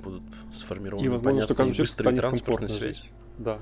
будут 0.03 0.23
сформированы 0.53 1.05
И 1.05 1.09
возможно, 1.09 1.41
что 1.41 1.55
каждый 1.55 1.73
человек 1.73 1.89
быстрые 1.89 2.05
станет 2.05 2.21
транспортные 2.21 2.69
комфортно 2.69 2.79
связи. 2.79 2.99
жить. 3.01 3.11
Да. 3.37 3.59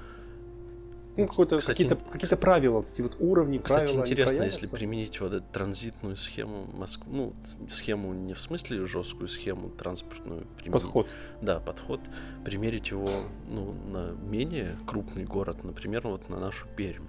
Ну, 1.15 1.27
какие-то, 1.27 1.95
какие-то 1.95 2.37
правила, 2.37 2.77
вот 2.77 2.91
эти 2.91 3.01
вот 3.01 3.17
уровни, 3.19 3.59
Кстати, 3.59 3.85
правила, 3.85 4.01
интересно, 4.01 4.43
если 4.43 4.67
применить 4.67 5.19
вот 5.19 5.33
эту 5.33 5.45
транзитную 5.51 6.15
схему 6.15 6.67
Москвы, 6.73 7.05
ну, 7.11 7.33
схему 7.67 8.13
не 8.13 8.33
в 8.33 8.41
смысле 8.41 8.85
жесткую 8.87 9.27
схему 9.27 9.69
транспортную, 9.69 10.47
применить. 10.57 10.73
Подход. 10.73 11.07
Да, 11.41 11.59
подход, 11.59 11.99
примерить 12.43 12.89
его 12.89 13.09
ну, 13.47 13.73
на 13.91 14.11
менее 14.11 14.75
крупный 14.87 15.25
город, 15.25 15.63
например, 15.63 16.07
вот 16.07 16.29
на 16.29 16.39
нашу 16.39 16.67
Пермь. 16.75 17.05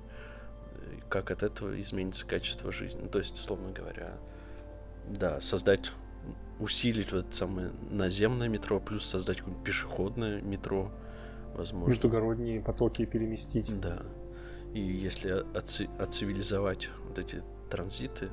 Как 1.09 1.31
от 1.31 1.43
этого 1.43 1.81
изменится 1.81 2.26
качество 2.26 2.72
жизни. 2.72 3.01
Ну, 3.02 3.09
то 3.09 3.18
есть, 3.18 3.39
условно 3.39 3.72
говоря, 3.72 4.12
да, 5.09 5.40
создать, 5.40 5.93
усилить 6.59 7.12
вот 7.12 7.26
это 7.26 7.35
самое 7.35 7.70
наземное 7.90 8.48
метро, 8.48 8.81
плюс 8.81 9.06
создать 9.06 9.39
какое-нибудь 9.39 9.64
пешеходное 9.64 10.43
метро, 10.43 10.93
возможно. 11.55 11.89
Междугородние 11.89 12.60
потоки 12.60 13.05
переместить. 13.05 13.78
Да. 13.81 14.02
И 14.72 14.81
если 14.81 15.44
оци- 15.56 15.89
оцивилизовать 15.98 16.90
вот 17.06 17.18
эти 17.18 17.43
транзиты 17.70 18.28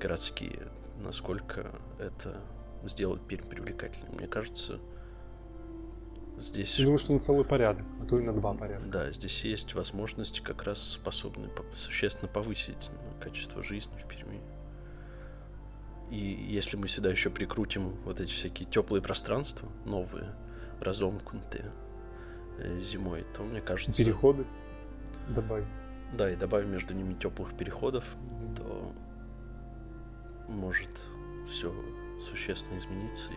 городские, 0.00 0.68
насколько 0.98 1.72
это 1.98 2.40
сделает 2.84 3.22
Пермь 3.26 3.48
привлекательной. 3.48 4.10
Мне 4.16 4.26
кажется, 4.26 4.78
здесь... 6.40 6.78
Я 6.78 6.84
думаю, 6.84 6.98
что 6.98 7.12
на 7.12 7.18
целый 7.18 7.44
порядок, 7.44 7.86
а 8.00 8.06
то 8.06 8.18
и 8.18 8.22
на 8.22 8.32
два 8.32 8.54
порядка. 8.54 8.88
Да, 8.88 9.12
здесь 9.12 9.44
есть 9.44 9.74
возможности, 9.74 10.40
как 10.40 10.62
раз 10.62 10.80
способные 10.80 11.48
по- 11.48 11.64
существенно 11.76 12.30
повысить 12.30 12.90
качество 13.20 13.62
жизни 13.62 13.92
в 13.98 14.08
Перми. 14.08 14.40
И 16.10 16.46
если 16.50 16.76
мы 16.76 16.88
сюда 16.88 17.10
еще 17.10 17.30
прикрутим 17.30 17.90
вот 18.04 18.20
эти 18.20 18.30
всякие 18.30 18.68
теплые 18.68 19.02
пространства, 19.02 19.68
новые, 19.84 20.34
разомкнутые 20.80 21.70
зимой, 22.78 23.24
то 23.36 23.42
мне 23.42 23.60
кажется... 23.60 23.96
Переходы 24.02 24.44
добавим. 25.28 25.66
Да, 26.14 26.30
и 26.30 26.36
добавим 26.36 26.70
между 26.72 26.94
ними 26.94 27.14
теплых 27.14 27.54
переходов, 27.56 28.04
то 28.56 28.92
может 30.48 31.06
все 31.48 31.72
существенно 32.20 32.78
измениться 32.78 33.30
и 33.32 33.36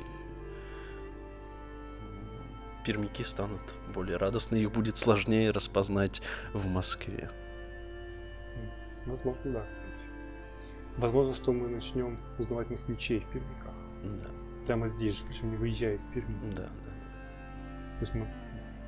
м, 2.02 2.84
пермяки 2.86 3.24
станут 3.24 3.62
более 3.94 4.18
радостны, 4.18 4.56
их 4.56 4.72
будет 4.72 4.98
сложнее 4.98 5.52
распознать 5.52 6.22
в 6.54 6.68
Москве. 6.68 7.30
Возможно, 9.06 9.52
да, 9.52 9.66
кстати. 9.66 10.06
Возможно, 10.98 11.34
что 11.34 11.52
мы 11.52 11.68
начнем 11.68 12.20
узнавать 12.38 12.70
москвичей 12.70 13.20
в 13.20 13.26
Пермяках. 13.28 13.74
Да, 14.04 14.30
Прямо 14.66 14.88
здесь 14.88 15.18
же, 15.20 15.26
причем 15.26 15.52
не 15.52 15.58
выезжая 15.58 15.96
из 15.96 16.06
Перми. 16.06 16.38
да, 16.56 16.64
да. 16.64 16.68
То 16.68 18.02
есть 18.02 18.14
мы 18.14 18.28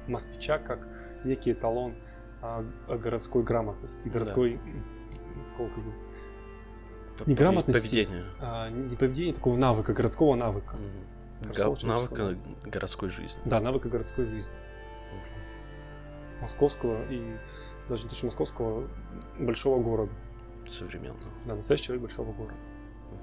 москвича 0.08 0.58
как 0.60 0.88
некий 1.24 1.52
эталон 1.54 1.96
а, 2.42 2.64
городской 2.88 3.44
грамотности, 3.44 4.10
городской 4.10 4.54
м, 4.56 4.84
такого 5.50 5.70
как 5.70 5.84
бы, 5.84 5.92
П- 7.18 7.24
Неграмотности. 7.32 7.82
Поведение. 7.82 8.26
а, 8.40 8.70
не 8.70 8.96
поведения, 8.96 9.34
такого 9.34 9.56
навыка, 9.56 9.94
городского 9.94 10.36
навыка. 10.36 10.76
Мгм. 10.76 11.54
Городского 11.54 11.76
Га- 11.76 11.88
Навыка 11.88 12.38
городской 12.70 13.10
жизни. 13.10 13.42
Да, 13.46 13.60
навыка 13.60 13.90
городской 13.90 14.26
жизни. 14.26 14.54
московского 16.42 17.02
и 17.10 17.38
даже 17.88 18.04
не 18.04 18.10
то, 18.10 18.16
что 18.16 18.26
московского, 18.26 18.90
большого 19.40 19.82
города. 19.82 20.12
Современного. 20.68 21.32
Да, 21.46 21.56
настоящий 21.56 21.86
человек 21.86 22.04
большого 22.04 22.32
города. 22.34 22.56
Мгм. 23.12 23.20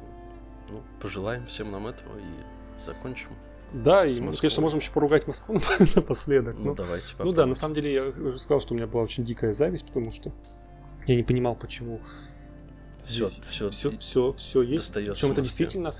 Ну, 0.70 0.82
пожелаем 1.00 1.46
всем 1.46 1.70
нам 1.70 1.86
этого 1.86 2.16
и 2.18 2.80
закончим. 2.80 3.28
Да, 3.72 4.04
и, 4.04 4.18
мы, 4.20 4.34
конечно, 4.34 4.60
можем 4.62 4.80
еще 4.80 4.90
поругать 4.90 5.26
Москву 5.26 5.60
напоследок. 5.94 6.56
Ну, 6.58 6.64
но- 6.66 6.74
давайте 6.74 7.06
Ну 7.06 7.12
да, 7.12 7.16
попробуем. 7.24 7.48
на 7.50 7.54
самом 7.54 7.74
деле 7.74 7.92
я 7.92 8.04
уже 8.04 8.38
сказал, 8.38 8.60
что 8.60 8.74
у 8.74 8.76
меня 8.76 8.86
была 8.86 9.02
очень 9.02 9.24
дикая 9.24 9.52
зависть, 9.52 9.86
потому 9.86 10.10
что 10.10 10.32
я 11.06 11.16
не 11.16 11.22
понимал, 11.22 11.54
почему 11.54 12.00
Все, 13.04 13.24
здесь 13.26 13.40
все, 13.48 13.70
все, 13.70 13.90
все, 13.96 14.32
все 14.32 14.62
есть. 14.62 14.92
Причем 14.92 15.32
это 15.32 15.40
действительно 15.42 15.94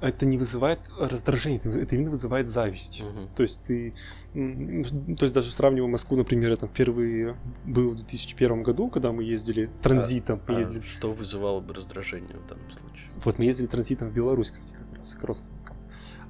это 0.00 0.26
не 0.26 0.36
вызывает 0.36 0.80
раздражения, 0.98 1.60
это 1.64 1.94
именно 1.94 2.10
вызывает 2.10 2.46
зависть. 2.46 3.02
Мгм. 3.02 3.28
То 3.34 3.42
есть 3.42 3.62
ты, 3.62 3.94
то 4.34 5.22
есть 5.24 5.32
даже 5.34 5.50
сравнивая 5.50 5.88
Москву, 5.88 6.16
например, 6.16 6.50
я 6.50 6.56
там 6.56 6.68
впервые 6.68 7.36
был 7.64 7.90
в 7.90 7.96
2001 7.96 8.62
году, 8.64 8.90
когда 8.90 9.12
мы 9.12 9.22
ездили 9.24 9.70
транзитом, 9.82 10.42
мы 10.46 10.56
А 10.56 10.58
ездили, 10.58 10.82
что 10.82 11.12
вызывало 11.12 11.60
бы 11.60 11.72
раздражение 11.72 12.36
в 12.36 12.46
данном 12.48 12.70
случае? 12.70 13.08
вот 13.24 13.38
мы 13.38 13.44
ездили 13.46 13.66
транзитом 13.66 14.10
в 14.10 14.12
Беларусь, 14.12 14.50
кстати, 14.50 14.74
как 14.74 14.98
раз 14.98 15.14
к 15.14 15.24
родственникам. 15.24 15.63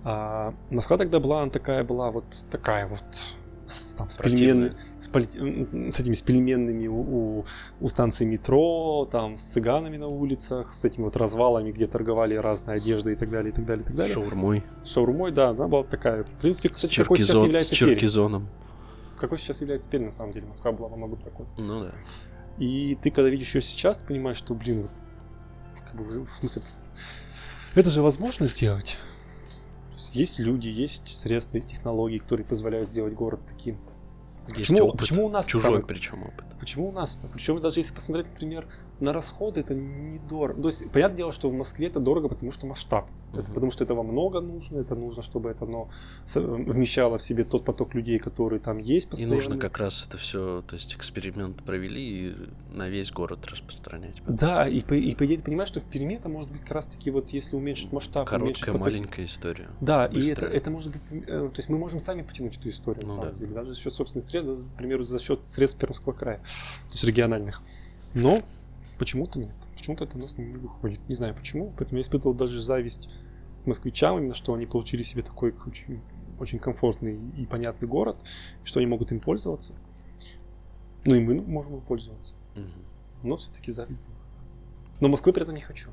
А 0.05 0.55
Москва 0.71 0.99
тогда 0.99 1.19
была, 1.19 1.43
она 1.43 1.51
такая 1.51 1.83
была 1.83 2.11
вот 2.11 2.45
такая 2.51 2.87
вот 2.87 3.03
с, 3.67 3.95
там, 3.95 4.11
с 4.11 4.19
пельменными, 4.19 4.77
с, 5.01 5.09
м, 5.37 5.91
с 5.91 5.99
этими 5.99 6.13
с 6.13 6.21
пельменными 6.21 6.87
у, 6.87 6.97
у, 7.39 7.45
у 7.81 7.89
станции 7.89 8.27
метро, 8.27 9.09
там 9.11 9.39
с 9.39 9.43
цыганами 9.45 9.97
на 9.97 10.07
улицах, 10.09 10.75
с 10.75 10.85
этими 10.85 11.05
вот 11.05 11.17
развалами, 11.17 11.73
где 11.73 11.87
торговали 11.87 12.35
разной 12.35 12.77
одеждой 12.77 13.15
и 13.15 13.17
так 13.17 13.31
далее, 13.31 13.53
и 13.53 13.55
так 13.55 13.65
далее, 13.65 13.83
и 13.83 13.87
так 13.87 13.97
далее. 13.97 14.15
Шаурмой, 14.15 14.63
Шаурмой, 14.85 15.33
да, 15.33 15.49
она 15.49 15.69
была 15.69 15.85
такая. 15.85 16.25
В 16.25 16.41
принципе, 16.41 16.69
с, 16.69 16.73
кстати, 16.73 16.97
какой 16.97 17.17
сейчас 17.17 17.29
черкизон, 17.29 17.43
с 17.43 17.47
является 17.47 17.75
теперь. 17.75 17.89
черкизоном. 17.91 18.49
Какой 19.17 19.39
сейчас 19.39 19.63
является 19.63 19.89
теперь, 19.89 20.03
на 20.03 20.11
самом 20.11 20.33
деле. 20.33 20.47
Москва 20.47 20.73
была 20.73 20.89
во 20.89 20.97
многом 20.97 21.23
такой. 21.23 21.47
Ну 21.57 21.85
да. 21.85 21.93
И 22.59 22.99
ты, 23.01 23.11
когда 23.11 23.31
видишь 23.31 23.55
ее 23.55 23.63
сейчас, 23.63 23.99
ты 23.99 24.05
понимаешь, 24.05 24.37
что, 24.37 24.55
блин, 24.55 24.83
вот, 24.83 24.91
как 25.87 25.97
бы, 25.97 26.05
в 26.05 26.31
смысле, 26.39 26.63
это 27.75 27.89
же 27.89 28.03
возможно 28.03 28.47
сделать. 28.47 28.99
Есть 29.95 30.15
Есть 30.17 30.39
люди, 30.39 30.69
есть 30.69 31.09
средства, 31.09 31.57
есть 31.57 31.69
технологии, 31.69 32.19
которые 32.19 32.47
позволяют 32.47 32.89
сделать 32.89 33.15
город 33.15 33.41
таким. 33.49 33.79
Есть 34.49 34.57
Почему, 34.59 34.89
опыт. 34.89 35.01
почему 35.01 35.27
у 35.27 35.29
нас 35.31 35.47
Чужой 35.47 35.63
самый- 35.63 35.83
причем 35.85 36.23
опыт. 36.23 36.45
Почему 36.61 36.89
у 36.89 36.93
нас? 36.93 37.27
Причем 37.33 37.61
даже 37.61 37.81
если 37.81 37.95
посмотреть, 37.95 38.31
например, 38.31 38.67
на 39.01 39.13
расходы, 39.13 39.61
это 39.61 39.75
недорого. 39.75 40.63
То 40.63 40.69
есть, 40.69 40.91
понятное 40.91 41.17
дело, 41.19 41.33
что 41.33 41.51
в 41.51 41.53
Москве 41.55 41.89
это 41.89 41.99
дорого, 42.01 42.29
потому 42.29 42.53
что 42.53 42.67
масштаб. 42.67 43.09
Это 43.33 43.43
Мгм. 43.43 43.53
потому 43.55 43.73
что 43.73 43.83
этого 43.83 44.03
много 44.05 44.41
нужно, 44.41 44.79
это 44.79 44.95
нужно, 44.95 45.23
чтобы 45.23 45.51
это 45.51 45.65
оно 45.65 45.89
с- 46.25 46.41
вмещало 46.41 47.19
в 47.19 47.23
себе 47.23 47.43
тот 47.43 47.65
поток 47.65 47.95
людей, 47.95 48.19
которые 48.21 48.61
там 48.61 48.79
есть 48.79 49.09
И 49.09 49.11
постоянно. 49.11 49.35
нужно 49.35 49.59
как 49.59 49.79
раз 49.79 50.07
это 50.09 50.17
все, 50.17 50.63
то 50.67 50.77
есть 50.77 50.95
эксперимент 50.95 51.65
провели 51.65 52.29
и 52.31 52.37
на 52.73 52.89
весь 52.89 53.11
город 53.11 53.45
распространять. 53.47 54.23
Да, 54.29 54.69
и 54.69 54.81
по, 54.83 54.95
и 54.95 55.13
по 55.17 55.27
идее 55.27 55.39
ты 55.39 55.45
понимаешь, 55.45 55.69
что 55.71 55.81
в 55.81 55.85
Перми 55.85 56.15
это 56.15 56.29
может 56.29 56.51
быть 56.53 56.61
как 56.61 56.71
раз 56.73 56.87
таки 56.87 57.11
вот 57.11 57.31
если 57.31 57.57
уменьшить 57.57 57.93
масштаб, 57.93 58.31
уменьшить 58.31 58.65
Короткая, 58.65 58.75
поток- 58.75 58.81
маленькая 58.93 59.25
история. 59.27 59.69
Да, 59.81 60.07
и 60.07 60.11
это, 60.11 60.15
быстрая. 60.29 60.53
это 60.53 60.71
может 60.71 60.93
быть, 60.93 61.03
э, 61.11 61.25
то 61.27 61.57
есть 61.57 61.69
мы 61.69 61.79
можем 61.79 61.99
сами 61.99 62.23
потянуть 62.23 62.57
эту 62.57 62.69
историю, 62.69 63.03
на 63.03 63.09
Ну 63.09 63.15
самом 63.15 63.33
да. 63.33 63.39
деле, 63.41 63.53
даже 63.55 63.75
за 63.75 63.81
счет 63.81 63.93
собственных 63.93 64.29
средств, 64.29 64.65
к 64.73 64.77
примеру, 64.79 65.03
за 65.03 65.19
счет 65.19 65.45
средств 65.45 65.79
Пермского 65.81 66.13
края, 66.13 66.39
то 66.39 66.93
есть 66.93 67.03
региональных. 67.05 67.61
Но 68.15 68.39
почему-то 69.05 69.39
нет, 69.39 69.55
почему-то 69.77 70.05
это 70.05 70.17
у 70.17 70.21
нас 70.21 70.39
не 70.39 70.57
выходит, 70.57 71.07
не 71.11 71.15
знаю 71.15 71.35
почему, 71.35 71.75
поэтому 71.77 71.99
я 71.99 72.03
испытывал 72.03 72.35
даже 72.35 72.61
зависть 72.61 73.11
москвичам, 73.67 74.17
именно 74.19 74.33
что 74.33 74.55
они 74.55 74.65
получили 74.65 75.03
себе 75.03 75.23
такой 75.23 75.55
очень, 75.67 76.01
очень 76.41 76.59
комфортный 76.59 77.19
и 77.37 77.45
понятный 77.45 77.87
город, 77.87 78.19
что 78.65 78.81
они 78.81 78.87
могут 78.87 79.13
им 79.13 79.21
пользоваться. 79.21 79.75
Ну 81.05 81.15
и 81.17 81.21
мы 81.21 81.35
можем 81.43 81.75
им 81.75 81.81
пользоваться, 81.83 82.35
Мгм. 82.55 82.73
но 83.23 83.37
все-таки 83.37 83.71
зависть 83.73 84.01
была. 84.01 84.17
Но 85.01 85.09
Москвы 85.09 85.35
при 85.35 85.43
этом 85.43 85.55
не 85.55 85.61
хочу. 85.61 85.91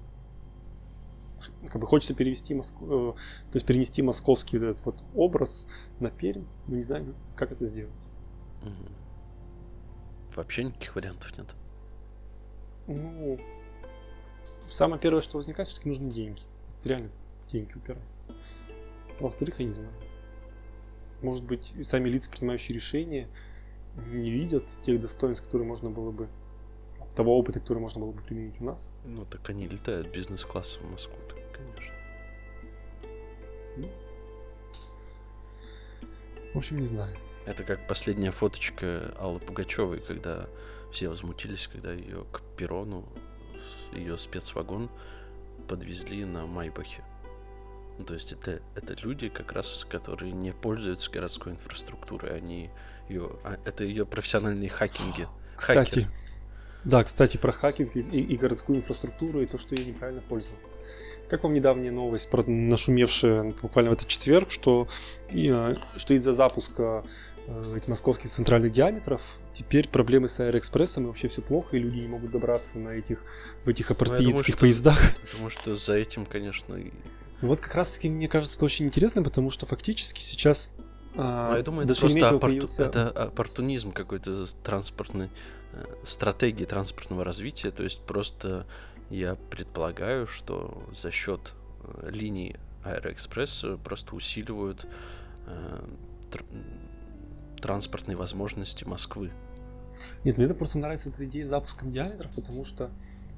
Как 1.67 1.81
бы 1.81 1.87
хочется 1.87 2.13
перевести 2.13 2.53
Москву, 2.53 2.87
э, 2.87 3.13
то 3.51 3.55
есть 3.55 3.65
перенести 3.65 4.01
московский 4.01 4.57
вот 4.57 4.67
этот 4.67 4.85
вот 4.85 5.03
образ 5.15 5.67
на 5.99 6.09
Пермь, 6.11 6.45
но 6.69 6.77
не 6.77 6.83
знаю, 6.83 7.13
как 7.35 7.51
это 7.51 7.65
сделать. 7.65 7.91
Мгм. 8.61 8.95
Вообще 10.33 10.63
никаких 10.63 10.95
вариантов 10.95 11.37
нет. 11.37 11.55
Ну, 12.87 13.39
самое 14.67 14.99
первое, 15.01 15.21
что 15.21 15.37
возникает, 15.37 15.67
все-таки 15.67 15.89
нужны 15.89 16.09
деньги. 16.09 16.41
Вот 16.75 16.85
реально 16.85 17.09
деньги 17.47 17.73
упирается. 17.75 18.31
Во-вторых, 19.19 19.59
я 19.59 19.65
не 19.65 19.73
знаю. 19.73 19.93
Может 21.21 21.43
быть, 21.43 21.73
сами 21.83 22.09
лица, 22.09 22.31
принимающие 22.31 22.75
решения, 22.75 23.27
не 24.07 24.31
видят 24.31 24.73
тех 24.81 24.99
достоинств, 24.99 25.45
которые 25.45 25.67
можно 25.67 25.89
было 25.89 26.11
бы, 26.11 26.27
того 27.15 27.37
опыта, 27.37 27.59
который 27.59 27.79
можно 27.79 28.01
было 28.01 28.11
бы 28.11 28.21
применить 28.21 28.59
у 28.59 28.63
нас. 28.63 28.91
Ну 29.05 29.25
так 29.25 29.47
они 29.49 29.67
летают 29.67 30.11
бизнес-классом 30.11 30.83
в 30.87 30.91
Москву, 30.91 31.17
так, 31.27 31.39
конечно. 31.51 31.93
В 36.53 36.57
общем, 36.57 36.79
не 36.79 36.87
знаю. 36.87 37.15
Это 37.45 37.63
как 37.63 37.87
последняя 37.87 38.31
фоточка 38.31 39.13
Аллы 39.17 39.39
Пугачевой, 39.39 39.99
когда 39.99 40.47
все 40.91 41.09
возмутились, 41.09 41.67
когда 41.71 41.91
ее 41.91 42.25
к 42.31 42.41
перрону, 42.57 43.05
ее 43.93 44.17
спецвагон 44.17 44.89
подвезли 45.67 46.25
на 46.25 46.45
Майбахе. 46.45 47.03
Ну, 47.97 48.05
то 48.05 48.13
есть 48.13 48.31
это, 48.31 48.61
это 48.75 48.93
люди, 49.01 49.29
как 49.29 49.51
раз, 49.51 49.85
которые 49.89 50.31
не 50.31 50.53
пользуются 50.53 51.11
городской 51.11 51.53
инфраструктурой, 51.53 52.35
они 52.35 52.69
ее, 53.09 53.31
а, 53.43 53.57
это 53.65 53.83
ее 53.83 54.05
профессиональные 54.05 54.69
хакинги. 54.69 55.27
Кстати, 55.55 55.89
Хакеры. 55.89 56.07
да, 56.85 57.03
кстати, 57.03 57.37
про 57.37 57.51
хакинг 57.51 57.95
и, 57.95 57.99
и- 57.99 58.37
городскую 58.37 58.79
инфраструктуру, 58.79 59.41
и 59.41 59.45
то, 59.45 59.57
что 59.57 59.75
ей 59.75 59.85
неправильно 59.85 60.21
пользоваться. 60.21 60.79
Как 61.29 61.43
вам 61.43 61.53
недавняя 61.53 61.91
новость, 61.91 62.29
про, 62.29 62.43
нашумевшая 62.49 63.53
буквально 63.61 63.91
в 63.91 63.93
этот 63.93 64.07
четверг, 64.07 64.49
что, 64.51 64.87
и, 65.29 65.49
э, 65.53 65.75
что 65.97 66.13
из-за 66.13 66.33
запуска 66.33 67.05
этих 67.75 67.87
московских 67.87 68.29
центральных 68.29 68.71
диаметров 68.71 69.21
теперь 69.53 69.87
проблемы 69.89 70.27
с 70.27 70.39
Аэроэкспрессом, 70.39 71.03
и 71.03 71.07
вообще 71.07 71.27
все 71.27 71.41
плохо, 71.41 71.75
и 71.75 71.79
люди 71.79 71.97
не 71.99 72.07
могут 72.07 72.31
добраться 72.31 72.77
на 72.79 72.89
этих, 72.89 73.23
в 73.65 73.67
этих 73.69 73.89
Ну, 73.89 73.95
апартеидских 73.95 74.53
что- 74.53 74.59
поездах. 74.61 74.99
Потому 75.31 75.49
что 75.49 75.75
за 75.75 75.93
этим, 75.93 76.25
конечно, 76.25 76.75
и- 76.75 76.91
Ну 77.41 77.47
Вот 77.47 77.59
как 77.59 77.75
раз-таки 77.75 78.09
мне 78.09 78.27
кажется 78.27 78.55
это 78.57 78.65
очень 78.65 78.85
интересно, 78.85 79.23
потому 79.23 79.49
что 79.51 79.65
фактически 79.65 80.21
сейчас 80.21 80.71
а, 81.15 81.51
Ну, 81.51 81.57
я 81.57 81.63
думаю, 81.63 81.85
это 81.85 81.99
просто 81.99 82.19
оппорту- 82.19 82.39
появился- 82.39 82.83
это 82.85 83.09
оппортунизм 83.09 83.91
какой-то 83.91 84.45
транспортной 84.63 85.29
э, 85.73 85.85
стратегии 86.05 86.63
транспортного 86.65 87.23
развития. 87.25 87.71
То 87.71 87.83
есть 87.83 88.01
просто 88.05 88.65
я 89.09 89.35
предполагаю, 89.49 90.25
что 90.27 90.83
за 91.01 91.11
счет 91.11 91.53
э, 91.83 92.09
линий 92.11 92.55
Аэроэкспресс 92.85 93.63
э, 93.65 93.77
просто 93.83 94.15
усиливают 94.15 94.85
э, 95.47 95.79
транспортные 97.61 98.17
возможности 98.17 98.83
Москвы. 98.83 99.31
Нет, 100.23 100.37
мне 100.37 100.45
это 100.45 100.55
просто 100.55 100.79
нравится 100.79 101.09
эта 101.09 101.25
идея 101.25 101.45
с 101.45 101.49
запуском 101.49 101.89
диаметров, 101.89 102.31
потому 102.35 102.65
что 102.65 102.89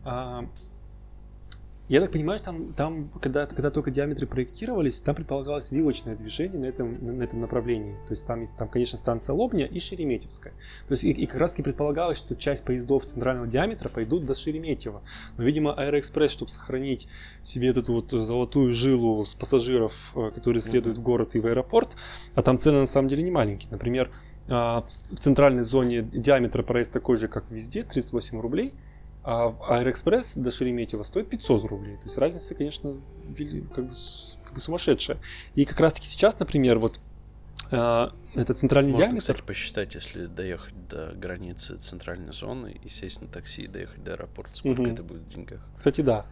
а, 0.03 0.49
я 1.89 1.99
так 1.99 2.11
понимаю, 2.11 2.39
там, 2.39 2.73
там 2.73 3.09
когда, 3.21 3.45
когда 3.45 3.69
только 3.69 3.91
диаметры 3.91 4.25
проектировались, 4.25 5.01
там 5.01 5.15
предполагалось 5.15 5.71
вилочное 5.71 6.15
движение 6.15 6.59
на 6.59 6.65
этом, 6.65 7.03
на, 7.03 7.21
этом 7.21 7.41
направлении. 7.41 7.95
То 8.07 8.13
есть 8.13 8.25
там, 8.25 8.47
там, 8.47 8.69
конечно, 8.69 8.97
станция 8.97 9.33
Лобня 9.33 9.65
и 9.65 9.79
Шереметьевская. 9.79 10.53
То 10.87 10.93
есть 10.93 11.03
и, 11.03 11.11
и 11.11 11.25
как 11.25 11.41
раз 11.41 11.51
таки 11.51 11.63
предполагалось, 11.63 12.17
что 12.17 12.35
часть 12.37 12.63
поездов 12.63 13.05
центрального 13.05 13.47
диаметра 13.47 13.89
пойдут 13.89 14.25
до 14.25 14.33
Шереметьево. 14.33 15.03
Но, 15.37 15.43
видимо, 15.43 15.73
Аэроэкспресс, 15.73 16.31
чтобы 16.31 16.51
сохранить 16.51 17.09
себе 17.43 17.67
эту 17.67 17.83
вот 17.91 18.11
золотую 18.11 18.73
жилу 18.73 19.25
с 19.25 19.35
пассажиров, 19.35 20.13
э, 20.15 20.31
которые 20.33 20.61
следуют 20.61 20.97
в 20.97 21.01
город 21.01 21.35
и 21.35 21.41
в 21.41 21.45
аэропорт, 21.45 21.97
а 22.33 22.41
там 22.41 22.57
цены 22.57 22.79
на 22.79 22.87
самом 22.87 23.09
деле 23.09 23.23
не 23.23 23.31
маленькие. 23.31 23.69
Например, 23.71 24.09
а, 24.47 24.85
в 25.11 25.19
центральной 25.19 25.63
зоне 25.63 26.01
диаметр 26.01 26.63
проезд 26.63 26.91
такой 26.93 27.17
же, 27.17 27.27
как 27.27 27.45
везде, 27.49 27.83
38 27.83 28.39
рублей, 28.39 28.73
а 29.23 29.49
в 29.49 29.63
Аэроэкспресс 29.71 30.35
до 30.35 30.51
Шереметьево 30.51 31.03
стоит 31.03 31.29
500 31.29 31.65
рублей. 31.65 31.95
То 31.97 32.03
есть 32.03 32.17
разница, 32.17 32.55
конечно, 32.55 32.95
как 33.73 33.85
бы, 33.85 33.93
как 34.43 34.53
бы 34.53 34.59
сумасшедшая. 34.59 35.17
И 35.55 35.65
как 35.65 35.79
раз-таки 35.79 36.07
сейчас, 36.07 36.37
например, 36.39 36.79
вот 36.79 36.99
а, 37.71 38.13
это 38.35 38.53
центральный 38.53 38.91
Можно, 38.91 39.05
диаметр. 39.07 39.21
кстати, 39.33 39.41
посчитать, 39.47 39.95
если 39.95 40.25
доехать 40.25 40.73
до 40.89 41.13
границы 41.13 41.77
центральной 41.77 42.33
зоны 42.33 42.79
и 42.83 42.89
сесть 42.89 43.21
на 43.21 43.27
такси 43.27 43.63
и 43.63 43.67
доехать 43.67 44.03
до 44.03 44.13
аэропорта, 44.13 44.55
сколько 44.57 44.81
Мгм. 44.81 44.91
это 44.91 45.03
будет 45.03 45.21
в 45.21 45.29
деньгах. 45.29 45.61
Кстати, 45.77 46.01
да. 46.01 46.25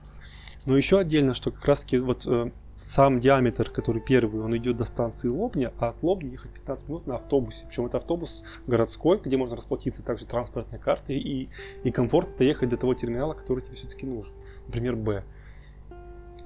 Но 0.66 0.78
еще 0.78 1.00
отдельно, 1.00 1.34
что 1.34 1.52
как 1.52 1.66
раз-таки 1.66 1.98
вот 1.98 2.26
э, 2.28 2.52
сам 2.82 3.20
диаметр, 3.20 3.70
который 3.70 4.02
первый, 4.02 4.42
он 4.42 4.56
идет 4.58 4.78
до 4.78 4.86
станции 4.86 5.28
Лобня, 5.28 5.72
а 5.78 5.90
от 5.90 6.02
Лобни 6.02 6.32
ехать 6.32 6.52
15 6.52 6.88
минут 6.90 7.08
на 7.08 7.16
автобусе. 7.16 7.68
Причем 7.68 7.86
это 7.86 7.98
автобус 7.98 8.44
городской, 8.66 9.20
где 9.24 9.38
можно 9.38 9.56
расплатиться 9.56 10.04
также 10.04 10.26
транспортной 10.26 10.80
картой 10.80 11.18
и, 11.18 11.50
и 11.84 11.92
комфортно 11.92 12.36
доехать 12.38 12.70
до 12.70 12.78
того 12.78 12.94
терминала, 12.96 13.34
который 13.34 13.64
тебе 13.64 13.76
все-таки 13.76 14.06
нужен. 14.06 14.34
Например, 14.66 14.96
Б. 14.96 15.24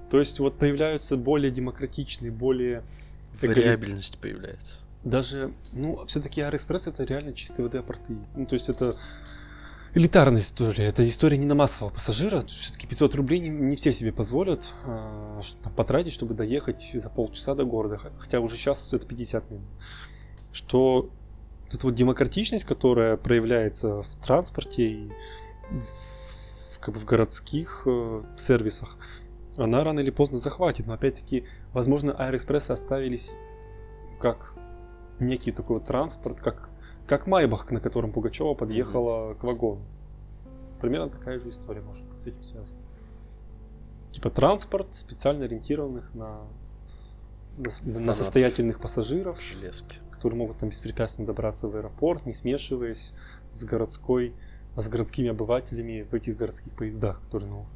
То 0.09 0.19
есть 0.19 0.39
вот 0.39 0.57
появляются 0.57 1.17
более 1.17 1.51
демократичные, 1.51 2.31
более... 2.31 2.83
Вариабельность 3.41 4.19
появляется. 4.19 4.75
даже, 5.03 5.53
ну, 5.73 6.05
все-таки 6.05 6.41
Аэроэкспресс 6.41 6.87
это 6.87 7.03
реально 7.03 7.33
чистые 7.33 7.65
воды 7.65 7.81
порты. 7.81 8.15
Ну, 8.35 8.45
то 8.45 8.53
есть 8.53 8.69
это 8.69 8.97
элитарная 9.95 10.41
история. 10.41 10.85
Это 10.85 11.07
история 11.07 11.37
не 11.37 11.45
на 11.45 11.55
массового 11.55 11.93
пассажира. 11.93 12.41
Все-таки 12.41 12.85
500 12.85 13.15
рублей 13.15 13.39
не, 13.39 13.49
не 13.49 13.75
все 13.77 13.93
себе 13.93 14.11
позволят 14.11 14.69
э, 14.85 15.41
потратить, 15.75 16.13
чтобы 16.13 16.33
доехать 16.33 16.91
за 16.93 17.09
полчаса 17.09 17.55
до 17.55 17.63
города. 17.63 17.99
Хотя 18.19 18.41
уже 18.41 18.57
сейчас 18.57 18.93
это 18.93 19.07
50 19.07 19.51
минут. 19.51 19.65
Что 20.51 21.09
эта 21.71 21.87
вот 21.87 21.95
демократичность, 21.95 22.65
которая 22.65 23.15
проявляется 23.15 24.03
в 24.03 24.15
транспорте 24.17 24.83
и 24.83 25.11
в, 25.71 26.79
как 26.79 26.93
бы 26.93 26.99
в 26.99 27.05
городских 27.05 27.83
э, 27.85 28.23
сервисах, 28.35 28.97
она 29.55 29.81
рано 29.85 30.01
или 30.01 30.11
поздно 30.11 30.39
захватит. 30.39 30.87
Но 30.87 30.93
опять-таки, 30.93 31.45
возможно, 31.71 32.11
Аэроэкспрессы 32.11 32.71
оставились 32.71 33.33
как 34.19 34.55
некий 35.21 35.51
такой 35.51 35.77
вот 35.77 35.87
транспорт, 35.87 36.41
как 36.41 36.69
как 37.07 37.27
Майбах, 37.27 37.69
на 37.71 37.79
котором 37.79 38.11
Пугачева 38.11 38.53
подъехала 38.53 39.31
mm-hmm. 39.31 39.39
к 39.39 39.43
вагону. 39.43 39.81
Примерно 40.81 41.09
такая 41.09 41.39
же 41.39 41.49
история 41.49 41.81
может 41.81 42.05
быть 42.05 42.19
с 42.19 42.27
этим 42.27 42.43
связана. 42.43 42.81
Типа 44.11 44.29
транспорт, 44.29 44.93
специально 44.93 45.45
ориентированных 45.45 46.13
на, 46.13 46.41
на, 47.57 47.99
на 47.99 48.13
состоятельных 48.13 48.79
пассажиров, 48.79 49.41
Железки. 49.41 49.97
которые 50.11 50.39
могут 50.39 50.57
там 50.57 50.69
беспрепятственно 50.69 51.27
добраться 51.27 51.67
в 51.67 51.75
аэропорт, 51.75 52.25
не 52.25 52.33
смешиваясь 52.33 53.13
с 53.51 53.63
городской, 53.65 54.33
с 54.77 54.87
городскими 54.87 55.29
обывателями 55.29 56.03
в 56.03 56.13
этих 56.13 56.37
городских 56.37 56.73
поездах, 56.73 57.21
которые 57.21 57.49
новые. 57.49 57.67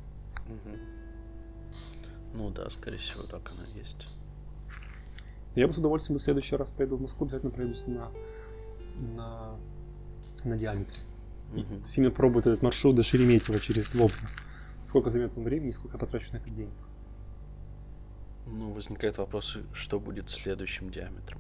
Угу. 0.48 0.78
Ну 2.36 2.50
да, 2.52 2.70
скорее 2.70 2.98
всего, 2.98 3.24
так 3.24 3.52
оно 3.52 3.64
есть. 3.78 4.08
Я 5.56 5.68
бы 5.68 5.74
с 5.74 5.78
удовольствием 5.78 6.20
в 6.20 6.22
следующий 6.22 6.56
раз 6.56 6.72
поеду 6.72 6.96
в 6.96 7.02
Москву, 7.02 7.26
обязательно 7.26 7.52
пройдусь 7.52 7.86
на 7.88 8.12
на, 9.00 9.56
на 10.44 10.58
диаметре. 10.58 10.98
Mm-hmm. 11.54 11.80
То 11.80 11.86
есть 11.86 11.98
именно 11.98 12.12
пробует 12.12 12.48
этот 12.48 12.62
маршрут 12.62 12.96
до 12.96 13.04
Шереметьево 13.04 13.60
через 13.60 13.94
Лобню. 13.96 14.28
Сколько 14.86 15.10
займет 15.10 15.38
он 15.38 15.44
времени, 15.44 15.72
сколько 15.72 15.96
я 15.96 16.00
потрачу 16.00 16.32
на 16.32 16.38
это 16.38 16.50
денег. 16.50 16.74
Ну, 18.48 18.72
возникает 18.72 19.18
вопрос, 19.18 19.58
что 19.74 20.00
будет 20.00 20.30
следующим 20.30 20.90
диаметром. 20.90 21.40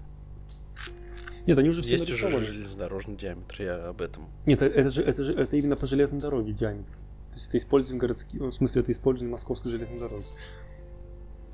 Нет, 1.47 1.57
они 1.57 1.69
уже 1.69 1.81
все 1.81 1.93
Есть 1.93 2.07
нарисованы. 2.07 2.37
уже 2.37 2.47
железнодорожный 2.47 3.15
диаметр, 3.15 3.61
я 3.61 3.87
об 3.89 4.01
этом. 4.01 4.29
Нет, 4.45 4.61
это 4.61 4.89
же, 4.89 5.01
это 5.01 5.23
же 5.23 5.33
это 5.33 5.55
именно 5.55 5.75
по 5.75 5.87
железной 5.87 6.21
дороге 6.21 6.53
диаметр. 6.53 6.93
То 7.29 7.35
есть 7.35 7.47
это 7.47 7.57
используем 7.57 7.97
городские, 7.97 8.43
в 8.43 8.51
смысле 8.51 8.81
это 8.81 8.91
использование 8.91 9.31
московской 9.31 9.71
железной 9.71 9.99
дороги. 9.99 10.25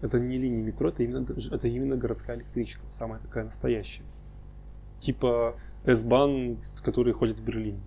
Это 0.01 0.19
не 0.19 0.37
линия 0.37 0.61
метро, 0.61 0.89
это 0.89 1.03
именно, 1.03 1.25
это 1.51 1.67
именно 1.67 1.95
городская 1.95 2.35
электричка, 2.35 2.81
самая 2.89 3.19
такая 3.19 3.45
настоящая. 3.45 4.03
Типа 4.99 5.57
S-Bahn, 5.85 6.57
которые 6.83 7.13
ходят 7.13 7.39
в 7.39 7.43
Берлин. 7.43 7.79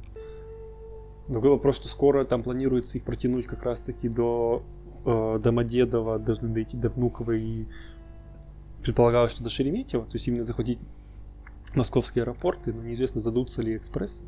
Другой 1.28 1.50
вопрос, 1.50 1.76
что 1.76 1.88
скоро 1.88 2.24
там 2.24 2.42
планируется 2.42 2.96
их 2.96 3.04
протянуть 3.04 3.46
как 3.46 3.62
раз-таки 3.62 4.08
до 4.08 4.62
э, 5.04 5.38
Домодедова, 5.42 6.18
должны 6.18 6.48
дойти 6.48 6.76
до 6.76 6.88
Внуково 6.88 7.32
и 7.32 7.66
предполагалось, 8.82 9.32
что 9.32 9.44
до 9.44 9.50
Шереметьево, 9.50 10.04
то 10.06 10.14
есть 10.14 10.26
именно 10.28 10.44
захватить 10.44 10.78
московские 11.74 12.22
аэропорты, 12.22 12.72
но 12.72 12.82
неизвестно, 12.82 13.20
задутся 13.20 13.60
ли 13.62 13.76
экспрессы. 13.76 14.24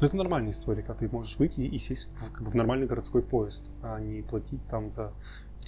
Но 0.00 0.06
это 0.06 0.16
нормальная 0.16 0.52
история, 0.52 0.82
когда 0.82 1.00
ты 1.00 1.08
можешь 1.08 1.38
выйти 1.38 1.60
и 1.60 1.76
сесть 1.76 2.08
в, 2.14 2.32
как 2.32 2.44
бы, 2.44 2.50
в 2.50 2.54
нормальный 2.54 2.86
городской 2.86 3.20
поезд, 3.20 3.64
а 3.82 3.98
не 3.98 4.22
платить 4.22 4.60
там 4.68 4.90
за, 4.90 5.12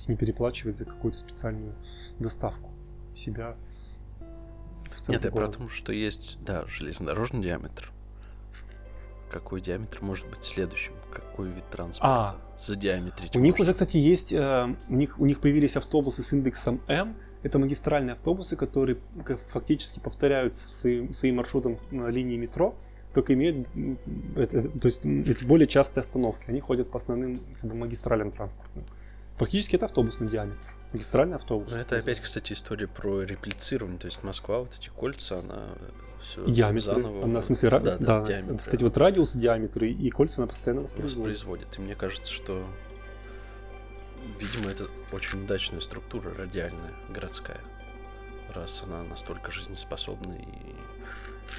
не 0.07 0.17
переплачивать 0.17 0.77
за 0.77 0.85
какую-то 0.85 1.19
специальную 1.19 1.75
доставку 2.19 2.71
себя 3.15 3.57
в 4.91 5.01
центре 5.01 5.15
Нет, 5.15 5.25
я 5.25 5.31
про 5.31 5.49
то, 5.49 5.69
что 5.69 5.93
есть, 5.93 6.39
да, 6.45 6.65
железнодорожный 6.67 7.43
диаметр. 7.43 7.93
Какой 9.31 9.61
диаметр 9.61 9.99
может 10.03 10.29
быть 10.29 10.43
следующим? 10.43 10.93
Какой 11.13 11.49
вид 11.49 11.65
транспорта 11.71 12.09
а, 12.09 12.37
за 12.59 12.77
диаметр? 12.77 13.31
У 13.35 13.39
них 13.39 13.59
уже, 13.59 13.73
кстати, 13.73 13.97
есть, 13.97 14.33
э, 14.33 14.77
у, 14.89 14.95
них, 14.95 15.21
у 15.21 15.27
них 15.27 15.41
появились 15.41 15.77
автобусы 15.77 16.23
с 16.23 16.33
индексом 16.33 16.81
М. 16.89 17.17
Это 17.43 17.59
магистральные 17.59 18.15
автобусы, 18.15 18.57
которые 18.57 18.99
фактически 19.49 19.99
повторяют 20.01 20.55
своим, 20.57 21.13
своим 21.13 21.37
маршрутом 21.37 21.79
линии 21.91 22.37
метро, 22.37 22.75
только 23.15 23.33
имеют, 23.35 23.67
это, 24.37 24.69
то 24.69 24.87
есть 24.87 25.07
это 25.07 25.45
более 25.47 25.67
частые 25.67 26.03
остановки. 26.03 26.45
Они 26.49 26.61
ходят 26.61 26.91
по 26.91 26.99
основным 26.99 27.41
как 27.61 27.71
бы, 27.71 27.77
магистралям 27.77 28.31
транспортным. 28.31 28.85
Фактически 29.39 29.77
это 29.77 29.87
автобусный 29.87 30.29
диаметр 30.29 30.67
магистральный 30.93 31.37
автобус. 31.37 31.71
Ну, 31.73 31.79
это 31.79 31.97
опять, 31.97 32.21
кстати, 32.21 32.53
история 32.53 32.87
про 32.87 33.23
реплицирование. 33.23 33.99
То 33.99 34.07
есть 34.07 34.23
Москва, 34.23 34.61
вот 34.61 34.71
эти 34.79 34.89
кольца, 34.89 35.39
она 35.39 35.69
все 36.23 36.45
диаметры. 36.47 36.95
заново. 36.95 37.25
Она, 37.25 37.41
в 37.41 37.45
смысле, 37.45 37.71
да, 37.71 37.79
да, 37.79 37.97
да 37.99 38.27
диаметры. 38.27 38.53
вот 38.55 38.75
эти 38.75 38.83
вот 38.83 38.97
радиусы, 38.97 39.39
диаметры 39.39 39.91
и 39.91 40.11
кольца 40.11 40.41
она 40.41 40.47
постоянно 40.49 40.83
воспроизводит. 40.83 41.17
воспроизводит. 41.19 41.79
И 41.79 41.81
мне 41.81 41.95
кажется, 41.95 42.33
что, 42.33 42.65
видимо, 44.39 44.71
это 44.71 44.87
очень 45.13 45.43
удачная 45.45 45.81
структура 45.81 46.33
радиальная, 46.35 46.93
городская. 47.09 47.61
Раз 48.55 48.83
она 48.87 49.03
настолько 49.05 49.51
жизнеспособна 49.51 50.35
и 50.35 50.71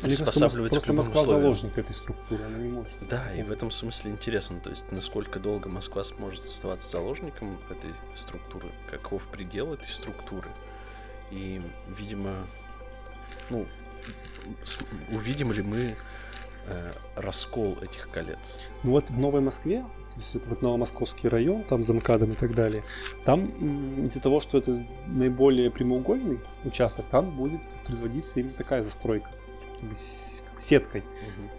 приспосабливается 0.01 0.79
просто, 0.79 0.93
просто 0.93 0.93
Москва 0.93 1.21
условиям. 1.21 1.41
заложник 1.53 1.77
этой 1.77 1.93
структуры, 1.93 2.43
она 2.43 2.57
не 2.57 2.69
может. 2.69 2.93
Да, 3.09 3.33
и 3.33 3.43
в 3.43 3.51
этом 3.51 3.71
смысле 3.71 4.11
интересно, 4.11 4.59
то 4.59 4.69
есть 4.69 4.91
насколько 4.91 5.39
долго 5.39 5.69
Москва 5.69 6.03
сможет 6.03 6.45
оставаться 6.45 6.89
заложником 6.89 7.57
этой 7.69 7.91
структуры, 8.15 8.67
каков 8.89 9.27
предел 9.27 9.73
этой 9.73 9.87
структуры. 9.87 10.49
И, 11.29 11.61
видимо, 11.97 12.35
ну, 13.49 13.65
увидим 15.11 15.51
ли 15.51 15.61
мы 15.61 15.95
э, 16.67 16.91
раскол 17.15 17.77
этих 17.81 18.09
колец. 18.09 18.59
Ну 18.83 18.91
вот 18.91 19.09
в 19.09 19.19
Новой 19.19 19.41
Москве, 19.41 19.85
то 20.11 20.17
есть 20.17 20.35
это 20.35 20.49
вот 20.49 20.61
Новомосковский 20.61 21.29
район, 21.29 21.63
там 21.63 21.83
за 21.83 21.93
МКАДом 21.93 22.31
и 22.31 22.35
так 22.35 22.53
далее, 22.53 22.83
там 23.23 23.45
из-за 24.05 24.19
того, 24.19 24.39
что 24.39 24.57
это 24.57 24.85
наиболее 25.07 25.71
прямоугольный 25.71 26.39
участок, 26.65 27.05
там 27.09 27.31
будет 27.31 27.61
воспроизводиться 27.73 28.39
именно 28.39 28.53
такая 28.53 28.81
застройка 28.81 29.29
сеткой. 30.59 31.03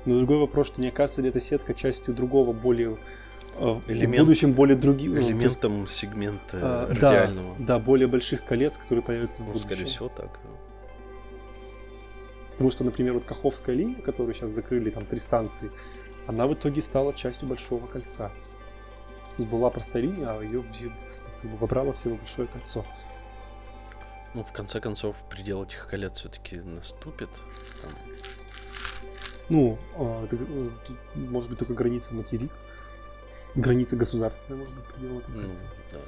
Но 0.04 0.18
другой 0.18 0.38
вопрос, 0.38 0.68
что 0.68 0.80
не 0.80 0.88
оказывается 0.88 1.22
ли 1.22 1.28
эта 1.30 1.40
сетка 1.40 1.74
частью 1.74 2.14
другого, 2.14 2.52
более 2.52 2.98
э, 3.58 3.80
Элемент, 3.88 4.14
в 4.14 4.26
будущем 4.26 4.52
более 4.52 4.76
других... 4.76 5.10
Ну, 5.10 5.20
элементом 5.20 5.82
есть, 5.82 5.94
сегмента 5.94 6.58
а, 6.62 6.86
радиального. 6.88 7.56
Да, 7.58 7.64
да, 7.66 7.78
более 7.78 8.06
больших 8.06 8.44
колец, 8.44 8.76
которые 8.76 9.02
появятся 9.02 9.42
в 9.42 9.46
ну, 9.46 9.52
будущем. 9.52 9.70
Скорее 9.70 9.86
всего 9.86 10.08
так. 10.08 10.38
Потому 12.52 12.70
что, 12.70 12.84
например, 12.84 13.14
вот 13.14 13.24
Каховская 13.24 13.74
линия, 13.74 13.96
которую 13.96 14.34
сейчас 14.34 14.50
закрыли, 14.50 14.90
там 14.90 15.04
три 15.06 15.18
станции, 15.18 15.70
она 16.26 16.46
в 16.46 16.54
итоге 16.54 16.82
стала 16.82 17.12
частью 17.14 17.48
большого 17.48 17.86
кольца. 17.86 18.30
И 19.38 19.44
была 19.44 19.70
простая 19.70 20.02
линия, 20.02 20.28
а 20.30 20.42
ее 20.42 20.64
вобрало 21.42 21.92
в 21.92 21.96
себя 21.96 22.14
большое 22.14 22.48
кольцо. 22.48 22.84
Ну, 24.34 24.44
в 24.44 24.52
конце 24.52 24.80
концов, 24.80 25.16
предел 25.28 25.64
этих 25.64 25.86
колец 25.88 26.18
все-таки 26.18 26.56
наступит. 26.56 27.28
Там... 27.82 27.90
Ну, 29.48 29.78
а, 29.96 30.24
это, 30.24 30.36
э, 30.36 30.70
может 31.14 31.50
быть, 31.50 31.58
только 31.58 31.74
граница 31.74 32.14
материк. 32.14 32.50
Граница 33.54 33.96
государства, 33.96 34.54
может 34.54 34.72
быть, 34.72 34.84
предел 34.86 35.18
этих 35.18 35.28
ну, 35.28 35.42
кольца. 35.42 35.64
Да. 35.92 35.98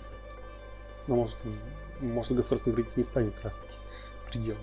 Но 1.07 1.17
может, 1.17 1.37
может 2.01 2.33
государственная 2.33 2.77
граница 2.77 2.99
не 2.99 3.05
станет 3.05 3.35
как 3.35 3.45
раз 3.45 3.57
таки 3.57 3.77
пределом. 4.31 4.63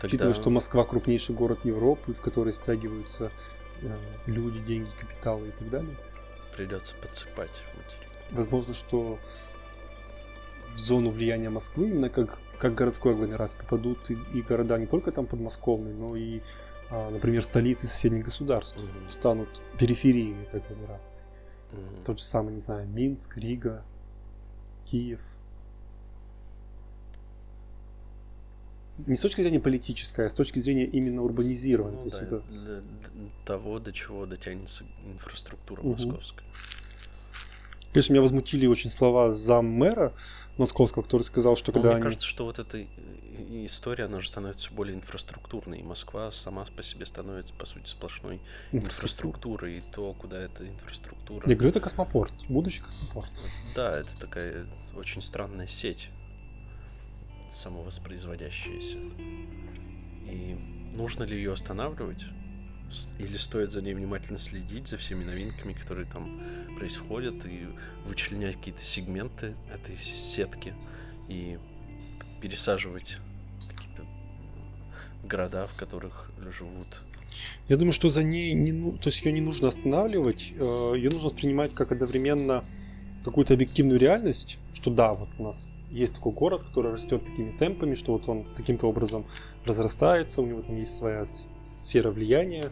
Тогда... 0.00 0.06
Учитывая, 0.06 0.34
что 0.34 0.50
Москва 0.50 0.84
крупнейший 0.84 1.34
город 1.34 1.60
Европы, 1.62 2.14
в 2.14 2.20
который 2.20 2.52
стягиваются 2.52 3.30
люди, 4.26 4.60
деньги, 4.60 4.90
капиталы 4.98 5.48
и 5.48 5.50
так 5.50 5.70
далее. 5.70 5.96
Придется 6.56 6.94
подсыпать. 7.02 7.50
Возможно, 8.30 8.74
что 8.74 9.18
в 10.74 10.78
зону 10.78 11.10
влияния 11.10 11.50
Москвы, 11.50 11.88
именно 11.88 12.08
как, 12.08 12.38
как 12.58 12.74
городской 12.74 13.12
агломерации, 13.12 13.58
попадут 13.58 14.10
и, 14.10 14.18
и 14.34 14.42
города 14.42 14.78
не 14.78 14.86
только 14.86 15.12
там 15.12 15.26
подмосковные, 15.26 15.94
но 15.94 16.16
и, 16.16 16.40
а, 16.90 17.10
например, 17.10 17.42
столицы 17.42 17.86
соседних 17.86 18.24
государств 18.24 18.78
угу. 18.78 19.08
станут 19.08 19.62
периферией 19.78 20.36
этой 20.52 20.60
агломерации. 20.60 21.24
Угу. 21.72 22.04
Тот 22.04 22.18
же 22.18 22.24
самый, 22.24 22.54
не 22.54 22.60
знаю, 22.60 22.88
Минск, 22.88 23.36
Рига, 23.38 23.84
Киев. 24.84 25.20
Не 29.06 29.16
с 29.16 29.20
точки 29.20 29.42
зрения 29.42 29.60
политической, 29.60 30.26
а 30.26 30.30
с 30.30 30.34
точки 30.34 30.58
зрения 30.58 30.84
именно 30.84 31.22
урбанизирования. 31.22 32.00
Ну, 32.02 32.10
То 32.10 32.16
да, 32.16 32.22
это... 32.22 32.42
для, 32.50 32.82
того, 33.44 33.78
до 33.78 33.92
чего 33.92 34.26
дотянется 34.26 34.84
инфраструктура 35.06 35.80
угу. 35.80 35.90
московская. 35.90 36.44
Конечно, 37.92 38.12
меня 38.12 38.22
возмутили 38.22 38.66
очень 38.66 38.90
слова 38.90 39.32
зам 39.32 39.66
мэра 39.66 40.12
московского, 40.58 41.02
который 41.02 41.22
сказал, 41.22 41.56
что 41.56 41.70
Но 41.70 41.74
когда 41.74 41.88
мне 41.88 41.96
они... 41.96 42.02
кажется, 42.02 42.26
что 42.26 42.44
вот 42.44 42.58
эта 42.58 42.84
история, 43.64 44.04
она 44.04 44.20
же 44.20 44.28
становится 44.28 44.72
более 44.72 44.96
инфраструктурной, 44.96 45.80
и 45.80 45.82
Москва 45.82 46.32
сама 46.32 46.66
по 46.76 46.82
себе 46.82 47.06
становится, 47.06 47.54
по 47.54 47.66
сути, 47.66 47.88
сплошной 47.88 48.40
инфраструктурой, 48.72 49.78
и 49.78 49.82
то, 49.92 50.12
куда 50.14 50.38
эта 50.38 50.66
инфраструктура... 50.66 51.48
Я 51.48 51.54
говорю, 51.54 51.70
это 51.70 51.80
космопорт, 51.80 52.32
будущий 52.48 52.82
космопорт. 52.82 53.30
Да, 53.74 53.96
это 53.98 54.10
такая 54.18 54.66
очень 54.94 55.22
странная 55.22 55.66
сеть, 55.66 56.10
самовоспроизводящаяся. 57.50 58.98
И 60.26 60.56
нужно 60.96 61.24
ли 61.24 61.36
ее 61.36 61.52
останавливать? 61.52 62.24
Или 63.18 63.36
стоит 63.36 63.72
за 63.72 63.82
ней 63.82 63.94
внимательно 63.94 64.38
следить, 64.38 64.88
за 64.88 64.96
всеми 64.96 65.24
новинками, 65.24 65.72
которые 65.72 66.06
там 66.06 66.40
происходят, 66.76 67.44
и 67.46 67.66
вычленять 68.06 68.56
какие-то 68.56 68.84
сегменты 68.84 69.54
этой 69.72 69.96
сетки 69.98 70.72
и 71.28 71.58
пересаживать 72.40 73.18
какие-то 73.68 74.04
города, 75.24 75.66
в 75.66 75.74
которых 75.76 76.30
живут. 76.56 77.02
Я 77.68 77.76
думаю, 77.76 77.92
что 77.92 78.08
за 78.08 78.22
ней 78.22 78.52
не, 78.52 78.72
ну- 78.72 78.96
то 78.96 79.08
есть 79.08 79.24
ее 79.24 79.32
не 79.32 79.40
нужно 79.40 79.68
останавливать, 79.68 80.52
э, 80.56 80.92
ее 80.96 81.10
нужно 81.10 81.28
воспринимать 81.28 81.74
как 81.74 81.92
одновременно 81.92 82.64
какую-то 83.24 83.54
объективную 83.54 83.98
реальность, 83.98 84.58
что 84.72 84.90
да, 84.90 85.14
вот 85.14 85.28
у 85.38 85.42
нас 85.42 85.75
есть 85.90 86.14
такой 86.14 86.32
город, 86.32 86.64
который 86.64 86.92
растет 86.92 87.24
такими 87.24 87.50
темпами, 87.52 87.94
что 87.94 88.12
вот 88.12 88.28
он 88.28 88.44
таким-то 88.54 88.86
образом 88.86 89.24
разрастается, 89.64 90.42
у 90.42 90.46
него 90.46 90.62
там 90.62 90.76
есть 90.76 90.96
своя 90.96 91.24
сфера 91.62 92.10
влияния 92.10 92.70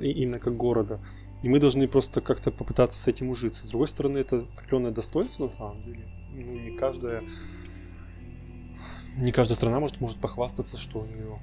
именно 0.00 0.38
как 0.38 0.56
города. 0.56 1.00
И 1.42 1.48
мы 1.48 1.58
должны 1.58 1.88
просто 1.88 2.20
как-то 2.20 2.50
попытаться 2.50 2.98
с 2.98 3.08
этим 3.08 3.30
ужиться. 3.30 3.66
С 3.66 3.70
другой 3.70 3.88
стороны, 3.88 4.18
это 4.18 4.46
определенное 4.56 4.92
достоинство 4.92 5.44
на 5.44 5.50
самом 5.50 5.82
деле. 5.82 6.06
Ну, 6.32 6.58
не 6.58 6.76
каждая 6.76 7.22
не 9.16 9.32
каждая 9.32 9.56
страна 9.56 9.78
может, 9.80 10.00
может 10.00 10.18
похвастаться, 10.18 10.78
что 10.78 11.00
у 11.00 11.06
нее 11.06 11.38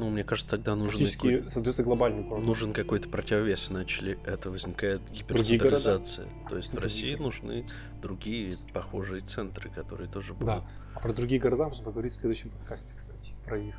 Ну, 0.00 0.08
мне 0.08 0.24
кажется, 0.24 0.52
тогда 0.52 0.74
нужен, 0.74 1.06
создается 1.50 1.82
глобальный 1.82 2.22
город. 2.22 2.46
нужен 2.46 2.72
какой-то 2.72 3.10
противовес, 3.10 3.70
иначе 3.70 4.18
это 4.24 4.50
возникает 4.50 5.02
гиперцентрализация. 5.10 6.26
То 6.48 6.56
есть 6.56 6.70
в 6.70 6.72
Другие 6.72 6.84
России 6.84 7.10
города. 7.10 7.22
нужны 7.24 7.66
другие 8.00 8.56
похожие 8.72 9.20
центры, 9.20 9.68
которые 9.68 10.08
тоже 10.08 10.32
будут. 10.32 10.46
Да. 10.46 10.66
А 10.94 11.00
про 11.00 11.12
другие 11.12 11.38
города 11.38 11.64
можно 11.64 11.84
поговорить 11.84 12.12
в 12.12 12.14
следующем 12.14 12.48
подкасте, 12.48 12.94
кстати, 12.96 13.34
про 13.44 13.58
их, 13.58 13.74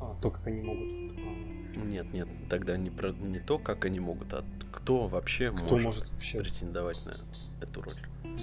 а, 0.00 0.16
то, 0.22 0.30
как 0.30 0.46
они 0.46 0.62
могут, 0.62 1.18
а, 1.18 1.86
Нет, 1.86 2.12
нет, 2.12 2.28
тогда 2.48 2.76
не, 2.76 2.90
про, 2.90 3.10
не 3.10 3.40
то, 3.40 3.58
как 3.58 3.84
они 3.84 3.98
могут, 3.98 4.32
а 4.32 4.44
кто 4.70 5.08
вообще 5.08 5.50
кто 5.50 5.70
может, 5.70 5.86
может 5.86 6.12
вообще. 6.12 6.38
претендовать 6.38 7.04
на 7.04 7.14
эту 7.60 7.82
роль. 7.82 8.38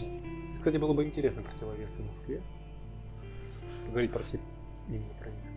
Кстати, 0.57 0.75
было 0.75 0.91
бы 0.91 1.05
интересно 1.05 1.43
противовесы 1.43 2.01
в 2.01 2.07
Москве. 2.07 2.41
Поговорить 3.85 4.11
про 4.11 4.21
именно 4.89 5.13
про 5.13 5.29
них. 5.29 5.50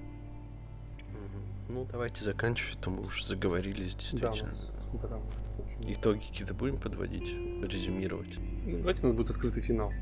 Ну, 1.68 1.86
давайте 1.90 2.22
заканчивать, 2.24 2.78
то 2.80 2.90
мы 2.90 3.00
уже 3.00 3.24
заговорились 3.26 3.94
Да, 3.94 4.30
действительно. 4.30 5.08
там? 5.08 5.22
очень- 5.58 5.92
Итоги 5.92 6.18
какие-то 6.20 6.54
будем 6.54 6.78
подводить, 6.78 7.28
резюмировать. 7.62 8.38
Ну, 8.66 8.78
давайте 8.78 9.04
у 9.04 9.08
нас 9.08 9.16
будет 9.16 9.30
открытый 9.30 9.62
финал. 9.62 9.92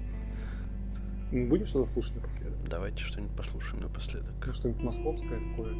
Мы 1.30 1.46
будем 1.48 1.66
что-то 1.66 1.88
слушать 1.88 2.14
напоследок? 2.16 2.58
Давайте 2.68 2.98
что-нибудь 3.04 3.34
послушаем 3.36 3.82
напоследок. 3.82 4.32
Ну, 4.44 4.52
что-нибудь 4.52 4.82
московское 4.82 5.40
такое, 5.50 5.74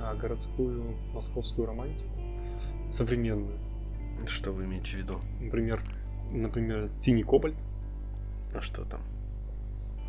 а, 0.00 0.14
городскую 0.16 0.96
московскую 1.12 1.66
романтику, 1.66 2.10
современную. 2.90 3.58
Что 4.26 4.52
вы 4.52 4.64
имеете 4.64 4.90
в 4.90 4.94
виду? 4.94 5.20
Например, 5.40 5.80
например, 6.32 6.88
синий 6.98 7.22
кобальт. 7.22 7.62
А 8.52 8.60
что 8.60 8.84
там? 8.84 9.00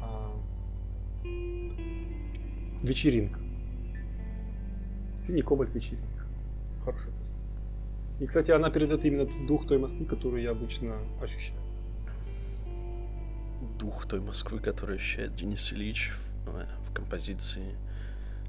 А, 0.01 0.33
Вечеринка. 2.81 3.39
Синий 5.22 5.41
кобальт 5.41 5.73
вечеринка. 5.73 6.26
Хорошая 6.84 7.11
песня. 7.19 7.38
И, 8.19 8.26
кстати, 8.26 8.52
она 8.52 8.69
передает 8.69 9.03
именно 9.06 9.26
дух 9.48 9.68
той 9.68 9.77
Москвы, 9.77 10.06
которую 10.06 10.41
я 10.41 10.52
обычно 10.52 10.98
ощущаю. 11.22 11.60
Дух 13.80 14.06
той 14.07 14.19
Москвы, 14.19 14.60
который 14.60 14.98
ощущает 14.98 15.35
Денис 15.35 15.72
Ильич 15.73 16.11
в, 16.45 16.56
э, 16.56 16.65
в 16.89 16.93
композиции 16.93 17.76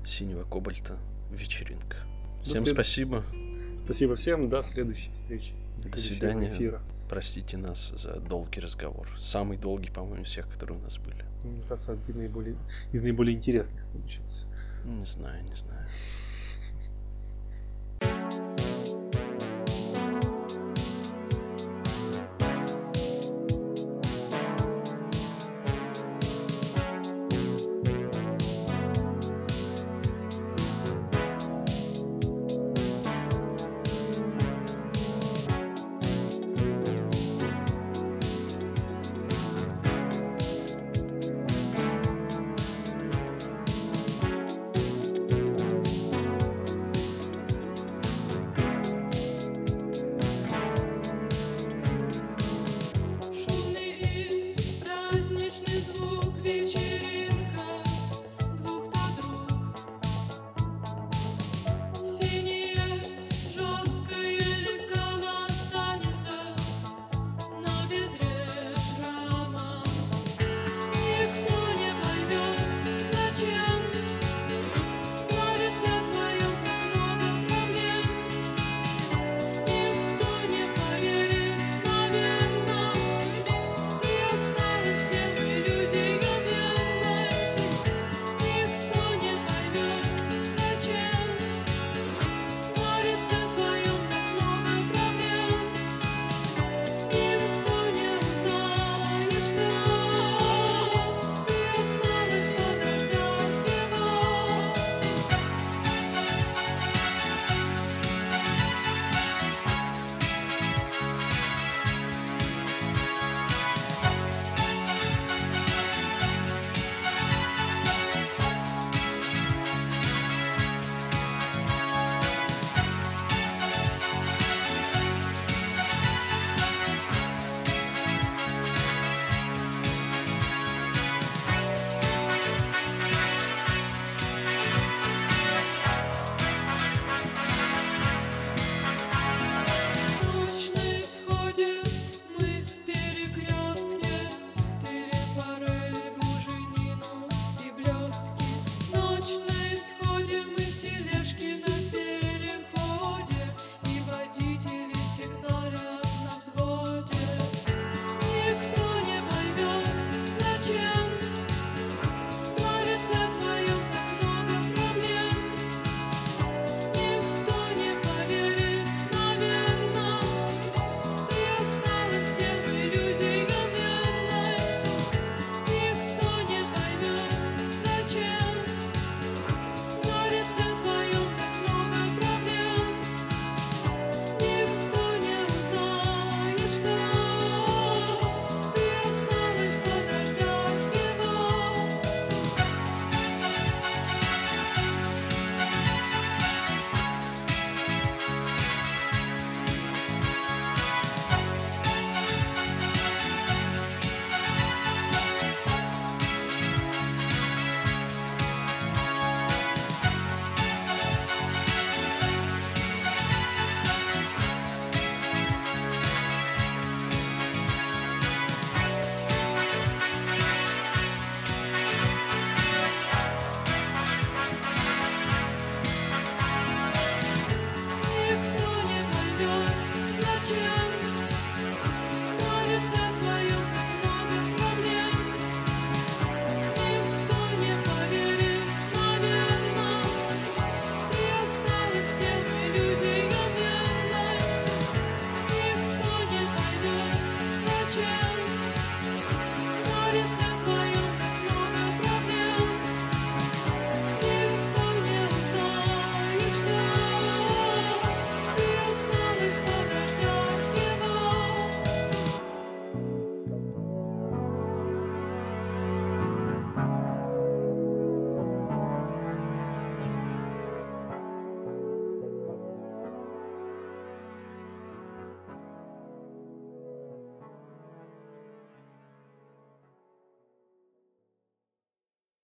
синего 0.05 0.45
кобальта 0.45 0.99
вечеринка. 1.31 1.97
Всем 2.43 2.65
след- 2.65 2.75
спасибо. 2.75 3.23
Спасибо 3.83 4.15
всем. 4.17 4.49
До 4.49 4.63
следующей 4.63 5.11
встречи. 5.13 5.53
До 5.83 5.97
свидания. 5.99 6.49
эфира. 6.49 6.81
Простите 7.09 7.57
нас 7.57 7.93
за 7.97 8.21
долгий 8.21 8.61
разговор. 8.61 9.09
Самый 9.19 9.59
долгий, 9.59 9.91
по-моему, 9.91 10.25
из 10.25 10.29
всех, 10.31 10.49
которые 10.51 10.79
у 10.79 10.83
нас 10.83 10.99
были. 10.99 11.25
Мне 11.45 11.63
кажется, 11.69 11.93
один 11.93 12.19
наиболее, 12.19 12.57
из 12.93 13.03
наиболее 13.03 13.37
интересных 13.37 13.85
получился. 13.93 14.47
Не 14.85 15.05
знаю, 15.05 15.43
не 15.45 15.55
знаю. 15.55 15.87